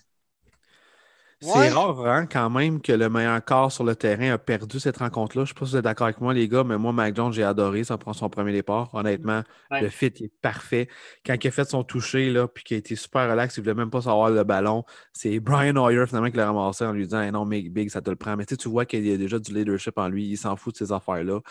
C'est 1.40 1.70
rare 1.70 2.04
hein, 2.08 2.26
quand 2.26 2.50
même 2.50 2.82
que 2.82 2.92
le 2.92 3.10
meilleur 3.10 3.46
corps 3.46 3.72
sur 3.72 3.84
le 3.84 3.96
terrain 3.96 4.32
a 4.32 4.38
perdu 4.40 4.80
cette 4.80 4.98
rencontre-là. 4.98 5.46
Je 5.46 5.52
ne 5.52 5.54
sais 5.54 5.60
pas 5.60 5.66
si 5.68 5.72
vous 5.74 5.78
êtes 5.78 5.84
d'accord 5.84 6.06
avec 6.06 6.20
moi, 6.20 6.34
les 6.34 6.48
gars, 6.48 6.64
mais 6.64 6.80
moi, 6.80 6.92
Mac 6.92 7.16
Jones, 7.16 7.32
j'ai 7.32 7.44
adoré. 7.44 7.84
Ça 7.84 7.96
prend 8.00 8.14
son 8.14 8.28
premier 8.28 8.52
départ. 8.54 8.90
Honnêtement, 8.94 9.44
le 9.70 9.88
fit 9.90 10.08
est 10.08 10.32
parfait. 10.42 10.90
Quand 11.24 11.36
il 11.42 11.48
a 11.48 11.52
fait 11.52 11.70
son 11.70 11.84
toucher, 11.84 12.32
là, 12.32 12.48
puis 12.48 12.64
qu'il 12.64 12.76
a 12.76 12.80
été 12.80 12.96
super 12.96 13.30
relax, 13.30 13.56
il 13.56 13.60
ne 13.60 13.66
voulait 13.66 13.76
même 13.76 13.92
pas 13.92 14.02
savoir 14.02 14.32
le 14.32 14.44
ballon. 14.44 14.84
C'est 15.14 15.40
Brian 15.40 15.76
Hoyer, 15.76 16.08
finalement, 16.08 16.32
qui 16.32 16.38
l'a 16.38 16.48
ramassé 16.48 16.86
en 16.86 16.92
lui 16.92 17.04
disant 17.04 17.32
Non, 17.32 17.46
mais 17.46 17.62
Big, 17.62 17.92
ça 17.92 18.02
te 18.02 18.10
le 18.10 18.16
prend. 18.16 18.36
Mais 18.36 18.46
tu 18.46 18.68
vois 18.68 18.86
qu'il 18.86 19.06
y 19.08 19.14
a 19.14 19.18
déjà 19.18 19.38
du 19.38 19.54
leadership 19.54 19.96
en 20.00 20.08
lui. 20.08 20.26
Il 20.28 20.38
s'en 20.38 20.56
fout 20.56 20.74
de 20.74 20.80
ces 20.80 20.92
affaires-là. 20.92 21.42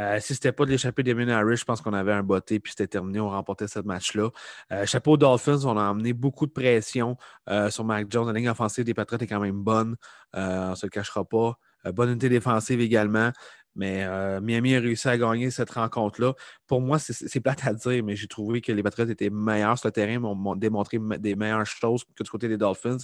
Euh, 0.00 0.18
si 0.18 0.28
ce 0.28 0.32
n'était 0.34 0.52
pas 0.52 0.64
de 0.64 0.70
l'échapper 0.70 1.02
des 1.02 1.30
Harris, 1.30 1.56
je 1.58 1.64
pense 1.64 1.82
qu'on 1.82 1.92
avait 1.92 2.12
un 2.12 2.22
botté, 2.22 2.58
puis 2.58 2.72
c'était 2.72 2.86
terminé. 2.86 3.20
On 3.20 3.28
remportait 3.28 3.68
ce 3.68 3.80
match-là. 3.80 4.30
Euh, 4.72 4.86
chapeau 4.86 5.12
aux 5.12 5.16
Dolphins, 5.18 5.64
on 5.64 5.76
a 5.76 5.86
amené 5.86 6.14
beaucoup 6.14 6.46
de 6.46 6.52
pression 6.52 7.18
euh, 7.50 7.68
sur 7.68 7.84
Mac 7.84 8.06
Jones. 8.10 8.26
La 8.26 8.32
ligne 8.32 8.48
offensive 8.48 8.84
des 8.84 8.94
Quand 9.26 9.40
même 9.40 9.62
bonne. 9.62 9.96
Euh, 10.34 10.68
on 10.68 10.70
ne 10.70 10.74
se 10.74 10.86
le 10.86 10.90
cachera 10.90 11.24
pas. 11.24 11.58
Euh, 11.86 11.92
bonne 11.92 12.10
unité 12.10 12.28
défensive 12.28 12.80
également. 12.80 13.32
Mais 13.74 14.04
euh, 14.04 14.40
Miami 14.40 14.74
a 14.74 14.80
réussi 14.80 15.06
à 15.06 15.18
gagner 15.18 15.50
cette 15.50 15.70
rencontre-là. 15.70 16.32
Pour 16.66 16.80
moi, 16.80 16.98
c'est 16.98 17.40
plate 17.40 17.66
à 17.66 17.74
dire, 17.74 18.02
mais 18.02 18.16
j'ai 18.16 18.26
trouvé 18.26 18.62
que 18.62 18.72
les 18.72 18.82
Patriots 18.82 19.10
étaient 19.10 19.28
meilleurs 19.28 19.78
sur 19.78 19.88
le 19.88 19.92
terrain, 19.92 20.18
m'ont 20.18 20.56
démontré 20.56 20.98
des 21.18 21.34
meilleures 21.34 21.66
choses 21.66 22.02
que 22.04 22.22
du 22.22 22.30
côté 22.30 22.48
des 22.48 22.56
Dolphins. 22.56 22.96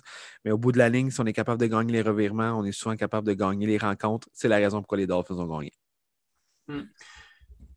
Mais 0.46 0.50
au 0.50 0.56
bout 0.56 0.72
de 0.72 0.78
la 0.78 0.88
ligne, 0.88 1.10
si 1.10 1.20
on 1.20 1.26
est 1.26 1.34
capable 1.34 1.60
de 1.60 1.66
gagner 1.66 1.92
les 1.92 2.00
revirements, 2.00 2.58
on 2.58 2.64
est 2.64 2.72
souvent 2.72 2.96
capable 2.96 3.26
de 3.26 3.34
gagner 3.34 3.66
les 3.66 3.76
rencontres. 3.76 4.28
C'est 4.32 4.48
la 4.48 4.56
raison 4.56 4.78
pourquoi 4.78 4.96
les 4.96 5.06
Dolphins 5.06 5.36
ont 5.36 5.58
gagné. 5.58 5.72
Hmm. 6.68 6.84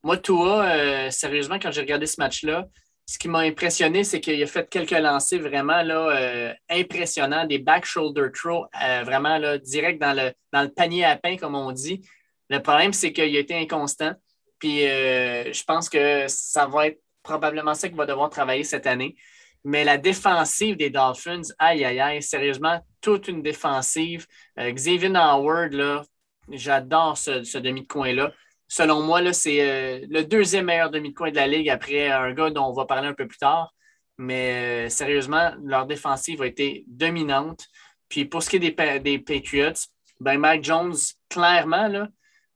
Moi, 0.02 0.18
toi, 0.18 1.12
sérieusement, 1.12 1.60
quand 1.60 1.72
j'ai 1.72 1.82
regardé 1.82 2.06
ce 2.06 2.16
match-là, 2.20 2.70
ce 3.06 3.20
qui 3.20 3.28
m'a 3.28 3.40
impressionné, 3.40 4.04
c'est 4.04 4.20
qu'il 4.20 4.42
a 4.42 4.48
fait 4.48 4.68
quelques 4.68 4.92
lancers 4.92 5.40
vraiment 5.40 5.84
là, 5.84 6.10
euh, 6.10 6.54
impressionnants, 6.70 7.46
des 7.46 7.60
back 7.60 7.86
shoulder 7.86 8.30
throws, 8.34 8.66
euh, 8.84 9.04
vraiment 9.04 9.38
là, 9.38 9.60
direct 9.60 10.02
dans 10.02 10.14
le, 10.14 10.34
dans 10.52 10.64
le 10.64 10.70
panier 10.70 11.06
à 11.06 11.16
pain, 11.16 11.38
comme 11.38 11.54
on 11.56 11.72
dit. 11.72 12.02
Le 12.50 12.60
problème, 12.60 12.94
c'est 12.94 13.14
qu'il 13.14 13.36
a 13.36 13.40
été 13.40 13.56
inconstant. 13.56 14.14
Puis 14.58 14.88
euh, 14.88 15.54
je 15.54 15.64
pense 15.64 15.88
que 15.88 16.26
ça 16.28 16.66
va 16.66 16.88
être 16.88 17.00
probablement 17.22 17.76
ça 17.76 17.88
qu'il 17.88 17.98
va 17.98 18.08
devoir 18.08 18.30
travailler 18.30 18.64
cette 18.64 18.88
année. 18.88 19.16
Mais 19.64 19.84
la 19.84 19.98
défensive 19.98 20.76
des 20.76 20.90
Dolphins, 20.90 21.42
aïe, 21.60 21.86
aïe, 21.86 22.00
aïe, 22.00 22.24
sérieusement, 22.24 22.80
toute 23.02 23.28
une 23.28 23.42
défensive. 23.42 24.26
Xavier 24.58 25.16
Howard, 25.16 26.06
j'adore 26.50 27.18
ce, 27.18 27.44
ce 27.44 27.58
demi 27.58 27.82
de 27.82 27.88
coin-là 27.88 28.32
selon 28.68 29.02
moi, 29.02 29.34
c'est 29.34 29.62
euh, 29.62 30.06
le 30.10 30.24
deuxième 30.24 30.66
meilleur 30.66 30.90
demi-coin 30.90 31.32
de 31.32 31.36
la 31.36 31.48
ligue 31.48 31.70
après 31.70 32.10
un 32.10 32.34
gars 32.34 32.50
dont 32.50 32.66
on 32.66 32.74
va 32.74 32.86
parler 32.86 33.08
un 33.08 33.14
peu 33.14 33.28
plus 33.28 33.38
tard. 33.38 33.74
Mais 34.18 34.86
euh, 34.86 34.90
sérieusement, 34.90 35.52
leur 35.64 35.86
défensive 35.86 36.42
a 36.42 36.48
été 36.48 36.86
dominante. 36.88 37.68
Puis 38.08 38.26
pour 38.26 38.44
ce 38.44 38.50
qui 38.50 38.58
est 38.58 38.60
des, 38.60 39.00
des 39.00 39.20
Patriots, 39.20 39.74
ben 40.20 40.38
Mike 40.38 40.64
Jones, 40.64 40.96
clairement, 41.30 41.88
là, 41.88 42.08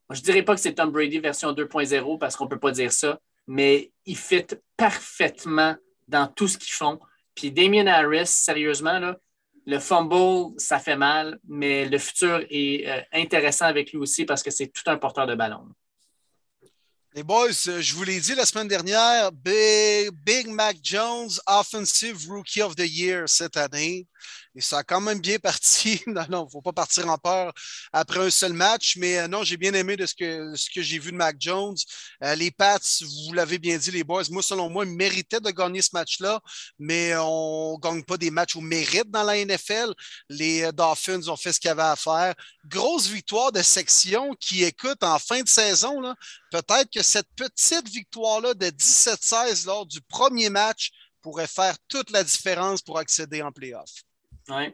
je 0.10 0.20
ne 0.20 0.26
dirais 0.26 0.44
pas 0.44 0.56
que 0.56 0.62
c'est 0.62 0.74
Tom 0.74 0.92
Brady 0.92 1.20
version 1.20 1.52
2.0 1.52 2.18
parce 2.18 2.36
qu'on 2.36 2.46
ne 2.46 2.50
peut 2.50 2.60
pas 2.60 2.72
dire 2.72 2.92
ça, 2.92 3.20
mais 3.48 3.92
il 4.06 4.18
fit 4.18 4.46
parfaitement 4.78 5.76
dans 6.08 6.28
tout 6.28 6.48
ce 6.48 6.58
qu'ils 6.58 6.74
font. 6.74 7.00
Puis 7.36 7.52
Damien 7.52 7.88
Harris, 7.88 8.28
sérieusement, 8.28 9.00
là, 9.00 9.18
le 9.66 9.80
fumble, 9.80 10.54
ça 10.58 10.80
fait 10.80 10.96
mal, 10.96 11.40
mais 11.48 11.86
le 11.86 11.98
futur 12.00 12.44
est 12.50 12.88
euh, 12.88 13.02
intéressant 13.14 13.66
avec 13.66 13.92
lui 13.92 14.00
aussi 14.00 14.26
parce 14.26 14.42
que 14.42 14.50
c'est 14.50 14.68
tout 14.68 14.82
un 14.88 14.98
porteur 14.98 15.28
de 15.28 15.36
ballon. 15.36 15.68
Les 17.16 17.24
boys, 17.24 17.50
euh, 17.68 17.82
je 17.82 17.96
vous 17.96 18.04
l'ai 18.04 18.20
dit 18.20 18.36
la 18.36 18.46
semaine 18.46 18.68
dernière, 18.68 19.32
Big, 19.32 20.12
Big 20.24 20.48
Mac 20.48 20.78
Jones, 20.84 21.30
Offensive 21.48 22.30
Rookie 22.30 22.62
of 22.62 22.76
the 22.76 22.88
Year 22.88 23.28
cette 23.28 23.58
année. 23.58 24.06
Et 24.60 24.62
ça 24.62 24.80
a 24.80 24.84
quand 24.84 25.00
même 25.00 25.22
bien 25.22 25.40
parti. 25.40 26.02
Non, 26.08 26.26
non, 26.30 26.42
il 26.44 26.46
ne 26.48 26.50
faut 26.50 26.62
pas 26.62 26.74
partir 26.74 27.08
en 27.08 27.18
peur 27.18 27.54
après 27.94 28.20
un 28.20 28.30
seul 28.30 28.52
match. 28.52 28.98
Mais 28.98 29.20
euh, 29.20 29.28
non, 29.30 29.44
j'ai 29.44 29.56
bien 29.56 29.74
aimé 29.74 29.96
de 29.96 30.06
ce 30.06 30.14
que, 30.14 30.54
j'ai 30.82 31.00
vu 31.00 31.14
de 31.14 31.16
Mac 31.16 31.38
Jones. 31.40 31.78
Euh, 32.26 32.36
les 32.36 32.52
Pats, 32.52 32.78
vous 33.02 33.34
l'avez 33.34 33.58
bien 33.58 33.78
dit, 33.78 33.92
les 33.92 34.04
boys, 34.04 34.24
moi, 34.30 34.44
selon 34.44 34.70
moi, 34.70 34.84
méritaient 34.84 35.40
de 35.40 35.50
gagner 35.52 35.82
ce 35.82 35.92
match-là, 35.94 36.42
mais 36.78 37.16
on 37.16 37.78
ne 37.78 37.82
gagne 37.82 38.04
pas 38.04 38.18
des 38.18 38.32
matchs 38.32 38.58
au 38.58 38.62
mérite 38.62 39.10
dans 39.10 39.24
la 39.24 39.38
NFL. 39.46 39.94
Les 40.28 40.64
euh, 40.64 40.72
Dolphins 40.74 41.26
ont 41.30 41.38
fait 41.38 41.54
ce 41.54 41.60
qu'ils 41.62 41.70
avaient 41.70 41.82
à 41.84 41.96
faire. 41.96 42.36
Grosse 42.66 43.08
victoire 43.08 43.54
de 43.54 43.62
section 43.62 44.34
qui, 44.42 44.66
écoute, 44.66 45.02
en 45.04 45.20
fin 45.20 45.42
de 45.42 45.48
saison, 45.48 46.02
peut-être 46.52 46.90
que 46.94 47.02
cette 47.02 47.30
petite 47.38 47.88
victoire-là 47.88 48.56
de 48.56 48.66
17-16 48.66 49.68
lors 49.68 49.86
du 49.86 50.02
premier 50.02 50.50
match 50.50 50.92
pourrait 51.22 51.48
faire 51.48 51.78
toute 51.88 52.10
la 52.12 52.26
différence 52.26 52.82
pour 52.82 52.98
accéder 52.98 53.42
en 53.42 53.54
playoff. 53.54 53.90
Oui. 54.50 54.74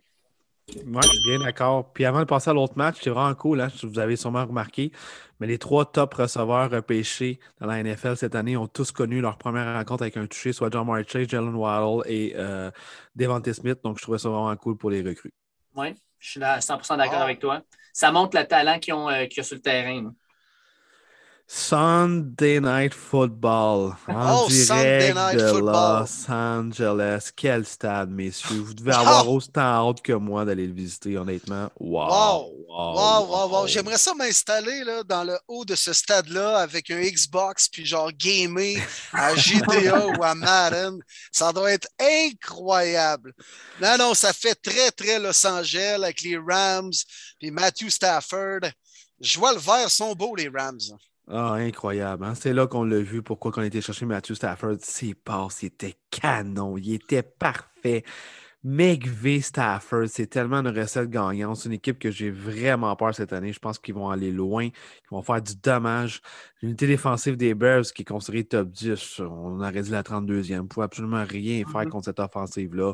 Oui, 0.67 1.03
bien 1.26 1.39
d'accord. 1.39 1.93
Puis 1.93 2.05
avant 2.05 2.19
de 2.19 2.26
passer 2.26 2.49
à 2.49 2.53
l'autre 2.53 2.73
match, 2.76 2.97
c'est 3.01 3.11
vraiment 3.11 3.36
cool, 3.36 3.61
hein, 3.61 3.67
vous 3.84 3.99
avez 3.99 4.15
sûrement 4.15 4.45
remarqué, 4.45 4.91
mais 5.39 5.45
les 5.45 5.59
trois 5.59 5.86
top 5.86 6.15
receveurs 6.15 6.71
repêchés 6.71 7.39
dans 7.59 7.67
la 7.67 7.84
NFL 7.84 8.17
cette 8.17 8.34
année 8.34 8.57
ont 8.57 8.67
tous 8.67 8.91
connu 8.91 9.21
leur 9.21 9.38
première 9.38 9.76
rencontre 9.76 10.01
avec 10.01 10.17
un 10.17 10.26
touché, 10.26 10.53
soit 10.53 10.71
John 10.71 10.88
Marchase, 10.88 11.28
Jalen 11.28 11.53
Waddle 11.53 12.09
et 12.11 12.34
euh, 12.36 12.71
Devante 13.15 13.51
Smith. 13.53 13.78
Donc, 13.84 13.99
je 13.99 14.03
trouvais 14.03 14.17
ça 14.17 14.30
vraiment 14.30 14.55
cool 14.55 14.76
pour 14.76 14.89
les 14.89 15.03
recrues. 15.03 15.34
Oui, 15.76 15.93
je 16.17 16.32
suis 16.32 16.39
100% 16.39 16.97
d'accord 16.97 17.21
avec 17.21 17.39
toi. 17.39 17.61
Ça 17.93 18.11
montre 18.11 18.36
le 18.36 18.47
talent 18.47 18.80
qu'ils 18.80 18.95
ont, 18.95 19.07
euh, 19.07 19.26
sur 19.30 19.55
le 19.55 19.61
terrain. 19.61 20.13
Sunday 21.47 22.59
Night 22.59 22.91
Football 22.95 23.95
en 24.07 24.45
oh, 24.45 24.47
direct 24.49 25.15
de 25.35 25.59
Los 25.59 26.27
Angeles. 26.27 27.31
Quel 27.35 27.65
stade, 27.67 28.09
messieurs. 28.09 28.61
Vous 28.61 28.73
devez 28.73 28.93
avoir 28.93 29.29
autant 29.29 29.61
hâte 29.61 30.01
que 30.01 30.13
moi 30.13 30.43
d'aller 30.43 30.65
le 30.65 30.73
visiter, 30.73 31.15
honnêtement. 31.17 31.69
Wow! 31.79 32.51
Wow! 32.67 33.27
Wow! 33.27 33.49
wow, 33.51 33.67
J'aimerais 33.67 33.99
ça 33.99 34.15
m'installer 34.15 34.83
dans 35.07 35.23
le 35.23 35.37
haut 35.47 35.63
de 35.65 35.75
ce 35.75 35.93
stade-là 35.93 36.57
avec 36.57 36.89
un 36.89 36.99
Xbox 36.99 37.69
puis 37.69 37.85
genre 37.85 38.11
gamer 38.11 38.77
à 39.13 39.35
GTA 39.35 40.07
ou 40.07 40.23
à 40.23 40.33
Madden. 40.33 40.97
Ça 41.31 41.53
doit 41.53 41.71
être 41.71 41.87
incroyable. 41.99 43.33
Non, 43.79 43.97
non, 43.99 44.13
ça 44.15 44.33
fait 44.33 44.55
très, 44.55 44.89
très 44.89 45.19
Los 45.19 45.45
Angeles 45.45 46.01
avec 46.01 46.23
les 46.23 46.37
Rams 46.37 46.91
puis 47.39 47.51
Matthew 47.51 47.89
Stafford. 47.89 48.61
Je 49.21 49.37
vois 49.37 49.53
le 49.53 49.59
vert, 49.59 49.91
sont 49.91 50.13
beaux, 50.13 50.35
les 50.35 50.49
Rams. 50.49 50.79
Ah, 51.28 51.53
incroyable. 51.53 52.23
Hein? 52.23 52.36
C'est 52.36 52.53
là 52.53 52.67
qu'on 52.67 52.84
l'a 52.84 52.99
vu. 52.99 53.23
Pourquoi 53.23 53.51
on 53.57 53.61
a 53.61 53.65
été 53.65 53.82
chercher 53.82 54.05
Matthew 54.05 54.34
Stafford. 54.34 54.78
Ses 54.82 55.15
passes 55.15 55.63
étaient 55.63 55.95
canon. 56.11 56.78
Il 56.78 56.93
était 56.93 57.23
parfait. 57.23 58.03
McVay 58.68 59.41
Stafford, 59.41 60.07
c'est 60.07 60.26
tellement 60.26 60.57
une 60.57 60.76
recette 60.76 61.11
gagnante. 61.11 61.57
C'est 61.57 61.70
une 61.70 61.76
équipe 61.76 61.99
que 61.99 62.09
j'ai 62.09 62.32
vraiment 62.32 62.95
peur 62.95 63.13
cette 63.13 63.32
année. 63.32 63.53
Je 63.53 63.59
pense 63.59 63.78
qu'ils 63.78 63.93
vont 63.93 64.09
aller 64.09 64.32
loin, 64.32 64.70
qu'ils 64.70 65.11
vont 65.11 65.22
faire 65.22 65.39
du 65.39 65.55
dommage. 65.55 66.20
L'unité 66.63 66.88
défensive 66.88 67.38
des 67.38 67.53
Bears 67.53 67.84
qui 67.84 68.01
est 68.01 68.05
considérée 68.05 68.43
top 68.43 68.72
10, 68.72 69.20
on 69.20 69.59
aurait 69.59 69.84
dit 69.84 69.91
la 69.91 70.01
32e. 70.01 70.59
On 70.59 70.63
ne 70.63 70.68
pouvait 70.68 70.86
absolument 70.86 71.24
rien 71.30 71.63
faire 71.63 71.82
mm-hmm. 71.82 71.89
contre 71.89 72.05
cette 72.05 72.20
offensive-là. 72.20 72.93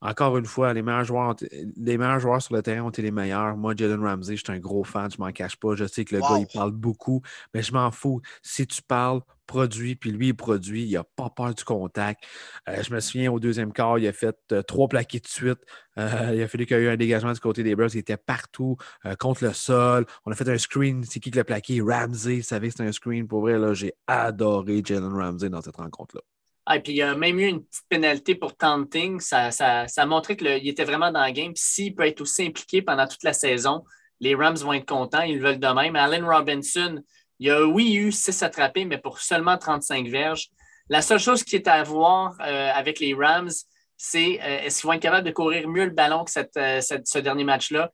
Encore 0.00 0.38
une 0.38 0.46
fois, 0.46 0.72
les 0.74 0.82
meilleurs, 0.82 1.02
joueurs 1.02 1.34
les 1.76 1.98
meilleurs 1.98 2.20
joueurs 2.20 2.40
sur 2.40 2.54
le 2.54 2.62
terrain 2.62 2.84
ont 2.84 2.90
été 2.90 3.02
les 3.02 3.10
meilleurs. 3.10 3.56
Moi, 3.56 3.74
Jalen 3.76 4.04
Ramsey, 4.04 4.36
je 4.36 4.44
suis 4.44 4.52
un 4.52 4.60
gros 4.60 4.84
fan, 4.84 5.10
je 5.10 5.18
m'en 5.18 5.32
cache 5.32 5.56
pas. 5.56 5.74
Je 5.74 5.86
sais 5.86 6.04
que 6.04 6.14
le 6.14 6.20
gars, 6.20 6.38
il 6.38 6.46
parle 6.46 6.70
beaucoup, 6.70 7.20
mais 7.52 7.62
je 7.62 7.72
m'en 7.72 7.90
fous. 7.90 8.22
Si 8.42 8.64
tu 8.64 8.80
parles, 8.80 9.22
produit, 9.50 9.96
puis 9.96 10.12
lui, 10.12 10.28
il 10.28 10.34
produit. 10.34 10.84
Il 10.84 10.92
n'a 10.92 11.02
pas 11.02 11.28
peur 11.28 11.52
du 11.52 11.64
contact. 11.64 12.22
Euh, 12.68 12.82
je 12.82 12.94
me 12.94 13.00
souviens, 13.00 13.32
au 13.32 13.40
deuxième 13.40 13.72
quart, 13.72 13.98
il 13.98 14.06
a 14.06 14.12
fait 14.12 14.36
euh, 14.52 14.62
trois 14.62 14.86
plaqués 14.86 15.18
de 15.18 15.26
suite. 15.26 15.58
Euh, 15.98 16.08
il 16.36 16.42
a 16.42 16.46
fallu 16.46 16.66
qu'il 16.66 16.76
y 16.76 16.80
ait 16.80 16.84
eu 16.84 16.88
un 16.88 16.96
dégagement 16.96 17.32
du 17.32 17.40
côté 17.40 17.64
des 17.64 17.74
Bears. 17.74 17.90
Il 17.94 17.98
était 17.98 18.16
partout, 18.16 18.76
contre 19.18 19.44
le 19.44 19.52
sol. 19.52 20.06
On 20.24 20.30
a 20.30 20.36
fait 20.36 20.48
un 20.48 20.58
screen. 20.58 21.02
C'est 21.02 21.18
qui 21.18 21.32
qui 21.32 21.36
l'a 21.36 21.44
plaqué? 21.44 21.80
Ramsey. 21.80 22.36
Vous 22.36 22.42
savez, 22.42 22.70
c'était 22.70 22.84
un 22.84 22.92
screen. 22.92 23.26
Pour 23.26 23.40
vrai, 23.40 23.58
j'ai 23.74 23.92
adoré 24.06 24.82
Jalen 24.84 25.12
Ramsey 25.12 25.50
dans 25.50 25.60
cette 25.60 25.76
rencontre-là. 25.76 26.22
Ah, 26.66 26.76
et 26.76 26.80
puis 26.80 26.92
il 26.92 26.96
y 26.96 27.02
a 27.02 27.16
même 27.16 27.40
eu 27.40 27.46
une 27.46 27.64
petite 27.64 27.88
pénalité 27.88 28.36
pour 28.36 28.56
taunting. 28.56 29.18
Ça, 29.18 29.50
ça, 29.50 29.88
ça 29.88 30.02
a 30.02 30.06
montré 30.06 30.36
qu'il 30.36 30.68
était 30.68 30.84
vraiment 30.84 31.10
dans 31.10 31.26
le 31.26 31.32
game. 31.32 31.52
S'il 31.56 31.96
peut 31.96 32.06
être 32.06 32.20
aussi 32.20 32.46
impliqué 32.46 32.82
pendant 32.82 33.08
toute 33.08 33.24
la 33.24 33.32
saison, 33.32 33.82
les 34.20 34.36
Rams 34.36 34.56
vont 34.56 34.74
être 34.74 34.86
contents. 34.86 35.22
Ils 35.22 35.40
veulent 35.40 35.58
de 35.58 35.66
même. 35.66 35.96
Allen 35.96 36.24
Robinson, 36.24 37.02
il 37.40 37.46
y 37.46 37.50
a, 37.50 37.66
oui, 37.66 37.94
eu 37.94 38.12
6 38.12 38.42
attrapés, 38.42 38.84
mais 38.84 38.98
pour 38.98 39.18
seulement 39.18 39.56
35 39.56 40.06
verges. 40.08 40.50
La 40.90 41.00
seule 41.00 41.18
chose 41.18 41.42
qui 41.42 41.56
est 41.56 41.68
à 41.68 41.82
voir 41.82 42.36
euh, 42.40 42.70
avec 42.74 43.00
les 43.00 43.14
Rams, 43.14 43.50
c'est 43.96 44.40
euh, 44.42 44.60
est-ce 44.60 44.80
qu'ils 44.80 44.88
vont 44.88 44.92
être 44.92 45.02
capables 45.02 45.26
de 45.26 45.32
courir 45.32 45.66
mieux 45.66 45.86
le 45.86 45.90
ballon 45.90 46.24
que 46.24 46.58
euh, 46.58 46.80
ce 46.80 47.18
dernier 47.18 47.44
match-là? 47.44 47.90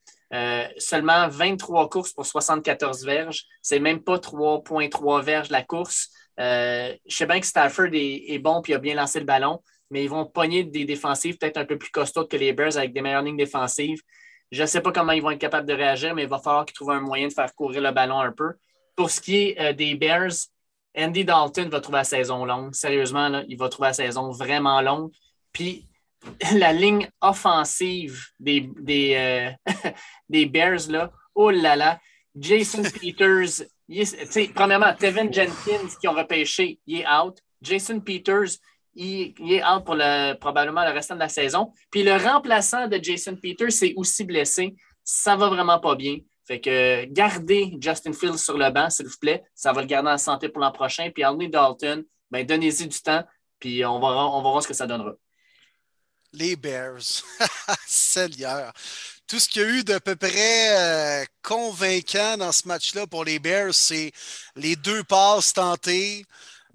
seulement 0.79 1.29
23 1.29 1.89
courses 1.89 2.13
pour 2.13 2.27
74 2.27 3.05
verges. 3.05 3.45
C'est 3.63 3.79
même 3.79 4.03
pas 4.03 4.17
3,3 4.17 5.23
verges 5.23 5.51
la 5.51 5.63
course. 5.63 6.11
je 6.37 6.97
sais 7.07 7.27
bien 7.27 7.39
que 7.39 7.47
Stafford 7.47 7.91
est, 7.93 8.39
bon 8.41 8.61
et 8.67 8.75
a 8.75 8.79
bien 8.79 8.97
lancé 8.97 9.21
le 9.21 9.25
ballon, 9.25 9.63
mais 9.91 10.03
ils 10.03 10.11
vont 10.11 10.27
pogner 10.27 10.65
des 10.65 10.85
défensives 10.85 11.39
peut-être 11.39 11.59
un 11.59 11.65
peu 11.65 11.79
plus 11.79 11.91
costaudes 11.91 12.29
que 12.29 12.37
les 12.37 12.53
Bears 12.53 12.77
avec 12.77 12.93
des 12.93 13.03
meilleures 13.03 13.23
lignes 13.23 13.37
défensives. 13.37 14.01
Je 14.51 14.63
ne 14.63 14.67
sais 14.67 14.81
pas 14.81 14.91
comment 14.91 15.13
ils 15.13 15.23
vont 15.23 15.31
être 15.31 15.39
capables 15.39 15.69
de 15.69 15.75
réagir, 15.75 16.13
mais 16.13 16.25
il 16.25 16.29
va 16.29 16.41
falloir 16.41 16.67
qu'ils 16.67 16.75
trouvent 16.75 16.91
un 16.91 17.01
moyen 17.01 17.29
de 17.29 17.33
faire 17.33 17.55
courir 17.55 17.81
le 17.81 17.93
ballon 17.93 18.19
un 18.19 18.33
peu. 18.33 18.53
Pour 18.97 19.11
ce 19.11 19.21
qui 19.21 19.37
est 19.37 19.61
euh, 19.61 19.73
des 19.73 19.95
Bears, 19.95 20.33
Andy 20.97 21.25
Dalton 21.25 21.69
va 21.69 21.81
trouver 21.81 21.99
la 21.99 22.05
saison 22.05 22.45
longue. 22.45 22.75
Sérieusement, 22.75 23.43
il 23.47 23.57
va 23.59 23.69
trouver 23.69 23.89
la 23.89 23.95
saison 23.95 24.31
vraiment 24.31 24.81
longue. 24.81 25.13
Puis 25.53 25.87
la 26.55 26.73
ligne 26.73 27.09
offensive 27.21 28.27
des, 28.41 28.69
des, 28.79 29.15
euh, 29.15 29.91
des 30.29 30.47
Bears, 30.47 30.89
là, 30.89 31.13
oh 31.35 31.51
là 31.51 31.77
là, 31.77 32.01
Jason 32.35 32.83
Peters, 33.01 33.67
premièrement, 34.55 34.95
Tevin 34.95 35.31
Jenkins 35.31 35.89
qui 36.01 36.09
ont 36.09 36.15
repêché, 36.15 36.81
il 36.87 37.01
est 37.01 37.09
out. 37.09 37.39
Jason 37.63 38.01
Peters, 38.01 38.59
il, 38.95 39.35
est 39.53 39.65
out 39.65 39.85
pour 39.85 39.95
le, 39.95 40.35
probablement 40.35 40.85
le 40.85 40.93
restant 40.93 41.15
de 41.15 41.21
la 41.21 41.29
saison. 41.29 41.73
Puis 41.91 42.03
le 42.03 42.17
remplaçant 42.17 42.89
de 42.89 42.99
Jason 43.03 43.37
Peters 43.37 43.73
s'est 43.73 43.95
aussi 43.97 44.25
blessé. 44.25 44.75
Ça 45.05 45.37
va 45.37 45.49
vraiment 45.49 45.79
pas 45.79 45.95
bien. 45.95 46.19
Fait 46.47 46.61
que 46.61 47.05
gardez 47.07 47.77
Justin 47.81 48.13
Fields 48.13 48.39
sur 48.39 48.57
le 48.57 48.71
banc, 48.71 48.89
s'il 48.89 49.07
vous 49.07 49.19
plaît. 49.21 49.43
Ça 49.55 49.73
va 49.73 49.81
le 49.81 49.87
garder 49.87 50.11
en 50.11 50.19
santé 50.19 50.49
pour 50.49 50.61
l'an 50.61 50.71
prochain. 50.71 51.11
Puis 51.13 51.25
Andy 51.25 51.49
Dalton, 51.49 52.05
ben, 52.31 52.47
donnez-y 52.47 52.87
du 52.87 53.01
temps, 53.01 53.25
puis 53.59 53.85
on 53.85 53.99
va, 53.99 54.09
on 54.09 54.43
voir 54.43 54.63
ce 54.63 54.69
que 54.69 54.75
ça 54.75 54.87
donnera. 54.87 55.15
Les 56.33 56.55
Bears, 56.55 57.23
Seigneur. 57.87 58.73
Tout 59.27 59.41
ce 59.41 59.49
qu'il 59.49 59.63
y 59.63 59.65
a 59.65 59.69
eu 59.69 59.85
d'à 59.85 59.99
peu 59.99 60.15
près 60.15 60.79
euh, 60.79 61.25
convaincant 61.43 62.37
dans 62.37 62.53
ce 62.53 62.69
match-là 62.69 63.07
pour 63.09 63.25
les 63.25 63.41
Bears, 63.41 63.75
c'est 63.75 64.13
les 64.55 64.77
deux 64.77 65.03
passes 65.03 65.53
tentées, 65.53 66.25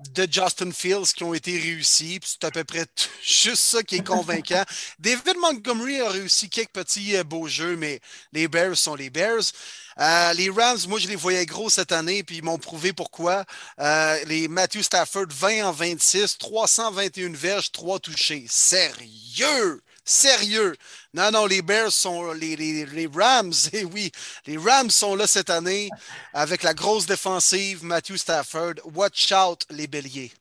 de 0.10 0.28
Justin 0.30 0.72
Fields 0.72 1.14
qui 1.16 1.24
ont 1.24 1.34
été 1.34 1.58
réussis. 1.58 2.20
C'est 2.24 2.44
à 2.44 2.52
peu 2.52 2.64
près 2.64 2.86
juste 3.24 3.64
ça 3.64 3.84
qui 3.84 3.96
est 3.96 4.08
convaincant. 4.08 4.64
David 5.00 5.38
Montgomery 5.40 6.02
a 6.02 6.10
réussi 6.10 6.50
quelques 6.50 6.72
petits 6.72 7.16
euh, 7.16 7.24
beaux 7.24 7.48
jeux, 7.48 7.76
mais 7.78 8.00
les 8.34 8.48
Bears 8.48 8.78
sont 8.78 8.96
les 8.96 9.10
Bears. 9.10 9.52
Euh, 10.00 10.34
les 10.34 10.50
Rams, 10.50 10.80
moi, 10.88 11.00
je 11.00 11.08
les 11.08 11.16
voyais 11.16 11.46
gros 11.46 11.70
cette 11.70 11.92
année, 11.92 12.24
puis 12.24 12.38
ils 12.38 12.44
m'ont 12.44 12.58
prouvé 12.58 12.94
pourquoi. 12.94 13.46
Euh, 13.80 14.18
les 14.26 14.48
Matthew 14.48 14.82
Stafford, 14.82 15.28
20 15.30 15.66
en 15.66 15.72
26, 15.72 16.38
321 16.38 17.34
verges, 17.34 17.72
3 17.72 18.00
touchés. 18.00 18.46
Sérieux! 18.50 19.82
Sérieux. 20.12 20.76
Non, 21.14 21.32
non, 21.32 21.46
les 21.46 21.62
Bears 21.62 21.92
sont 21.92 22.34
les, 22.34 22.58
les, 22.58 23.10
Rams, 23.14 23.54
et 23.72 23.80
eh 23.82 23.86
oui, 23.86 24.12
les 24.46 24.58
Rams 24.58 24.90
sont 24.90 25.16
là 25.16 25.26
cette 25.26 25.50
année 25.50 25.90
avec 26.34 26.64
la 26.64 26.74
grosse 26.74 27.06
défensive, 27.06 27.86
Matthew 27.86 28.18
Stafford. 28.18 28.74
Watch 28.94 29.32
out, 29.32 29.66
les 29.70 29.88
béliers. 29.88 30.32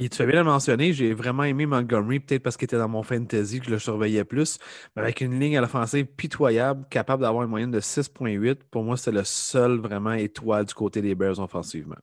Et 0.00 0.08
tu 0.08 0.16
fais 0.16 0.26
bien 0.26 0.36
le 0.36 0.44
mentionner, 0.44 0.94
j'ai 0.94 1.12
vraiment 1.12 1.44
aimé 1.44 1.66
Montgomery, 1.66 2.20
peut-être 2.20 2.42
parce 2.42 2.56
qu'il 2.56 2.64
était 2.64 2.78
dans 2.78 2.88
mon 2.88 3.02
fantasy 3.02 3.60
que 3.60 3.66
je 3.66 3.70
le 3.70 3.78
surveillais 3.78 4.24
plus, 4.24 4.58
mais 4.96 5.02
avec 5.02 5.20
une 5.20 5.38
ligne 5.38 5.58
à 5.58 5.60
l'offensive 5.60 6.06
pitoyable, 6.06 6.86
capable 6.88 7.22
d'avoir 7.22 7.44
une 7.44 7.50
moyenne 7.50 7.70
de 7.70 7.80
6.8. 7.80 8.60
Pour 8.70 8.82
moi, 8.82 8.96
c'est 8.96 9.12
le 9.12 9.24
seul 9.24 9.78
vraiment 9.78 10.14
étoile 10.14 10.64
du 10.64 10.74
côté 10.74 11.02
des 11.02 11.14
Bears 11.14 11.38
offensivement. 11.38 11.96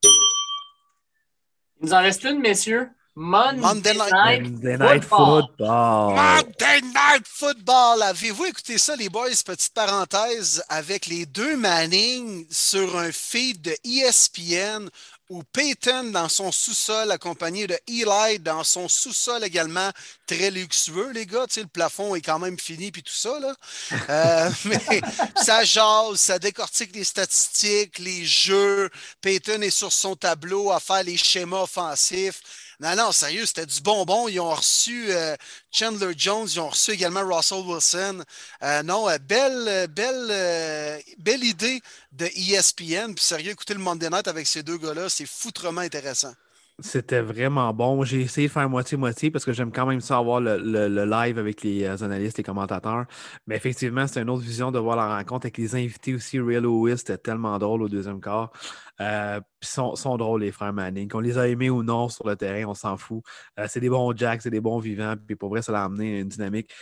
Il 1.81 1.87
nous 1.87 1.93
en 1.93 2.01
reste 2.01 2.23
une, 2.23 2.39
messieurs. 2.39 2.89
Monday, 3.17 3.93
Night, 3.93 5.05
Football. 5.05 5.47
Monday 5.57 6.81
Night 6.81 7.25
Football. 7.25 8.03
Avez-vous 8.03 8.43
écouté 8.43 8.77
ça, 8.77 8.97
les 8.97 9.07
boys? 9.07 9.29
Petite 9.45 9.73
parenthèse, 9.73 10.61
avec 10.67 11.05
les 11.05 11.25
deux 11.25 11.55
Manning 11.55 12.45
sur 12.51 12.97
un 12.97 13.13
feed 13.13 13.61
de 13.61 13.77
ESPN 13.85 14.89
où 15.29 15.43
Peyton 15.43 16.11
dans 16.11 16.27
son 16.27 16.51
sous-sol, 16.51 17.09
accompagné 17.09 17.67
de 17.67 17.79
Eli 17.87 18.39
dans 18.39 18.65
son 18.65 18.89
sous-sol 18.89 19.45
également, 19.45 19.89
très 20.27 20.51
luxueux, 20.51 21.11
les 21.13 21.25
gars. 21.25 21.47
Tu 21.47 21.53
sais, 21.53 21.61
le 21.61 21.67
plafond 21.67 22.15
est 22.15 22.21
quand 22.21 22.37
même 22.37 22.59
fini, 22.59 22.91
puis 22.91 23.01
tout 23.01 23.13
ça. 23.13 23.39
Là. 23.39 23.55
Euh, 24.09 24.49
mais 24.65 25.01
ça 25.35 25.63
jase, 25.63 26.17
ça 26.17 26.37
décortique 26.37 26.95
les 26.95 27.03
statistiques, 27.03 27.97
les 27.97 28.23
jeux. 28.25 28.89
Peyton 29.21 29.61
est 29.61 29.71
sur 29.71 29.91
son 29.91 30.15
tableau 30.15 30.71
à 30.71 30.79
faire 30.79 31.03
les 31.03 31.17
schémas 31.17 31.61
offensifs. 31.63 32.41
Non, 32.79 32.95
non, 32.95 33.11
sérieux, 33.11 33.45
c'était 33.45 33.65
du 33.65 33.81
bonbon. 33.81 34.27
Ils 34.27 34.39
ont 34.39 34.53
reçu 34.53 35.07
euh, 35.11 35.35
Chandler 35.71 36.13
Jones, 36.17 36.47
ils 36.51 36.59
ont 36.59 36.69
reçu 36.69 36.91
également 36.91 37.25
Russell 37.25 37.63
Wilson. 37.65 38.23
Euh, 38.63 38.83
non, 38.83 39.09
euh, 39.09 39.17
belle, 39.17 39.87
belle, 39.87 41.01
belle 41.17 41.43
idée 41.43 41.81
de 42.11 42.25
ESPN. 42.25 43.13
Puis 43.15 43.25
sérieux, 43.25 43.51
écouter 43.51 43.73
le 43.73 43.79
Monday 43.79 44.09
Night 44.09 44.27
avec 44.27 44.47
ces 44.47 44.63
deux 44.63 44.77
gars-là, 44.77 45.09
c'est 45.09 45.25
foutrement 45.25 45.81
intéressant. 45.81 46.33
C'était 46.79 47.21
vraiment 47.21 47.73
bon. 47.73 48.03
J'ai 48.03 48.19
essayé 48.21 48.47
de 48.47 48.51
faire 48.51 48.69
moitié-moitié 48.69 49.31
parce 49.31 49.45
que 49.45 49.53
j'aime 49.53 49.71
quand 49.71 49.85
même 49.85 50.01
ça 50.01 50.17
avoir 50.17 50.41
le, 50.41 50.57
live 51.05 51.39
avec 51.39 51.61
les 51.63 51.85
analystes, 52.03 52.37
les 52.37 52.43
commentateurs. 52.43 53.05
Mais 53.47 53.55
effectivement, 53.55 54.05
c'est 54.07 54.21
une 54.21 54.29
autre 54.29 54.43
vision 54.43 54.71
de 54.73 54.79
voir 54.79 54.97
la 54.97 55.15
rencontre 55.15 55.45
avec 55.45 55.57
les 55.57 55.73
invités 55.75 56.13
aussi. 56.13 56.37
Real 56.37 56.63
Lewis, 56.63 56.97
c'était 56.97 57.17
tellement 57.17 57.57
drôle 57.59 57.83
au 57.83 57.87
deuxième 57.87 58.19
quart. 58.19 58.51
Euh, 58.99 59.39
puis 59.59 59.69
sont, 59.69 59.95
sont 59.95 60.17
drôles, 60.17 60.41
les 60.41 60.51
frères 60.51 60.73
Manning. 60.73 61.07
Qu'on 61.07 61.21
les 61.21 61.37
a 61.37 61.47
aimés 61.47 61.69
ou 61.69 61.81
non 61.81 62.09
sur 62.09 62.27
le 62.27 62.35
terrain, 62.35 62.69
on 62.69 62.73
s'en 62.73 62.97
fout. 62.97 63.23
Euh, 63.57 63.67
c'est 63.69 63.79
des 63.79 63.89
bons 63.89 64.13
jacks, 64.15 64.41
c'est 64.41 64.49
des 64.49 64.61
bons 64.61 64.79
vivants. 64.79 65.15
Puis 65.25 65.37
pour 65.37 65.49
vrai, 65.49 65.61
ça 65.61 65.79
a 65.81 65.85
amené 65.85 66.19
une 66.19 66.27
dynamique. 66.27 66.73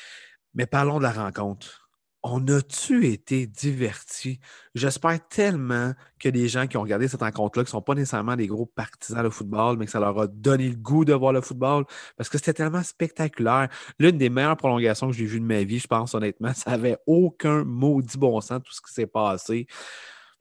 Mais 0.56 0.66
parlons 0.66 0.98
de 0.98 1.04
la 1.04 1.12
rencontre 1.12 1.83
on 2.24 2.48
a-tu 2.48 3.08
été 3.08 3.46
divertis? 3.46 4.40
J'espère 4.76 5.20
tellement 5.28 5.94
que 6.20 6.30
les 6.30 6.48
gens 6.48 6.68
qui 6.68 6.78
ont 6.78 6.82
regardé 6.82 7.10
cette 7.10 7.22
rencontre-là, 7.22 7.66
qui 7.66 7.68
ne 7.68 7.72
sont 7.72 7.82
pas 7.82 7.96
nécessairement 7.96 8.38
des 8.38 8.48
gros 8.48 8.66
partisans 8.66 9.24
de 9.24 9.30
football, 9.30 9.78
mais 9.78 9.86
que 9.86 9.92
ça 9.92 10.00
leur 10.00 10.18
a 10.18 10.28
donné 10.28 10.70
le 10.70 10.76
goût 10.76 11.04
de 11.04 11.14
voir 11.14 11.34
le 11.34 11.42
football, 11.42 11.84
parce 12.16 12.30
que 12.30 12.38
c'était 12.38 12.54
tellement 12.54 12.82
spectaculaire. 12.82 13.68
L'une 14.00 14.18
des 14.18 14.30
meilleures 14.30 14.56
prolongations 14.56 15.08
que 15.08 15.14
j'ai 15.14 15.26
vues 15.26 15.42
de 15.42 15.46
ma 15.46 15.64
vie, 15.64 15.80
je 15.80 15.88
pense 15.88 16.16
honnêtement, 16.16 16.54
ça 16.56 16.72
n'avait 16.72 16.98
aucun 17.06 17.66
maudit 17.66 18.18
bon 18.18 18.40
sens, 18.40 18.62
tout 18.64 18.74
ce 18.74 18.82
qui 18.82 18.94
s'est 18.94 19.08
passé. 19.08 19.68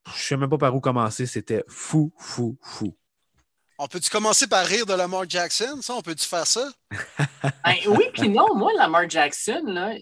Je 0.07 0.12
ne 0.12 0.16
sais 0.16 0.37
même 0.37 0.51
pas 0.51 0.59
par 0.59 0.74
où 0.74 0.80
commencer, 0.80 1.26
c'était 1.26 1.64
fou, 1.66 2.12
fou, 2.16 2.57
fou. 2.62 2.97
On 3.78 3.89
peut-tu 3.89 4.11
commencer 4.11 4.47
par 4.47 4.64
rire 4.64 4.87
de 4.87 4.95
Lamar 4.95 5.28
Jackson? 5.28 5.78
Ça, 5.80 5.95
on 5.95 6.03
peut-tu 6.03 6.26
faire 6.26 6.47
ça? 6.47 6.70
Ben 7.64 7.74
oui, 7.89 8.05
puis 8.14 8.28
non, 8.28 8.55
moi, 8.55 8.70
Lamar 8.78 9.11
Jackson, 9.11 9.62
là, 9.66 9.95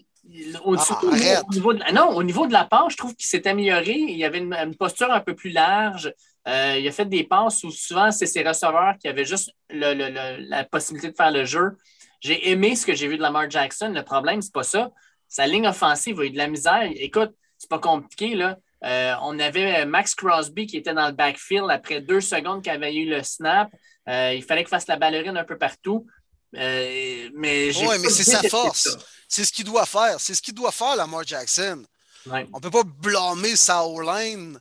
au, 0.63 0.75
ah, 0.77 1.41
niveau 1.51 1.73
de, 1.73 1.93
non, 1.93 2.09
au 2.09 2.23
niveau 2.23 2.47
de 2.47 2.53
la 2.53 2.65
passe, 2.65 2.91
je 2.93 2.97
trouve 2.97 3.15
qu'il 3.15 3.25
s'est 3.25 3.47
amélioré. 3.47 3.93
Il 3.93 4.17
y 4.17 4.23
avait 4.23 4.39
une, 4.39 4.75
posture 4.75 5.11
un 5.11 5.19
peu 5.19 5.35
plus 5.35 5.49
large. 5.49 6.13
Euh, 6.47 6.77
il 6.79 6.87
a 6.87 6.91
fait 6.91 7.05
des 7.05 7.23
passes 7.23 7.63
où 7.63 7.71
souvent 7.71 8.11
c'est 8.11 8.25
ses 8.25 8.43
receveurs 8.43 8.95
qui 8.99 9.07
avaient 9.07 9.25
juste 9.25 9.51
la 9.69 10.63
possibilité 10.63 11.11
de 11.11 11.15
faire 11.15 11.31
le 11.31 11.45
jeu. 11.45 11.77
J'ai 12.19 12.51
aimé 12.51 12.75
ce 12.75 12.85
que 12.85 12.93
j'ai 12.93 13.07
vu 13.07 13.17
de 13.17 13.21
Lamar 13.21 13.49
Jackson. 13.49 13.91
Le 13.93 14.03
problème, 14.03 14.41
c'est 14.41 14.53
pas 14.53 14.63
ça. 14.63 14.91
Sa 15.27 15.47
ligne 15.47 15.67
offensive 15.67 16.19
a 16.19 16.25
eu 16.25 16.29
de 16.29 16.37
la 16.37 16.47
misère. 16.47 16.89
Écoute, 16.95 17.31
c'est 17.57 17.69
pas 17.69 17.79
compliqué. 17.79 18.35
Là. 18.35 18.57
Euh, 18.83 19.15
on 19.23 19.39
avait 19.39 19.85
Max 19.85 20.13
Crosby 20.13 20.67
qui 20.67 20.77
était 20.77 20.93
dans 20.93 21.07
le 21.07 21.13
backfield 21.13 21.69
après 21.69 22.01
deux 22.01 22.21
secondes 22.21 22.61
qu'il 22.61 22.71
avait 22.71 22.93
eu 22.95 23.09
le 23.09 23.23
snap. 23.23 23.69
Euh, 24.07 24.33
il 24.35 24.43
fallait 24.43 24.61
qu'il 24.61 24.69
fasse 24.69 24.87
la 24.87 24.97
ballerine 24.97 25.37
un 25.37 25.43
peu 25.43 25.57
partout. 25.57 26.05
mais 26.53 27.29
oui, 27.33 27.87
mais 28.01 28.09
c'est 28.09 28.23
sa 28.23 28.43
force. 28.49 28.97
C'est 29.31 29.45
ce 29.45 29.53
qu'il 29.53 29.63
doit 29.63 29.85
faire. 29.85 30.19
C'est 30.19 30.33
ce 30.33 30.41
qu'il 30.41 30.53
doit 30.53 30.73
faire, 30.73 30.97
Lamar 30.97 31.25
Jackson. 31.25 31.81
On 32.29 32.35
ne 32.35 32.59
peut 32.59 32.69
pas 32.69 32.83
blâmer 32.83 33.55
Sauerlein 33.55 34.55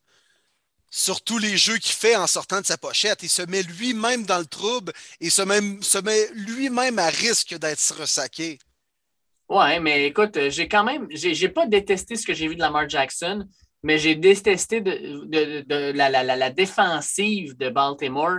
sur 0.89 1.23
tous 1.23 1.39
les 1.39 1.57
jeux 1.57 1.77
qu'il 1.79 1.93
fait 1.93 2.15
en 2.15 2.29
sortant 2.29 2.61
de 2.61 2.67
sa 2.67 2.79
pochette. 2.79 3.25
Il 3.25 3.29
se 3.29 3.43
met 3.43 3.65
lui-même 3.65 4.25
dans 4.25 4.39
le 4.39 4.47
trouble 4.47 4.93
et 5.21 5.29
se, 5.29 5.43
même, 5.43 5.83
se 5.83 5.99
met 5.99 6.29
lui-même 6.35 7.01
à 7.01 7.09
risque 7.09 7.59
d'être 7.59 7.95
ressaqué. 7.99 8.61
Ouais, 9.49 9.81
mais 9.81 10.07
écoute, 10.07 10.39
j'ai 10.51 10.69
quand 10.69 10.85
même, 10.85 11.09
j'ai 11.11 11.49
pas 11.49 11.67
détesté 11.67 12.15
ce 12.15 12.25
que 12.25 12.33
j'ai 12.33 12.47
vu 12.47 12.55
de 12.55 12.61
Lamar 12.61 12.89
Jackson, 12.89 13.45
mais 13.83 13.99
j'ai 13.99 14.15
détesté 14.15 14.81
de, 14.81 15.93
la, 15.97 16.23
la, 16.23 16.51
défensive 16.51 17.57
de 17.57 17.71
Baltimore 17.71 18.39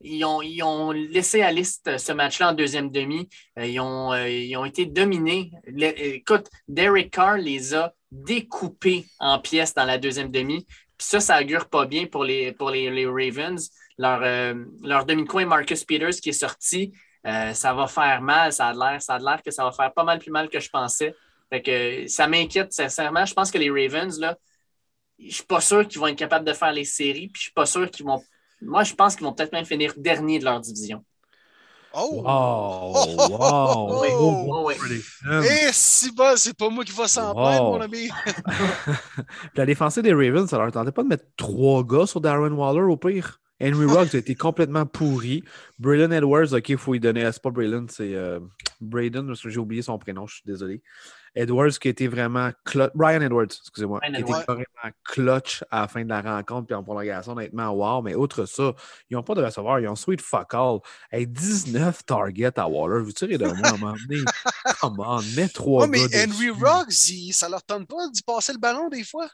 ils 0.00 0.24
ont, 0.24 0.42
ils 0.42 0.62
ont 0.62 0.92
laissé 0.92 1.42
à 1.42 1.50
liste 1.50 1.98
ce 1.98 2.12
match-là 2.12 2.50
en 2.50 2.52
deuxième 2.52 2.90
demi. 2.90 3.28
Euh, 3.58 3.66
ils, 3.66 3.80
ont, 3.80 4.12
euh, 4.12 4.28
ils 4.28 4.56
ont 4.56 4.64
été 4.64 4.86
dominés. 4.86 5.50
écoute, 5.66 6.48
Derek 6.68 7.10
Carr 7.10 7.36
les 7.38 7.74
a 7.74 7.92
découpés 8.10 9.06
en 9.18 9.38
pièces 9.38 9.74
dans 9.74 9.84
la 9.84 9.98
deuxième 9.98 10.30
demi. 10.30 10.66
Puis 10.96 11.06
ça, 11.06 11.20
ça 11.20 11.40
augure 11.40 11.68
pas 11.68 11.86
bien 11.86 12.06
pour 12.06 12.24
les, 12.24 12.52
pour 12.52 12.70
les, 12.70 13.06
Ravens. 13.06 13.70
Leur, 13.98 14.20
euh, 14.22 14.54
leur 14.82 15.04
demi-coin 15.04 15.46
Marcus 15.46 15.84
Peters 15.84 16.20
qui 16.22 16.30
est 16.30 16.32
sorti, 16.32 16.92
ça 17.24 17.74
va 17.74 17.86
faire 17.86 18.22
mal. 18.22 18.52
Ça 18.52 18.68
a 18.68 18.72
l'air, 18.72 19.02
ça 19.02 19.14
a 19.14 19.18
l'air 19.18 19.42
que 19.42 19.50
ça 19.50 19.64
va 19.64 19.72
faire 19.72 19.92
pas 19.92 20.04
mal 20.04 20.18
plus 20.18 20.30
mal 20.30 20.48
que 20.48 20.60
je 20.60 20.70
pensais. 20.70 21.14
Fait 21.50 21.62
que 21.62 22.06
ça 22.06 22.26
m'inquiète 22.26 22.72
sincèrement. 22.72 23.24
Je 23.24 23.34
pense 23.34 23.50
que 23.50 23.58
les 23.58 23.70
Ravens, 23.70 24.18
là, 24.18 24.36
je 25.18 25.34
suis 25.34 25.44
pas 25.44 25.60
sûr 25.60 25.86
qu'ils 25.86 26.00
vont 26.00 26.06
être 26.06 26.18
capables 26.18 26.46
de 26.46 26.52
faire 26.52 26.72
les 26.72 26.84
séries. 26.84 27.28
Puis 27.28 27.40
je 27.40 27.42
suis 27.44 27.52
pas 27.52 27.66
sûr 27.66 27.90
qu'ils 27.90 28.06
vont 28.06 28.22
moi, 28.62 28.84
je 28.84 28.94
pense 28.94 29.16
qu'ils 29.16 29.24
vont 29.24 29.32
peut-être 29.32 29.52
même 29.52 29.64
finir 29.64 29.94
dernier 29.96 30.38
de 30.38 30.44
leur 30.44 30.60
division. 30.60 31.04
Oh! 31.94 32.22
Wow! 32.22 33.28
Wow! 33.30 33.90
Oh, 33.90 34.70
Eh, 34.70 35.70
si 35.72 36.12
bon, 36.12 36.36
c'est 36.36 36.56
pas 36.56 36.68
moi 36.68 36.84
qui 36.84 36.92
va 36.92 37.08
s'en 37.08 37.34
plaindre, 37.34 37.70
mon 37.72 37.80
ami! 37.80 38.08
la 39.54 39.64
défense 39.64 39.98
des 39.98 40.12
Ravens, 40.12 40.48
ça 40.48 40.58
leur 40.58 40.70
tentait 40.70 40.92
pas 40.92 41.02
de 41.02 41.08
mettre 41.08 41.24
trois 41.36 41.82
gars 41.84 42.06
sur 42.06 42.20
Darren 42.20 42.52
Waller 42.52 42.82
au 42.82 42.96
pire. 42.96 43.40
Henry 43.60 43.86
Ruggs 43.86 44.14
a 44.14 44.18
été 44.18 44.34
complètement 44.36 44.86
pourri. 44.86 45.42
Braylon 45.78 46.12
Edwards, 46.12 46.52
OK, 46.52 46.68
il 46.68 46.78
faut 46.78 46.92
lui 46.92 47.00
donner. 47.00 47.28
C'est 47.32 47.42
pas 47.42 47.50
Braylon, 47.50 47.86
c'est 47.88 48.14
euh, 48.14 48.38
Braden, 48.80 49.26
parce 49.26 49.42
que 49.42 49.48
j'ai 49.48 49.58
oublié 49.58 49.82
son 49.82 49.98
prénom, 49.98 50.26
je 50.26 50.36
suis 50.36 50.44
désolé. 50.46 50.82
Edwards 51.38 51.78
qui 51.80 51.88
était 51.88 52.08
vraiment 52.08 52.50
clutch. 52.64 52.90
Brian 52.94 53.20
Edwards, 53.20 53.44
excusez-moi, 53.44 54.00
qui 54.00 54.20
était 54.20 54.32
vraiment 54.32 54.64
clutch 55.04 55.64
à 55.70 55.82
la 55.82 55.88
fin 55.88 56.02
de 56.02 56.08
la 56.08 56.20
rencontre 56.20 56.66
puis 56.66 56.74
en 56.74 56.82
prolongation, 56.82 57.32
honnêtement, 57.32 57.70
wow. 57.70 58.02
Mais 58.02 58.14
outre 58.14 58.44
ça, 58.44 58.74
ils 59.08 59.14
n'ont 59.14 59.22
pas 59.22 59.34
de 59.34 59.42
receveur, 59.42 59.78
ils 59.78 59.88
ont 59.88 59.96
sweet 59.96 60.20
fuck 60.20 60.52
all. 60.54 60.80
Hey, 61.12 61.26
19 61.26 62.04
targets 62.04 62.58
à 62.58 62.68
Waller, 62.68 63.02
vous 63.02 63.12
tirez 63.12 63.38
de 63.38 63.46
moi 63.46 63.68
à 63.68 63.74
un 63.74 63.76
moment 63.76 63.94
donné. 64.08 64.22
Come 64.80 64.98
on, 64.98 65.22
mets 65.36 65.48
trois. 65.48 65.86
mais 65.86 66.04
Henry 66.14 66.50
Ruggs, 66.50 67.32
ça 67.32 67.48
leur 67.48 67.62
tente 67.62 67.86
pas 67.86 68.08
d'y 68.12 68.22
passer 68.22 68.52
le 68.52 68.58
ballon 68.58 68.88
des 68.88 69.04
fois? 69.04 69.28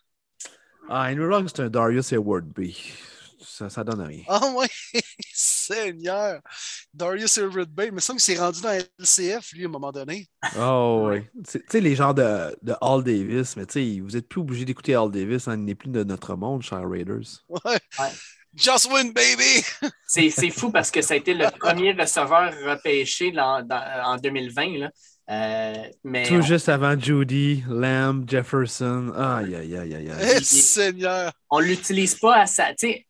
Ah, 0.88 1.08
Henry 1.10 1.24
Ruggs, 1.24 1.48
c'est 1.48 1.62
un 1.62 1.70
Darius 1.70 2.12
Edward 2.12 2.44
B 2.44 2.66
ça, 3.54 3.70
ça 3.70 3.84
donne 3.84 4.00
rien. 4.00 4.22
Ah 4.28 4.40
oh, 4.42 4.60
ouais, 4.60 4.68
Seigneur! 5.66 6.40
Darius 6.92 7.36
Irvin 7.36 7.64
Bay, 7.68 7.86
il 7.86 7.92
me 7.92 8.00
semble 8.00 8.20
qu'il 8.20 8.34
s'est 8.34 8.40
rendu 8.40 8.60
dans 8.60 8.68
la 8.68 8.78
LCF, 8.98 9.52
lui, 9.52 9.64
à 9.64 9.68
un 9.68 9.70
moment 9.70 9.92
donné. 9.92 10.26
Oh 10.58 11.08
oui. 11.10 11.22
Tu 11.50 11.62
sais, 11.68 11.80
les 11.80 11.94
gens 11.94 12.12
de, 12.12 12.56
de 12.62 12.74
Hall 12.80 13.02
Davis, 13.02 13.56
mais 13.56 13.66
tu 13.66 13.72
sais, 13.72 14.00
vous 14.00 14.10
n'êtes 14.10 14.28
plus 14.28 14.40
obligé 14.40 14.64
d'écouter 14.64 14.96
Hall 14.96 15.10
Davis, 15.10 15.48
hein, 15.48 15.54
il 15.54 15.64
n'est 15.64 15.74
plus 15.74 15.88
de 15.90 16.04
notre 16.04 16.34
monde, 16.36 16.62
chers 16.62 16.88
Raiders. 16.88 17.44
Ouais. 17.48 17.78
Just 18.56 18.88
win, 18.92 19.12
baby! 19.12 19.64
C'est 20.06 20.50
fou 20.50 20.70
parce 20.70 20.90
que 20.90 21.02
ça 21.02 21.14
a 21.14 21.16
été 21.16 21.34
le 21.34 21.46
premier 21.58 21.92
receveur 21.92 22.52
repêché 22.64 23.32
en, 23.36 23.66
en 23.68 24.16
2020. 24.16 24.78
Là. 24.78 24.90
Euh, 25.30 25.74
mais 26.04 26.26
Tout 26.26 26.42
juste 26.42 26.68
avant 26.68 26.98
Judy, 26.98 27.64
Lamb, 27.68 28.28
Jefferson. 28.28 29.12
Aïe, 29.16 29.56
aïe, 29.56 29.76
aïe, 29.76 29.94
aïe. 29.94 30.10
aïe. 30.10 30.34
Eh, 30.36 30.40
Seigneur! 30.44 31.32
On 31.50 31.60
ne 31.60 31.66
l'utilise 31.66 32.14
pas 32.16 32.42
à 32.42 32.46
ça. 32.46 32.66
sais 32.76 33.06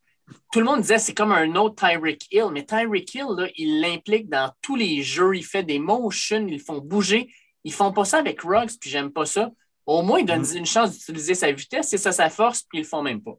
tout 0.53 0.61
le 0.61 0.65
monde 0.65 0.81
disait 0.81 0.99
c'est 0.99 1.15
comme 1.15 1.33
un 1.33 1.55
autre 1.57 1.75
Tyreek 1.77 2.27
Hill, 2.33 2.49
mais 2.53 2.65
Tyreek 2.65 3.15
Hill, 3.15 3.27
là, 3.37 3.49
il 3.57 3.81
l'implique 3.81 4.29
dans 4.29 4.53
tous 4.63 4.77
les 4.77 5.03
jeux. 5.03 5.37
Il 5.37 5.45
fait 5.45 5.63
des 5.63 5.79
motions, 5.79 6.47
ils 6.47 6.61
font 6.61 6.79
bouger. 6.79 7.29
Ils 7.65 7.73
font 7.73 7.93
pas 7.93 8.05
ça 8.05 8.19
avec 8.19 8.43
Ruggs, 8.43 8.79
puis 8.81 8.91
j'aime 8.91 9.11
pas 9.11 9.27
ça. 9.27 9.51
Au 9.87 10.03
moins, 10.03 10.21
ils 10.21 10.27
donnent 10.27 10.43
mm. 10.43 10.57
une 10.57 10.67
chance 10.67 10.93
d'utiliser 10.93 11.35
sa 11.35 11.51
vitesse, 11.53 11.89
c'est 11.89 11.99
ça 11.99 12.13
sa 12.13 12.31
force, 12.31 12.63
puis 12.63 12.79
ils 12.79 12.83
le 12.83 12.87
font 12.87 13.03
même 13.03 13.23
pas. 13.23 13.35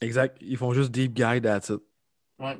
Exact. 0.00 0.36
Ils 0.40 0.56
font 0.56 0.72
juste 0.72 0.90
deep 0.90 1.12
guide, 1.12 1.44
that's 1.44 1.70
it. 1.70 1.80
Ouais. 2.38 2.58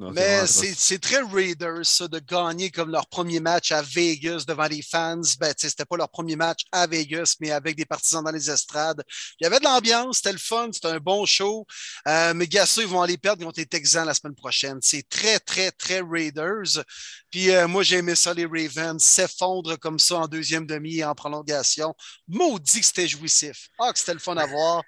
Mais 0.00 0.46
c'est 0.46 0.98
très 0.98 1.20
Raiders, 1.22 1.84
ça, 1.84 2.08
de 2.08 2.18
gagner 2.18 2.70
comme 2.70 2.90
leur 2.90 3.06
premier 3.06 3.38
match 3.38 3.70
à 3.70 3.82
Vegas 3.82 4.44
devant 4.48 4.66
les 4.66 4.80
fans. 4.80 5.20
Ben, 5.38 5.52
c'était 5.56 5.84
pas 5.84 5.98
leur 5.98 6.08
premier 6.08 6.36
match 6.36 6.62
à 6.72 6.86
Vegas, 6.86 7.36
mais 7.38 7.50
avec 7.50 7.76
des 7.76 7.84
partisans 7.84 8.24
dans 8.24 8.30
les 8.30 8.50
estrades. 8.50 9.02
Il 9.38 9.44
y 9.44 9.46
avait 9.46 9.58
de 9.58 9.64
l'ambiance, 9.64 10.16
c'était 10.16 10.32
le 10.32 10.38
fun, 10.38 10.70
c'était 10.72 10.88
un 10.88 10.98
bon 10.98 11.26
show. 11.26 11.66
Euh, 12.08 12.32
mais 12.32 12.46
Gassou, 12.46 12.80
ils 12.80 12.86
vont 12.86 13.02
aller 13.02 13.18
perdre, 13.18 13.42
ils 13.42 13.44
vont 13.44 13.52
être 13.54 13.68
Texans 13.68 14.06
la 14.06 14.14
semaine 14.14 14.34
prochaine. 14.34 14.78
C'est 14.80 15.06
très, 15.06 15.38
très, 15.38 15.70
très 15.70 16.00
Raiders. 16.00 16.82
Puis 17.30 17.50
euh, 17.50 17.68
moi, 17.68 17.82
j'ai 17.82 17.98
aimé 17.98 18.14
ça, 18.14 18.32
les 18.32 18.46
Ravens, 18.46 19.02
s'effondrent 19.02 19.78
comme 19.78 19.98
ça 19.98 20.16
en 20.16 20.28
deuxième 20.28 20.66
demi 20.66 20.96
et 20.96 21.04
en 21.04 21.14
prolongation. 21.14 21.94
Maudit 22.26 22.80
que 22.80 22.86
c'était 22.86 23.08
jouissif. 23.08 23.68
Ah, 23.78 23.92
que 23.92 23.98
c'était 23.98 24.14
le 24.14 24.18
fun 24.18 24.36
à 24.38 24.46
voir. 24.46 24.82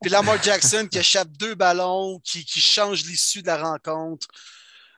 Puis 0.00 0.10
Lamar 0.10 0.42
Jackson 0.42 0.88
qui 0.90 0.98
échappe 0.98 1.28
deux 1.36 1.54
ballons, 1.54 2.18
qui, 2.24 2.44
qui 2.44 2.60
change 2.60 3.04
l'issue 3.04 3.42
de 3.42 3.48
la 3.48 3.58
rencontre. 3.58 4.26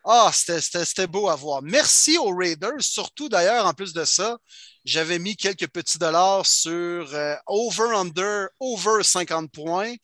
Ah, 0.09 0.31
c'était 0.33 1.09
beau 1.09 1.29
à 1.29 1.35
voir. 1.35 1.63
Merci 1.63 2.17
aux 2.17 2.33
Raiders, 2.33 2.81
surtout 2.81 3.29
d'ailleurs, 3.29 3.67
en 3.67 3.75
plus 3.75 3.93
de 3.93 4.05
ça, 4.05 4.39
j'avais 4.85 5.19
mis 5.19 5.37
quelques 5.37 5.67
petits 5.67 5.99
dollars 5.99 6.47
sur 6.47 7.13
euh, 7.13 7.35
over-under, 7.49 8.47
over 8.61 9.03
50 9.03 9.51
points 9.51 9.95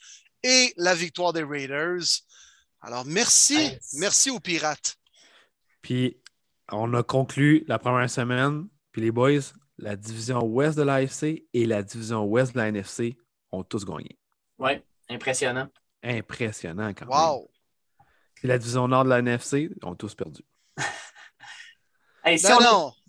et 0.43 0.75
la 0.77 0.97
victoire 0.97 1.33
des 1.33 1.45
Raiders. 1.45 2.03
Alors, 2.81 3.05
merci, 3.05 3.79
merci 3.93 4.31
aux 4.31 4.41
Pirates. 4.41 4.97
Puis, 5.83 6.21
on 6.73 6.93
a 6.95 7.05
conclu 7.05 7.65
la 7.69 7.79
première 7.79 8.11
semaine. 8.11 8.67
Puis, 8.91 9.03
les 9.03 9.13
boys, 9.13 9.53
la 9.79 9.95
division 9.95 10.41
ouest 10.43 10.77
de 10.77 10.83
l'AFC 10.83 11.47
et 11.55 11.65
la 11.65 11.85
division 11.85 12.25
ouest 12.25 12.55
de 12.55 12.59
la 12.59 12.67
NFC 12.73 13.17
ont 13.53 13.63
tous 13.63 13.85
gagné. 13.85 14.19
Oui, 14.59 14.73
impressionnant. 15.09 15.69
Impressionnant 16.03 16.93
quand 16.93 17.07
wow. 17.07 17.52
Et 18.43 18.47
la 18.47 18.59
division 18.59 18.89
nord 18.89 19.05
de 19.05 19.11
la 19.11 19.19
NFC 19.19 19.71
ont 19.83 19.95
tous 19.95 20.15
perdu. 20.15 20.43
Ben 22.25 22.39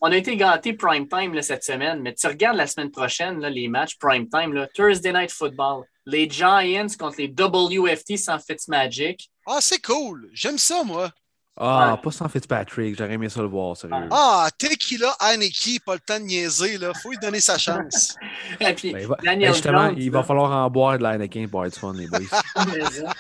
on, 0.01 0.11
a, 0.11 0.17
été 0.17 0.35
gâtés 0.35 0.73
prime 0.73 1.07
time 1.07 1.39
cette 1.43 1.63
semaine, 1.63 2.01
mais 2.01 2.15
tu 2.15 2.25
regardes 2.25 2.57
la 2.57 2.65
semaine 2.65 2.89
prochaine 2.89 3.45
les 3.45 3.67
matchs 3.67 3.95
prime 3.99 4.27
time, 4.27 4.67
Thursday 4.73 5.13
Night 5.13 5.31
Football, 5.31 5.85
les 6.07 6.27
Giants 6.27 6.87
contre 6.97 7.17
les 7.19 7.27
WFT 7.27 8.17
sans 8.17 8.39
Fitzmagic. 8.39 9.29
Ah, 9.45 9.59
c'est 9.61 9.81
cool. 9.85 10.31
J'aime 10.33 10.57
ça, 10.57 10.83
moi. 10.83 11.11
Ah, 11.55 11.99
pas 12.01 12.11
sans 12.11 12.27
Fitzpatrick. 12.27 12.97
J'aurais 12.97 13.13
aimé 13.13 13.29
ça 13.29 13.41
le 13.41 13.47
voir, 13.47 13.77
sérieux. 13.77 14.07
Ah, 14.09 14.47
Tequila 14.57 15.15
Aniki, 15.19 15.79
pas 15.79 15.93
le 15.93 15.99
temps 15.99 16.19
de 16.19 16.25
niaiser, 16.25 16.77
là. 16.79 16.91
Faut 16.95 17.11
lui 17.11 17.17
donner 17.19 17.39
sa 17.39 17.57
chance. 17.57 18.15
Et 18.59 18.73
puis, 18.73 18.91
ben, 18.91 19.07
ben, 19.23 19.53
justement, 19.53 19.89
il 19.89 20.09
va 20.09 20.23
falloir 20.23 20.51
en 20.51 20.69
boire 20.69 20.97
de 20.97 21.03
l'Anakin 21.03 21.47
pour 21.49 21.65
être 21.65 21.77
fun, 21.77 21.93
les 21.93 22.07
boys. 22.07 22.19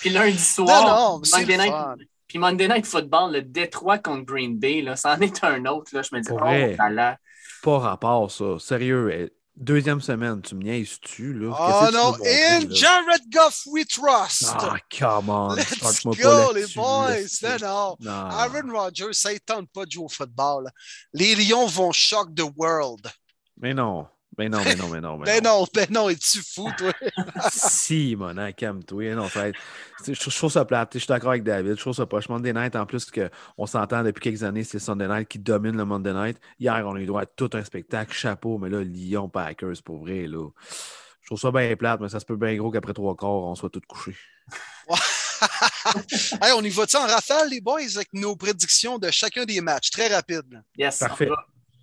puis 0.00 0.10
lundi 0.10 0.38
soir, 0.38 1.20
Monday 1.32 1.56
Night, 1.56 1.74
puis 2.28 2.38
Monday 2.38 2.68
Night 2.68 2.86
Football, 2.86 3.32
le 3.32 3.42
Détroit 3.42 3.98
contre 3.98 4.26
Green 4.26 4.58
Bay, 4.58 4.82
là, 4.82 4.96
ça 4.96 5.14
en 5.14 5.20
est 5.20 5.42
un 5.42 5.64
autre. 5.64 5.90
Là. 5.94 6.02
Je 6.02 6.14
me 6.14 6.20
dis, 6.20 6.30
oh, 6.32 6.90
là. 6.90 7.16
Pas 7.62 7.78
rapport, 7.78 8.30
ça. 8.30 8.58
Sérieux, 8.58 9.10
eh, 9.10 9.32
Deuxième 9.56 10.00
semaine, 10.00 10.42
tu 10.42 10.56
me 10.56 10.64
niaises-tu, 10.64 11.32
là? 11.32 11.54
Oh 11.56 11.90
non, 11.92 12.14
in 12.26 12.68
Jared 12.74 13.22
Goff 13.32 13.62
we 13.66 13.86
trust! 13.86 14.46
Ah, 14.48 14.76
come 14.90 15.30
on! 15.30 15.54
Let's 15.54 16.04
go, 16.04 16.52
les 16.52 16.66
boys! 16.74 17.40
Non, 17.60 17.96
non. 18.00 18.30
Aaron 18.30 18.72
Rodgers, 18.72 19.14
ça 19.14 19.32
ne 19.32 19.38
tente 19.38 19.68
pas 19.70 19.86
de 19.86 19.92
jouer 19.92 20.06
au 20.06 20.08
football. 20.08 20.70
Les 21.12 21.36
Lions 21.36 21.68
vont 21.68 21.92
shock 21.92 22.34
the 22.34 22.50
world. 22.56 23.08
Mais 23.56 23.74
non. 23.74 24.08
Ben 24.36 24.50
non, 24.50 24.58
mais 24.64 24.74
non, 24.74 24.88
mais 24.88 25.00
non. 25.00 25.16
Mais 25.18 25.40
ben 25.40 25.44
non, 25.44 25.64
ben 25.72 25.86
non, 25.90 26.08
es-tu 26.08 26.42
fou, 26.42 26.68
toi? 26.76 26.92
si, 27.52 28.16
mon 28.16 28.36
hein, 28.36 28.52
calme-toi. 28.52 29.14
Non, 29.14 29.28
fait, 29.28 29.54
je, 30.04 30.12
je, 30.12 30.36
trouve 30.36 30.50
ça 30.50 30.64
plate. 30.64 30.90
Je 30.94 30.98
suis 30.98 31.06
d'accord 31.06 31.30
avec 31.30 31.44
David. 31.44 31.76
Je 31.76 31.80
trouve 31.80 31.94
ça 31.94 32.06
pas. 32.06 32.20
Je 32.20 32.28
Monday 32.28 32.52
Night, 32.52 32.74
en 32.74 32.84
plus, 32.84 33.10
qu'on 33.10 33.66
s'entend 33.66 34.02
depuis 34.02 34.20
quelques 34.20 34.42
années, 34.42 34.64
c'est 34.64 34.80
Sunday 34.80 35.06
Night 35.06 35.28
qui 35.28 35.38
domine 35.38 35.76
le 35.76 35.84
Monday 35.84 36.12
Night. 36.12 36.40
Hier, 36.58 36.82
on 36.86 36.96
a 36.96 37.00
eu 37.00 37.06
droit 37.06 37.22
à 37.22 37.26
tout 37.26 37.50
un 37.52 37.62
spectacle, 37.62 38.12
chapeau, 38.12 38.58
mais 38.58 38.68
là, 38.68 38.82
Lyon 38.82 39.28
Packers, 39.28 39.82
pour 39.84 39.98
vrai, 39.98 40.26
là. 40.26 40.48
Je 41.20 41.28
trouve 41.28 41.40
ça 41.40 41.50
bien 41.50 41.74
plate, 41.76 42.00
mais 42.00 42.08
ça 42.08 42.20
se 42.20 42.26
peut 42.26 42.36
bien 42.36 42.54
gros 42.56 42.70
qu'après 42.70 42.92
trois 42.92 43.16
quarts, 43.16 43.30
on 43.30 43.54
soit 43.54 43.70
tous 43.70 43.80
couchés. 43.86 44.16
hey, 46.42 46.52
on 46.54 46.62
y 46.62 46.70
va-tu 46.70 46.96
en 46.96 47.06
rafale, 47.06 47.48
les 47.48 47.60
boys, 47.60 47.80
avec 47.94 48.12
nos 48.12 48.36
prédictions 48.36 48.98
de 48.98 49.10
chacun 49.10 49.44
des 49.44 49.60
matchs? 49.60 49.90
Très 49.90 50.08
rapide. 50.08 50.62
Yes. 50.76 50.98
Parfait. 50.98 51.30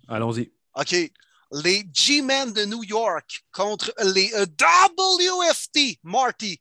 Allons-y. 0.06 0.52
OK 0.74 1.10
les 1.52 1.84
G-Men 1.92 2.52
de 2.52 2.64
New 2.64 2.82
York 2.84 3.44
contre 3.52 3.92
les 4.02 4.32
euh, 4.34 4.46
WFT. 4.46 5.98
Marty. 6.02 6.60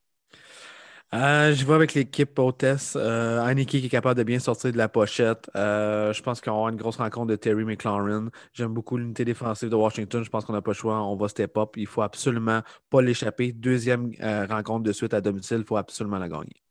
Euh, 1.14 1.54
je 1.54 1.66
vais 1.66 1.74
avec 1.74 1.94
l'équipe 1.94 2.40
hôtesse. 2.40 2.98
Euh, 3.00 3.42
Aniki 3.42 3.82
qui 3.82 3.88
est 3.88 3.90
capable 3.90 4.18
de 4.18 4.24
bien 4.24 4.40
sortir 4.40 4.72
de 4.72 4.78
la 4.78 4.88
pochette. 4.88 5.50
Euh, 5.56 6.14
je 6.14 6.22
pense 6.22 6.40
qu'on 6.40 6.52
va 6.52 6.58
avoir 6.58 6.70
une 6.70 6.78
grosse 6.78 6.98
rencontre 6.98 7.28
de 7.28 7.36
Terry 7.36 7.66
McLaurin. 7.66 8.30
J'aime 8.54 8.74
beaucoup 8.74 8.96
l'unité 8.96 9.26
défensive 9.26 9.70
de 9.70 9.76
Washington. 9.76 10.24
Je 10.24 10.30
pense 10.30 10.46
qu'on 10.46 10.54
n'a 10.54 10.62
pas 10.62 10.72
le 10.72 10.76
choix. 10.76 11.02
On 11.02 11.18
va 11.18 11.28
step 11.28 11.58
up. 11.58 11.72
Il 11.76 11.88
faut 11.88 12.02
absolument 12.02 12.62
pas 12.90 13.02
l'échapper. 13.02 13.52
Deuxième 13.52 14.12
rencontre 14.50 14.84
de 14.84 14.94
suite 14.94 15.14
à 15.14 15.20
domicile. 15.20 15.58
Il 15.60 15.66
faut 15.66 15.78
absolument 15.78 16.18
la 16.18 16.30
gagner. 16.30 16.64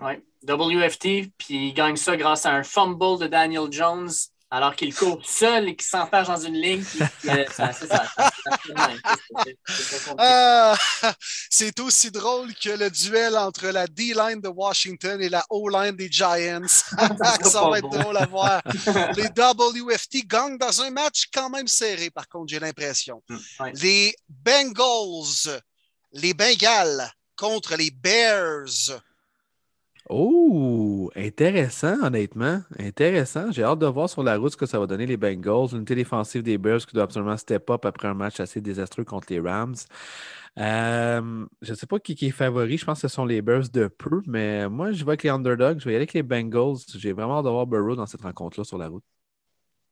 Oui. 0.00 0.12
WFT, 0.46 1.32
puis 1.36 1.68
il 1.68 1.74
gagne 1.74 1.96
ça 1.96 2.16
grâce 2.16 2.46
à 2.46 2.54
un 2.54 2.62
fumble 2.62 3.18
de 3.20 3.26
Daniel 3.26 3.72
Jones 3.72 4.08
alors 4.50 4.74
qu'il 4.74 4.94
court 4.94 5.20
seul 5.24 5.68
et 5.68 5.76
qu'il 5.76 5.86
s'empêche 5.86 6.26
dans 6.26 6.40
une 6.40 6.54
ligne. 6.54 6.84
Euh, 7.26 7.44
Ah, 10.18 10.74
c'est 11.50 11.78
aussi 11.80 12.10
drôle 12.10 12.54
que 12.54 12.70
le 12.70 12.90
duel 12.90 13.36
entre 13.36 13.66
la 13.68 13.86
D-line 13.86 14.40
de 14.40 14.48
Washington 14.48 15.20
et 15.20 15.28
la 15.28 15.44
O-line 15.50 15.96
des 15.96 16.10
Giants. 16.10 16.66
ça 16.66 17.68
va 17.68 17.78
être 17.78 17.88
drôle 17.88 18.16
à 18.16 18.26
voir. 18.26 18.62
Les 19.16 19.28
WFT 19.28 20.26
gagnent 20.26 20.58
dans 20.58 20.80
un 20.80 20.90
match 20.90 21.28
quand 21.32 21.50
même 21.50 21.68
serré, 21.68 22.10
par 22.10 22.28
contre, 22.28 22.48
j'ai 22.48 22.60
l'impression. 22.60 23.22
Mm, 23.28 23.36
les 23.74 24.14
Bengals, 24.28 25.60
les 26.12 26.34
Bengals 26.34 27.12
contre 27.36 27.76
les 27.76 27.90
Bears. 27.90 29.00
Oh, 30.10 31.10
intéressant, 31.14 32.02
honnêtement. 32.02 32.62
Intéressant. 32.78 33.52
J'ai 33.52 33.62
hâte 33.62 33.78
de 33.78 33.86
voir 33.86 34.08
sur 34.08 34.22
la 34.22 34.38
route 34.38 34.52
ce 34.52 34.56
que 34.56 34.64
ça 34.64 34.78
va 34.78 34.86
donner 34.86 35.04
les 35.04 35.18
Bengals. 35.18 35.68
Une 35.72 35.84
défensive 35.84 36.42
des 36.42 36.56
Bears 36.56 36.86
qui 36.86 36.94
doit 36.94 37.04
absolument 37.04 37.36
step 37.36 37.68
up 37.68 37.84
après 37.84 38.08
un 38.08 38.14
match 38.14 38.40
assez 38.40 38.62
désastreux 38.62 39.04
contre 39.04 39.26
les 39.30 39.38
Rams. 39.38 39.76
Euh, 40.58 41.46
je 41.60 41.70
ne 41.70 41.76
sais 41.76 41.86
pas 41.86 41.98
qui, 41.98 42.16
est 42.26 42.30
favori. 42.30 42.78
Je 42.78 42.86
pense 42.86 43.02
que 43.02 43.08
ce 43.08 43.14
sont 43.14 43.26
les 43.26 43.42
Bears 43.42 43.68
de 43.70 43.88
peu, 43.88 44.22
mais 44.26 44.66
moi, 44.70 44.92
je 44.92 45.04
vais 45.04 45.10
avec 45.10 45.24
les 45.24 45.30
underdogs. 45.30 45.78
Je 45.78 45.84
vais 45.84 45.92
y 45.92 45.94
aller 45.94 46.04
avec 46.04 46.14
les 46.14 46.22
Bengals. 46.22 46.78
J'ai 46.96 47.12
vraiment 47.12 47.38
hâte 47.38 47.44
de 47.44 47.50
voir 47.50 47.66
Burrow 47.66 47.94
dans 47.94 48.06
cette 48.06 48.22
rencontre-là 48.22 48.64
sur 48.64 48.78
la 48.78 48.88
route. 48.88 49.04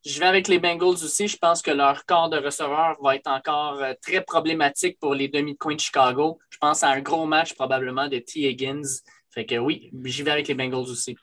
Je 0.06 0.18
vais 0.18 0.26
avec 0.26 0.48
les 0.48 0.58
Bengals 0.58 1.04
aussi. 1.04 1.28
Je 1.28 1.36
pense 1.36 1.60
que 1.60 1.72
leur 1.72 2.06
corps 2.06 2.30
de 2.30 2.38
receveur 2.38 2.96
va 3.02 3.16
être 3.16 3.26
encore 3.26 3.82
euh, 3.82 3.92
très 4.00 4.22
problématique 4.22 4.98
pour 4.98 5.14
les 5.14 5.28
demi-coins 5.28 5.74
de 5.74 5.80
Chicago. 5.80 6.38
Je 6.48 6.56
pense 6.58 6.82
à 6.82 6.90
un 6.90 7.00
gros 7.00 7.26
match 7.26 7.54
probablement 7.54 8.08
de 8.08 8.18
T. 8.18 8.48
Higgins 8.48 9.02
fait 9.36 9.44
que 9.44 9.58
oui, 9.58 9.90
j'y 10.04 10.22
vais 10.22 10.30
avec 10.30 10.48
les 10.48 10.54
Bengals 10.54 10.88
aussi. 10.88 11.14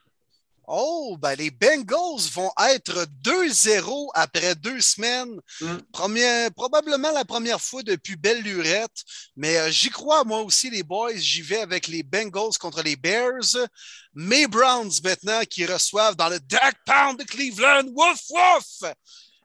Oh, 0.67 1.17
ben 1.19 1.35
les 1.35 1.49
Bengals 1.49 2.29
vont 2.31 2.51
être 2.69 3.05
2-0 3.23 4.11
après 4.13 4.53
deux 4.55 4.79
semaines. 4.79 5.39
Mm. 5.59 6.49
probablement 6.55 7.11
la 7.11 7.25
première 7.25 7.59
fois 7.59 7.81
depuis 7.81 8.15
belle 8.15 8.41
lurette. 8.41 9.03
Mais 9.35 9.57
euh, 9.57 9.71
j'y 9.71 9.89
crois, 9.89 10.23
moi 10.23 10.41
aussi, 10.41 10.69
les 10.69 10.83
boys. 10.83 11.15
J'y 11.15 11.41
vais 11.41 11.57
avec 11.57 11.87
les 11.87 12.03
Bengals 12.03 12.57
contre 12.59 12.83
les 12.83 12.95
Bears. 12.95 13.57
Mes 14.13 14.45
Browns, 14.47 15.01
maintenant, 15.03 15.41
qui 15.49 15.65
reçoivent 15.65 16.15
dans 16.15 16.29
le 16.29 16.39
Dark 16.39 16.77
Pound 16.85 17.19
de 17.19 17.23
Cleveland. 17.23 17.87
Wouf, 17.87 18.21
wouf! 18.29 18.91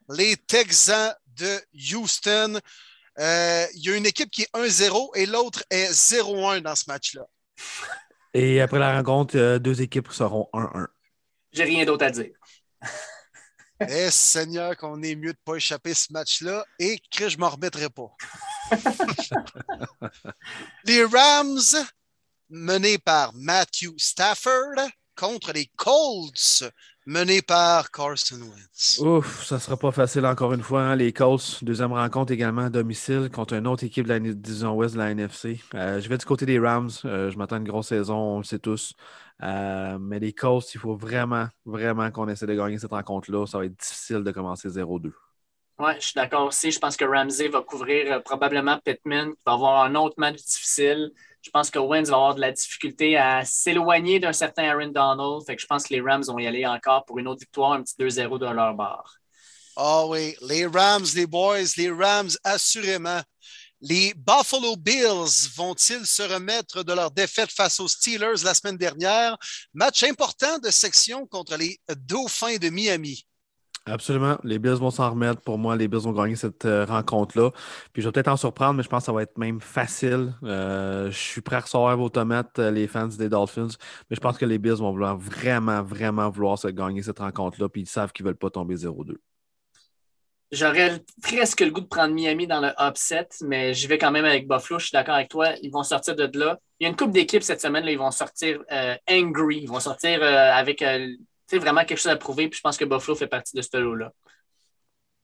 Les 0.09 0.37
Texans 0.37 1.13
de 1.35 1.59
Houston. 1.91 2.59
Euh, 3.17 3.65
il 3.73 3.83
y 3.83 3.89
a 3.89 3.97
une 3.97 4.05
équipe 4.05 4.29
qui 4.29 4.43
est 4.43 4.55
1-0 4.55 5.09
et 5.15 5.25
l'autre 5.25 5.63
est 5.71 5.91
0-1 5.91 6.61
dans 6.61 6.75
ce 6.75 6.85
match-là. 6.87 7.25
Et 8.33 8.61
après 8.61 8.79
la 8.79 8.95
rencontre, 8.95 9.37
euh, 9.37 9.59
deux 9.59 9.81
équipes 9.81 10.11
seront 10.11 10.49
1-1. 10.53 10.87
J'ai 11.51 11.63
rien 11.63 11.85
d'autre 11.85 12.05
à 12.05 12.11
dire. 12.11 12.31
Eh 13.81 14.11
Seigneur, 14.11 14.75
qu'on 14.75 15.01
est 15.01 15.15
mieux 15.15 15.33
de 15.33 15.37
ne 15.39 15.43
pas 15.45 15.55
échapper 15.55 15.93
ce 15.93 16.11
match-là 16.11 16.65
et 16.79 16.99
que 17.15 17.29
je 17.29 17.37
ne 17.37 17.41
m'en 17.41 17.49
remettrai 17.49 17.89
pas. 17.89 18.11
les 20.85 21.05
Rams, 21.05 21.59
menés 22.49 22.97
par 22.97 23.33
Matthew 23.35 23.93
Stafford, 23.97 24.75
contre 25.19 25.51
les 25.51 25.69
Colts, 25.75 26.63
mené 27.05 27.41
par 27.41 27.91
Carson 27.91 28.37
Wentz. 28.37 28.99
Ouf, 28.99 29.43
ça 29.45 29.59
sera 29.59 29.75
pas 29.75 29.91
facile 29.91 30.25
encore 30.25 30.53
une 30.53 30.61
fois. 30.61 30.83
Hein. 30.83 30.95
Les 30.95 31.11
Colts, 31.11 31.61
deuxième 31.61 31.91
rencontre 31.91 32.31
également 32.31 32.65
à 32.65 32.69
domicile 32.69 33.29
contre 33.29 33.55
une 33.55 33.67
autre 33.67 33.83
équipe 33.83 34.05
de 34.05 34.09
la 34.09 34.19
division 34.19 34.75
ouest 34.75 34.93
de 34.93 34.99
la 34.99 35.11
NFC. 35.11 35.59
Euh, 35.75 35.99
je 35.99 36.07
vais 36.07 36.17
du 36.17 36.25
côté 36.25 36.45
des 36.45 36.57
Rams. 36.57 36.89
Euh, 37.03 37.29
je 37.29 37.37
m'attends 37.37 37.57
à 37.57 37.59
une 37.59 37.67
grosse 37.67 37.87
saison, 37.87 38.15
on 38.15 38.37
le 38.37 38.43
sait 38.45 38.59
tous. 38.59 38.93
Euh, 39.43 39.97
mais 39.99 40.19
les 40.19 40.31
Colts, 40.31 40.73
il 40.73 40.79
faut 40.79 40.95
vraiment, 40.95 41.47
vraiment 41.65 42.09
qu'on 42.11 42.29
essaie 42.29 42.47
de 42.47 42.55
gagner 42.55 42.79
cette 42.79 42.91
rencontre-là. 42.91 43.45
Ça 43.45 43.57
va 43.57 43.65
être 43.65 43.77
difficile 43.77 44.23
de 44.23 44.31
commencer 44.31 44.69
0-2. 44.69 45.11
Oui, 45.79 45.91
je 45.99 46.05
suis 46.05 46.13
d'accord 46.15 46.47
aussi. 46.47 46.71
Je 46.71 46.79
pense 46.79 46.95
que 46.95 47.05
Ramsey 47.05 47.49
va 47.49 47.61
couvrir 47.61 48.23
probablement 48.23 48.77
Pittman, 48.83 49.31
qui 49.31 49.43
va 49.45 49.53
avoir 49.53 49.83
un 49.83 49.95
autre 49.95 50.15
match 50.17 50.37
difficile. 50.37 51.11
Je 51.41 51.49
pense 51.51 51.71
que 51.71 51.79
Wentz 51.79 52.09
va 52.09 52.15
avoir 52.15 52.35
de 52.35 52.41
la 52.41 52.51
difficulté 52.51 53.17
à 53.17 53.45
s'éloigner 53.45 54.19
d'un 54.19 54.33
certain 54.33 54.63
Aaron 54.63 54.87
Donald. 54.87 55.45
Fait 55.45 55.55
que 55.55 55.61
je 55.61 55.67
pense 55.67 55.85
que 55.85 55.93
les 55.93 56.01
Rams 56.01 56.23
vont 56.23 56.39
y 56.39 56.47
aller 56.47 56.65
encore 56.65 57.05
pour 57.05 57.19
une 57.19 57.27
autre 57.27 57.39
victoire, 57.39 57.73
un 57.73 57.83
petit 57.83 57.95
2-0 57.97 58.39
de 58.39 58.45
leur 58.45 58.73
barre. 58.73 59.15
Ah 59.75 60.01
oh 60.03 60.09
oui, 60.11 60.35
les 60.41 60.65
Rams, 60.65 61.05
les 61.15 61.25
boys, 61.25 61.63
les 61.77 61.89
Rams, 61.89 62.31
assurément. 62.43 63.21
Les 63.81 64.13
Buffalo 64.13 64.75
Bills 64.75 65.47
vont-ils 65.55 66.05
se 66.05 66.21
remettre 66.21 66.83
de 66.83 66.91
leur 66.91 67.11
défaite 67.11 67.49
face 67.49 67.79
aux 67.79 67.87
Steelers 67.87 68.43
la 68.43 68.53
semaine 68.53 68.75
dernière? 68.75 69.37
Match 69.73 70.03
important 70.03 70.59
de 70.59 70.69
section 70.69 71.25
contre 71.25 71.55
les 71.55 71.79
Dauphins 71.95 72.57
de 72.57 72.69
Miami. 72.69 73.25
Absolument. 73.89 74.37
Les 74.43 74.59
Bills 74.59 74.75
vont 74.75 74.91
s'en 74.91 75.09
remettre. 75.09 75.41
Pour 75.41 75.57
moi, 75.57 75.75
les 75.75 75.87
Bills 75.87 76.01
vont 76.01 76.11
gagner 76.11 76.35
cette 76.35 76.65
euh, 76.65 76.85
rencontre-là. 76.85 77.51
Puis 77.91 78.01
je 78.01 78.07
vais 78.07 78.11
peut-être 78.11 78.27
en 78.27 78.37
surprendre, 78.37 78.75
mais 78.75 78.83
je 78.83 78.89
pense 78.89 79.01
que 79.01 79.05
ça 79.07 79.11
va 79.11 79.23
être 79.23 79.37
même 79.37 79.59
facile. 79.59 80.33
Euh, 80.43 81.09
je 81.09 81.17
suis 81.17 81.41
prêt 81.41 81.55
à 81.55 81.61
recevoir 81.61 81.97
vos 81.97 82.09
tomates, 82.09 82.59
euh, 82.59 82.71
les 82.71 82.87
fans 82.87 83.07
des 83.07 83.29
Dolphins. 83.29 83.69
Mais 84.09 84.15
je 84.15 84.21
pense 84.21 84.37
que 84.37 84.45
les 84.45 84.59
Bills 84.59 84.73
vont 84.73 84.91
vouloir 84.91 85.17
vraiment, 85.17 85.81
vraiment 85.81 86.29
vouloir 86.29 86.57
se 86.59 86.67
gagner 86.67 87.01
cette 87.01 87.19
rencontre-là. 87.19 87.67
Puis 87.69 87.81
ils 87.81 87.87
savent 87.87 88.11
qu'ils 88.11 88.25
ne 88.25 88.29
veulent 88.29 88.37
pas 88.37 88.51
tomber 88.51 88.75
0-2. 88.75 89.17
J'aurais 90.51 91.03
presque 91.21 91.61
le 91.61 91.69
goût 91.69 91.81
de 91.81 91.87
prendre 91.87 92.13
Miami 92.13 92.47
dans 92.47 92.59
le 92.59 92.71
upset, 92.79 93.27
mais 93.43 93.75
je 93.75 93.87
vais 93.87 93.99
quand 93.99 94.09
même 94.11 94.25
avec 94.25 94.47
Buffalo. 94.47 94.79
Je 94.79 94.85
suis 94.85 94.93
d'accord 94.93 95.15
avec 95.15 95.29
toi. 95.29 95.49
Ils 95.61 95.71
vont 95.71 95.83
sortir 95.83 96.15
de 96.15 96.29
là. 96.37 96.59
Il 96.79 96.85
y 96.85 96.87
a 96.87 96.89
une 96.89 96.95
coupe 96.95 97.11
d'équipes 97.11 97.43
cette 97.43 97.61
semaine. 97.61 97.85
Là, 97.85 97.91
ils 97.91 97.99
vont 97.99 98.09
sortir 98.09 98.63
angry. 99.07 99.59
Ils 99.61 99.67
vont 99.67 99.79
sortir 99.79 100.23
avec 100.23 100.83
c'est 101.49 101.57
vraiment 101.57 101.83
quelque 101.83 101.97
chose 101.97 102.11
à 102.11 102.15
prouver. 102.15 102.47
Puis 102.47 102.57
je 102.57 102.61
pense 102.61 102.77
que 102.77 102.85
Buffalo 102.85 103.15
fait 103.15 103.27
partie 103.27 103.55
de 103.55 103.61
ce 103.61 103.77
lot-là. 103.77 104.13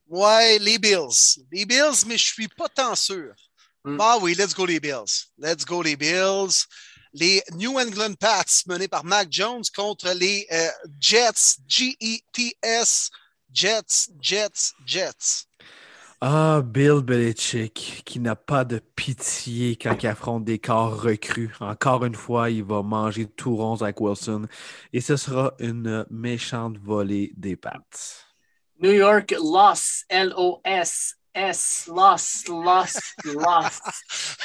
Ouais, 0.08 0.58
les 0.58 0.78
Bills. 0.78 1.44
Les 1.52 1.64
Bills, 1.64 2.04
mais 2.06 2.18
je 2.18 2.24
ne 2.24 2.34
suis 2.34 2.48
pas 2.48 2.68
tant 2.68 2.94
sûr. 2.96 3.32
Hmm. 3.84 3.96
Ah 4.00 4.18
oui, 4.20 4.34
let's 4.34 4.54
go 4.54 4.66
les 4.66 4.80
Bills. 4.80 5.30
Let's 5.38 5.64
go 5.64 5.82
les 5.82 5.96
Bills. 5.96 6.66
Les 7.12 7.42
New 7.52 7.78
England 7.78 8.14
Pats 8.18 8.44
menés 8.66 8.88
par 8.88 9.04
Mac 9.04 9.28
Jones 9.30 9.62
contre 9.74 10.10
les 10.10 10.46
euh, 10.50 10.68
Jets, 11.00 11.58
G-E-T-S, 11.66 13.10
Jets, 13.52 14.10
Jets, 14.20 14.72
Jets. 14.84 15.46
Ah, 16.22 16.62
Bill 16.64 17.02
Belichick, 17.02 18.02
qui 18.06 18.20
n'a 18.20 18.36
pas 18.36 18.64
de 18.64 18.78
pitié 18.78 19.76
quand 19.76 20.02
il 20.02 20.06
affronte 20.06 20.44
des 20.44 20.58
corps 20.58 21.02
recrues. 21.02 21.52
Encore 21.60 22.06
une 22.06 22.14
fois, 22.14 22.48
il 22.48 22.64
va 22.64 22.82
manger 22.82 23.26
tout 23.26 23.54
rond 23.56 23.82
avec 23.82 24.00
Wilson. 24.00 24.46
Et 24.94 25.02
ce 25.02 25.16
sera 25.16 25.52
une 25.58 26.06
méchante 26.08 26.78
volée 26.78 27.34
des 27.36 27.54
pattes. 27.54 28.24
New 28.80 28.92
York 28.92 29.34
loss, 29.38 30.04
L-O-S. 30.08 31.16
S, 31.34 31.86
loss, 31.88 32.44
loss, 32.48 32.96
loss. 33.24 33.78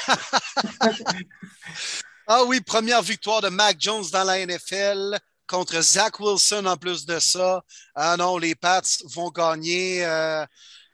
ah 2.26 2.44
oui, 2.44 2.60
première 2.60 3.00
victoire 3.00 3.40
de 3.40 3.48
Mac 3.48 3.76
Jones 3.80 4.04
dans 4.12 4.24
la 4.24 4.44
NFL 4.44 5.18
contre 5.46 5.80
Zach 5.80 6.20
Wilson 6.20 6.66
en 6.66 6.76
plus 6.76 7.06
de 7.06 7.18
ça. 7.18 7.62
Ah 7.94 8.18
non, 8.18 8.36
les 8.36 8.54
Pats 8.54 8.82
vont 9.14 9.30
gagner. 9.30 10.04
Euh, 10.04 10.44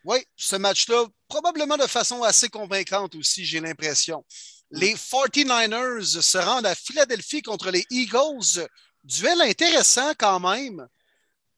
oui, 0.09 0.25
ce 0.37 0.57
match-là, 0.57 1.05
probablement 1.29 1.77
de 1.77 1.83
façon 1.83 2.23
assez 2.23 2.49
convaincante 2.49 3.15
aussi, 3.15 3.45
j'ai 3.45 3.61
l'impression. 3.61 4.25
Les 4.71 4.95
49ers 4.95 6.23
se 6.23 6.39
rendent 6.39 6.65
à 6.65 6.75
Philadelphie 6.75 7.43
contre 7.43 7.71
les 7.71 7.85
Eagles. 7.91 8.67
Duel 9.05 9.43
intéressant 9.43 10.13
quand 10.19 10.41
même. 10.41 10.87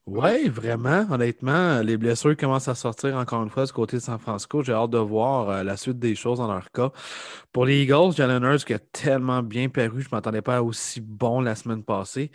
Oui, 0.07 0.48
vraiment, 0.48 1.07
honnêtement, 1.09 1.80
les 1.82 1.96
blessures 1.96 2.36
commencent 2.36 2.66
à 2.66 2.74
sortir 2.74 3.14
encore 3.14 3.44
une 3.44 3.51
fois 3.51 3.66
du 3.66 3.72
côté 3.72 3.98
de 3.98 4.03
San 4.03 4.18
Francisco. 4.18 4.64
J'ai 4.64 4.72
hâte 4.72 4.90
de 4.90 4.98
voir 4.98 5.48
euh, 5.48 5.62
la 5.62 5.76
suite 5.76 6.01
des 6.01 6.16
choses 6.16 6.38
dans 6.38 6.53
leur 6.53 6.72
cas. 6.72 6.90
Pour 7.53 7.66
les 7.66 7.82
Eagles, 7.84 8.16
Jalen 8.16 8.42
Hurts 8.42 8.64
qui 8.64 8.74
a 8.74 8.80
tellement 8.80 9.44
bien 9.44 9.68
paru, 9.68 10.03
je 10.03 10.09
ne 10.09 10.16
m'attendais 10.16 10.42
pas 10.42 10.57
à 10.57 10.62
aussi 10.62 11.01
bon 11.01 11.40
la 11.40 11.55
semaine 11.55 11.84
passée. 11.84 12.32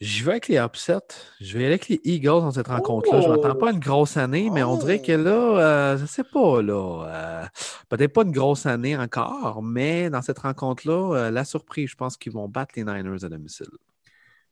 Je 0.00 0.24
vais 0.24 0.30
avec 0.30 0.48
les 0.48 0.56
upsets. 0.56 1.14
Je 1.42 1.58
vais 1.58 1.64
aller 1.66 1.74
avec 1.74 1.88
les 1.88 2.00
Eagles 2.04 2.40
dans 2.40 2.52
cette 2.52 2.68
rencontre-là. 2.68 3.20
Je 3.20 3.28
ne 3.28 3.36
m'attends 3.36 3.54
pas 3.54 3.68
à 3.68 3.72
une 3.72 3.80
grosse 3.80 4.16
année, 4.16 4.48
mais 4.48 4.62
on 4.62 4.78
dirait 4.78 5.02
que 5.02 5.12
là, 5.12 5.30
euh, 5.30 5.96
je 5.98 6.02
ne 6.02 6.06
sais 6.06 6.24
pas, 6.24 6.62
là. 6.62 7.04
Euh, 7.06 7.46
peut-être 7.90 8.14
pas 8.14 8.22
une 8.22 8.32
grosse 8.32 8.64
année 8.64 8.96
encore, 8.96 9.62
mais 9.62 10.08
dans 10.08 10.22
cette 10.22 10.38
rencontre-là, 10.38 11.16
euh, 11.16 11.30
la 11.30 11.44
surprise, 11.44 11.90
je 11.90 11.96
pense 11.96 12.16
qu'ils 12.16 12.32
vont 12.32 12.48
battre 12.48 12.72
les 12.76 12.84
Niners 12.84 13.24
à 13.24 13.28
domicile. 13.28 13.68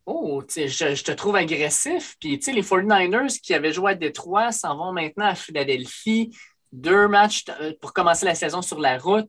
Oh, 0.04 0.42
je, 0.54 0.66
je, 0.66 1.02
te 1.02 1.12
trouve 1.12 1.36
agressif. 1.36 2.16
Puis, 2.20 2.38
tu 2.38 2.52
les 2.52 2.62
49ers 2.62 3.40
qui 3.40 3.54
avaient 3.54 3.72
joué 3.72 3.92
à 3.92 3.94
Détroit 3.94 4.52
s'en 4.52 4.76
vont 4.76 4.92
maintenant 4.92 5.28
à 5.28 5.34
Philadelphie. 5.34 6.30
Deux 6.72 7.08
matchs 7.08 7.46
pour 7.80 7.94
commencer 7.94 8.26
la 8.26 8.34
saison 8.34 8.60
sur 8.60 8.80
la 8.80 8.98
route. 8.98 9.28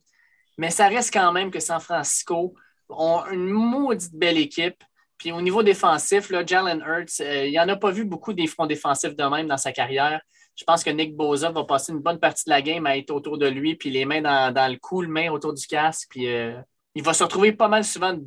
Mais 0.57 0.69
ça 0.69 0.89
reste 0.89 1.14
quand 1.14 1.31
même 1.31 1.49
que 1.49 1.61
San 1.61 1.80
Francisco 1.80 2.56
ont 2.89 3.23
une 3.31 3.48
maudite 3.48 4.14
belle 4.14 4.38
équipe. 4.38 4.84
Puis 5.19 5.33
au 5.33 5.41
niveau 5.41 5.61
défensif, 5.61 6.29
là, 6.29 6.45
Jalen 6.45 6.81
Hurts, 6.81 7.19
euh, 7.19 7.45
il 7.45 7.51
n'y 7.51 7.59
en 7.59 7.67
a 7.67 7.75
pas 7.75 7.91
vu 7.91 8.05
beaucoup 8.05 8.31
des 8.33 8.47
fronts 8.47 8.65
défensifs 8.65 9.15
de 9.15 9.23
même 9.25 9.47
dans 9.47 9.57
sa 9.57 9.73
carrière. 9.73 10.21
Je 10.55 10.63
pense 10.63 10.83
que 10.83 10.89
Nick 10.89 11.15
Boza 11.15 11.51
va 11.51 11.65
passer 11.65 11.91
une 11.91 11.99
bonne 11.99 12.19
partie 12.19 12.45
de 12.45 12.49
la 12.49 12.61
game 12.61 12.85
à 12.85 12.97
être 12.97 13.11
autour 13.11 13.37
de 13.37 13.45
lui, 13.45 13.75
puis 13.75 13.89
les 13.89 14.05
mains 14.05 14.21
dans, 14.21 14.71
le 14.71 14.77
cou, 14.77 15.01
le 15.01 15.09
main 15.09 15.29
autour 15.29 15.53
du 15.53 15.67
casque. 15.67 16.07
Puis 16.09 16.27
euh, 16.27 16.59
il 16.95 17.03
va 17.03 17.13
se 17.13 17.23
retrouver 17.23 17.51
pas 17.51 17.67
mal 17.67 17.83
souvent 17.83 18.17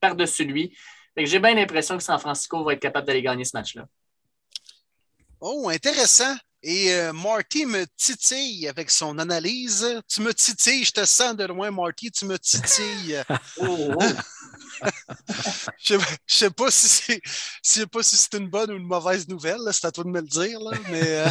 par-dessus 0.00 0.44
lui. 0.44 0.76
J'ai 1.16 1.40
bien 1.40 1.54
l'impression 1.54 1.96
que 1.96 2.02
San 2.04 2.18
Francisco 2.18 2.62
va 2.62 2.74
être 2.74 2.80
capable 2.80 3.06
d'aller 3.06 3.22
gagner 3.22 3.44
ce 3.44 3.56
match-là. 3.56 3.86
Oh, 5.40 5.68
intéressant. 5.68 6.34
Et 6.62 6.92
euh, 6.92 7.12
Marty 7.12 7.66
me 7.66 7.86
titille 7.96 8.66
avec 8.68 8.90
son 8.90 9.18
analyse. 9.18 9.86
Tu 10.08 10.22
me 10.22 10.34
titilles, 10.34 10.84
je 10.84 10.92
te 10.92 11.04
sens 11.04 11.36
de 11.36 11.44
loin, 11.44 11.70
Marty, 11.70 12.10
tu 12.10 12.24
me 12.24 12.38
titilles. 12.38 13.22
Oh, 13.60 13.90
oh. 14.00 14.04
je 15.82 15.94
ne 15.94 16.00
sais 16.26 16.50
pas 16.50 16.70
si 16.70 16.88
c'est 16.88 17.20
si 17.62 17.84
c'est 18.02 18.34
une 18.34 18.48
bonne 18.48 18.70
ou 18.70 18.76
une 18.76 18.86
mauvaise 18.86 19.26
nouvelle, 19.26 19.58
c'est 19.72 19.86
à 19.86 19.90
toi 19.90 20.04
de 20.04 20.08
me 20.08 20.20
le 20.20 20.26
dire. 20.26 20.60
Là, 20.60 20.78
mais 20.90 21.02
euh, 21.04 21.28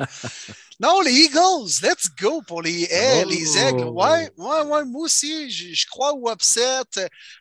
Non, 0.80 1.00
les 1.00 1.12
Eagles, 1.12 1.80
let's 1.82 2.08
go 2.20 2.40
pour 2.46 2.62
les, 2.62 2.86
eh, 2.88 3.22
Oh. 3.24 3.28
les 3.28 3.58
aigles. 3.58 3.88
Ouais, 3.88 4.30
ouais, 4.36 4.60
ouais, 4.62 4.84
moi 4.84 5.02
aussi, 5.02 5.50
je, 5.50 5.86
crois 5.88 6.12
au 6.12 6.30
upset. 6.30 6.84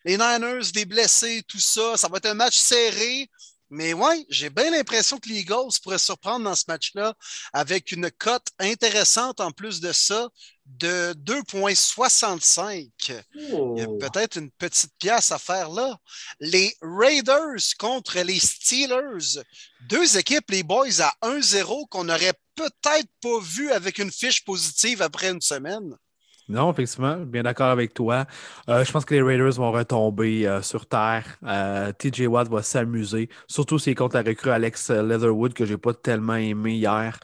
Les 0.03 0.18
Niners, 0.18 0.72
des 0.74 0.86
blessés, 0.86 1.44
tout 1.48 1.60
ça. 1.60 1.98
Ça 1.98 2.07
va 2.07 2.18
être 2.18 2.26
un 2.26 2.34
match 2.34 2.57
serré. 2.57 3.30
Mais 3.69 3.94
ouais, 3.94 4.26
j'ai 4.30 4.49
bien 4.49 4.72
l'impression 4.72 5.18
que 5.19 5.27
les 5.30 5.39
Eagles 5.39 5.80
pourraient 5.84 5.98
surprendre 5.98 6.45
dans 6.45 6.56
ce 6.56 6.64
match-là 6.68 7.14
avec 7.52 7.91
une 7.91 8.10
cote 8.11 8.48
intéressante 8.60 9.41
en 9.41 9.52
plus 9.52 9.81
de 9.81 9.91
ça 9.91 10.30
de 10.65 11.14
2,65. 11.14 12.89
Oh. 13.52 13.73
Il 13.76 13.81
y 13.81 13.85
a 13.85 13.88
peut-être 13.88 14.38
une 14.38 14.52
petite 14.52 14.94
pièce 14.99 15.31
à 15.31 15.38
faire 15.38 15.69
là. 15.69 15.98
Les 16.39 16.76
Raiders 16.81 17.76
contre 17.77 18.19
les 18.19 18.39
Steelers. 18.39 19.44
Deux 19.89 20.18
équipes, 20.18 20.49
les 20.49 20.64
boys, 20.64 21.02
à 21.02 21.14
1-0 21.22 21.88
qu'on 21.89 22.06
n'aurait 22.06 22.39
peut-être 22.56 23.10
pas 23.22 23.39
vu 23.41 23.72
avec 23.72 23.98
une 23.98 24.11
fiche 24.11 24.44
positive 24.44 25.02
après 25.02 25.30
une 25.30 25.41
semaine. 25.41 25.98
Non, 26.49 26.72
effectivement, 26.72 27.18
bien 27.18 27.44
d'accord 27.44 27.68
avec 27.68 27.94
toi. 27.94 28.26
Euh, 28.69 28.86
je 28.86 28.91
pense 28.94 29.03
que 29.03 29.14
les 29.14 29.22
Raiders 29.22 29.52
vont 29.53 29.72
retomber 29.72 30.48
euh, 30.48 30.61
sur 30.61 30.86
terre. 30.86 31.38
Euh, 31.44 31.91
TJ 31.91 32.28
Watt 32.28 32.48
va 32.48 32.64
s'amuser, 32.64 33.28
surtout 33.48 33.78
s'il 33.80 33.95
contre 33.95 34.15
la 34.15 34.22
recrue 34.22 34.52
Alex 34.52 34.90
Leatherwood 34.90 35.53
que 35.53 35.65
j'ai 35.65 35.78
pas 35.78 35.94
tellement 35.94 36.36
aimé 36.36 36.76
hier. 36.76 37.19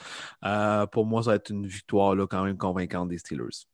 Pour 0.92 1.06
moi, 1.06 1.24
ça 1.24 1.32
va 1.32 1.36
être 1.38 1.52
une 1.52 1.66
victoire 1.66 2.16
là, 2.16 2.28
quand 2.28 2.44
même 2.44 2.58
convaincante 2.58 3.08
des 3.08 3.18
Steelers. 3.18 3.66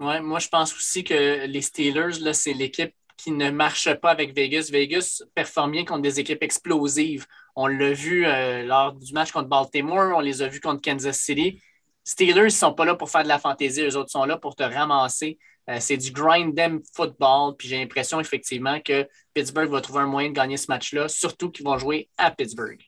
Ouais, 0.00 0.20
moi, 0.20 0.40
je 0.40 0.48
pense 0.48 0.74
aussi 0.74 1.04
que 1.04 1.46
les 1.46 1.62
Steelers, 1.62 2.18
là, 2.20 2.34
c'est 2.34 2.52
l'équipe 2.52 2.94
qui 3.16 3.30
ne 3.30 3.52
marche 3.52 3.94
pas 4.00 4.10
avec 4.10 4.34
Vegas. 4.34 4.70
Vegas 4.72 5.22
performe 5.36 5.70
bien 5.70 5.84
contre 5.84 6.02
des 6.02 6.18
équipes 6.18 6.42
explosives. 6.42 7.26
On 7.54 7.68
l'a 7.68 7.92
vu 7.92 8.26
lors 8.66 8.92
du 8.92 9.12
match 9.12 9.30
contre 9.30 9.48
Baltimore, 9.48 10.16
on 10.16 10.20
les 10.20 10.42
a 10.42 10.48
vus 10.48 10.58
contre 10.58 10.80
Kansas 10.82 11.16
City. 11.16 11.60
Steelers 12.04 12.44
ne 12.44 12.48
sont 12.50 12.74
pas 12.74 12.84
là 12.84 12.94
pour 12.94 13.10
faire 13.10 13.22
de 13.22 13.28
la 13.28 13.38
fantaisie, 13.38 13.82
eux 13.82 13.96
autres 13.96 14.10
sont 14.10 14.24
là 14.24 14.36
pour 14.36 14.54
te 14.54 14.62
ramasser. 14.62 15.38
Euh, 15.70 15.78
c'est 15.80 15.96
du 15.96 16.12
grind 16.12 16.54
them 16.54 16.80
football. 16.94 17.56
Puis 17.56 17.68
j'ai 17.68 17.78
l'impression 17.78 18.20
effectivement 18.20 18.78
que 18.80 19.08
Pittsburgh 19.32 19.70
va 19.70 19.80
trouver 19.80 20.00
un 20.00 20.06
moyen 20.06 20.28
de 20.28 20.34
gagner 20.34 20.58
ce 20.58 20.66
match-là, 20.68 21.08
surtout 21.08 21.50
qu'ils 21.50 21.64
vont 21.64 21.78
jouer 21.78 22.10
à 22.18 22.30
Pittsburgh. 22.30 22.80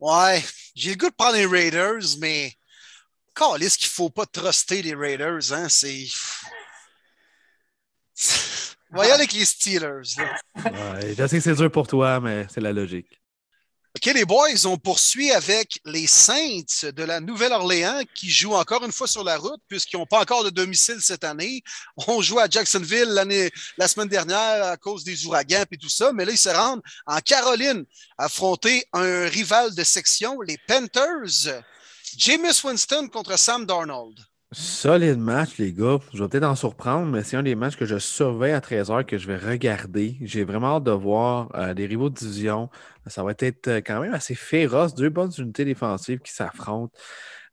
Ouais, 0.00 0.42
j'ai 0.74 0.90
le 0.90 0.96
goût 0.96 1.10
de 1.10 1.14
prendre 1.14 1.36
les 1.36 1.46
Raiders, 1.46 2.16
mais 2.20 2.52
est-ce 3.60 3.78
qu'il 3.78 3.86
ne 3.88 3.92
faut 3.92 4.10
pas 4.10 4.26
truster 4.26 4.82
les 4.82 4.94
Raiders? 4.94 5.52
Hein? 5.52 5.68
C'est. 5.68 6.06
Voyons 8.90 9.14
avec 9.14 9.32
les 9.32 9.44
Steelers. 9.44 10.02
là. 10.16 10.40
Ouais, 10.64 11.14
je 11.16 11.26
sais 11.26 11.36
que 11.36 11.42
c'est 11.42 11.54
dur 11.54 11.70
pour 11.70 11.86
toi, 11.86 12.20
mais 12.20 12.46
c'est 12.48 12.60
la 12.60 12.72
logique. 12.72 13.20
Les 14.04 14.24
boys, 14.24 14.64
on 14.64 14.78
poursuit 14.78 15.30
avec 15.32 15.80
les 15.84 16.06
Saints 16.06 16.90
de 16.92 17.02
la 17.02 17.20
Nouvelle-Orléans 17.20 18.02
qui 18.14 18.30
jouent 18.30 18.54
encore 18.54 18.84
une 18.84 18.92
fois 18.92 19.06
sur 19.06 19.22
la 19.22 19.36
route 19.36 19.60
puisqu'ils 19.68 19.96
n'ont 19.96 20.06
pas 20.06 20.20
encore 20.20 20.44
de 20.44 20.50
domicile 20.50 21.00
cette 21.00 21.24
année. 21.24 21.62
On 22.06 22.22
joue 22.22 22.38
à 22.38 22.48
Jacksonville 22.48 23.08
l'année, 23.08 23.50
la 23.76 23.86
semaine 23.86 24.08
dernière 24.08 24.64
à 24.64 24.76
cause 24.76 25.04
des 25.04 25.26
ouragans 25.26 25.64
et 25.70 25.76
tout 25.76 25.88
ça, 25.88 26.12
mais 26.12 26.24
là, 26.24 26.32
ils 26.32 26.38
se 26.38 26.48
rendent 26.48 26.82
en 27.06 27.18
Caroline 27.20 27.84
affronter 28.16 28.86
un 28.92 29.26
rival 29.26 29.74
de 29.74 29.84
section, 29.84 30.40
les 30.40 30.58
Panthers. 30.66 31.62
Jameis 32.16 32.64
Winston 32.64 33.08
contre 33.08 33.38
Sam 33.38 33.66
Darnold. 33.66 34.27
Solide 34.52 35.18
match, 35.18 35.58
les 35.58 35.74
gars. 35.74 35.98
Je 36.14 36.22
vais 36.22 36.28
peut-être 36.28 36.44
en 36.44 36.54
surprendre, 36.56 37.06
mais 37.06 37.22
c'est 37.22 37.36
un 37.36 37.42
des 37.42 37.54
matchs 37.54 37.76
que 37.76 37.84
je 37.84 37.98
surveille 37.98 38.52
à 38.52 38.60
13h 38.60 39.04
que 39.04 39.18
je 39.18 39.26
vais 39.26 39.36
regarder. 39.36 40.16
J'ai 40.22 40.42
vraiment 40.44 40.76
hâte 40.76 40.84
de 40.84 40.90
voir 40.90 41.50
euh, 41.54 41.74
des 41.74 41.84
rivaux 41.86 42.08
de 42.08 42.14
division. 42.14 42.70
Ça 43.06 43.22
va 43.22 43.32
être 43.38 43.68
euh, 43.68 43.82
quand 43.84 44.00
même 44.00 44.14
assez 44.14 44.34
féroce. 44.34 44.94
Deux 44.94 45.10
bonnes 45.10 45.32
unités 45.36 45.66
défensives 45.66 46.20
qui 46.20 46.32
s'affrontent. 46.32 46.96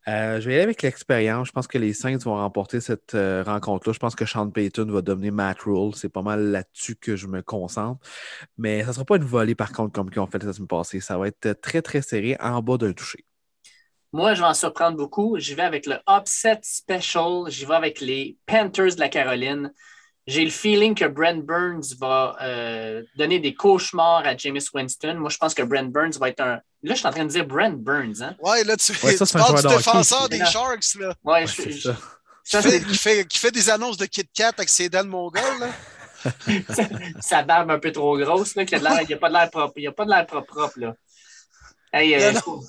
Euh, 0.07 0.39
je 0.39 0.47
vais 0.47 0.55
aller 0.55 0.63
avec 0.63 0.81
l'expérience. 0.83 1.47
Je 1.49 1.51
pense 1.51 1.67
que 1.67 1.77
les 1.77 1.93
Saints 1.93 2.17
vont 2.19 2.35
remporter 2.35 2.79
cette 2.79 3.11
rencontre-là. 3.13 3.93
Je 3.93 3.99
pense 3.99 4.15
que 4.15 4.25
Sean 4.25 4.49
Payton 4.49 4.85
va 4.89 5.01
dominer 5.01 5.31
Matt 5.31 5.61
Rule. 5.63 5.93
C'est 5.95 6.09
pas 6.09 6.21
mal 6.21 6.51
là-dessus 6.51 6.95
que 6.95 7.17
je 7.17 7.27
me 7.27 7.41
concentre. 7.41 7.99
Mais 8.57 8.81
ça 8.83 8.89
ne 8.89 8.93
sera 8.93 9.05
pas 9.05 9.17
une 9.17 9.25
volée, 9.25 9.55
par 9.55 9.73
contre, 9.73 9.93
comme 9.93 10.09
ils 10.13 10.19
ont 10.19 10.27
fait 10.27 10.43
la 10.43 10.53
semaine 10.53 10.67
passée. 10.67 11.01
Ça 11.01 11.17
va 11.17 11.27
être 11.27 11.53
très, 11.61 11.81
très 11.81 12.01
serré 12.01 12.37
en 12.39 12.61
bas 12.61 12.77
d'un 12.77 12.93
toucher. 12.93 13.25
Moi, 14.15 14.33
je 14.33 14.39
vais 14.41 14.47
en 14.47 14.53
surprendre 14.53 14.95
beaucoup. 14.95 15.37
J'y 15.37 15.55
vais 15.55 15.63
avec 15.63 15.85
le 15.85 15.97
Upset 16.09 16.59
Special. 16.63 17.43
J'y 17.49 17.65
vais 17.65 17.75
avec 17.75 17.99
les 17.99 18.37
Panthers 18.45 18.95
de 18.95 18.99
la 19.01 19.09
Caroline. 19.09 19.73
J'ai 20.25 20.45
le 20.45 20.51
feeling 20.51 20.95
que 20.95 21.03
Brent 21.03 21.43
Burns 21.43 21.83
va 21.99 22.37
euh, 22.41 23.03
donner 23.17 23.39
des 23.39 23.53
cauchemars 23.53 24.25
à 24.25 24.37
Jameis 24.37 24.69
Winston. 24.73 25.15
Moi, 25.19 25.29
je 25.29 25.37
pense 25.37 25.53
que 25.53 25.63
Brent 25.63 25.91
Burns 25.91 26.17
va 26.17 26.29
être 26.29 26.39
un. 26.39 26.61
Là, 26.83 26.93
je 26.93 26.93
suis 26.95 27.05
en 27.07 27.11
train 27.11 27.25
de 27.25 27.29
dire 27.29 27.45
Brent 27.45 27.75
Burns. 27.77 28.21
Hein? 28.21 28.35
Ouais, 28.39 28.63
là, 28.63 28.77
tu, 28.77 28.93
Ouais, 29.05 29.17
ça, 29.17 29.25
tu 29.25 29.33
parles 29.33 29.61
du 29.61 29.67
défenseur 29.67 30.21
ça. 30.21 30.27
des 30.29 30.37
Là. 30.37 30.45
Sharks, 30.45 30.95
là. 30.97 31.13
Ouais, 31.25 31.33
Ouais, 31.41 31.47
je- 31.47 31.69
je- 31.71 31.89
ça. 32.45 32.61
qui, 32.61 32.69
fait, 32.69 32.81
qui 32.85 32.95
fait- 32.97 33.27
qui 33.27 33.37
fait 33.37 33.51
des 33.51 33.69
annonces 33.69 33.97
de 33.97 34.05
Kit 34.05 34.27
Kat 34.33 34.53
avec 34.57 34.69
ses 34.69 34.87
dents 34.87 35.03
de 35.03 35.09
mongol, 35.09 35.41
là. 35.59 35.67
sa 37.21 37.43
barbe 37.43 37.69
un 37.69 37.79
peu 37.79 37.91
trop 37.91 38.17
grosse, 38.17 38.55
là, 38.55 38.65
qui 38.65 38.75
a 38.75 38.79
de 38.79 38.83
l'air- 38.85 39.01
il 39.01 39.07
n'y 39.07 39.13
a 39.13 39.17
pas 39.17 39.27
de 39.29 39.33
l'air 39.33 39.49
propre. 39.51 39.73
Il 39.75 39.81
n'y 39.81 39.87
a 39.87 39.91
pas 39.91 40.05
de 40.05 40.09
l'air 40.09 40.25
propre, 40.25 40.47
propre, 40.47 40.79
là. 40.79 40.95
Hey, 41.95 42.13
euh, 42.13 42.33
Non, 42.33 42.59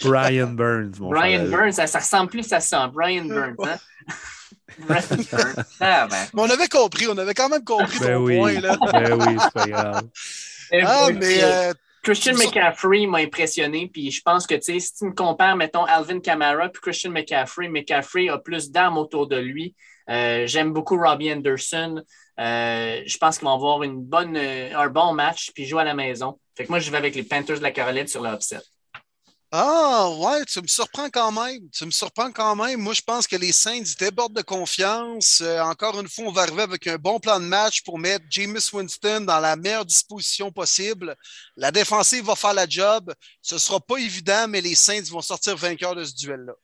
Brian 0.04 0.46
Burns, 0.54 0.92
mon 1.00 1.10
Brian. 1.10 1.48
Burns, 1.48 1.72
ça, 1.72 1.88
ça 1.88 1.98
ressemble 1.98 2.30
plus 2.30 2.52
à 2.52 2.60
ça. 2.60 2.86
Brian 2.86 3.24
Burns, 3.24 3.56
hein? 3.64 3.78
Brian 4.78 5.02
Burns. 5.32 5.64
Ah, 5.80 6.06
ben. 6.08 6.26
Mais 6.32 6.42
on 6.42 6.50
avait 6.50 6.68
compris, 6.68 7.08
on 7.08 7.18
avait 7.18 7.34
quand 7.34 7.48
même 7.48 7.64
compris 7.64 7.98
Ben 7.98 8.14
ton 8.14 8.22
oui. 8.22 8.38
point, 8.38 8.60
là. 8.60 8.76
Ben 8.92 9.12
oui, 9.20 9.36
c'est 9.40 9.52
pas 9.52 9.66
grave. 9.66 10.02
Ah, 10.84 11.06
Et 11.08 11.12
mais 11.14 11.18
puis, 11.20 11.42
euh, 11.42 11.72
Christian 12.04 12.34
McCaffrey 12.34 13.06
m'a 13.06 13.18
impressionné, 13.18 13.90
puis 13.92 14.10
je 14.12 14.22
pense 14.22 14.46
que, 14.46 14.54
tu 14.54 14.62
sais, 14.74 14.78
si 14.78 14.94
tu 14.94 15.04
me 15.06 15.12
compares, 15.12 15.56
mettons, 15.56 15.84
Alvin 15.84 16.20
Kamara 16.20 16.68
puis 16.68 16.80
Christian 16.80 17.10
McCaffrey, 17.10 17.68
McCaffrey 17.68 18.28
a 18.28 18.38
plus 18.38 18.70
d'armes 18.70 18.98
autour 18.98 19.26
de 19.26 19.36
lui. 19.36 19.74
Euh, 20.10 20.46
J'aime 20.46 20.72
beaucoup 20.72 20.96
Robbie 20.96 21.32
Anderson. 21.32 22.02
Euh, 22.38 23.00
je 23.06 23.16
pense 23.18 23.38
qu'ils 23.38 23.46
vont 23.46 23.54
avoir 23.54 23.82
une 23.82 24.00
bonne, 24.02 24.36
euh, 24.36 24.76
un 24.78 24.88
bon 24.88 25.12
match, 25.12 25.50
puis 25.54 25.66
jouer 25.66 25.80
à 25.82 25.84
la 25.84 25.94
maison. 25.94 26.38
Fait 26.56 26.64
que 26.64 26.70
moi, 26.70 26.78
je 26.78 26.90
vais 26.90 26.96
avec 26.96 27.14
les 27.14 27.24
Panthers 27.24 27.58
de 27.58 27.62
la 27.62 27.72
Caroline 27.72 28.06
sur 28.06 28.22
le 28.22 28.30
upset. 28.30 28.60
Ah, 29.56 30.08
ouais, 30.18 30.44
tu 30.46 30.60
me 30.60 30.66
surprends 30.66 31.08
quand 31.10 31.30
même. 31.30 31.70
Tu 31.70 31.86
me 31.86 31.92
surprends 31.92 32.32
quand 32.32 32.56
même. 32.56 32.80
Moi, 32.80 32.92
je 32.92 33.02
pense 33.02 33.28
que 33.28 33.36
les 33.36 33.52
Saints 33.52 33.94
débordent 34.00 34.34
de 34.34 34.42
confiance. 34.42 35.40
Euh, 35.42 35.60
encore 35.60 36.00
une 36.00 36.08
fois, 36.08 36.24
on 36.24 36.32
va 36.32 36.42
arriver 36.42 36.62
avec 36.62 36.88
un 36.88 36.96
bon 36.96 37.20
plan 37.20 37.38
de 37.38 37.44
match 37.44 37.82
pour 37.84 37.96
mettre 37.96 38.24
Jameis 38.28 38.70
Winston 38.72 39.20
dans 39.20 39.38
la 39.38 39.54
meilleure 39.54 39.84
disposition 39.84 40.50
possible. 40.50 41.14
La 41.56 41.70
défensive 41.70 42.24
va 42.24 42.34
faire 42.34 42.54
la 42.54 42.68
job. 42.68 43.14
Ce 43.42 43.54
ne 43.54 43.60
sera 43.60 43.78
pas 43.78 43.98
évident, 43.98 44.48
mais 44.48 44.60
les 44.60 44.74
Saints 44.74 45.08
vont 45.12 45.20
sortir 45.20 45.56
vainqueurs 45.56 45.94
de 45.94 46.02
ce 46.02 46.16
duel-là. 46.16 46.54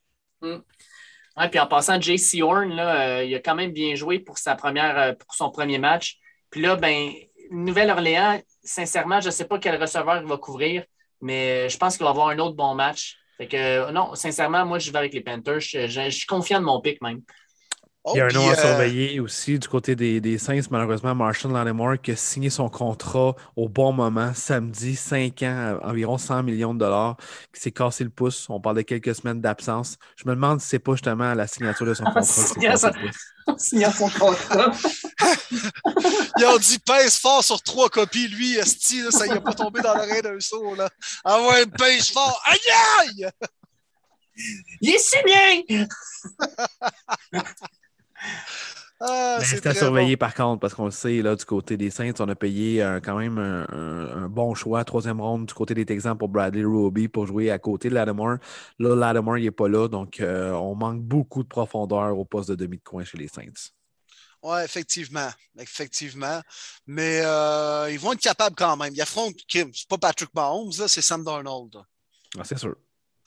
Ouais, 1.37 1.49
puis 1.49 1.61
en 1.61 1.69
passant, 1.69 2.01
JC 2.01 2.43
Horn, 2.43 2.71
là, 2.71 3.19
euh, 3.19 3.25
il 3.25 3.33
a 3.37 3.39
quand 3.39 3.55
même 3.55 3.71
bien 3.71 3.95
joué 3.95 4.19
pour, 4.19 4.39
sa 4.39 4.57
première, 4.57 4.99
euh, 4.99 5.13
pour 5.13 5.33
son 5.35 5.51
premier 5.53 5.79
match. 5.79 6.19
Puis 6.51 6.61
là, 6.61 6.75
ben, 6.75 7.13
Nouvelle-Orléans, 7.51 8.41
sincèrement, 8.63 9.21
je 9.21 9.27
ne 9.27 9.31
sais 9.33 9.45
pas 9.47 9.59
quel 9.59 9.81
receveur 9.81 10.19
il 10.23 10.27
va 10.29 10.37
couvrir, 10.39 10.85
mais 11.21 11.69
je 11.69 11.77
pense 11.79 11.97
qu'il 11.97 12.05
va 12.05 12.11
avoir 12.11 12.29
un 12.29 12.39
autre 12.39 12.55
bon 12.57 12.75
match. 12.75 13.17
Fait 13.39 13.49
que, 13.49 13.91
non, 13.91 14.15
sincèrement, 14.15 14.65
moi, 14.67 14.79
je 14.79 14.91
vais 14.93 14.99
avec 14.99 15.15
les 15.15 15.21
Panthers. 15.23 15.61
Je, 15.61 15.87
je- 15.89 16.11
suis 16.11 16.27
confiant 16.27 16.61
de 16.61 16.65
mon 16.67 16.81
pick 16.81 17.01
même. 17.03 17.23
Oh, 18.03 18.13
Il 18.15 18.19
y 18.19 18.21
a 18.23 18.27
un 18.27 18.29
nom 18.29 18.49
à 18.49 18.53
euh, 18.53 18.57
surveiller 18.57 19.21
aussi 19.21 19.59
du 19.59 19.69
côté 19.69 19.95
des, 19.95 20.23
des 20.23 20.39
Saints, 20.39 20.63
malheureusement, 20.71 21.15
Marshall 21.15 21.53
Lattimore 21.53 22.01
qui 22.03 22.13
a 22.13 22.17
signé 22.17 22.49
son 22.49 22.71
contrat 22.71 23.37
au 23.57 23.69
bon 23.69 23.93
moment, 23.93 24.33
samedi, 24.35 24.97
5 24.97 25.43
ans, 25.43 25.79
à 25.83 25.89
environ 25.91 26.17
100 26.17 26.45
millions 26.45 26.73
de 26.73 26.79
dollars, 26.79 27.19
qui 27.53 27.61
s'est 27.61 27.73
cassé 27.73 28.05
le 28.05 28.09
pouce. 28.09 28.47
On 28.49 28.59
parle 28.59 28.77
de 28.77 28.83
quelques 28.83 29.15
semaines 29.15 29.43
d'absence. 29.43 29.99
Je 30.17 30.27
me 30.27 30.35
demande 30.35 30.63
si 30.63 30.69
c'est 30.69 30.79
pas 30.79 30.93
justement 30.93 31.35
la 31.35 31.47
signature 31.47 31.85
de 31.85 31.93
son 31.93 32.05
contrat 32.05 32.23
pouce. 32.23 32.55
En 33.47 33.57
signant 33.59 33.91
son 33.91 34.09
contrat. 34.09 34.71
Ils 36.39 36.45
ont 36.45 36.59
dit 36.59 36.79
pèse 36.79 37.19
fort 37.19 37.43
sur 37.43 37.61
trois 37.63 37.89
copies, 37.89 38.29
lui, 38.29 38.57
Esti, 38.57 39.03
ça 39.11 39.27
y 39.27 39.31
a 39.31 39.41
pas 39.41 39.55
tombé 39.55 39.81
dans 39.81 39.95
l'oreille 39.95 40.23
d'un 40.23 40.39
saut. 40.39 40.75
Là. 40.75 40.89
Ah 41.25 41.41
ouais, 41.43 41.67
pèse 41.67 42.11
fort. 42.11 42.41
Aïe 42.45 42.59
aïe! 43.01 43.31
il 44.81 44.91
est 44.91 44.99
signé! 44.99 45.87
Ah, 49.03 49.39
c'est 49.43 49.65
à 49.67 49.75
surveiller 49.75 50.19
par 50.19 50.35
contre, 50.35 50.61
parce 50.61 50.75
qu'on 50.75 50.85
le 50.85 50.91
sait, 50.91 51.23
là, 51.23 51.35
du 51.35 51.45
côté 51.47 51.79
des 51.79 51.89
Saints, 51.89 52.13
on 52.19 52.29
a 52.29 52.35
payé 52.35 52.83
euh, 52.83 53.01
quand 53.03 53.17
même 53.17 53.39
un, 53.39 53.63
un- 53.71 54.25
un 54.25 54.29
bon 54.29 54.55
choix, 54.55 54.85
troisième 54.85 55.23
ronde 55.23 55.47
du 55.47 55.55
côté 55.55 55.73
des 55.73 55.87
Texans 55.87 56.19
pour 56.19 56.29
Bradley 56.29 56.65
Roby 56.65 57.09
pour 57.09 57.27
jouer 57.27 57.51
à 57.51 57.59
côté 57.59 57.89
de 57.89 57.95
Lattimore. 57.95 58.37
Là, 58.79 58.95
Lattimore, 58.95 59.39
il 59.39 59.45
n'est 59.45 59.51
pas 59.51 59.69
là, 59.69 59.89
donc 59.89 60.21
euh, 60.21 60.51
on 60.53 60.75
manque 60.75 61.01
beaucoup 61.01 61.43
de 61.43 61.49
profondeur 61.49 62.19
au 62.19 62.27
poste 62.27 62.51
de 62.51 62.57
demi 62.57 62.77
de 62.77 62.83
coin 62.83 63.03
chez 63.03 63.17
les 63.17 63.29
Saints. 63.29 63.71
Ouais, 64.43 64.65
effectivement. 64.67 65.31
Effectivement. 65.59 66.41
Mais 66.87 67.23
euh, 67.25 67.91
ils 67.91 67.99
vont 67.99 68.13
être 68.13 68.21
capables 68.21 68.57
quand 68.57 68.77
même. 68.77 68.93
Ils 68.95 69.01
affrontent 69.01 69.37
Kim. 69.49 69.71
C'est 69.73 69.89
pas 69.89 69.99
Patrick 69.99 70.35
Mahomes, 70.35 70.73
c'est 70.73 71.03
Sam 71.03 71.25
Darnold. 71.25 71.77
Ah, 72.39 72.43
c'est 72.45 72.59
sûr. 72.59 72.75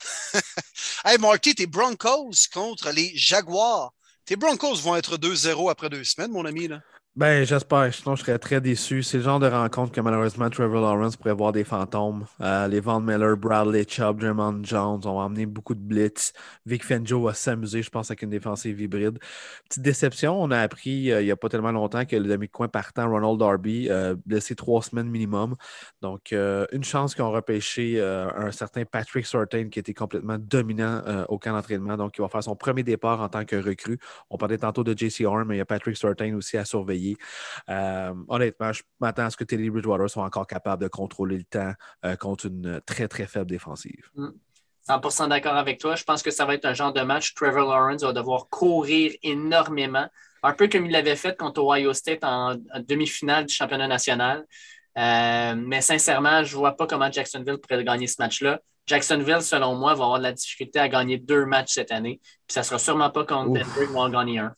hey, 1.04 1.18
Marty, 1.18 1.54
tes 1.54 1.66
Broncos 1.66 2.30
contre 2.52 2.90
les 2.90 3.10
Jaguars. 3.16 3.92
Tes 4.26 4.36
Broncos 4.36 4.76
vont 4.76 4.96
être 4.96 5.18
2-0 5.18 5.70
après 5.70 5.90
deux 5.90 6.02
semaines, 6.04 6.32
mon 6.32 6.46
ami. 6.46 6.68
Là. 6.68 6.80
Ben, 7.16 7.44
j'espère. 7.44 7.94
Sinon, 7.94 8.16
je 8.16 8.22
serais 8.22 8.40
très 8.40 8.60
déçu. 8.60 9.04
C'est 9.04 9.18
le 9.18 9.22
genre 9.22 9.38
de 9.38 9.46
rencontre 9.46 9.92
que 9.92 10.00
malheureusement 10.00 10.50
Trevor 10.50 10.80
Lawrence 10.80 11.16
pourrait 11.16 11.32
voir 11.32 11.52
des 11.52 11.62
fantômes. 11.62 12.24
Euh, 12.40 12.66
les 12.66 12.80
Von 12.80 12.98
Miller, 12.98 13.36
Bradley 13.36 13.84
Chubb, 13.88 14.20
Jermon 14.20 14.64
Jones 14.64 15.00
ont 15.06 15.20
amené 15.20 15.46
beaucoup 15.46 15.76
de 15.76 15.80
blitz. 15.80 16.32
Vic 16.66 16.84
Fenjo 16.84 17.22
va 17.22 17.32
s'amuser, 17.32 17.82
je 17.82 17.90
pense, 17.90 18.10
avec 18.10 18.22
une 18.22 18.30
défensive 18.30 18.80
hybride. 18.80 19.20
Petite 19.68 19.84
déception, 19.84 20.42
on 20.42 20.50
a 20.50 20.58
appris 20.58 21.12
euh, 21.12 21.22
il 21.22 21.26
n'y 21.26 21.30
a 21.30 21.36
pas 21.36 21.48
tellement 21.48 21.70
longtemps 21.70 22.04
que 22.04 22.16
le 22.16 22.28
demi-coin 22.28 22.66
partant, 22.66 23.08
Ronald 23.08 23.38
Darby, 23.38 23.86
euh, 23.90 24.16
blessé 24.26 24.56
trois 24.56 24.82
semaines 24.82 25.08
minimum. 25.08 25.54
Donc, 26.02 26.32
une 26.32 26.82
chance 26.82 27.14
qu'ils 27.14 27.22
ont 27.22 27.30
repêché 27.30 28.00
un 28.02 28.50
certain 28.50 28.84
Patrick 28.84 29.24
Sortain 29.24 29.68
qui 29.68 29.78
était 29.78 29.94
complètement 29.94 30.36
dominant 30.38 31.24
au 31.28 31.38
camp 31.38 31.52
d'entraînement. 31.52 31.96
Donc, 31.96 32.14
il 32.18 32.22
va 32.22 32.28
faire 32.28 32.42
son 32.42 32.56
premier 32.56 32.82
départ 32.82 33.20
en 33.20 33.28
tant 33.28 33.44
que 33.44 33.56
recrue. 33.56 33.98
On 34.30 34.36
parlait 34.36 34.58
tantôt 34.58 34.82
de 34.82 34.96
JC 34.96 35.24
Horn, 35.24 35.46
mais 35.46 35.54
il 35.54 35.58
y 35.58 35.62
a 35.62 35.64
Patrick 35.64 35.96
Sortain 35.96 36.34
aussi 36.34 36.56
à 36.58 36.64
surveiller. 36.64 37.03
Euh, 37.68 38.14
honnêtement, 38.28 38.72
je 38.72 38.82
m'attends 39.00 39.26
à 39.26 39.30
ce 39.30 39.36
que 39.36 39.44
Teddy 39.44 39.70
Bridgewater 39.70 40.08
soit 40.08 40.24
encore 40.24 40.46
capable 40.46 40.82
de 40.82 40.88
contrôler 40.88 41.38
le 41.38 41.44
temps 41.44 41.72
euh, 42.04 42.16
contre 42.16 42.46
une 42.46 42.80
très, 42.86 43.08
très 43.08 43.26
faible 43.26 43.46
défensive. 43.46 44.10
100% 44.88 45.26
mm. 45.26 45.28
d'accord 45.28 45.54
avec 45.54 45.78
toi. 45.78 45.96
Je 45.96 46.04
pense 46.04 46.22
que 46.22 46.30
ça 46.30 46.44
va 46.44 46.54
être 46.54 46.64
un 46.64 46.74
genre 46.74 46.92
de 46.92 47.02
match. 47.02 47.34
Trevor 47.34 47.70
Lawrence 47.70 48.02
va 48.02 48.12
devoir 48.12 48.48
courir 48.48 49.12
énormément, 49.22 50.06
un 50.42 50.52
peu 50.52 50.68
comme 50.68 50.86
il 50.86 50.92
l'avait 50.92 51.16
fait 51.16 51.36
contre 51.36 51.62
Ohio 51.62 51.92
State 51.92 52.22
en, 52.22 52.56
demi-finale 52.88 53.46
du 53.46 53.54
championnat 53.54 53.88
national. 53.88 54.44
Euh, 54.96 55.54
mais 55.56 55.80
sincèrement, 55.80 56.44
je 56.44 56.54
ne 56.54 56.58
vois 56.58 56.76
pas 56.76 56.86
comment 56.86 57.10
Jacksonville 57.10 57.58
pourrait 57.58 57.82
gagner 57.82 58.06
ce 58.06 58.16
match-là. 58.20 58.60
Jacksonville, 58.86 59.40
selon 59.40 59.74
moi, 59.74 59.94
va 59.94 60.04
avoir 60.04 60.18
de 60.18 60.24
la 60.24 60.32
difficulté 60.32 60.78
à 60.78 60.88
gagner 60.88 61.18
deux 61.18 61.46
matchs 61.46 61.72
cette 61.72 61.90
année. 61.90 62.20
Puis 62.46 62.54
ça 62.54 62.60
ne 62.60 62.64
sera 62.64 62.78
sûrement 62.78 63.10
pas 63.10 63.24
contre 63.24 63.50
Denver 63.50 63.86
qui 63.86 63.92
vont 63.92 64.00
en 64.00 64.10
gagner 64.10 64.38
un. 64.38 64.54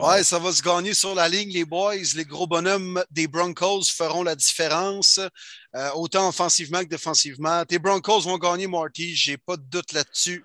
Ouais, 0.00 0.22
ça 0.22 0.38
va 0.38 0.52
se 0.52 0.62
gagner 0.62 0.94
sur 0.94 1.12
la 1.12 1.28
ligne, 1.28 1.50
les 1.50 1.64
boys. 1.64 1.96
Les 2.14 2.24
gros 2.24 2.46
bonhommes 2.46 3.02
des 3.10 3.26
Broncos 3.26 3.82
feront 3.92 4.22
la 4.22 4.36
différence, 4.36 5.18
euh, 5.74 5.90
autant 5.96 6.28
offensivement 6.28 6.84
que 6.84 6.88
défensivement. 6.88 7.64
Tes 7.64 7.80
Broncos 7.80 8.20
vont 8.20 8.38
gagner, 8.38 8.68
Marty, 8.68 9.16
j'ai 9.16 9.36
pas 9.36 9.56
de 9.56 9.62
doute 9.62 9.92
là-dessus. 9.92 10.44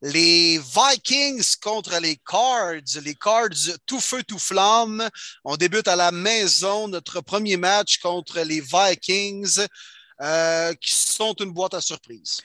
Les 0.00 0.58
Vikings 0.58 1.56
contre 1.62 2.00
les 2.00 2.16
Cards. 2.16 3.02
Les 3.04 3.14
Cards, 3.14 3.76
tout 3.84 4.00
feu, 4.00 4.22
tout 4.22 4.38
flamme. 4.38 5.06
On 5.44 5.58
débute 5.58 5.88
à 5.88 5.96
la 5.96 6.10
maison 6.10 6.88
notre 6.88 7.20
premier 7.20 7.58
match 7.58 7.98
contre 7.98 8.40
les 8.40 8.62
Vikings, 8.62 9.66
euh, 10.22 10.72
qui 10.72 10.94
sont 10.94 11.34
une 11.34 11.52
boîte 11.52 11.74
à 11.74 11.82
surprise. 11.82 12.40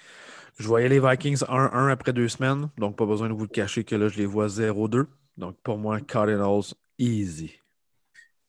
Je 0.59 0.67
voyais 0.67 0.89
les 0.89 0.99
Vikings 0.99 1.45
1-1 1.47 1.89
après 1.89 2.11
deux 2.11 2.27
semaines, 2.27 2.69
donc 2.77 2.97
pas 2.97 3.05
besoin 3.05 3.29
de 3.29 3.33
vous 3.33 3.43
le 3.43 3.47
cacher 3.47 3.85
que 3.85 3.95
là, 3.95 4.09
je 4.09 4.17
les 4.17 4.25
vois 4.25 4.47
0-2. 4.47 5.05
Donc, 5.41 5.57
pour 5.63 5.79
moi, 5.79 5.99
Cardinals, 5.99 6.75
easy. 6.99 7.51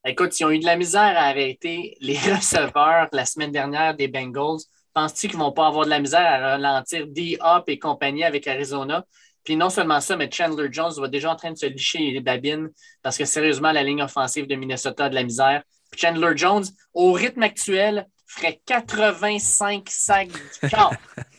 Écoute, 0.05 0.39
ils 0.39 0.45
ont 0.45 0.51
eu 0.51 0.59
de 0.59 0.67
la 0.67 0.77
misère 0.77 1.01
à 1.17 1.23
arrêter 1.23 1.97
les 2.03 2.19
receveurs 2.35 3.09
la 3.13 3.25
semaine 3.25 3.51
dernière 3.51 3.97
des 3.97 4.09
Bengals. 4.09 4.61
Penses-tu 4.93 5.29
qu'ils 5.29 5.39
ne 5.39 5.45
vont 5.45 5.53
pas 5.53 5.69
avoir 5.69 5.87
de 5.87 5.91
la 5.91 6.01
misère 6.01 6.21
à 6.21 6.39
ralentir 6.39 7.07
D-Hop 7.07 7.65
et 7.69 7.79
compagnie 7.79 8.25
avec 8.25 8.47
Arizona? 8.47 9.07
Puis 9.43 9.57
non 9.57 9.71
seulement 9.71 10.03
ça, 10.03 10.19
mais 10.19 10.31
Chandler 10.31 10.69
Jones 10.71 10.93
va 10.99 11.09
déjà 11.09 11.33
en 11.33 11.37
train 11.37 11.53
de 11.53 11.57
se 11.57 11.65
licher 11.65 11.99
les 11.99 12.21
babines 12.21 12.69
parce 13.01 13.17
que 13.17 13.25
sérieusement, 13.25 13.73
la 13.73 13.83
ligne 13.83 14.03
offensive 14.03 14.47
de 14.47 14.55
Minnesota 14.55 15.07
a 15.07 15.09
de 15.09 15.15
la 15.15 15.25
misère. 15.25 15.63
Chandler 15.97 16.37
Jones, 16.37 16.65
au 16.93 17.13
rythme 17.13 17.43
actuel, 17.43 18.07
ferait 18.33 18.61
85 18.67 19.89
sacs 19.89 20.29
du 20.29 20.71
corps. 20.71 20.95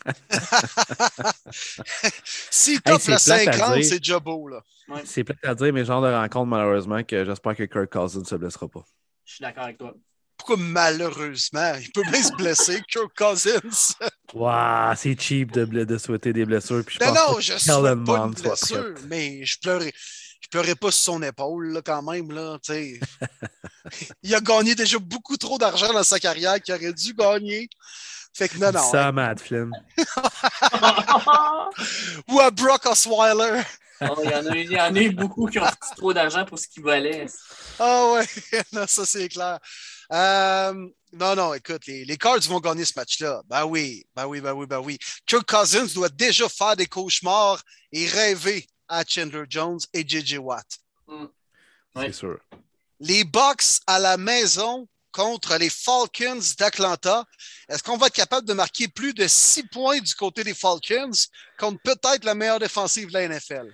si 2.51 2.79
top 2.81 3.01
hey, 3.07 3.19
50, 3.19 3.83
c'est 3.83 3.99
déjà 3.99 4.19
beau. 4.19 4.47
Là. 4.47 4.63
C'est 5.05 5.23
plate 5.23 5.43
à 5.43 5.55
dire, 5.55 5.73
mais 5.73 5.85
genre 5.85 6.01
de 6.01 6.11
rencontre, 6.11 6.47
malheureusement, 6.47 7.03
que 7.03 7.25
j'espère 7.25 7.55
que 7.55 7.63
Kirk 7.63 7.91
Cousins 7.91 8.19
ne 8.19 8.25
se 8.25 8.35
blessera 8.35 8.67
pas. 8.67 8.83
Je 9.25 9.35
suis 9.35 9.41
d'accord 9.41 9.63
avec 9.63 9.77
toi. 9.77 9.93
Pourquoi 10.37 10.57
malheureusement? 10.57 11.73
Il 11.79 11.91
peut 11.91 12.03
bien 12.11 12.21
se 12.21 12.33
blesser, 12.33 12.81
Kirk 12.89 13.15
Cousins? 13.15 13.95
Waouh, 14.33 14.95
c'est 14.95 15.19
cheap 15.19 15.51
de, 15.51 15.65
de, 15.65 15.97
souhaiter 15.97 16.33
des 16.33 16.45
blessures. 16.45 16.83
Puis 16.85 16.97
je 16.99 17.05
non, 17.05 17.13
non, 17.13 17.39
je 17.39 17.57
souhaite 17.57 18.03
pas 18.03 18.17
une 18.17 18.33
blessure, 18.33 18.95
mais 19.07 19.45
je 19.45 19.57
pleurais 19.59 19.93
je 20.43 20.49
pleurais 20.49 20.75
pas 20.75 20.91
sur 20.91 21.13
son 21.13 21.23
épaule 21.23 21.71
là, 21.73 21.81
quand 21.81 22.01
même. 22.03 22.31
Là, 22.31 22.59
il 24.23 24.35
a 24.35 24.41
gagné 24.41 24.75
déjà 24.75 24.99
beaucoup 24.99 25.37
trop 25.37 25.57
d'argent 25.57 25.93
dans 25.93 26.03
sa 26.03 26.19
carrière 26.19 26.61
qu'il 26.61 26.75
aurait 26.75 26.93
dû 26.93 27.13
gagner. 27.13 27.69
Fait 28.33 28.49
que 28.49 28.57
non, 28.57 28.71
non. 28.71 28.91
Ça, 28.91 29.11
Matt 29.11 29.39
Flynn. 29.41 29.71
Ou 32.29 32.39
à 32.39 32.49
Brock 32.51 32.85
Osweiler. 32.85 33.61
Oh, 34.01 34.15
il, 34.23 34.29
y 34.29 34.35
en 34.35 34.45
a, 34.47 34.57
il 34.57 34.71
y 34.71 34.81
en 34.81 34.95
a 34.95 34.99
eu 34.99 35.11
beaucoup 35.11 35.45
qui 35.45 35.59
ont 35.59 35.65
fait 35.65 35.95
trop 35.95 36.13
d'argent 36.13 36.43
pour 36.43 36.59
ce 36.59 36.67
qu'ils 36.67 36.83
valaient. 36.83 37.27
Ah 37.79 38.11
ouais, 38.13 38.25
non, 38.73 38.85
ça 38.87 39.05
c'est 39.05 39.29
clair. 39.29 39.59
Euh, 40.11 40.73
non, 41.13 41.35
non, 41.35 41.53
écoute, 41.53 41.85
les, 41.85 42.03
les, 42.03 42.17
Cards 42.17 42.41
vont 42.41 42.59
gagner 42.59 42.85
ce 42.85 42.93
match-là. 42.95 43.43
Ben 43.47 43.63
oui, 43.65 44.03
ben 44.15 44.25
oui, 44.25 44.41
ben 44.41 44.53
oui, 44.53 44.65
ben 44.65 44.79
oui. 44.79 44.97
Kirk 45.25 45.45
Cousins 45.47 45.93
doit 45.93 46.09
déjà 46.09 46.49
faire 46.49 46.75
des 46.75 46.87
cauchemars 46.87 47.61
et 47.91 48.07
rêver 48.07 48.67
à 48.87 49.03
Chandler 49.07 49.43
Jones 49.49 49.79
et 49.93 50.07
J.J. 50.07 50.37
Watt. 50.37 50.65
Mm. 51.07 51.25
C'est 51.95 52.13
sûr. 52.13 52.39
Les 52.99 53.23
Bucks 53.23 53.81
à 53.87 53.99
la 53.99 54.17
maison 54.17 54.87
contre 55.11 55.57
les 55.57 55.69
Falcons 55.69 56.41
d'Atlanta. 56.57 57.23
Est-ce 57.69 57.83
qu'on 57.83 57.97
va 57.97 58.07
être 58.07 58.13
capable 58.13 58.47
de 58.47 58.53
marquer 58.53 58.87
plus 58.87 59.13
de 59.13 59.27
six 59.27 59.63
points 59.63 59.99
du 59.99 60.13
côté 60.15 60.43
des 60.43 60.53
Falcons 60.53 61.11
contre 61.57 61.79
peut-être 61.83 62.25
la 62.25 62.33
meilleure 62.33 62.59
défensive 62.59 63.07
de 63.07 63.13
la 63.13 63.27
NFL? 63.29 63.73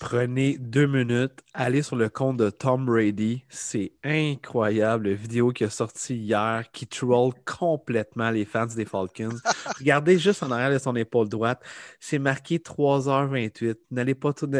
Prenez 0.00 0.56
deux 0.56 0.86
minutes, 0.86 1.42
allez 1.52 1.82
sur 1.82 1.94
le 1.94 2.08
compte 2.08 2.38
de 2.38 2.48
Tom 2.48 2.86
Brady. 2.86 3.44
C'est 3.50 3.92
incroyable, 4.02 5.10
la 5.10 5.14
vidéo 5.14 5.52
qui 5.52 5.62
a 5.62 5.68
sorti 5.68 6.16
hier 6.16 6.64
qui 6.72 6.86
troll 6.86 7.34
complètement 7.44 8.30
les 8.30 8.46
fans 8.46 8.64
des 8.64 8.86
Falcons. 8.86 9.36
Regardez 9.78 10.18
juste 10.18 10.42
en 10.42 10.50
arrière 10.50 10.72
de 10.72 10.78
son 10.78 10.96
épaule 10.96 11.28
droite. 11.28 11.62
C'est 12.00 12.18
marqué 12.18 12.56
3h28. 12.56 13.76
N'allez 13.90 14.14
pas 14.14 14.32
tout 14.32 14.50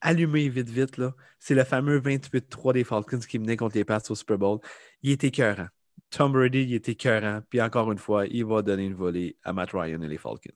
allumer 0.00 0.48
vite, 0.48 0.68
vite. 0.68 0.96
là. 0.96 1.14
C'est 1.38 1.54
le 1.54 1.62
fameux 1.62 2.00
28-3 2.00 2.72
des 2.72 2.82
Falcons 2.82 3.20
qui 3.20 3.38
menait 3.38 3.56
contre 3.56 3.76
les 3.76 3.84
Pats 3.84 4.02
au 4.10 4.16
Super 4.16 4.36
Bowl. 4.36 4.58
Il 5.02 5.12
était 5.12 5.28
écœurant. 5.28 5.68
Tom 6.10 6.32
Brady, 6.32 6.64
il 6.64 6.74
était 6.74 6.92
écœurant. 6.92 7.40
Puis 7.48 7.62
encore 7.62 7.92
une 7.92 7.98
fois, 7.98 8.26
il 8.26 8.44
va 8.44 8.62
donner 8.62 8.86
une 8.86 8.94
volée 8.94 9.36
à 9.44 9.52
Matt 9.52 9.70
Ryan 9.72 10.02
et 10.02 10.08
les 10.08 10.18
Falcons. 10.18 10.50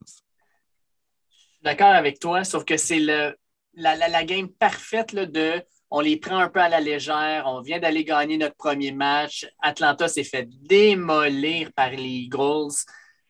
D'accord 1.61 1.87
avec 1.87 2.19
toi, 2.19 2.43
sauf 2.43 2.65
que 2.65 2.75
c'est 2.75 2.99
le 2.99 3.37
la, 3.75 4.23
game 4.23 4.49
parfaite 4.49 5.15
de 5.15 5.61
on 5.89 5.99
les 5.99 6.17
prend 6.17 6.39
un 6.39 6.49
peu 6.49 6.59
à 6.59 6.69
la 6.69 6.79
légère. 6.79 7.43
On 7.45 7.61
vient 7.61 7.79
d'aller 7.79 8.03
gagner 8.03 8.37
notre 8.37 8.55
premier 8.55 8.91
match. 8.91 9.45
Atlanta 9.61 10.07
s'est 10.07 10.23
fait 10.23 10.47
démolir 10.49 11.71
par 11.73 11.91
les 11.91 12.25
Eagles. 12.25 12.73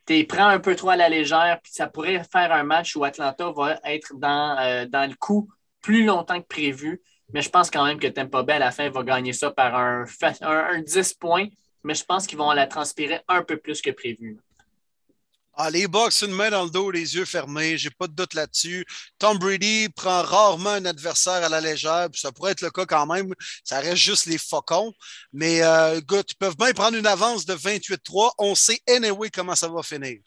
Tu 0.05 0.25
prends 0.25 0.47
un 0.47 0.59
peu 0.59 0.75
trop 0.75 0.89
à 0.89 0.95
la 0.95 1.09
légère, 1.09 1.59
puis 1.61 1.71
ça 1.73 1.87
pourrait 1.87 2.23
faire 2.29 2.51
un 2.51 2.63
match 2.63 2.95
où 2.95 3.03
Atlanta 3.03 3.51
va 3.51 3.79
être 3.85 4.13
dans, 4.15 4.57
euh, 4.59 4.85
le 4.85 5.15
coup 5.15 5.49
plus 5.81 6.05
longtemps 6.05 6.41
que 6.41 6.47
prévu. 6.47 7.01
Mais 7.33 7.41
je 7.41 7.49
pense 7.49 7.71
quand 7.71 7.85
même 7.85 7.99
que 7.99 8.07
Tampa 8.07 8.43
Bay, 8.43 8.53
à 8.53 8.59
la 8.59 8.71
fin, 8.71 8.89
va 8.89 9.03
gagner 9.03 9.33
ça 9.33 9.51
par 9.51 9.75
un, 9.75 10.05
un 10.41 10.81
10 10.81 11.13
points. 11.15 11.47
Mais 11.83 11.95
je 11.95 12.03
pense 12.05 12.27
qu'ils 12.27 12.37
vont 12.37 12.51
la 12.51 12.67
transpirer 12.67 13.21
un 13.27 13.43
peu 13.43 13.57
plus 13.57 13.81
que 13.81 13.91
prévu. 13.91 14.39
Ah, 15.55 15.69
les 15.69 15.87
Bucks, 15.87 16.21
une 16.23 16.31
main 16.31 16.49
dans 16.49 16.63
le 16.63 16.71
dos, 16.71 16.89
les 16.89 17.15
yeux 17.15 17.25
fermés, 17.25 17.77
j'ai 17.77 17.91
pas 17.91 18.07
de 18.07 18.13
doute 18.13 18.33
là-dessus. 18.33 18.85
Tom 19.19 19.37
Brady 19.37 19.87
prend 19.89 20.23
rarement 20.23 20.71
un 20.71 20.85
adversaire 20.85 21.43
à 21.43 21.49
la 21.49 21.61
légère, 21.61 22.09
puis 22.11 22.19
ça 22.19 22.31
pourrait 22.31 22.53
être 22.53 22.61
le 22.61 22.71
cas 22.71 22.87
quand 22.87 23.05
même. 23.05 23.31
Ça 23.63 23.79
reste 23.79 23.97
juste 23.97 24.25
les 24.25 24.39
faucons. 24.39 24.91
Mais 25.31 25.61
euh, 25.61 25.99
ils 25.99 26.35
peuvent 26.39 26.57
bien 26.57 26.73
prendre 26.73 26.97
une 26.97 27.05
avance 27.05 27.45
de 27.45 27.53
28-3. 27.53 28.31
On 28.39 28.55
sait 28.55 28.81
anyway 28.89 29.29
comment 29.29 29.53
ça 29.53 29.67
va 29.67 29.83
finir. 29.83 30.19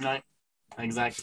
Oui, 0.00 0.06
exact. 0.78 1.20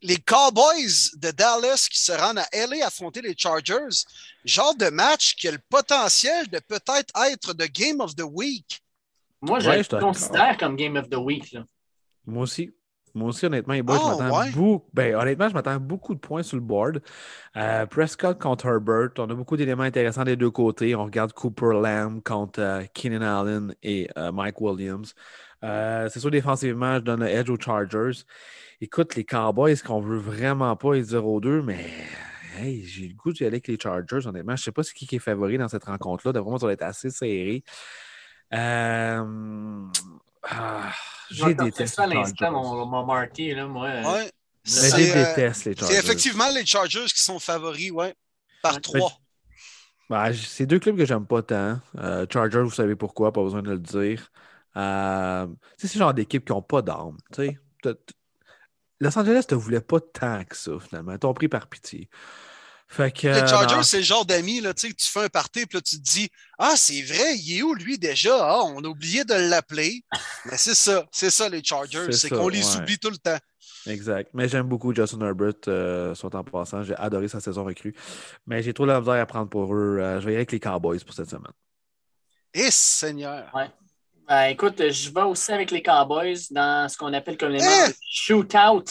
les, 0.00 0.18
Cowboys 0.18 1.10
de 1.16 1.32
Dallas 1.32 1.88
qui 1.90 2.00
se 2.00 2.12
rendent 2.12 2.38
à 2.38 2.48
LA 2.52 2.86
affronter 2.86 3.22
les 3.22 3.34
Chargers, 3.36 4.04
genre 4.44 4.76
de 4.76 4.88
match 4.88 5.34
qui 5.34 5.48
a 5.48 5.50
le 5.50 5.58
potentiel 5.68 6.46
de 6.46 6.60
peut-être 6.60 7.12
être 7.26 7.54
de 7.54 7.66
Game 7.66 8.00
of 8.00 8.14
the 8.14 8.22
Week. 8.22 8.80
Moi, 9.40 9.58
je 9.58 9.70
le 9.70 10.00
considère 10.00 10.56
comme 10.56 10.76
Game 10.76 10.96
of 10.96 11.10
the 11.10 11.16
Week. 11.16 11.50
Là. 11.52 11.64
Moi 12.28 12.42
aussi. 12.42 12.74
Moi 13.14 13.30
aussi, 13.30 13.46
honnêtement, 13.46 13.74
je 13.74 13.80
ah, 13.80 14.16
m'attends 14.18 14.50
beaucoup. 14.50 14.84
Ben, 14.92 15.14
honnêtement, 15.16 15.48
je 15.48 15.54
m'attends 15.54 15.80
beaucoup 15.80 16.14
de 16.14 16.20
points 16.20 16.42
sur 16.42 16.56
le 16.56 16.62
board. 16.62 17.00
Euh, 17.56 17.86
Prescott 17.86 18.38
contre 18.38 18.66
Herbert, 18.66 19.10
on 19.18 19.24
a 19.30 19.34
beaucoup 19.34 19.56
d'éléments 19.56 19.82
intéressants 19.82 20.24
des 20.24 20.36
deux 20.36 20.50
côtés. 20.50 20.94
On 20.94 21.04
regarde 21.04 21.32
Cooper 21.32 21.72
Lamb 21.82 22.20
contre 22.22 22.60
euh, 22.60 22.84
Keenan 22.94 23.22
Allen 23.22 23.74
et 23.82 24.08
euh, 24.16 24.30
Mike 24.30 24.60
Williams. 24.60 25.14
c'est 25.62 26.20
sûr, 26.20 26.30
défensivement, 26.30 26.96
je 26.96 27.00
donne 27.00 27.20
le 27.20 27.28
edge 27.28 27.48
aux 27.50 27.58
Chargers. 27.58 28.22
Écoute, 28.80 29.16
les 29.16 29.24
Cowboys, 29.24 29.76
qu'on 29.78 30.00
veut 30.00 30.18
vraiment 30.18 30.76
pas 30.76 30.94
les 30.94 31.04
0-2, 31.04 31.62
mais 31.62 31.86
hey, 32.58 32.84
j'ai 32.84 33.08
le 33.08 33.14
goût 33.14 33.32
d'y 33.32 33.44
aller 33.44 33.54
avec 33.54 33.68
les 33.68 33.78
Chargers, 33.82 34.26
honnêtement. 34.26 34.54
Je 34.54 34.60
ne 34.60 34.64
sais 34.64 34.72
pas 34.72 34.82
ce 34.82 34.92
qui 34.92 35.08
est 35.10 35.18
favori 35.18 35.58
dans 35.58 35.68
cette 35.68 35.84
rencontre-là. 35.84 36.32
D'après 36.32 36.50
moi, 36.50 36.58
ça 36.60 36.66
va 36.66 36.72
être 36.74 36.82
assez 36.82 37.10
serré. 37.10 37.64
Euh, 38.54 39.86
ah, 40.50 40.92
J'ai 41.30 41.54
détesté 41.54 41.86
ça 41.86 42.04
à 42.04 42.06
l'instant, 42.06 42.52
mon, 42.52 42.86
mon 42.86 43.04
Marty, 43.04 43.54
là, 43.54 43.66
moi. 43.66 43.88
Ouais. 43.88 44.30
Mais 44.66 44.90
j'ai 44.96 45.12
détesté 45.12 45.70
les 45.70 45.76
Chargers. 45.76 45.94
C'est 45.94 46.00
effectivement 46.00 46.48
les 46.54 46.66
Chargers 46.66 47.06
qui 47.06 47.22
sont 47.22 47.38
favoris, 47.38 47.90
ouais, 47.90 48.14
par 48.62 48.80
trois. 48.80 49.12
Ben, 50.10 50.32
c'est 50.32 50.66
deux 50.66 50.78
clubs 50.78 50.96
que 50.96 51.04
j'aime 51.04 51.26
pas 51.26 51.42
tant. 51.42 51.80
Euh, 51.98 52.26
Chargers, 52.32 52.62
vous 52.62 52.70
savez 52.70 52.96
pourquoi, 52.96 53.32
pas 53.32 53.42
besoin 53.42 53.62
de 53.62 53.70
le 53.70 53.78
dire. 53.78 54.30
Euh, 54.76 55.46
c'est 55.76 55.88
ce 55.88 55.98
genre 55.98 56.14
d'équipe 56.14 56.44
qui 56.44 56.52
n'ont 56.52 56.62
pas 56.62 56.82
d'âme. 56.82 57.16
Los 59.00 59.18
Angeles 59.18 59.36
ne 59.36 59.42
te 59.42 59.54
voulait 59.54 59.80
pas 59.80 60.00
tant 60.00 60.44
que 60.44 60.56
ça, 60.56 60.72
finalement. 60.80 61.12
Ils 61.12 61.18
t'ont 61.18 61.34
pris 61.34 61.48
par 61.48 61.68
pitié. 61.68 62.08
Fait 62.90 63.12
que, 63.12 63.28
les 63.28 63.46
Chargers, 63.46 63.82
c'est 63.82 63.98
le 63.98 64.02
genre 64.02 64.24
d'amis, 64.24 64.62
tu 64.74 64.92
fais 64.98 65.24
un 65.24 65.28
party, 65.28 65.66
puis 65.66 65.76
là, 65.76 65.82
tu 65.82 65.98
te 65.98 66.02
dis 66.02 66.30
Ah, 66.58 66.72
c'est 66.74 67.02
vrai, 67.02 67.36
il 67.36 67.58
est 67.58 67.62
où 67.62 67.74
lui 67.74 67.98
déjà? 67.98 68.34
Ah, 68.40 68.62
on 68.64 68.82
a 68.82 68.88
oublié 68.88 69.24
de 69.24 69.34
l'appeler. 69.34 70.02
Mais 70.46 70.56
c'est 70.56 70.74
ça, 70.74 71.06
c'est 71.12 71.30
ça, 71.30 71.50
les 71.50 71.62
Chargers. 71.62 72.10
C'est 72.12 72.30
qu'on 72.30 72.48
les 72.48 72.76
oublie 72.76 72.98
tout 72.98 73.10
le 73.10 73.18
temps. 73.18 73.38
Exact. 73.86 74.30
Mais 74.34 74.48
j'aime 74.48 74.66
beaucoup 74.66 74.94
Justin 74.94 75.20
Herbert, 75.20 75.52
euh, 75.68 76.14
soit 76.14 76.34
en 76.34 76.44
passant. 76.44 76.82
J'ai 76.82 76.96
adoré 76.96 77.28
sa 77.28 77.40
saison 77.40 77.64
recrue. 77.64 77.94
Mais 78.46 78.62
j'ai 78.62 78.72
trop 78.72 78.84
la 78.84 79.00
misère 79.00 79.14
à 79.14 79.26
prendre 79.26 79.48
pour 79.48 79.74
eux. 79.74 79.98
Euh, 80.00 80.20
je 80.20 80.26
vais 80.26 80.32
y 80.32 80.34
aller 80.34 80.36
avec 80.36 80.52
les 80.52 80.60
Cowboys 80.60 81.02
pour 81.04 81.14
cette 81.14 81.30
semaine. 81.30 81.52
Et 82.54 82.70
Seigneur! 82.70 83.50
Ouais. 83.54 83.70
Ben, 84.26 84.44
écoute, 84.46 84.90
je 84.90 85.10
vais 85.10 85.22
aussi 85.22 85.52
avec 85.52 85.70
les 85.70 85.82
Cowboys 85.82 86.38
dans 86.50 86.88
ce 86.88 86.98
qu'on 86.98 87.12
appelle 87.12 87.38
communément 87.38 87.70
eh! 87.88 87.92
shootout. 88.10 88.84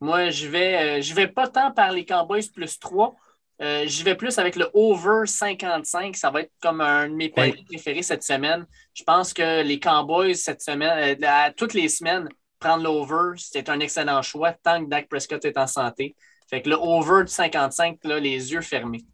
Moi, 0.00 0.30
je 0.30 0.46
vais, 0.46 0.98
euh, 0.98 1.02
je 1.02 1.14
vais 1.14 1.28
pas 1.28 1.48
tant 1.48 1.72
par 1.72 1.90
les 1.90 2.04
Cowboys 2.04 2.48
plus 2.52 2.78
3. 2.78 3.16
Euh, 3.62 3.86
j'y 3.86 4.02
vais 4.02 4.14
plus 4.14 4.38
avec 4.38 4.56
le 4.56 4.68
over 4.74 5.26
55. 5.26 6.16
Ça 6.16 6.30
va 6.30 6.42
être 6.42 6.52
comme 6.60 6.80
un 6.80 7.08
de 7.08 7.14
mes 7.14 7.30
paris 7.30 7.64
préférés 7.66 8.02
cette 8.02 8.22
semaine. 8.22 8.66
Je 8.94 9.02
pense 9.02 9.32
que 9.32 9.62
les 9.62 9.80
Cowboys, 9.80 10.34
cette 10.34 10.60
semaine, 10.62 11.16
euh, 11.22 11.50
toutes 11.56 11.74
les 11.74 11.88
semaines, 11.88 12.28
prendre 12.58 12.82
l'over, 12.82 13.38
c'est 13.38 13.68
un 13.68 13.80
excellent 13.80 14.22
choix 14.22 14.52
tant 14.52 14.84
que 14.84 14.90
Dak 14.90 15.08
Prescott 15.08 15.44
est 15.44 15.56
en 15.56 15.66
santé. 15.66 16.14
Fait 16.48 16.62
que 16.62 16.68
le 16.68 16.76
over 16.76 17.24
de 17.24 17.28
55, 17.28 17.98
là, 18.04 18.20
les 18.20 18.52
yeux 18.52 18.60
fermés. 18.60 19.04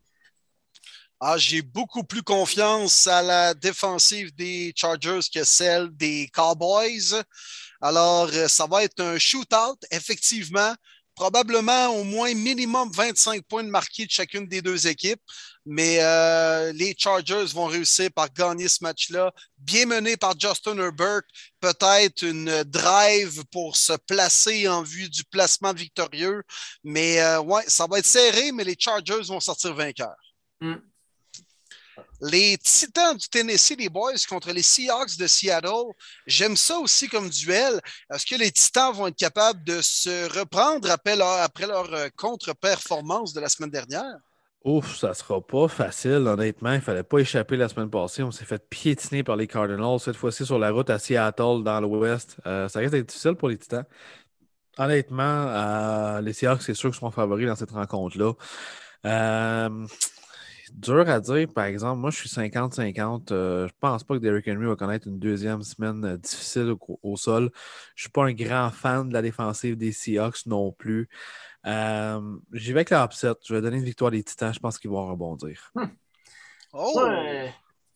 Ah, 1.21 1.37
j'ai 1.39 1.63
beaucoup 1.63 2.03
plus 2.03 2.23
confiance 2.23 3.07
à 3.07 3.23
la 3.23 3.55
défensive 3.55 4.35
des 4.35 4.73
Chargers 4.75 5.21
que 5.33 5.45
celle 5.45 5.89
des 5.97 6.29
Cowboys. 6.33 7.23
Alors, 7.81 8.29
euh, 8.33 8.49
ça 8.49 8.67
va 8.67 8.83
être 8.83 9.01
un 9.01 9.19
shootout, 9.19 9.79
effectivement 9.93 10.75
probablement 11.23 11.87
au 11.91 12.03
moins 12.03 12.35
minimum 12.35 12.91
25 12.91 13.45
points 13.45 13.63
de 13.63 13.69
marqués 13.69 14.07
de 14.07 14.11
chacune 14.11 14.49
des 14.49 14.61
deux 14.61 14.89
équipes. 14.89 15.21
Mais 15.65 15.99
euh, 16.01 16.73
les 16.73 16.97
Chargers 16.99 17.47
vont 17.55 17.67
réussir 17.67 18.11
par 18.13 18.33
gagner 18.33 18.67
ce 18.67 18.83
match-là. 18.83 19.33
Bien 19.57 19.87
mené 19.87 20.17
par 20.17 20.35
Justin 20.37 20.77
Herbert, 20.79 21.23
peut-être 21.61 22.23
une 22.23 22.65
drive 22.65 23.45
pour 23.53 23.77
se 23.77 23.93
placer 23.93 24.67
en 24.67 24.83
vue 24.83 25.09
du 25.09 25.23
placement 25.23 25.73
victorieux. 25.73 26.43
Mais 26.83 27.21
euh, 27.21 27.41
ouais, 27.41 27.63
ça 27.69 27.87
va 27.89 28.01
être 28.01 28.07
serré, 28.07 28.51
mais 28.51 28.65
les 28.65 28.77
Chargers 28.77 29.23
vont 29.29 29.39
sortir 29.39 29.75
vainqueurs. 29.75 30.17
Mm. 30.61 30.75
Les 32.25 32.57
Titans 32.57 33.17
du 33.17 33.29
Tennessee, 33.29 33.75
les 33.77 33.89
Boys, 33.89 34.13
contre 34.29 34.53
les 34.53 34.63
Seahawks 34.63 35.19
de 35.19 35.27
Seattle, 35.27 35.91
j'aime 36.25 36.57
ça 36.57 36.79
aussi 36.79 37.09
comme 37.09 37.29
duel. 37.29 37.81
Est-ce 38.15 38.25
que 38.25 38.37
les 38.37 38.53
Titans 38.53 38.93
vont 38.95 39.09
être 39.09 39.17
capables 39.17 39.65
de 39.65 39.81
se 39.83 40.39
reprendre 40.39 40.89
après 40.89 41.17
leur, 41.17 41.93
euh, 41.93 42.09
contre-performance 42.17 43.33
de 43.33 43.41
la 43.41 43.49
semaine 43.49 43.71
dernière? 43.71 44.15
Ouf, 44.65 44.97
ça 44.97 45.15
sera 45.15 45.41
pas 45.45 45.67
facile, 45.67 46.29
honnêtement. 46.29 46.71
Il 46.71 46.77
ne 46.77 46.81
fallait 46.81 47.03
pas 47.03 47.19
échapper 47.19 47.57
la 47.57 47.69
semaine 47.69 47.91
passée. 47.91 48.23
On 48.23 48.31
s'est 48.31 48.45
fait 48.45 48.65
piétiner 48.69 49.25
par 49.25 49.35
les 49.35 49.49
Cardinals, 49.49 49.99
cette 49.99 50.15
fois-ci 50.15 50.47
sur 50.47 50.61
la 50.61 50.71
route 50.71 50.91
à 50.91 51.01
Seattle, 51.01 51.65
dans 51.65 51.81
l'Ouest. 51.81 52.37
Euh, 52.47 52.69
ça 52.69 52.79
risque 52.79 52.93
d'être 52.93 53.09
difficile 53.09 53.35
pour 53.35 53.49
les 53.49 53.59
Titans. 53.59 53.85
Honnêtement, 54.79 55.47
euh, 55.49 56.21
les 56.21 56.33
Seahawks, 56.33 56.63
c'est 56.63 56.75
sûr 56.75 56.91
qu'ils 56.91 56.99
seront 56.99 57.11
favoris 57.11 57.49
dans 57.49 57.57
cette 57.57 57.73
rencontre-là. 57.73 58.35
Dur 60.75 61.09
à 61.09 61.21
dire, 61.21 61.49
par 61.55 61.65
exemple. 61.65 62.01
Moi, 62.01 62.11
je 62.11 62.19
suis 62.19 62.29
50-50. 62.29 63.29
Je 63.29 63.35
euh, 63.35 63.69
je 63.69 63.73
pense 63.81 64.05
pas 64.05 64.15
que 64.15 64.21
Derrick 64.21 64.47
Henry 64.49 64.67
va 64.67 64.77
connaître 64.77 65.07
une 65.09 65.19
deuxième 65.19 65.63
semaine 65.63 66.05
euh, 66.05 66.17
difficile 66.17 66.75
au, 67.03 67.17
sol. 67.17 67.51
Je 67.95 68.01
ne 68.01 68.03
suis 68.03 68.11
pas 68.11 68.25
un 68.25 68.33
grand 68.33 68.71
fan 68.71 69.09
de 69.09 69.13
la 69.13 69.23
défensive 69.23 69.77
des 69.77 69.93
Seahawks 69.93 70.47
non 70.47 70.73
plus. 70.73 71.09
Euh, 71.67 72.21
J'y 72.53 72.73
vais 72.73 72.81
avec 72.81 72.91
l'upset. 72.91 73.35
Je 73.47 73.55
vais 73.55 73.61
donner 73.61 73.77
une 73.79 73.85
victoire 73.85 74.11
des 74.11 74.23
Titans. 74.23 74.53
Je 74.53 74.61
pense 74.61 74.79
qu'ils 74.79 74.91
vont 74.91 75.07
rebondir. 75.07 75.71
Hmm. 75.75 75.87
Oh! 76.73 77.03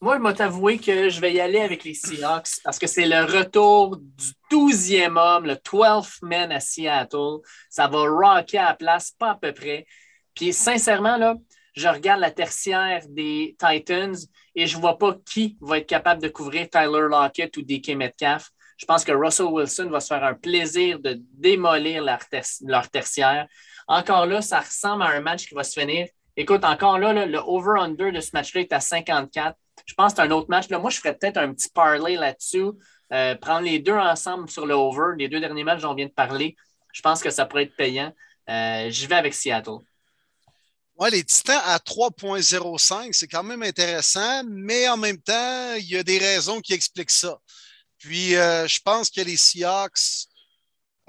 moi, 0.01 0.19
je 0.19 0.23
vais 0.23 0.35
t'avouer 0.35 0.79
que 0.79 1.09
je 1.09 1.21
vais 1.21 1.33
y 1.33 1.41
aller 1.41 1.61
avec 1.61 1.83
les 1.83 1.95
Seahawks 1.95 2.61
parce 2.63 2.79
que 2.79 2.87
c'est 2.87 3.07
le 3.07 3.25
retour 3.25 3.97
du 3.97 4.33
12e 4.51 5.17
homme, 5.19 5.47
le 5.47 5.55
12th 5.55 6.19
man 6.23 6.53
à 6.53 6.61
Seattle. 6.61 7.39
Ça 7.71 7.89
va 7.89 8.03
rocker 8.03 8.59
à 8.59 8.67
la 8.67 8.75
place, 8.75 9.13
pas 9.13 9.31
à 9.31 9.35
peu 9.35 9.53
près. 9.53 9.87
Puis 10.35 10.53
sincèrement, 10.53 11.17
là, 11.17 11.35
je 11.77 11.89
regarde 11.89 12.21
la 12.21 12.31
tertiaire 12.31 13.03
des 13.09 13.55
Titans 13.59 14.17
et 14.55 14.67
je 14.67 14.77
ne 14.77 14.81
vois 14.81 14.99
pas 14.99 15.15
qui 15.27 15.59
va 15.61 15.79
être 15.79 15.87
capable 15.87 16.23
de 16.23 16.29
couvrir 16.29 16.69
Tyler 16.71 17.07
Lockett 17.09 17.55
ou 17.59 17.63
DK 17.63 17.91
Metcalf. 17.91 18.51
Je 18.79 18.87
pense 18.87 19.05
que 19.05 19.13
Russell 19.13 19.47
Wilson 19.47 19.89
va 19.91 20.01
se 20.01 20.09
faire 20.09 20.25
un 20.25 20.35
plaisir 20.35 20.99
de 20.99 21.21
démolir 21.35 22.03
leur, 22.03 22.89
tertiaire. 22.91 23.47
Encore 23.87 24.27
là, 24.27 24.41
ça 24.41 24.61
ressemble 24.61 25.03
à 25.03 25.09
un 25.09 25.21
match 25.21 25.47
qui 25.47 25.55
va 25.55 25.65
se 25.65 25.79
finir. 25.79 26.09
Écoute, 26.37 26.65
encore 26.65 26.99
là, 26.99 27.13
le 27.27 27.39
over-under 27.39 28.13
de 28.13 28.21
ce 28.21 28.31
match-là 28.35 28.63
est 28.63 28.73
à 28.73 28.81
54. 28.81 29.57
Je 29.85 29.95
pense 29.95 30.13
que 30.13 30.17
c'est 30.17 30.27
un 30.27 30.31
autre 30.31 30.49
match. 30.49 30.69
Là, 30.69 30.79
moi, 30.79 30.91
je 30.91 30.99
ferais 30.99 31.17
peut-être 31.17 31.37
un 31.37 31.53
petit 31.53 31.69
parlay 31.71 32.17
là-dessus. 32.17 32.71
Euh, 33.13 33.35
prendre 33.37 33.65
les 33.65 33.79
deux 33.79 33.95
ensemble 33.95 34.51
sur 34.51 34.67
le 34.67 34.75
over. 34.75 35.15
Les 35.17 35.29
deux 35.29 35.41
derniers 35.41 35.65
matchs, 35.65 35.81
j'en 35.81 35.95
viens 35.95 36.07
de 36.07 36.13
parler. 36.13 36.57
Je 36.93 37.03
pense 37.03 37.23
que 37.23 37.31
ça 37.31 37.47
pourrait 37.47 37.65
être 37.65 37.77
payant. 37.77 38.13
Euh, 38.49 38.91
je 38.91 39.07
vais 39.07 39.15
avec 39.15 39.35
Seattle. 39.35 39.79
Ouais, 40.97 41.11
les 41.11 41.25
Titans 41.25 41.61
à 41.67 41.79
3.05, 41.79 43.13
c'est 43.13 43.29
quand 43.29 43.43
même 43.43 43.63
intéressant, 43.63 44.43
mais 44.47 44.89
en 44.89 44.97
même 44.97 45.21
temps, 45.21 45.75
il 45.75 45.91
y 45.91 45.97
a 45.97 46.03
des 46.03 46.19
raisons 46.19 46.61
qui 46.61 46.73
expliquent 46.73 47.11
ça. 47.11 47.37
Puis, 47.99 48.35
euh, 48.35 48.67
je 48.67 48.81
pense 48.81 49.11
que 49.11 49.21
les 49.21 49.37
Seahawks, 49.37 50.27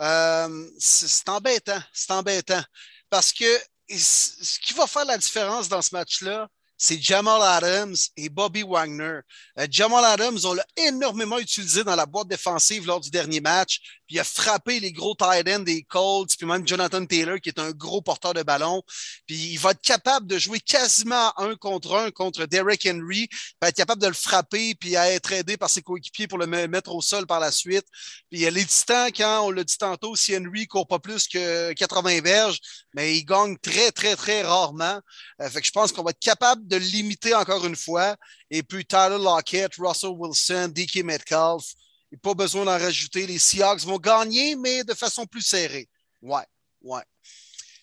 euh, 0.02 0.70
c'est 0.78 1.30
embêtant, 1.30 1.82
c'est 1.94 2.12
embêtant. 2.12 2.62
Parce 3.10 3.32
que 3.32 3.46
ce 3.90 4.60
qui 4.60 4.74
va 4.74 4.88
faire 4.88 5.06
la 5.06 5.18
différence 5.18 5.70
dans 5.70 5.82
ce 5.82 5.96
match-là, 5.96 6.50
c'est 6.78 7.02
Jamal 7.02 7.42
Adams 7.42 7.96
et 8.16 8.30
Bobby 8.30 8.64
Wagner. 8.64 9.20
Euh, 9.58 9.68
Jamal 9.70 10.06
Adams, 10.06 10.38
on 10.44 10.54
l'a 10.54 10.66
énormément 10.76 11.40
utilisé 11.40 11.84
dans 11.84 11.96
la 11.96 12.06
boîte 12.06 12.28
défensive 12.28 12.86
lors 12.86 13.00
du 13.00 13.10
dernier 13.10 13.42
match. 13.42 13.80
Puis 14.08 14.16
il 14.16 14.20
a 14.20 14.24
frappé 14.24 14.80
les 14.80 14.92
gros 14.92 15.16
tight 15.16 15.48
ends 15.50 15.60
des 15.60 15.84
Colts, 15.84 16.36
puis 16.38 16.48
même 16.48 16.68
Jonathan 16.68 17.06
Taylor, 17.06 17.40
qui 17.40 17.50
est 17.50 17.60
un 17.60 17.72
gros 17.72 18.02
porteur 18.02 18.34
de 18.34 18.44
ballon. 18.44 18.82
Puis 19.26 19.36
il 19.36 19.58
va 19.58 19.72
être 19.72 19.82
capable 19.82 20.28
de 20.28 20.40
jouer 20.40 20.60
quasiment 20.60 21.38
un 21.38 21.56
contre 21.56 21.96
un 21.96 22.12
contre 22.12 22.46
Derek 22.46 22.88
Henry, 22.88 23.28
puis 23.28 23.70
être 23.70 23.76
capable 23.76 24.02
de 24.02 24.08
le 24.08 24.14
frapper, 24.14 24.76
puis 24.76 24.96
à 24.96 25.12
être 25.12 25.32
aidé 25.32 25.58
par 25.58 25.70
ses 25.70 25.82
coéquipiers 25.82 26.28
pour 26.28 26.38
le 26.38 26.48
mettre 26.48 26.94
au 26.94 27.02
sol 27.02 27.28
par 27.28 27.40
la 27.40 27.52
suite. 27.52 27.86
Puis 28.32 28.50
les 28.50 28.66
Titans, 28.66 29.12
quand 29.16 29.42
on 29.46 29.52
l'a 29.52 29.64
dit 29.64 29.78
tantôt, 29.78 30.16
si 30.16 30.36
Henry 30.36 30.68
court 30.68 30.88
pas 30.88 31.00
plus 31.00 31.28
que 31.28 31.74
80 31.74 32.22
verges, 32.22 32.60
mais 32.94 33.18
il 33.18 33.26
gagne 33.26 33.58
très, 33.58 33.92
très, 33.92 34.16
très 34.16 34.42
rarement. 34.42 35.00
Euh, 35.42 35.50
fait 35.50 35.62
que 35.62 35.68
je 35.68 35.72
pense 35.72 35.92
qu'on 35.92 36.04
va 36.04 36.12
être 36.12 36.20
capable 36.20 36.68
de 36.68 36.78
limiter 36.78 37.36
encore 37.36 37.66
une 37.66 37.76
fois. 37.76 38.16
Et 38.50 38.64
puis 38.64 38.86
Tyler 38.86 39.18
Lockett, 39.20 39.74
Russell 39.78 40.12
Wilson, 40.12 40.72
DK 40.74 41.04
Metcalf, 41.04 41.64
il 42.12 42.16
n'y 42.16 42.20
a 42.20 42.22
pas 42.22 42.34
besoin 42.34 42.66
d'en 42.66 42.78
rajouter. 42.78 43.28
Les 43.28 43.40
Seahawks 43.40 43.82
vont 43.82 43.98
gagner, 43.98 44.56
mais 44.56 44.84
de 44.84 44.94
façon 44.94 45.26
plus 45.26 45.42
serrée. 45.42 45.90
Ouais, 46.22 46.46
ouais. 46.82 47.04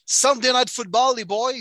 Sunday 0.07 0.53
Night 0.53 0.71
Football, 0.71 1.17
les 1.17 1.25
boys, 1.25 1.53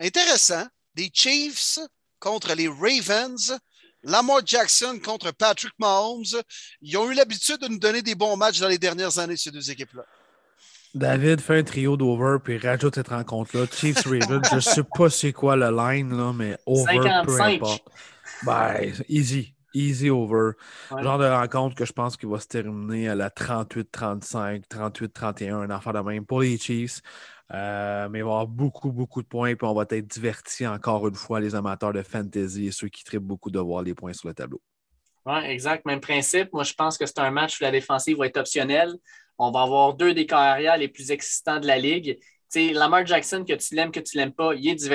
intéressant. 0.00 0.66
Des 0.94 1.10
Chiefs 1.12 1.78
contre 2.20 2.54
les 2.54 2.68
Ravens. 2.68 3.58
Lamar 4.04 4.42
Jackson 4.44 5.00
contre 5.02 5.32
Patrick 5.32 5.72
Mahomes. 5.78 6.42
Ils 6.82 6.96
ont 6.98 7.10
eu 7.10 7.14
l'habitude 7.14 7.58
de 7.58 7.68
nous 7.68 7.78
donner 7.78 8.02
des 8.02 8.14
bons 8.14 8.36
matchs 8.36 8.60
dans 8.60 8.68
les 8.68 8.78
dernières 8.78 9.18
années, 9.18 9.36
ces 9.36 9.50
deux 9.50 9.70
équipes-là. 9.70 10.04
David 10.94 11.40
fait 11.40 11.58
un 11.58 11.62
trio 11.64 11.96
d'over 11.96 12.36
puis 12.42 12.58
rajoute 12.58 12.94
cette 12.94 13.08
rencontre-là. 13.08 13.66
Chiefs 13.72 14.04
Ravens, 14.04 14.46
je 14.48 14.56
ne 14.56 14.60
sais 14.60 14.84
pas 14.96 15.10
c'est 15.10 15.32
quoi 15.32 15.56
le 15.56 15.70
line, 15.70 16.16
là, 16.16 16.32
mais 16.32 16.56
over, 16.66 16.84
55. 16.84 17.24
peu 17.24 17.40
importe. 17.40 17.84
Ben, 18.44 18.92
easy. 19.08 19.53
Easy 19.74 20.08
over. 20.08 20.52
Genre 20.90 21.18
de 21.18 21.26
rencontre 21.26 21.74
que 21.74 21.84
je 21.84 21.92
pense 21.92 22.16
qu'il 22.16 22.28
va 22.28 22.40
se 22.40 22.46
terminer 22.46 23.08
à 23.08 23.14
la 23.14 23.28
38-35, 23.28 24.64
38-31, 24.68 25.54
un 25.54 25.70
enfant 25.70 25.92
de 25.92 25.98
même 26.00 26.24
pour 26.24 26.40
les 26.40 26.56
Chiefs. 26.56 27.00
Euh, 27.52 28.08
mais 28.08 28.20
il 28.20 28.22
va 28.22 28.28
y 28.28 28.32
avoir 28.32 28.46
beaucoup, 28.46 28.90
beaucoup 28.90 29.22
de 29.22 29.26
points, 29.26 29.54
puis 29.54 29.66
on 29.66 29.74
va 29.74 29.84
être 29.90 30.06
divertis 30.06 30.66
encore 30.66 31.06
une 31.06 31.14
fois, 31.14 31.40
les 31.40 31.54
amateurs 31.54 31.92
de 31.92 32.02
fantasy 32.02 32.68
et 32.68 32.70
ceux 32.70 32.88
qui 32.88 33.04
trippent 33.04 33.22
beaucoup 33.22 33.50
de 33.50 33.58
voir 33.60 33.82
les 33.82 33.94
points 33.94 34.14
sur 34.14 34.28
le 34.28 34.34
tableau. 34.34 34.62
Oui, 35.26 35.38
exact. 35.44 35.84
Même 35.86 36.00
principe. 36.00 36.52
Moi, 36.52 36.64
je 36.64 36.74
pense 36.74 36.98
que 36.98 37.06
c'est 37.06 37.18
un 37.18 37.30
match 37.30 37.60
où 37.60 37.64
la 37.64 37.70
défensive 37.70 38.18
va 38.18 38.26
être 38.26 38.36
optionnelle. 38.36 38.94
On 39.38 39.50
va 39.50 39.62
avoir 39.62 39.94
deux 39.94 40.14
des 40.14 40.26
carrières 40.26 40.76
les 40.76 40.88
plus 40.88 41.10
excitants 41.10 41.60
de 41.60 41.66
la 41.66 41.78
ligue. 41.78 42.18
sais, 42.48 42.72
Lamar 42.72 43.06
Jackson, 43.06 43.44
que 43.46 43.54
tu 43.54 43.74
l'aimes, 43.74 43.90
que 43.90 44.00
tu 44.00 44.16
ne 44.16 44.22
l'aimes 44.22 44.34
pas, 44.34 44.54
il 44.54 44.68
est, 44.68 44.90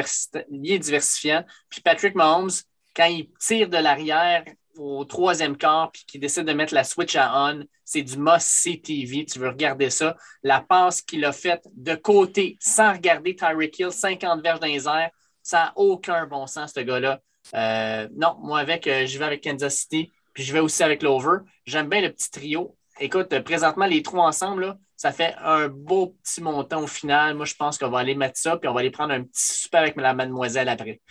il 0.52 0.72
est 0.72 0.80
diversifiant. 0.80 1.44
Puis 1.70 1.82
Patrick 1.82 2.16
Mahomes, 2.16 2.52
quand 2.96 3.06
il 3.06 3.30
tire 3.40 3.70
de 3.70 3.78
l'arrière, 3.78 4.44
au 4.80 5.06
troisième 5.06 5.58
quart 5.58 5.92
puis 5.92 6.04
qui 6.08 6.20
décide 6.20 6.46
de 6.46 6.54
mettre 6.54 6.74
la 6.74 6.84
switch 6.84 7.16
à 7.16 7.32
on, 7.52 7.64
c'est 7.84 8.02
du 8.02 8.18
must-see 8.18 8.82
TV. 8.82 9.26
Tu 9.26 9.40
veux 9.40 9.50
regarder 9.50 9.90
ça. 9.90 10.16
La 10.44 10.62
passe 10.62 11.02
qu'il 11.02 11.26
a 11.26 11.32
faite 11.32 11.64
de 11.76 11.96
côté 11.96 12.58
sans 12.60 12.94
regarder 12.94 13.36
Tyreek 13.36 13.78
Hill, 13.80 13.92
50 13.92 14.42
verges 14.42 14.60
dans 14.60 14.68
les 14.68 14.88
airs, 14.88 15.12
ça 15.44 15.58
n'a 15.58 15.74
aucun 15.76 16.28
bon 16.28 16.48
sens, 16.48 16.74
ce 16.76 16.80
gars-là. 16.82 17.20
Euh, 17.56 18.08
non, 18.16 18.38
moi, 18.40 18.60
avec, 18.60 18.88
euh, 18.88 19.06
je 19.06 19.18
vais 19.18 19.26
avec 19.26 19.44
Kansas 19.44 19.76
City, 19.76 20.12
puis 20.34 20.44
je 20.44 20.54
vais 20.54 20.60
aussi 20.60 20.84
avec 20.84 21.02
l'over. 21.02 21.40
J'aime 21.66 21.90
bien 21.90 22.02
le 22.02 22.12
petit 22.12 22.30
trio. 22.30 22.76
Écoute, 23.00 23.38
présentement, 23.40 23.86
les 23.86 24.04
trois 24.04 24.28
ensemble, 24.28 24.78
ça 24.96 25.12
fait 25.12 25.34
un 25.42 25.70
beau 25.70 26.18
petit 26.24 26.42
montant 26.42 26.84
au 26.84 26.88
final. 26.88 27.36
Moi, 27.36 27.46
je 27.46 27.56
pense 27.56 27.78
qu'on 27.78 27.90
va 27.90 28.00
aller 28.00 28.16
mettre 28.16 28.38
ça, 28.38 28.58
puis 28.58 28.68
on 28.68 28.74
va 28.74 28.82
aller 28.82 28.92
prendre 28.92 29.14
un 29.14 29.24
petit 29.24 29.58
super 29.58 29.82
avec 29.82 29.96
la 29.96 30.14
mademoiselle 30.14 30.70
après. 30.70 31.02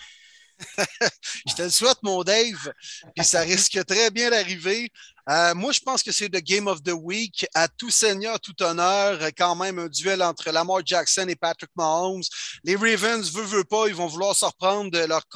je 1.47 1.55
te 1.55 1.62
le 1.62 1.70
souhaite, 1.70 1.98
mon 2.02 2.22
Dave. 2.22 2.72
Puis 3.14 3.24
ça 3.24 3.40
risque 3.40 3.85
très 3.86 4.10
bien 4.10 4.30
d'arriver. 4.30 4.90
Euh, 5.28 5.55
moi, 5.55 5.72
je 5.72 5.80
pense 5.80 6.02
que 6.02 6.10
c'est 6.10 6.32
le 6.32 6.40
Game 6.40 6.66
of 6.66 6.82
the 6.82 6.93
Week. 6.93 7.47
À 7.55 7.68
tout 7.68 7.90
seigneur, 7.90 8.40
tout 8.40 8.60
honneur, 8.62 9.20
quand 9.36 9.55
même 9.56 9.78
un 9.78 9.89
duel 9.89 10.22
entre 10.22 10.51
Lamar 10.51 10.80
Jackson 10.85 11.26
et 11.28 11.36
Patrick 11.36 11.70
Mahomes. 11.76 12.22
Les 12.64 12.76
Ravens, 12.76 13.30
veut, 13.32 13.44
veut 13.44 13.64
pas, 13.64 13.89
ils 13.89 13.94
vont 13.94 14.06
vouloir 14.06 14.35
se 14.35 14.44
reprendre 14.44 14.90
de 14.90 15.01
leur 15.01 15.26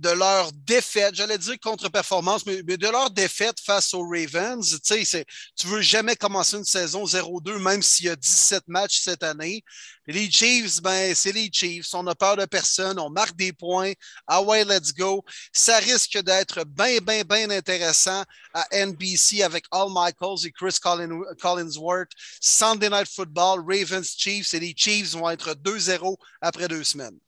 de 0.00 0.08
leur 0.10 0.50
défaite, 0.52 1.14
j'allais 1.14 1.36
dire 1.36 1.60
contre-performance, 1.60 2.46
mais, 2.46 2.62
de 2.62 2.88
leur 2.88 3.10
défaite 3.10 3.60
face 3.60 3.92
aux 3.92 4.02
Ravens. 4.08 4.80
Tu 4.82 5.04
sais, 5.04 5.26
tu 5.56 5.66
veux 5.66 5.82
jamais 5.82 6.16
commencer 6.16 6.56
une 6.56 6.64
saison 6.64 7.04
0-2, 7.04 7.58
même 7.58 7.82
s'il 7.82 8.06
y 8.06 8.08
a 8.08 8.16
17 8.16 8.66
matchs 8.68 9.00
cette 9.00 9.22
année. 9.22 9.62
Les 10.06 10.30
Chiefs, 10.30 10.80
ben, 10.80 11.14
c'est 11.14 11.32
les 11.32 11.50
Chiefs. 11.52 11.92
On 11.94 12.02
n'a 12.02 12.14
peur 12.14 12.36
de 12.36 12.46
personne. 12.46 12.98
On 12.98 13.10
marque 13.10 13.36
des 13.36 13.52
points. 13.52 13.92
Ah 14.26 14.40
ouais, 14.42 14.64
let's 14.64 14.92
go. 14.94 15.22
Ça 15.52 15.76
risque 15.78 16.18
d'être 16.22 16.64
bien, 16.64 16.98
bien, 16.98 17.22
bien 17.22 17.50
intéressant 17.50 18.24
à 18.54 18.66
NBC 18.72 19.42
avec 19.42 19.66
Al 19.70 19.88
Michaels 19.90 20.46
et 20.46 20.52
Chris 20.52 20.78
Collinsworth. 20.80 22.10
Sunday 22.40 22.88
Night 22.88 23.08
Football, 23.14 23.60
Ravens, 23.68 24.16
Chiefs. 24.16 24.54
Et 24.54 24.60
les 24.60 24.74
Chiefs 24.74 25.12
vont 25.12 25.28
être 25.28 25.52
2-0 25.52 26.16
après 26.40 26.68
deux 26.68 26.84
semaines. 26.84 27.18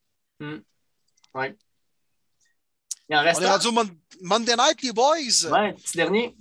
Hmm. 0.40 0.58
On 3.12 3.42
est 3.42 3.50
rendu 3.50 3.66
au 3.68 3.84
Monday 4.22 4.56
Night, 4.56 4.82
les 4.82 4.92
boys. 4.92 5.50
Ouais, 5.50 5.72
petit 5.74 5.96
dernier. 5.96 6.34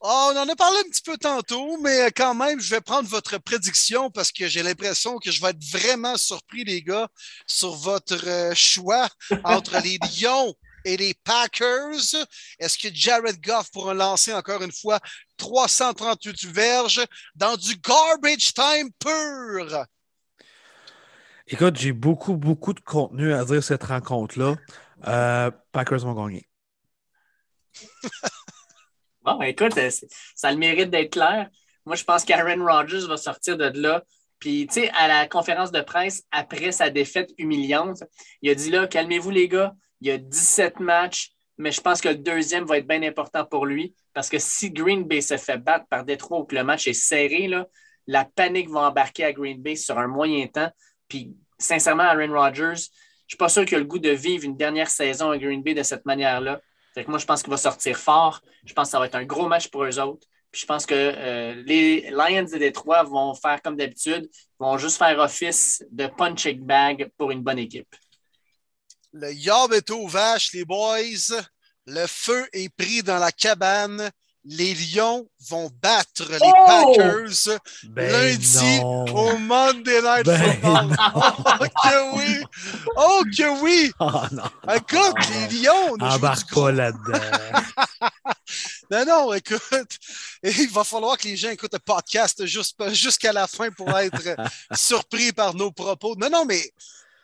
Oh, 0.00 0.30
on 0.32 0.38
en 0.38 0.48
a 0.48 0.54
parlé 0.56 0.78
un 0.78 0.90
petit 0.90 1.02
peu 1.02 1.16
tantôt, 1.16 1.78
mais 1.78 2.10
quand 2.14 2.34
même, 2.34 2.60
je 2.60 2.70
vais 2.70 2.80
prendre 2.80 3.08
votre 3.08 3.38
prédiction 3.38 4.10
parce 4.10 4.30
que 4.30 4.46
j'ai 4.46 4.62
l'impression 4.62 5.18
que 5.18 5.30
je 5.30 5.40
vais 5.40 5.50
être 5.50 5.64
vraiment 5.64 6.16
surpris, 6.16 6.64
les 6.64 6.82
gars, 6.82 7.08
sur 7.46 7.74
votre 7.74 8.28
euh, 8.28 8.54
choix 8.54 9.08
entre 9.44 9.80
les 9.82 9.98
Lions 10.20 10.54
et 10.84 10.96
les 10.96 11.14
Packers. 11.24 12.14
Est-ce 12.58 12.78
que 12.78 12.88
Jared 12.94 13.40
Goff 13.42 13.70
pourra 13.72 13.94
lancer 13.94 14.32
encore 14.32 14.62
une 14.62 14.72
fois 14.72 15.00
338 15.38 16.44
verges 16.46 17.04
dans 17.34 17.56
du 17.56 17.76
garbage 17.76 18.52
time 18.54 18.90
pur? 18.98 19.86
Écoute, 21.48 21.76
j'ai 21.76 21.92
beaucoup, 21.92 22.34
beaucoup 22.34 22.74
de 22.74 22.80
contenu 22.80 23.32
à 23.32 23.44
dire 23.44 23.62
cette 23.62 23.84
rencontre-là. 23.84 24.56
Euh, 25.06 25.50
Packers 25.72 26.00
vont 26.00 26.14
gagner. 26.14 26.48
Bon, 29.22 29.42
écoute, 29.42 29.76
euh, 29.76 29.90
ça 30.36 30.48
a 30.48 30.52
le 30.52 30.58
mérite 30.58 30.88
d'être 30.88 31.14
clair. 31.14 31.50
Moi, 31.84 31.96
je 31.96 32.04
pense 32.04 32.24
qu'Aaron 32.24 32.64
Rodgers 32.64 33.08
va 33.08 33.16
sortir 33.16 33.56
de 33.56 33.72
là. 33.74 34.04
Puis, 34.38 34.68
tu 34.68 34.74
sais, 34.74 34.90
à 34.90 35.08
la 35.08 35.26
conférence 35.26 35.72
de 35.72 35.80
presse, 35.80 36.22
après 36.30 36.70
sa 36.70 36.90
défaite 36.90 37.32
humiliante, 37.36 38.04
il 38.40 38.50
a 38.50 38.54
dit 38.54 38.70
là, 38.70 38.86
calmez-vous 38.86 39.30
les 39.30 39.48
gars, 39.48 39.74
il 40.00 40.06
y 40.06 40.10
a 40.12 40.18
17 40.18 40.78
matchs, 40.78 41.32
mais 41.58 41.72
je 41.72 41.80
pense 41.80 42.00
que 42.00 42.08
le 42.08 42.18
deuxième 42.18 42.66
va 42.66 42.78
être 42.78 42.86
bien 42.86 43.02
important 43.02 43.44
pour 43.44 43.66
lui 43.66 43.96
parce 44.12 44.28
que 44.28 44.38
si 44.38 44.70
Green 44.70 45.02
Bay 45.02 45.20
se 45.20 45.36
fait 45.36 45.58
battre 45.58 45.86
par 45.88 46.04
Détroit 46.04 46.38
ou 46.40 46.44
que 46.44 46.54
le 46.54 46.62
match 46.62 46.86
est 46.86 46.92
serré, 46.92 47.50
la 48.06 48.24
panique 48.24 48.70
va 48.70 48.88
embarquer 48.88 49.24
à 49.24 49.32
Green 49.32 49.60
Bay 49.60 49.74
sur 49.74 49.98
un 49.98 50.06
moyen 50.06 50.46
temps. 50.46 50.70
Puis, 51.08 51.34
sincèrement, 51.58 52.04
Aaron 52.04 52.32
Rodgers, 52.32 52.90
je 53.26 53.34
ne 53.34 53.36
suis 53.36 53.38
pas 53.38 53.48
sûr 53.48 53.64
qu'il 53.64 53.76
a 53.76 53.80
le 53.80 53.86
goût 53.86 53.98
de 53.98 54.10
vivre 54.10 54.44
une 54.44 54.56
dernière 54.56 54.88
saison 54.88 55.30
à 55.30 55.38
Green 55.38 55.62
Bay 55.62 55.74
de 55.74 55.82
cette 55.82 56.06
manière-là 56.06 56.60
moi, 57.06 57.18
je 57.18 57.26
pense 57.26 57.42
qu'il 57.42 57.50
va 57.50 57.56
sortir 57.56 57.96
fort. 57.96 58.40
Je 58.64 58.72
pense 58.72 58.88
que 58.88 58.92
ça 58.92 58.98
va 58.98 59.06
être 59.06 59.14
un 59.14 59.24
gros 59.24 59.48
match 59.48 59.68
pour 59.68 59.84
eux 59.84 59.98
autres. 59.98 60.26
Puis 60.50 60.62
je 60.62 60.66
pense 60.66 60.86
que 60.86 60.94
euh, 60.94 61.62
les 61.66 62.10
Lions 62.10 62.44
de 62.50 62.58
Détroit 62.58 63.02
vont 63.02 63.34
faire 63.34 63.60
comme 63.60 63.76
d'habitude, 63.76 64.30
vont 64.58 64.78
juste 64.78 64.96
faire 64.96 65.18
office 65.18 65.84
de 65.90 66.06
punching 66.06 66.60
bag 66.60 67.10
pour 67.18 67.30
une 67.30 67.42
bonne 67.42 67.58
équipe. 67.58 67.94
Le 69.12 69.32
yob 69.32 69.72
est 69.72 69.90
au 69.90 70.06
vache, 70.06 70.52
les 70.52 70.64
boys. 70.64 71.36
Le 71.86 72.06
feu 72.06 72.48
est 72.52 72.74
pris 72.74 73.02
dans 73.02 73.18
la 73.18 73.32
cabane 73.32 74.10
les 74.48 74.74
Lions 74.74 75.28
vont 75.48 75.70
battre 75.82 76.24
les 76.30 76.38
oh! 76.40 76.94
Packers 76.96 77.58
ben 77.88 78.12
lundi 78.12 78.80
au 79.12 79.36
Monday 79.38 80.02
Night 80.02 80.24
ben 80.24 80.52
Football. 80.52 80.96
Oh 81.14 81.64
que 81.82 82.16
oui! 82.16 82.44
Oh 82.96 83.22
que 83.36 83.62
oui! 83.62 83.92
Oh 84.00 84.22
non, 84.32 84.74
écoute, 84.74 85.16
les 85.30 85.58
Lions... 85.58 85.96
Embarque 86.00 86.52
pas 86.54 86.70
là-dedans. 86.70 87.18
non, 88.90 89.04
non, 89.04 89.32
écoute, 89.34 89.98
il 90.42 90.70
va 90.70 90.84
falloir 90.84 91.18
que 91.18 91.24
les 91.24 91.36
gens 91.36 91.50
écoutent 91.50 91.72
le 91.72 91.78
podcast 91.80 92.44
jusqu'à 92.46 93.32
la 93.32 93.46
fin 93.46 93.70
pour 93.70 93.90
être 93.98 94.36
surpris 94.74 95.32
par 95.32 95.54
nos 95.54 95.72
propos. 95.72 96.14
Non, 96.16 96.30
non, 96.30 96.44
mais 96.44 96.62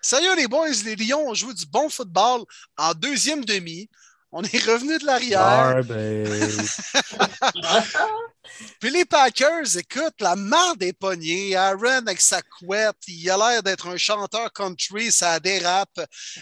sérieux, 0.01 0.35
les 0.35 0.49
boys, 0.49 0.71
les 0.85 0.97
Lions 0.97 1.29
ont 1.29 1.35
joué 1.35 1.55
du 1.55 1.67
bon 1.67 1.89
football 1.89 2.43
en 2.77 2.95
deuxième 2.95 3.45
demi. 3.45 3.89
On 4.35 4.43
est 4.43 4.65
revenu 4.65 4.99
de 4.99 5.05
l'arrière. 5.05 5.83
Puis 8.81 8.91
les 8.91 9.05
Packers, 9.05 9.77
écoute, 9.77 10.15
la 10.21 10.37
marde 10.37 10.79
des 10.79 10.95
pognée. 10.95 11.55
Aaron 11.55 12.07
avec 12.07 12.21
sa 12.21 12.41
couette, 12.41 12.97
il 13.09 13.31
a 13.31 13.37
l'air 13.37 13.63
d'être 13.63 13.89
un 13.89 13.99
chanteur 13.99 14.51
country, 14.53 15.13
ça 15.13 15.39
dérape. 15.39 16.01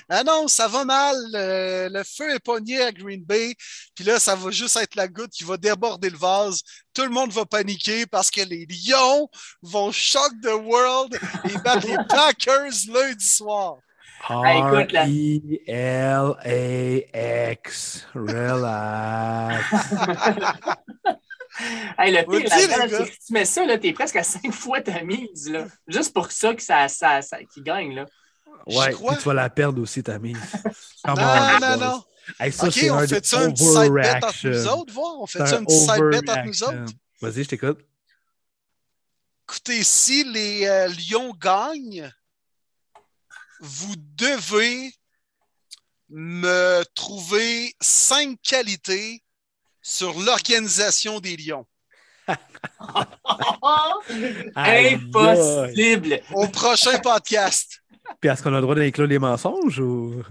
Ah 0.08 0.22
non, 0.22 0.46
ça 0.46 0.68
va 0.68 0.84
mal. 0.84 1.16
le 1.32 2.02
feu 2.04 2.32
est 2.34 2.38
pogné 2.38 2.80
à 2.80 2.92
Green 2.92 3.24
Bay. 3.24 3.54
Puis 3.96 4.04
là, 4.04 4.20
ça 4.20 4.36
va 4.36 4.52
juste 4.52 4.76
être 4.76 4.94
la 4.94 5.08
goutte 5.08 5.32
qui 5.32 5.42
va 5.44 5.56
déborder 5.56 6.10
le 6.10 6.18
vase. 6.18 6.62
Tout 6.94 7.02
le 7.02 7.10
monde 7.10 7.32
va 7.32 7.44
paniquer 7.44 8.06
parce 8.06 8.30
que 8.30 8.42
les 8.42 8.66
Lions 8.66 9.28
vont 9.62 9.90
shock 9.90 10.30
the 10.42 10.54
world 10.54 11.18
et 11.44 11.58
battre 11.58 11.88
les 11.88 11.98
Packers 12.08 12.70
lundi 12.88 13.26
soir. 13.26 13.78
R-E-L-A-X. 14.28 15.66
Relax. 18.14 19.74
hey, 21.98 22.12
le 22.12 22.24
pire, 22.24 22.48
là, 22.78 22.86
tu, 23.26 23.32
mets 23.32 23.44
ça, 23.44 23.64
là, 23.64 23.78
t'es 23.78 23.92
presque 23.92 24.16
à 24.16 24.22
cinq 24.22 24.52
fois 24.52 24.80
ta 24.80 25.02
mise, 25.02 25.50
là. 25.50 25.66
Juste 25.88 26.12
pour 26.12 26.30
ça 26.30 26.54
que 26.54 26.62
ça, 26.62 26.86
ça, 26.88 27.22
ça 27.22 27.38
qui 27.44 27.62
gagne, 27.62 27.94
là. 27.94 28.06
Ouais, 28.66 28.92
crois... 28.92 29.16
tu 29.16 29.22
vas 29.22 29.34
la 29.34 29.48
perdre 29.50 29.80
aussi, 29.82 30.02
ta 30.02 30.18
mise. 30.18 30.36
non, 31.06 31.14
non, 31.14 31.76
non. 31.78 32.02
Hey, 32.38 32.52
ça, 32.52 32.68
OK, 32.68 32.76
on 32.90 33.08
fait 33.08 33.24
ça 33.24 33.44
une 33.44 33.52
petite 33.52 33.66
side 33.66 33.92
bet 33.92 34.16
entre 34.22 34.48
nous 34.48 34.68
autres, 34.68 34.92
voir? 34.92 35.20
On 35.20 35.26
fait 35.26 35.46
ça 35.46 35.58
une 35.58 35.64
petite 35.66 35.80
side 35.80 36.04
bet 36.10 36.30
entre 36.30 36.46
nous 36.46 36.62
autres? 36.62 36.92
Vas-y, 37.20 37.44
je 37.44 37.48
t'écoute. 37.48 37.80
Écoutez, 39.48 39.82
si 39.82 40.24
les 40.24 40.66
euh, 40.66 40.88
Lions 40.88 41.34
gagnent, 41.40 42.12
vous 43.60 43.94
devez 44.16 44.92
me 46.08 46.82
trouver 46.94 47.74
cinq 47.80 48.38
qualités 48.42 49.22
sur 49.82 50.18
l'organisation 50.20 51.20
des 51.20 51.36
Lions. 51.36 51.66
Impossible! 54.56 56.20
Au 56.34 56.48
prochain 56.48 56.98
podcast. 56.98 57.80
Puis 58.20 58.30
est-ce 58.30 58.42
qu'on 58.42 58.52
a 58.52 58.56
le 58.56 58.62
droit 58.62 58.74
d'inclure 58.74 59.06
les 59.06 59.18
mensonges 59.18 59.78
ou? 59.78 60.22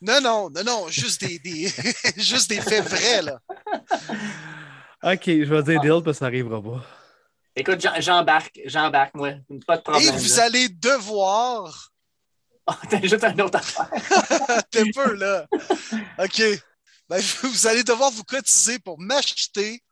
Non, 0.00 0.20
non, 0.20 0.50
non, 0.50 0.64
non, 0.64 0.88
juste 0.88 1.24
des, 1.24 1.72
juste 2.16 2.48
des 2.50 2.60
faits 2.60 2.84
vrais, 2.84 3.22
là. 3.22 3.40
OK, 5.02 5.24
je 5.26 5.54
vais 5.54 5.62
dire 5.62 5.80
deal 5.80 6.02
parce 6.04 6.04
que 6.04 6.12
ça 6.12 6.24
n'arrivera 6.26 6.62
pas. 6.62 6.84
Écoute, 7.56 7.84
j'embarque, 7.98 8.60
j'embarque, 8.66 9.14
moi. 9.14 9.32
Pas 9.66 9.78
de 9.78 9.82
problème. 9.82 10.14
Et 10.14 10.16
vous 10.16 10.38
allez 10.38 10.68
devoir 10.68 11.90
Oh, 12.68 12.74
t'as 12.90 13.00
juste 13.00 13.24
un 13.24 13.38
autre 13.38 13.58
affaire. 13.58 13.88
T'es 14.70 14.84
peu, 14.94 15.14
là. 15.14 15.46
OK. 16.18 16.42
Ben, 17.08 17.22
vous 17.42 17.66
allez 17.66 17.82
devoir 17.82 18.10
vous 18.10 18.24
cotiser 18.24 18.78
pour 18.78 19.00
m'acheter 19.00 19.82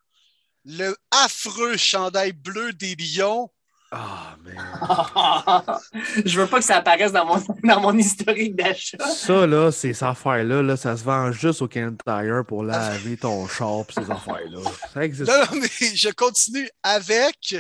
le 0.67 0.95
affreux 1.11 1.79
chandail 1.79 2.33
bleu 2.33 2.75
des 2.75 2.95
lions. 2.97 3.51
Ah, 3.93 4.37
oh, 4.37 4.43
merde. 4.45 5.81
Je 6.25 6.41
veux 6.41 6.47
pas 6.49 6.59
que 6.59 6.65
ça 6.65 6.77
apparaisse 6.77 7.13
dans 7.13 7.25
mon, 7.25 7.43
dans 7.65 7.81
mon 7.81 7.97
historique 7.97 8.57
d'achat. 8.57 8.99
Ça, 8.99 9.47
là, 9.47 9.71
ces 9.71 10.03
affaires-là, 10.03 10.61
là, 10.61 10.77
ça 10.77 10.97
se 10.97 11.05
vend 11.05 11.33
juste 11.33 11.63
au 11.63 11.69
Ken 11.69 11.97
Tire 11.97 12.45
pour 12.47 12.65
laver 12.65 13.17
ton 13.17 13.47
char 13.47 13.85
et 13.89 13.93
ces 13.93 14.11
affaires-là. 14.11 14.71
Ça 14.93 15.05
existe. 15.05 15.31
Non, 15.31 15.39
non, 15.39 15.61
mais 15.63 15.97
je 15.97 16.11
continue 16.11 16.69
avec 16.83 17.57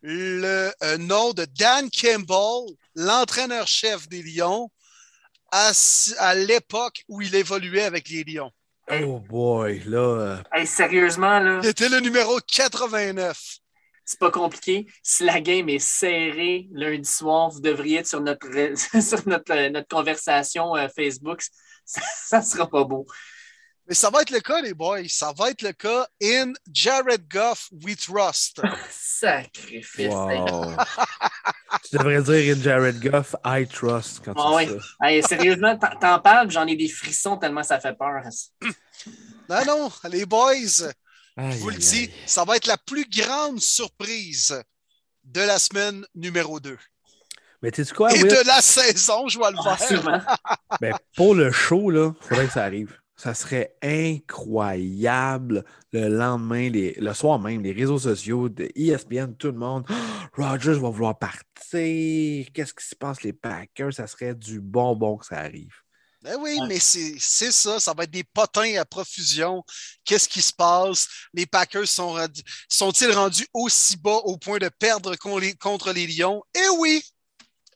le 0.00 0.70
euh, 0.82 0.98
nom 0.98 1.32
de 1.32 1.44
Dan 1.58 1.90
Campbell, 1.90 2.76
l'entraîneur-chef 2.98 4.08
des 4.08 4.22
Lions, 4.22 4.70
à, 5.50 5.72
l'époque 6.34 7.04
où 7.08 7.22
il 7.22 7.34
évoluait 7.34 7.84
avec 7.84 8.08
les 8.08 8.24
Lions. 8.24 8.50
Oh 8.90 9.20
boy, 9.20 9.82
là. 9.86 9.98
euh, 9.98 10.36
Hey, 10.52 10.66
sérieusement, 10.66 11.38
là, 11.38 11.60
C'était 11.62 11.88
le 11.88 12.00
numéro 12.00 12.38
89. 12.40 13.40
c'est 14.04 14.18
pas 14.18 14.30
compliqué. 14.30 14.86
Si 15.02 15.24
la 15.24 15.40
game 15.40 15.68
est 15.68 15.78
serrée 15.78 16.68
lundi 16.72 17.08
soir, 17.08 17.50
vous 17.50 17.60
devriez 17.60 17.98
être 17.98 18.06
sur 18.08 18.20
notre, 18.20 18.48
sur 19.00 19.28
notre, 19.28 19.52
euh, 19.52 19.70
notre 19.70 19.88
conversation 19.88 20.74
euh, 20.76 20.88
Facebook. 20.94 21.42
Ça, 21.90 22.02
ça 22.26 22.42
sera 22.42 22.68
pas 22.68 22.84
beau. 22.84 23.06
Mais 23.88 23.94
ça 23.94 24.10
va 24.10 24.20
être 24.20 24.30
le 24.30 24.40
cas, 24.40 24.60
les 24.60 24.74
boys. 24.74 25.08
Ça 25.08 25.32
va 25.36 25.50
être 25.50 25.62
le 25.62 25.72
cas 25.72 26.06
in 26.22 26.52
Jared 26.70 27.26
Goff 27.32 27.70
We 27.82 27.96
Trust. 27.96 28.60
Sacrifice. 28.90 29.98
Hey. 29.98 30.08
Wow. 30.10 30.76
tu 31.88 31.96
devrais 31.96 32.22
dire 32.22 32.54
in 32.56 32.60
Jared 32.62 33.00
Goff, 33.00 33.34
I 33.44 33.66
trust 33.66 34.20
quand 34.24 34.34
tu 34.34 34.40
Ah 34.44 34.48
dis 34.50 34.54
ouais. 34.72 34.78
ça. 35.00 35.06
Hey, 35.06 35.22
sérieusement, 35.22 35.78
t'en- 35.78 36.20
parles, 36.20 36.50
j'en 36.50 36.66
ai 36.66 36.76
des 36.76 36.88
frissons 36.88 37.38
tellement 37.38 37.62
ça 37.62 37.80
fait 37.80 37.94
peur. 37.96 38.22
Non, 39.48 39.64
non, 39.66 39.90
les 40.10 40.26
boys, 40.26 40.54
je 41.38 41.56
vous 41.58 41.70
le 41.70 41.76
dis, 41.76 42.00
aïe. 42.00 42.14
ça 42.26 42.44
va 42.44 42.56
être 42.56 42.66
la 42.66 42.76
plus 42.76 43.06
grande 43.08 43.60
surprise 43.60 44.62
de 45.24 45.40
la 45.40 45.58
semaine 45.58 46.04
numéro 46.14 46.60
2. 46.60 46.76
Mais 47.62 47.70
tu 47.70 47.84
sais 47.84 47.94
quoi, 47.94 48.12
Et 48.14 48.22
Will? 48.22 48.28
de 48.30 48.46
la 48.46 48.60
saison, 48.60 49.28
je 49.28 49.38
vais 49.38 49.50
le 49.50 49.56
Ah, 49.64 49.76
faire. 49.76 49.88
sûrement. 49.88 50.20
Ben, 50.80 50.94
pour 51.16 51.34
le 51.34 51.50
show, 51.50 51.90
là, 51.90 52.12
faudrait 52.20 52.46
que 52.46 52.52
ça 52.52 52.64
arrive. 52.64 52.96
Ça 53.20 53.34
serait 53.34 53.74
incroyable 53.82 55.64
le 55.92 56.08
lendemain, 56.08 56.70
les- 56.70 56.94
le 56.94 57.12
soir 57.14 57.40
même, 57.40 57.62
les 57.62 57.72
réseaux 57.72 57.98
sociaux 57.98 58.48
de 58.48 58.70
ESPN, 58.76 59.34
tout 59.36 59.48
le 59.48 59.58
monde. 59.58 59.84
Rogers 60.34 60.78
va 60.78 60.88
vouloir 60.88 61.18
partir. 61.18 62.46
Qu'est-ce 62.54 62.72
qui 62.72 62.86
se 62.86 62.94
passe, 62.94 63.22
les 63.22 63.32
Packers? 63.32 63.92
Ça 63.92 64.06
serait 64.06 64.36
du 64.36 64.60
bonbon 64.60 65.16
que 65.16 65.26
ça 65.26 65.38
arrive. 65.38 65.74
Ben 66.22 66.36
oui, 66.40 66.58
Ouais. 66.60 66.66
mais 66.68 66.78
c'est 66.78 67.14
c'est 67.18 67.50
ça, 67.52 67.78
ça 67.80 67.92
va 67.92 68.04
être 68.04 68.10
des 68.10 68.24
potins 68.24 68.76
à 68.78 68.84
profusion. 68.84 69.64
Qu'est-ce 70.04 70.28
qui 70.28 70.40
se 70.42 70.52
passe? 70.52 71.08
Les 71.34 71.46
Packers 71.46 71.86
sont 71.88 72.12
rendus- 72.12 72.42
sont-ils 72.68 73.10
rendus 73.12 73.46
aussi 73.52 73.96
bas 73.96 74.20
au 74.24 74.36
point 74.36 74.58
de 74.58 74.68
perdre 74.78 75.16
con- 75.16 75.38
les- 75.38 75.54
contre 75.54 75.92
les 75.92 76.06
Lions? 76.06 76.42
Eh 76.54 76.68
oui! 76.78 77.02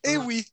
Eh 0.04 0.16
Ouais. 0.18 0.24
oui! 0.24 0.46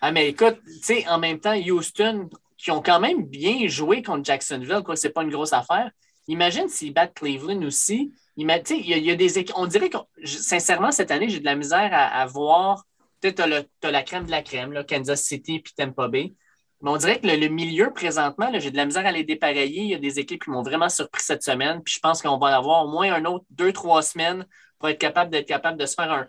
Ah, 0.00 0.10
mais 0.10 0.28
écoute, 0.30 0.58
tu 0.66 0.82
sais, 0.82 1.06
en 1.08 1.18
même 1.18 1.38
temps, 1.38 1.54
Houston, 1.56 2.28
qui 2.62 2.70
ont 2.70 2.80
quand 2.80 3.00
même 3.00 3.26
bien 3.26 3.66
joué 3.66 4.02
contre 4.02 4.24
Jacksonville, 4.24 4.82
quoi, 4.84 4.94
c'est 4.94 5.10
pas 5.10 5.24
une 5.24 5.30
grosse 5.30 5.52
affaire. 5.52 5.90
Imagine 6.28 6.68
s'ils 6.68 6.94
battent 6.94 7.14
Cleveland 7.14 7.60
aussi. 7.62 8.14
Il 8.36 8.46
y, 8.46 9.10
a- 9.10 9.16
des 9.16 9.44
On 9.56 9.66
dirait 9.66 9.90
que, 9.90 9.98
sincèrement, 10.24 10.92
cette 10.92 11.10
année, 11.10 11.28
j'ai 11.28 11.40
de 11.40 11.44
la 11.44 11.56
misère 11.56 11.90
à, 11.92 12.24
voir. 12.26 12.84
Tu 13.20 13.34
as, 13.36 13.90
la 13.90 14.02
crème 14.04 14.26
de 14.26 14.30
la 14.30 14.42
crème, 14.42 14.72
là, 14.72 14.84
Kansas 14.84 15.22
City 15.22 15.58
puis 15.58 15.74
Tampa 15.74 16.06
Bay. 16.06 16.34
Mais 16.80 16.90
on 16.90 16.96
dirait 16.96 17.18
que 17.20 17.26
le, 17.26 17.48
milieu, 17.48 17.92
présentement, 17.92 18.48
j'ai 18.54 18.70
de 18.70 18.76
la 18.76 18.86
misère 18.86 19.06
à 19.06 19.12
les 19.12 19.24
dépareiller. 19.24 19.82
Il 19.82 19.88
y 19.88 19.94
a 19.94 19.98
des 19.98 20.20
équipes 20.20 20.44
qui 20.44 20.50
m'ont 20.50 20.62
vraiment 20.62 20.88
surpris 20.88 21.22
cette 21.22 21.42
semaine. 21.42 21.82
Puis 21.82 21.94
je 21.94 22.00
pense 22.00 22.22
qu'on 22.22 22.38
va 22.38 22.56
avoir 22.56 22.86
au 22.86 22.88
moins 22.88 23.12
un 23.12 23.24
autre 23.24 23.44
deux, 23.50 23.72
trois 23.72 24.02
semaines 24.02 24.46
pour 24.78 24.88
être 24.88 24.98
capable 24.98 25.30
d'être 25.30 25.48
capable 25.48 25.78
de 25.78 25.86
se 25.86 25.94
faire 25.94 26.12
un, 26.12 26.28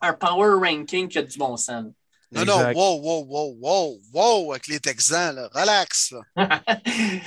un 0.00 0.12
power 0.12 0.54
ranking 0.54 1.08
qui 1.08 1.18
a 1.18 1.22
du 1.22 1.38
bon 1.38 1.56
sens. 1.56 1.86
Non, 2.30 2.42
Exact. 2.42 2.74
non, 2.74 2.80
wow, 2.80 3.00
wow, 3.00 3.24
wow, 3.26 3.56
wow, 3.60 4.00
wow, 4.12 4.52
avec 4.52 4.66
les 4.66 4.80
Texans, 4.80 5.34
là. 5.34 5.48
relax. 5.52 6.12
Là. 6.36 6.60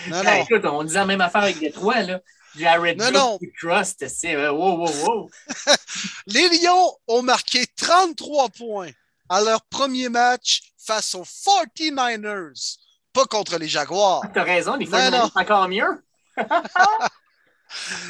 Non, 0.09 0.23
non. 0.23 0.43
écoute, 0.43 0.65
on 0.65 0.83
disait 0.83 0.99
la 0.99 1.05
même 1.05 1.21
affaire 1.21 1.41
avec 1.43 1.59
les 1.59 1.71
trois, 1.71 2.01
là. 2.01 2.19
Jared 2.55 2.99
Non, 2.99 3.11
non. 3.11 3.39
Trust, 3.59 4.07
c'est 4.09 4.35
euh, 4.35 4.51
wow, 4.51 4.77
wow, 4.77 4.91
wow. 5.05 5.29
Les 6.27 6.49
Lions 6.49 6.91
ont 7.07 7.21
marqué 7.23 7.65
33 7.77 8.49
points 8.49 8.91
à 9.29 9.41
leur 9.41 9.61
premier 9.65 10.09
match 10.09 10.61
face 10.77 11.15
aux 11.15 11.23
49ers, 11.23 12.77
pas 13.13 13.25
contre 13.25 13.57
les 13.57 13.69
Jaguars. 13.69 14.21
T'as 14.33 14.43
raison, 14.43 14.75
les 14.75 14.85
Non, 14.85 14.91
fois 14.91 15.09
non. 15.09 15.29
c'est 15.33 15.39
encore 15.41 15.67
mieux. 15.67 16.03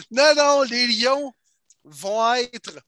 Non, 0.09 0.33
non, 0.35 0.61
les 0.63 0.87
Lions 0.87 1.33
vont 1.83 2.33
être 2.33 2.79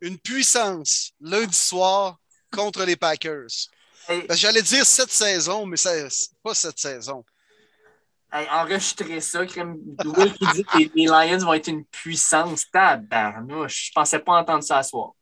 une 0.00 0.18
puissance 0.18 1.12
lundi 1.20 1.56
soir 1.56 2.18
contre 2.52 2.84
les 2.84 2.96
Packers. 2.96 3.68
Hey, 4.08 4.26
J'allais 4.30 4.62
dire 4.62 4.84
cette 4.84 5.10
saison, 5.10 5.66
mais 5.66 5.76
c'est 5.76 6.08
pas 6.42 6.54
cette 6.54 6.78
saison. 6.78 7.24
hey, 8.32 8.46
enregistrez 8.50 9.20
ça, 9.20 9.44
Crème 9.46 9.78
Will 10.04 10.32
qui 10.34 10.46
dit 10.54 10.64
que 10.64 10.78
les, 10.94 11.06
Lions 11.06 11.44
vont 11.44 11.54
être 11.54 11.68
une 11.68 11.84
puissance. 11.84 12.70
Tabarnouche, 12.70 13.86
je 13.88 13.92
pensais 13.92 14.18
pas 14.18 14.40
entendre 14.40 14.62
ça 14.62 14.82
ce 14.82 14.90
soir. 14.90 15.12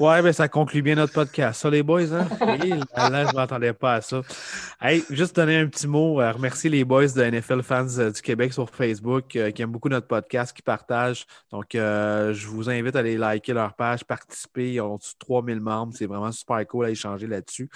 Ouais, 0.00 0.22
ben 0.22 0.32
ça 0.32 0.48
conclut 0.48 0.80
bien 0.80 0.94
notre 0.94 1.12
podcast. 1.12 1.60
Ça, 1.60 1.68
les 1.68 1.82
boys, 1.82 2.14
hein? 2.14 2.26
Là, 2.40 3.26
je 3.26 3.30
ne 3.30 3.36
m'attendais 3.36 3.74
pas 3.74 3.94
à 3.96 4.00
ça. 4.00 4.22
Hey, 4.80 5.04
juste 5.10 5.36
donner 5.36 5.58
un 5.58 5.66
petit 5.66 5.86
mot, 5.86 6.18
euh, 6.18 6.32
remercier 6.32 6.70
les 6.70 6.82
boys 6.82 7.08
de 7.08 7.22
NFL 7.22 7.62
Fans 7.62 7.86
euh, 7.98 8.10
du 8.10 8.22
Québec 8.22 8.54
sur 8.54 8.70
Facebook 8.70 9.36
euh, 9.36 9.50
qui 9.50 9.60
aiment 9.60 9.70
beaucoup 9.70 9.90
notre 9.90 10.06
podcast, 10.06 10.56
qui 10.56 10.62
partagent. 10.62 11.26
Donc, 11.50 11.74
euh, 11.74 12.32
je 12.32 12.46
vous 12.48 12.70
invite 12.70 12.96
à 12.96 13.00
aller 13.00 13.18
liker 13.18 13.52
leur 13.52 13.74
page, 13.74 14.02
participer. 14.04 14.72
Ils 14.72 14.80
ont 14.80 14.98
3000 15.18 15.60
membres. 15.60 15.92
C'est 15.94 16.06
vraiment 16.06 16.32
super 16.32 16.66
cool 16.66 16.86
à 16.86 16.90
échanger 16.90 17.26
là-dessus. 17.26 17.68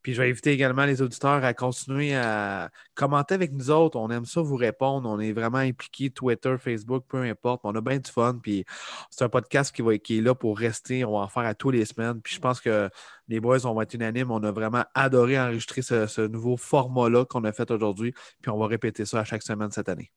Puis, 0.00 0.14
je 0.14 0.22
vais 0.22 0.30
inviter 0.30 0.52
également 0.52 0.84
les 0.84 1.02
auditeurs 1.02 1.44
à 1.44 1.54
continuer 1.54 2.14
à 2.14 2.70
commenter 2.94 3.34
avec 3.34 3.52
nous 3.52 3.70
autres. 3.70 3.98
On 3.98 4.10
aime 4.10 4.26
ça 4.26 4.40
vous 4.40 4.56
répondre. 4.56 5.10
On 5.10 5.18
est 5.18 5.32
vraiment 5.32 5.58
impliqués, 5.58 6.10
Twitter, 6.10 6.54
Facebook, 6.56 7.04
peu 7.08 7.22
importe. 7.22 7.62
On 7.64 7.74
a 7.74 7.80
bien 7.80 7.98
du 7.98 8.10
fun. 8.10 8.38
Puis, 8.40 8.64
c'est 9.10 9.24
un 9.24 9.28
podcast 9.28 9.74
qui, 9.74 9.82
va, 9.82 9.98
qui 9.98 10.18
est 10.18 10.22
là 10.22 10.36
pour 10.36 10.56
rester. 10.56 11.04
On 11.04 11.18
va 11.18 11.24
en 11.24 11.28
faire 11.28 11.44
à 11.44 11.54
tous 11.64 11.70
les 11.70 11.86
semaines. 11.86 12.20
Puis 12.20 12.34
je 12.34 12.40
pense 12.40 12.60
que 12.60 12.90
les 13.26 13.40
boys, 13.40 13.64
on 13.64 13.72
va 13.72 13.84
être 13.84 13.94
unanimes. 13.94 14.30
On 14.30 14.42
a 14.42 14.52
vraiment 14.52 14.84
adoré 14.94 15.40
enregistrer 15.40 15.80
ce, 15.80 16.06
ce 16.06 16.20
nouveau 16.20 16.58
format-là 16.58 17.24
qu'on 17.24 17.42
a 17.44 17.52
fait 17.52 17.70
aujourd'hui. 17.70 18.12
Puis 18.42 18.50
on 18.50 18.58
va 18.58 18.66
répéter 18.66 19.06
ça 19.06 19.20
à 19.20 19.24
chaque 19.24 19.42
semaine 19.42 19.70
cette 19.70 19.88
année. 19.88 20.12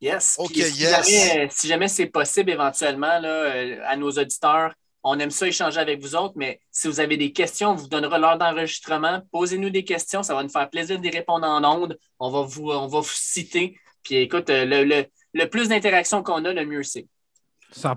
Yes. 0.00 0.34
Ok, 0.38 0.52
Puis 0.52 0.62
si 0.62 0.82
yes. 0.82 1.08
Jamais, 1.08 1.48
si 1.52 1.68
jamais 1.68 1.86
c'est 1.88 2.06
possible, 2.06 2.50
éventuellement, 2.50 3.20
là, 3.20 3.28
euh, 3.28 3.78
à 3.86 3.96
nos 3.96 4.10
auditeurs, 4.10 4.74
on 5.04 5.16
aime 5.20 5.30
ça 5.30 5.46
échanger 5.46 5.78
avec 5.78 6.00
vous 6.02 6.16
autres, 6.16 6.34
mais 6.36 6.60
si 6.72 6.88
vous 6.88 6.98
avez 6.98 7.16
des 7.16 7.30
questions, 7.30 7.70
on 7.70 7.74
vous 7.76 7.88
donnera 7.88 8.18
l'heure 8.18 8.36
d'enregistrement. 8.38 9.20
Posez-nous 9.30 9.70
des 9.70 9.84
questions, 9.84 10.24
ça 10.24 10.34
va 10.34 10.42
nous 10.42 10.48
faire 10.48 10.68
plaisir 10.70 10.98
d'y 10.98 11.10
répondre 11.10 11.46
en 11.46 11.62
ondes. 11.62 11.96
On 12.18 12.30
va 12.32 12.40
vous, 12.42 12.70
on 12.72 12.88
va 12.88 12.98
vous 13.00 13.08
citer. 13.12 13.78
Puis 14.02 14.16
écoute, 14.16 14.50
euh, 14.50 14.64
le, 14.64 14.82
le- 14.84 15.06
le 15.34 15.44
plus 15.48 15.68
d'interactions 15.68 16.22
qu'on 16.24 16.44
a, 16.44 16.52
le 16.52 16.66
mieux 16.66 16.82
c'est. 16.82 17.06
100 17.70 17.96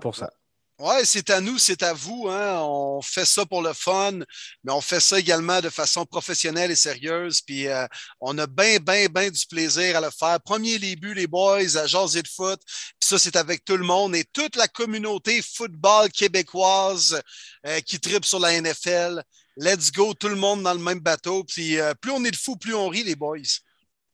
Ouais, 0.80 1.06
c'est 1.06 1.32
à 1.32 1.42
nous, 1.42 1.58
c'est 1.58 1.82
à 1.82 1.94
vous. 1.94 2.28
Hein. 2.30 2.60
On 2.62 3.02
fait 3.02 3.26
ça 3.26 3.48
pour 3.48 3.64
le 3.64 3.74
fun, 3.74 4.20
mais 4.64 4.72
on 4.72 4.82
fait 4.82 5.00
ça 5.00 5.18
également 5.18 5.60
de 5.60 5.70
façon 5.70 6.06
professionnelle 6.06 6.70
et 6.70 6.76
sérieuse. 6.76 7.42
Puis 7.42 7.68
euh, 7.68 7.88
on 8.22 8.38
a 8.38 8.46
bien, 8.46 8.78
bien, 8.78 9.08
bien 9.08 9.32
du 9.32 9.44
plaisir 9.48 9.98
à 9.98 10.02
le 10.02 10.12
faire. 10.12 10.40
Premier 10.40 10.78
début, 10.78 11.16
les 11.16 11.26
boys, 11.26 11.78
à 11.78 11.88
jaser 11.88 12.22
de 12.22 12.28
foot. 12.28 12.60
Puis 12.66 13.10
ça, 13.10 13.18
c'est 13.18 13.36
avec 13.36 13.66
tout 13.66 13.76
le 13.76 13.86
monde 13.86 14.16
et 14.16 14.24
toute 14.32 14.56
la 14.56 14.68
communauté 14.68 15.42
football 15.42 16.12
québécoise 16.12 17.20
euh, 17.66 17.80
qui 17.80 18.00
tripe 18.00 18.26
sur 18.26 18.40
la 18.40 18.62
NFL. 18.62 19.24
Let's 19.56 19.92
go, 19.92 20.14
tout 20.14 20.30
le 20.30 20.36
monde 20.36 20.62
dans 20.62 20.74
le 20.74 20.80
même 20.80 21.00
bateau. 21.00 21.44
Puis 21.44 21.80
euh, 21.80 21.96
plus 21.96 22.12
on 22.12 22.24
est 22.24 22.30
de 22.30 22.36
fous, 22.36 22.56
plus 22.56 22.76
on 22.76 22.88
rit, 22.88 23.04
les 23.04 23.16
boys. 23.16 23.40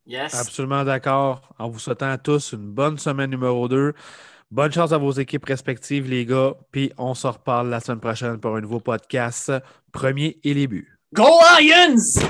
Yes. 0.05 0.33
Absolument 0.33 0.85
d'accord. 0.85 1.53
En 1.59 1.69
vous 1.69 1.79
souhaitant 1.79 2.09
à 2.09 2.17
tous 2.17 2.53
une 2.53 2.71
bonne 2.71 2.97
semaine 2.97 3.31
numéro 3.31 3.67
2. 3.67 3.93
Bonne 4.53 4.71
chance 4.71 4.91
à 4.91 4.99
vos 4.99 5.11
équipes 5.13 5.45
respectives, 5.45 6.07
les 6.07 6.27
gars. 6.27 6.53
Puis 6.71 6.93
on 6.99 7.15
se 7.15 7.25
reparle 7.25 7.71
la 7.71 7.79
semaine 7.79 7.99
prochaine 7.99 8.39
pour 8.39 8.55
un 8.55 8.61
nouveau 8.61 8.79
podcast. 8.79 9.51
Premier 9.91 10.39
et 10.43 10.53
les 10.53 10.67
buts. 10.67 10.95
Go 11.11 11.27
Lions! 11.59 12.21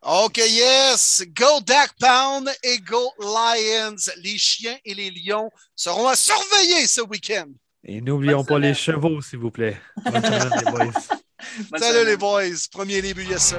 OK, 0.00 0.36
yes. 0.36 1.24
Go 1.36 1.60
Dak 1.66 1.90
Pound 1.98 2.48
et 2.62 2.78
go 2.78 3.10
Lions. 3.18 3.96
Les 4.22 4.38
chiens 4.38 4.76
et 4.84 4.94
les 4.94 5.10
lions 5.10 5.50
seront 5.74 6.06
à 6.06 6.14
surveiller 6.14 6.86
ce 6.86 7.00
week-end. 7.00 7.48
Et 7.82 8.00
n'oublions 8.00 8.44
pas 8.44 8.60
les 8.60 8.72
chevaux, 8.72 9.20
s'il 9.20 9.40
vous 9.40 9.50
plaît. 9.50 9.76
Bonne 10.04 10.24
semaine, 10.24 10.50
les 10.64 10.70
boys. 10.70 10.84
Bonne 11.72 11.80
Salut 11.80 11.94
semaine. 11.94 12.06
les 12.06 12.16
boys. 12.16 12.68
Premier 12.70 13.02
début, 13.02 13.24
yes 13.24 13.42
sir. 13.42 13.58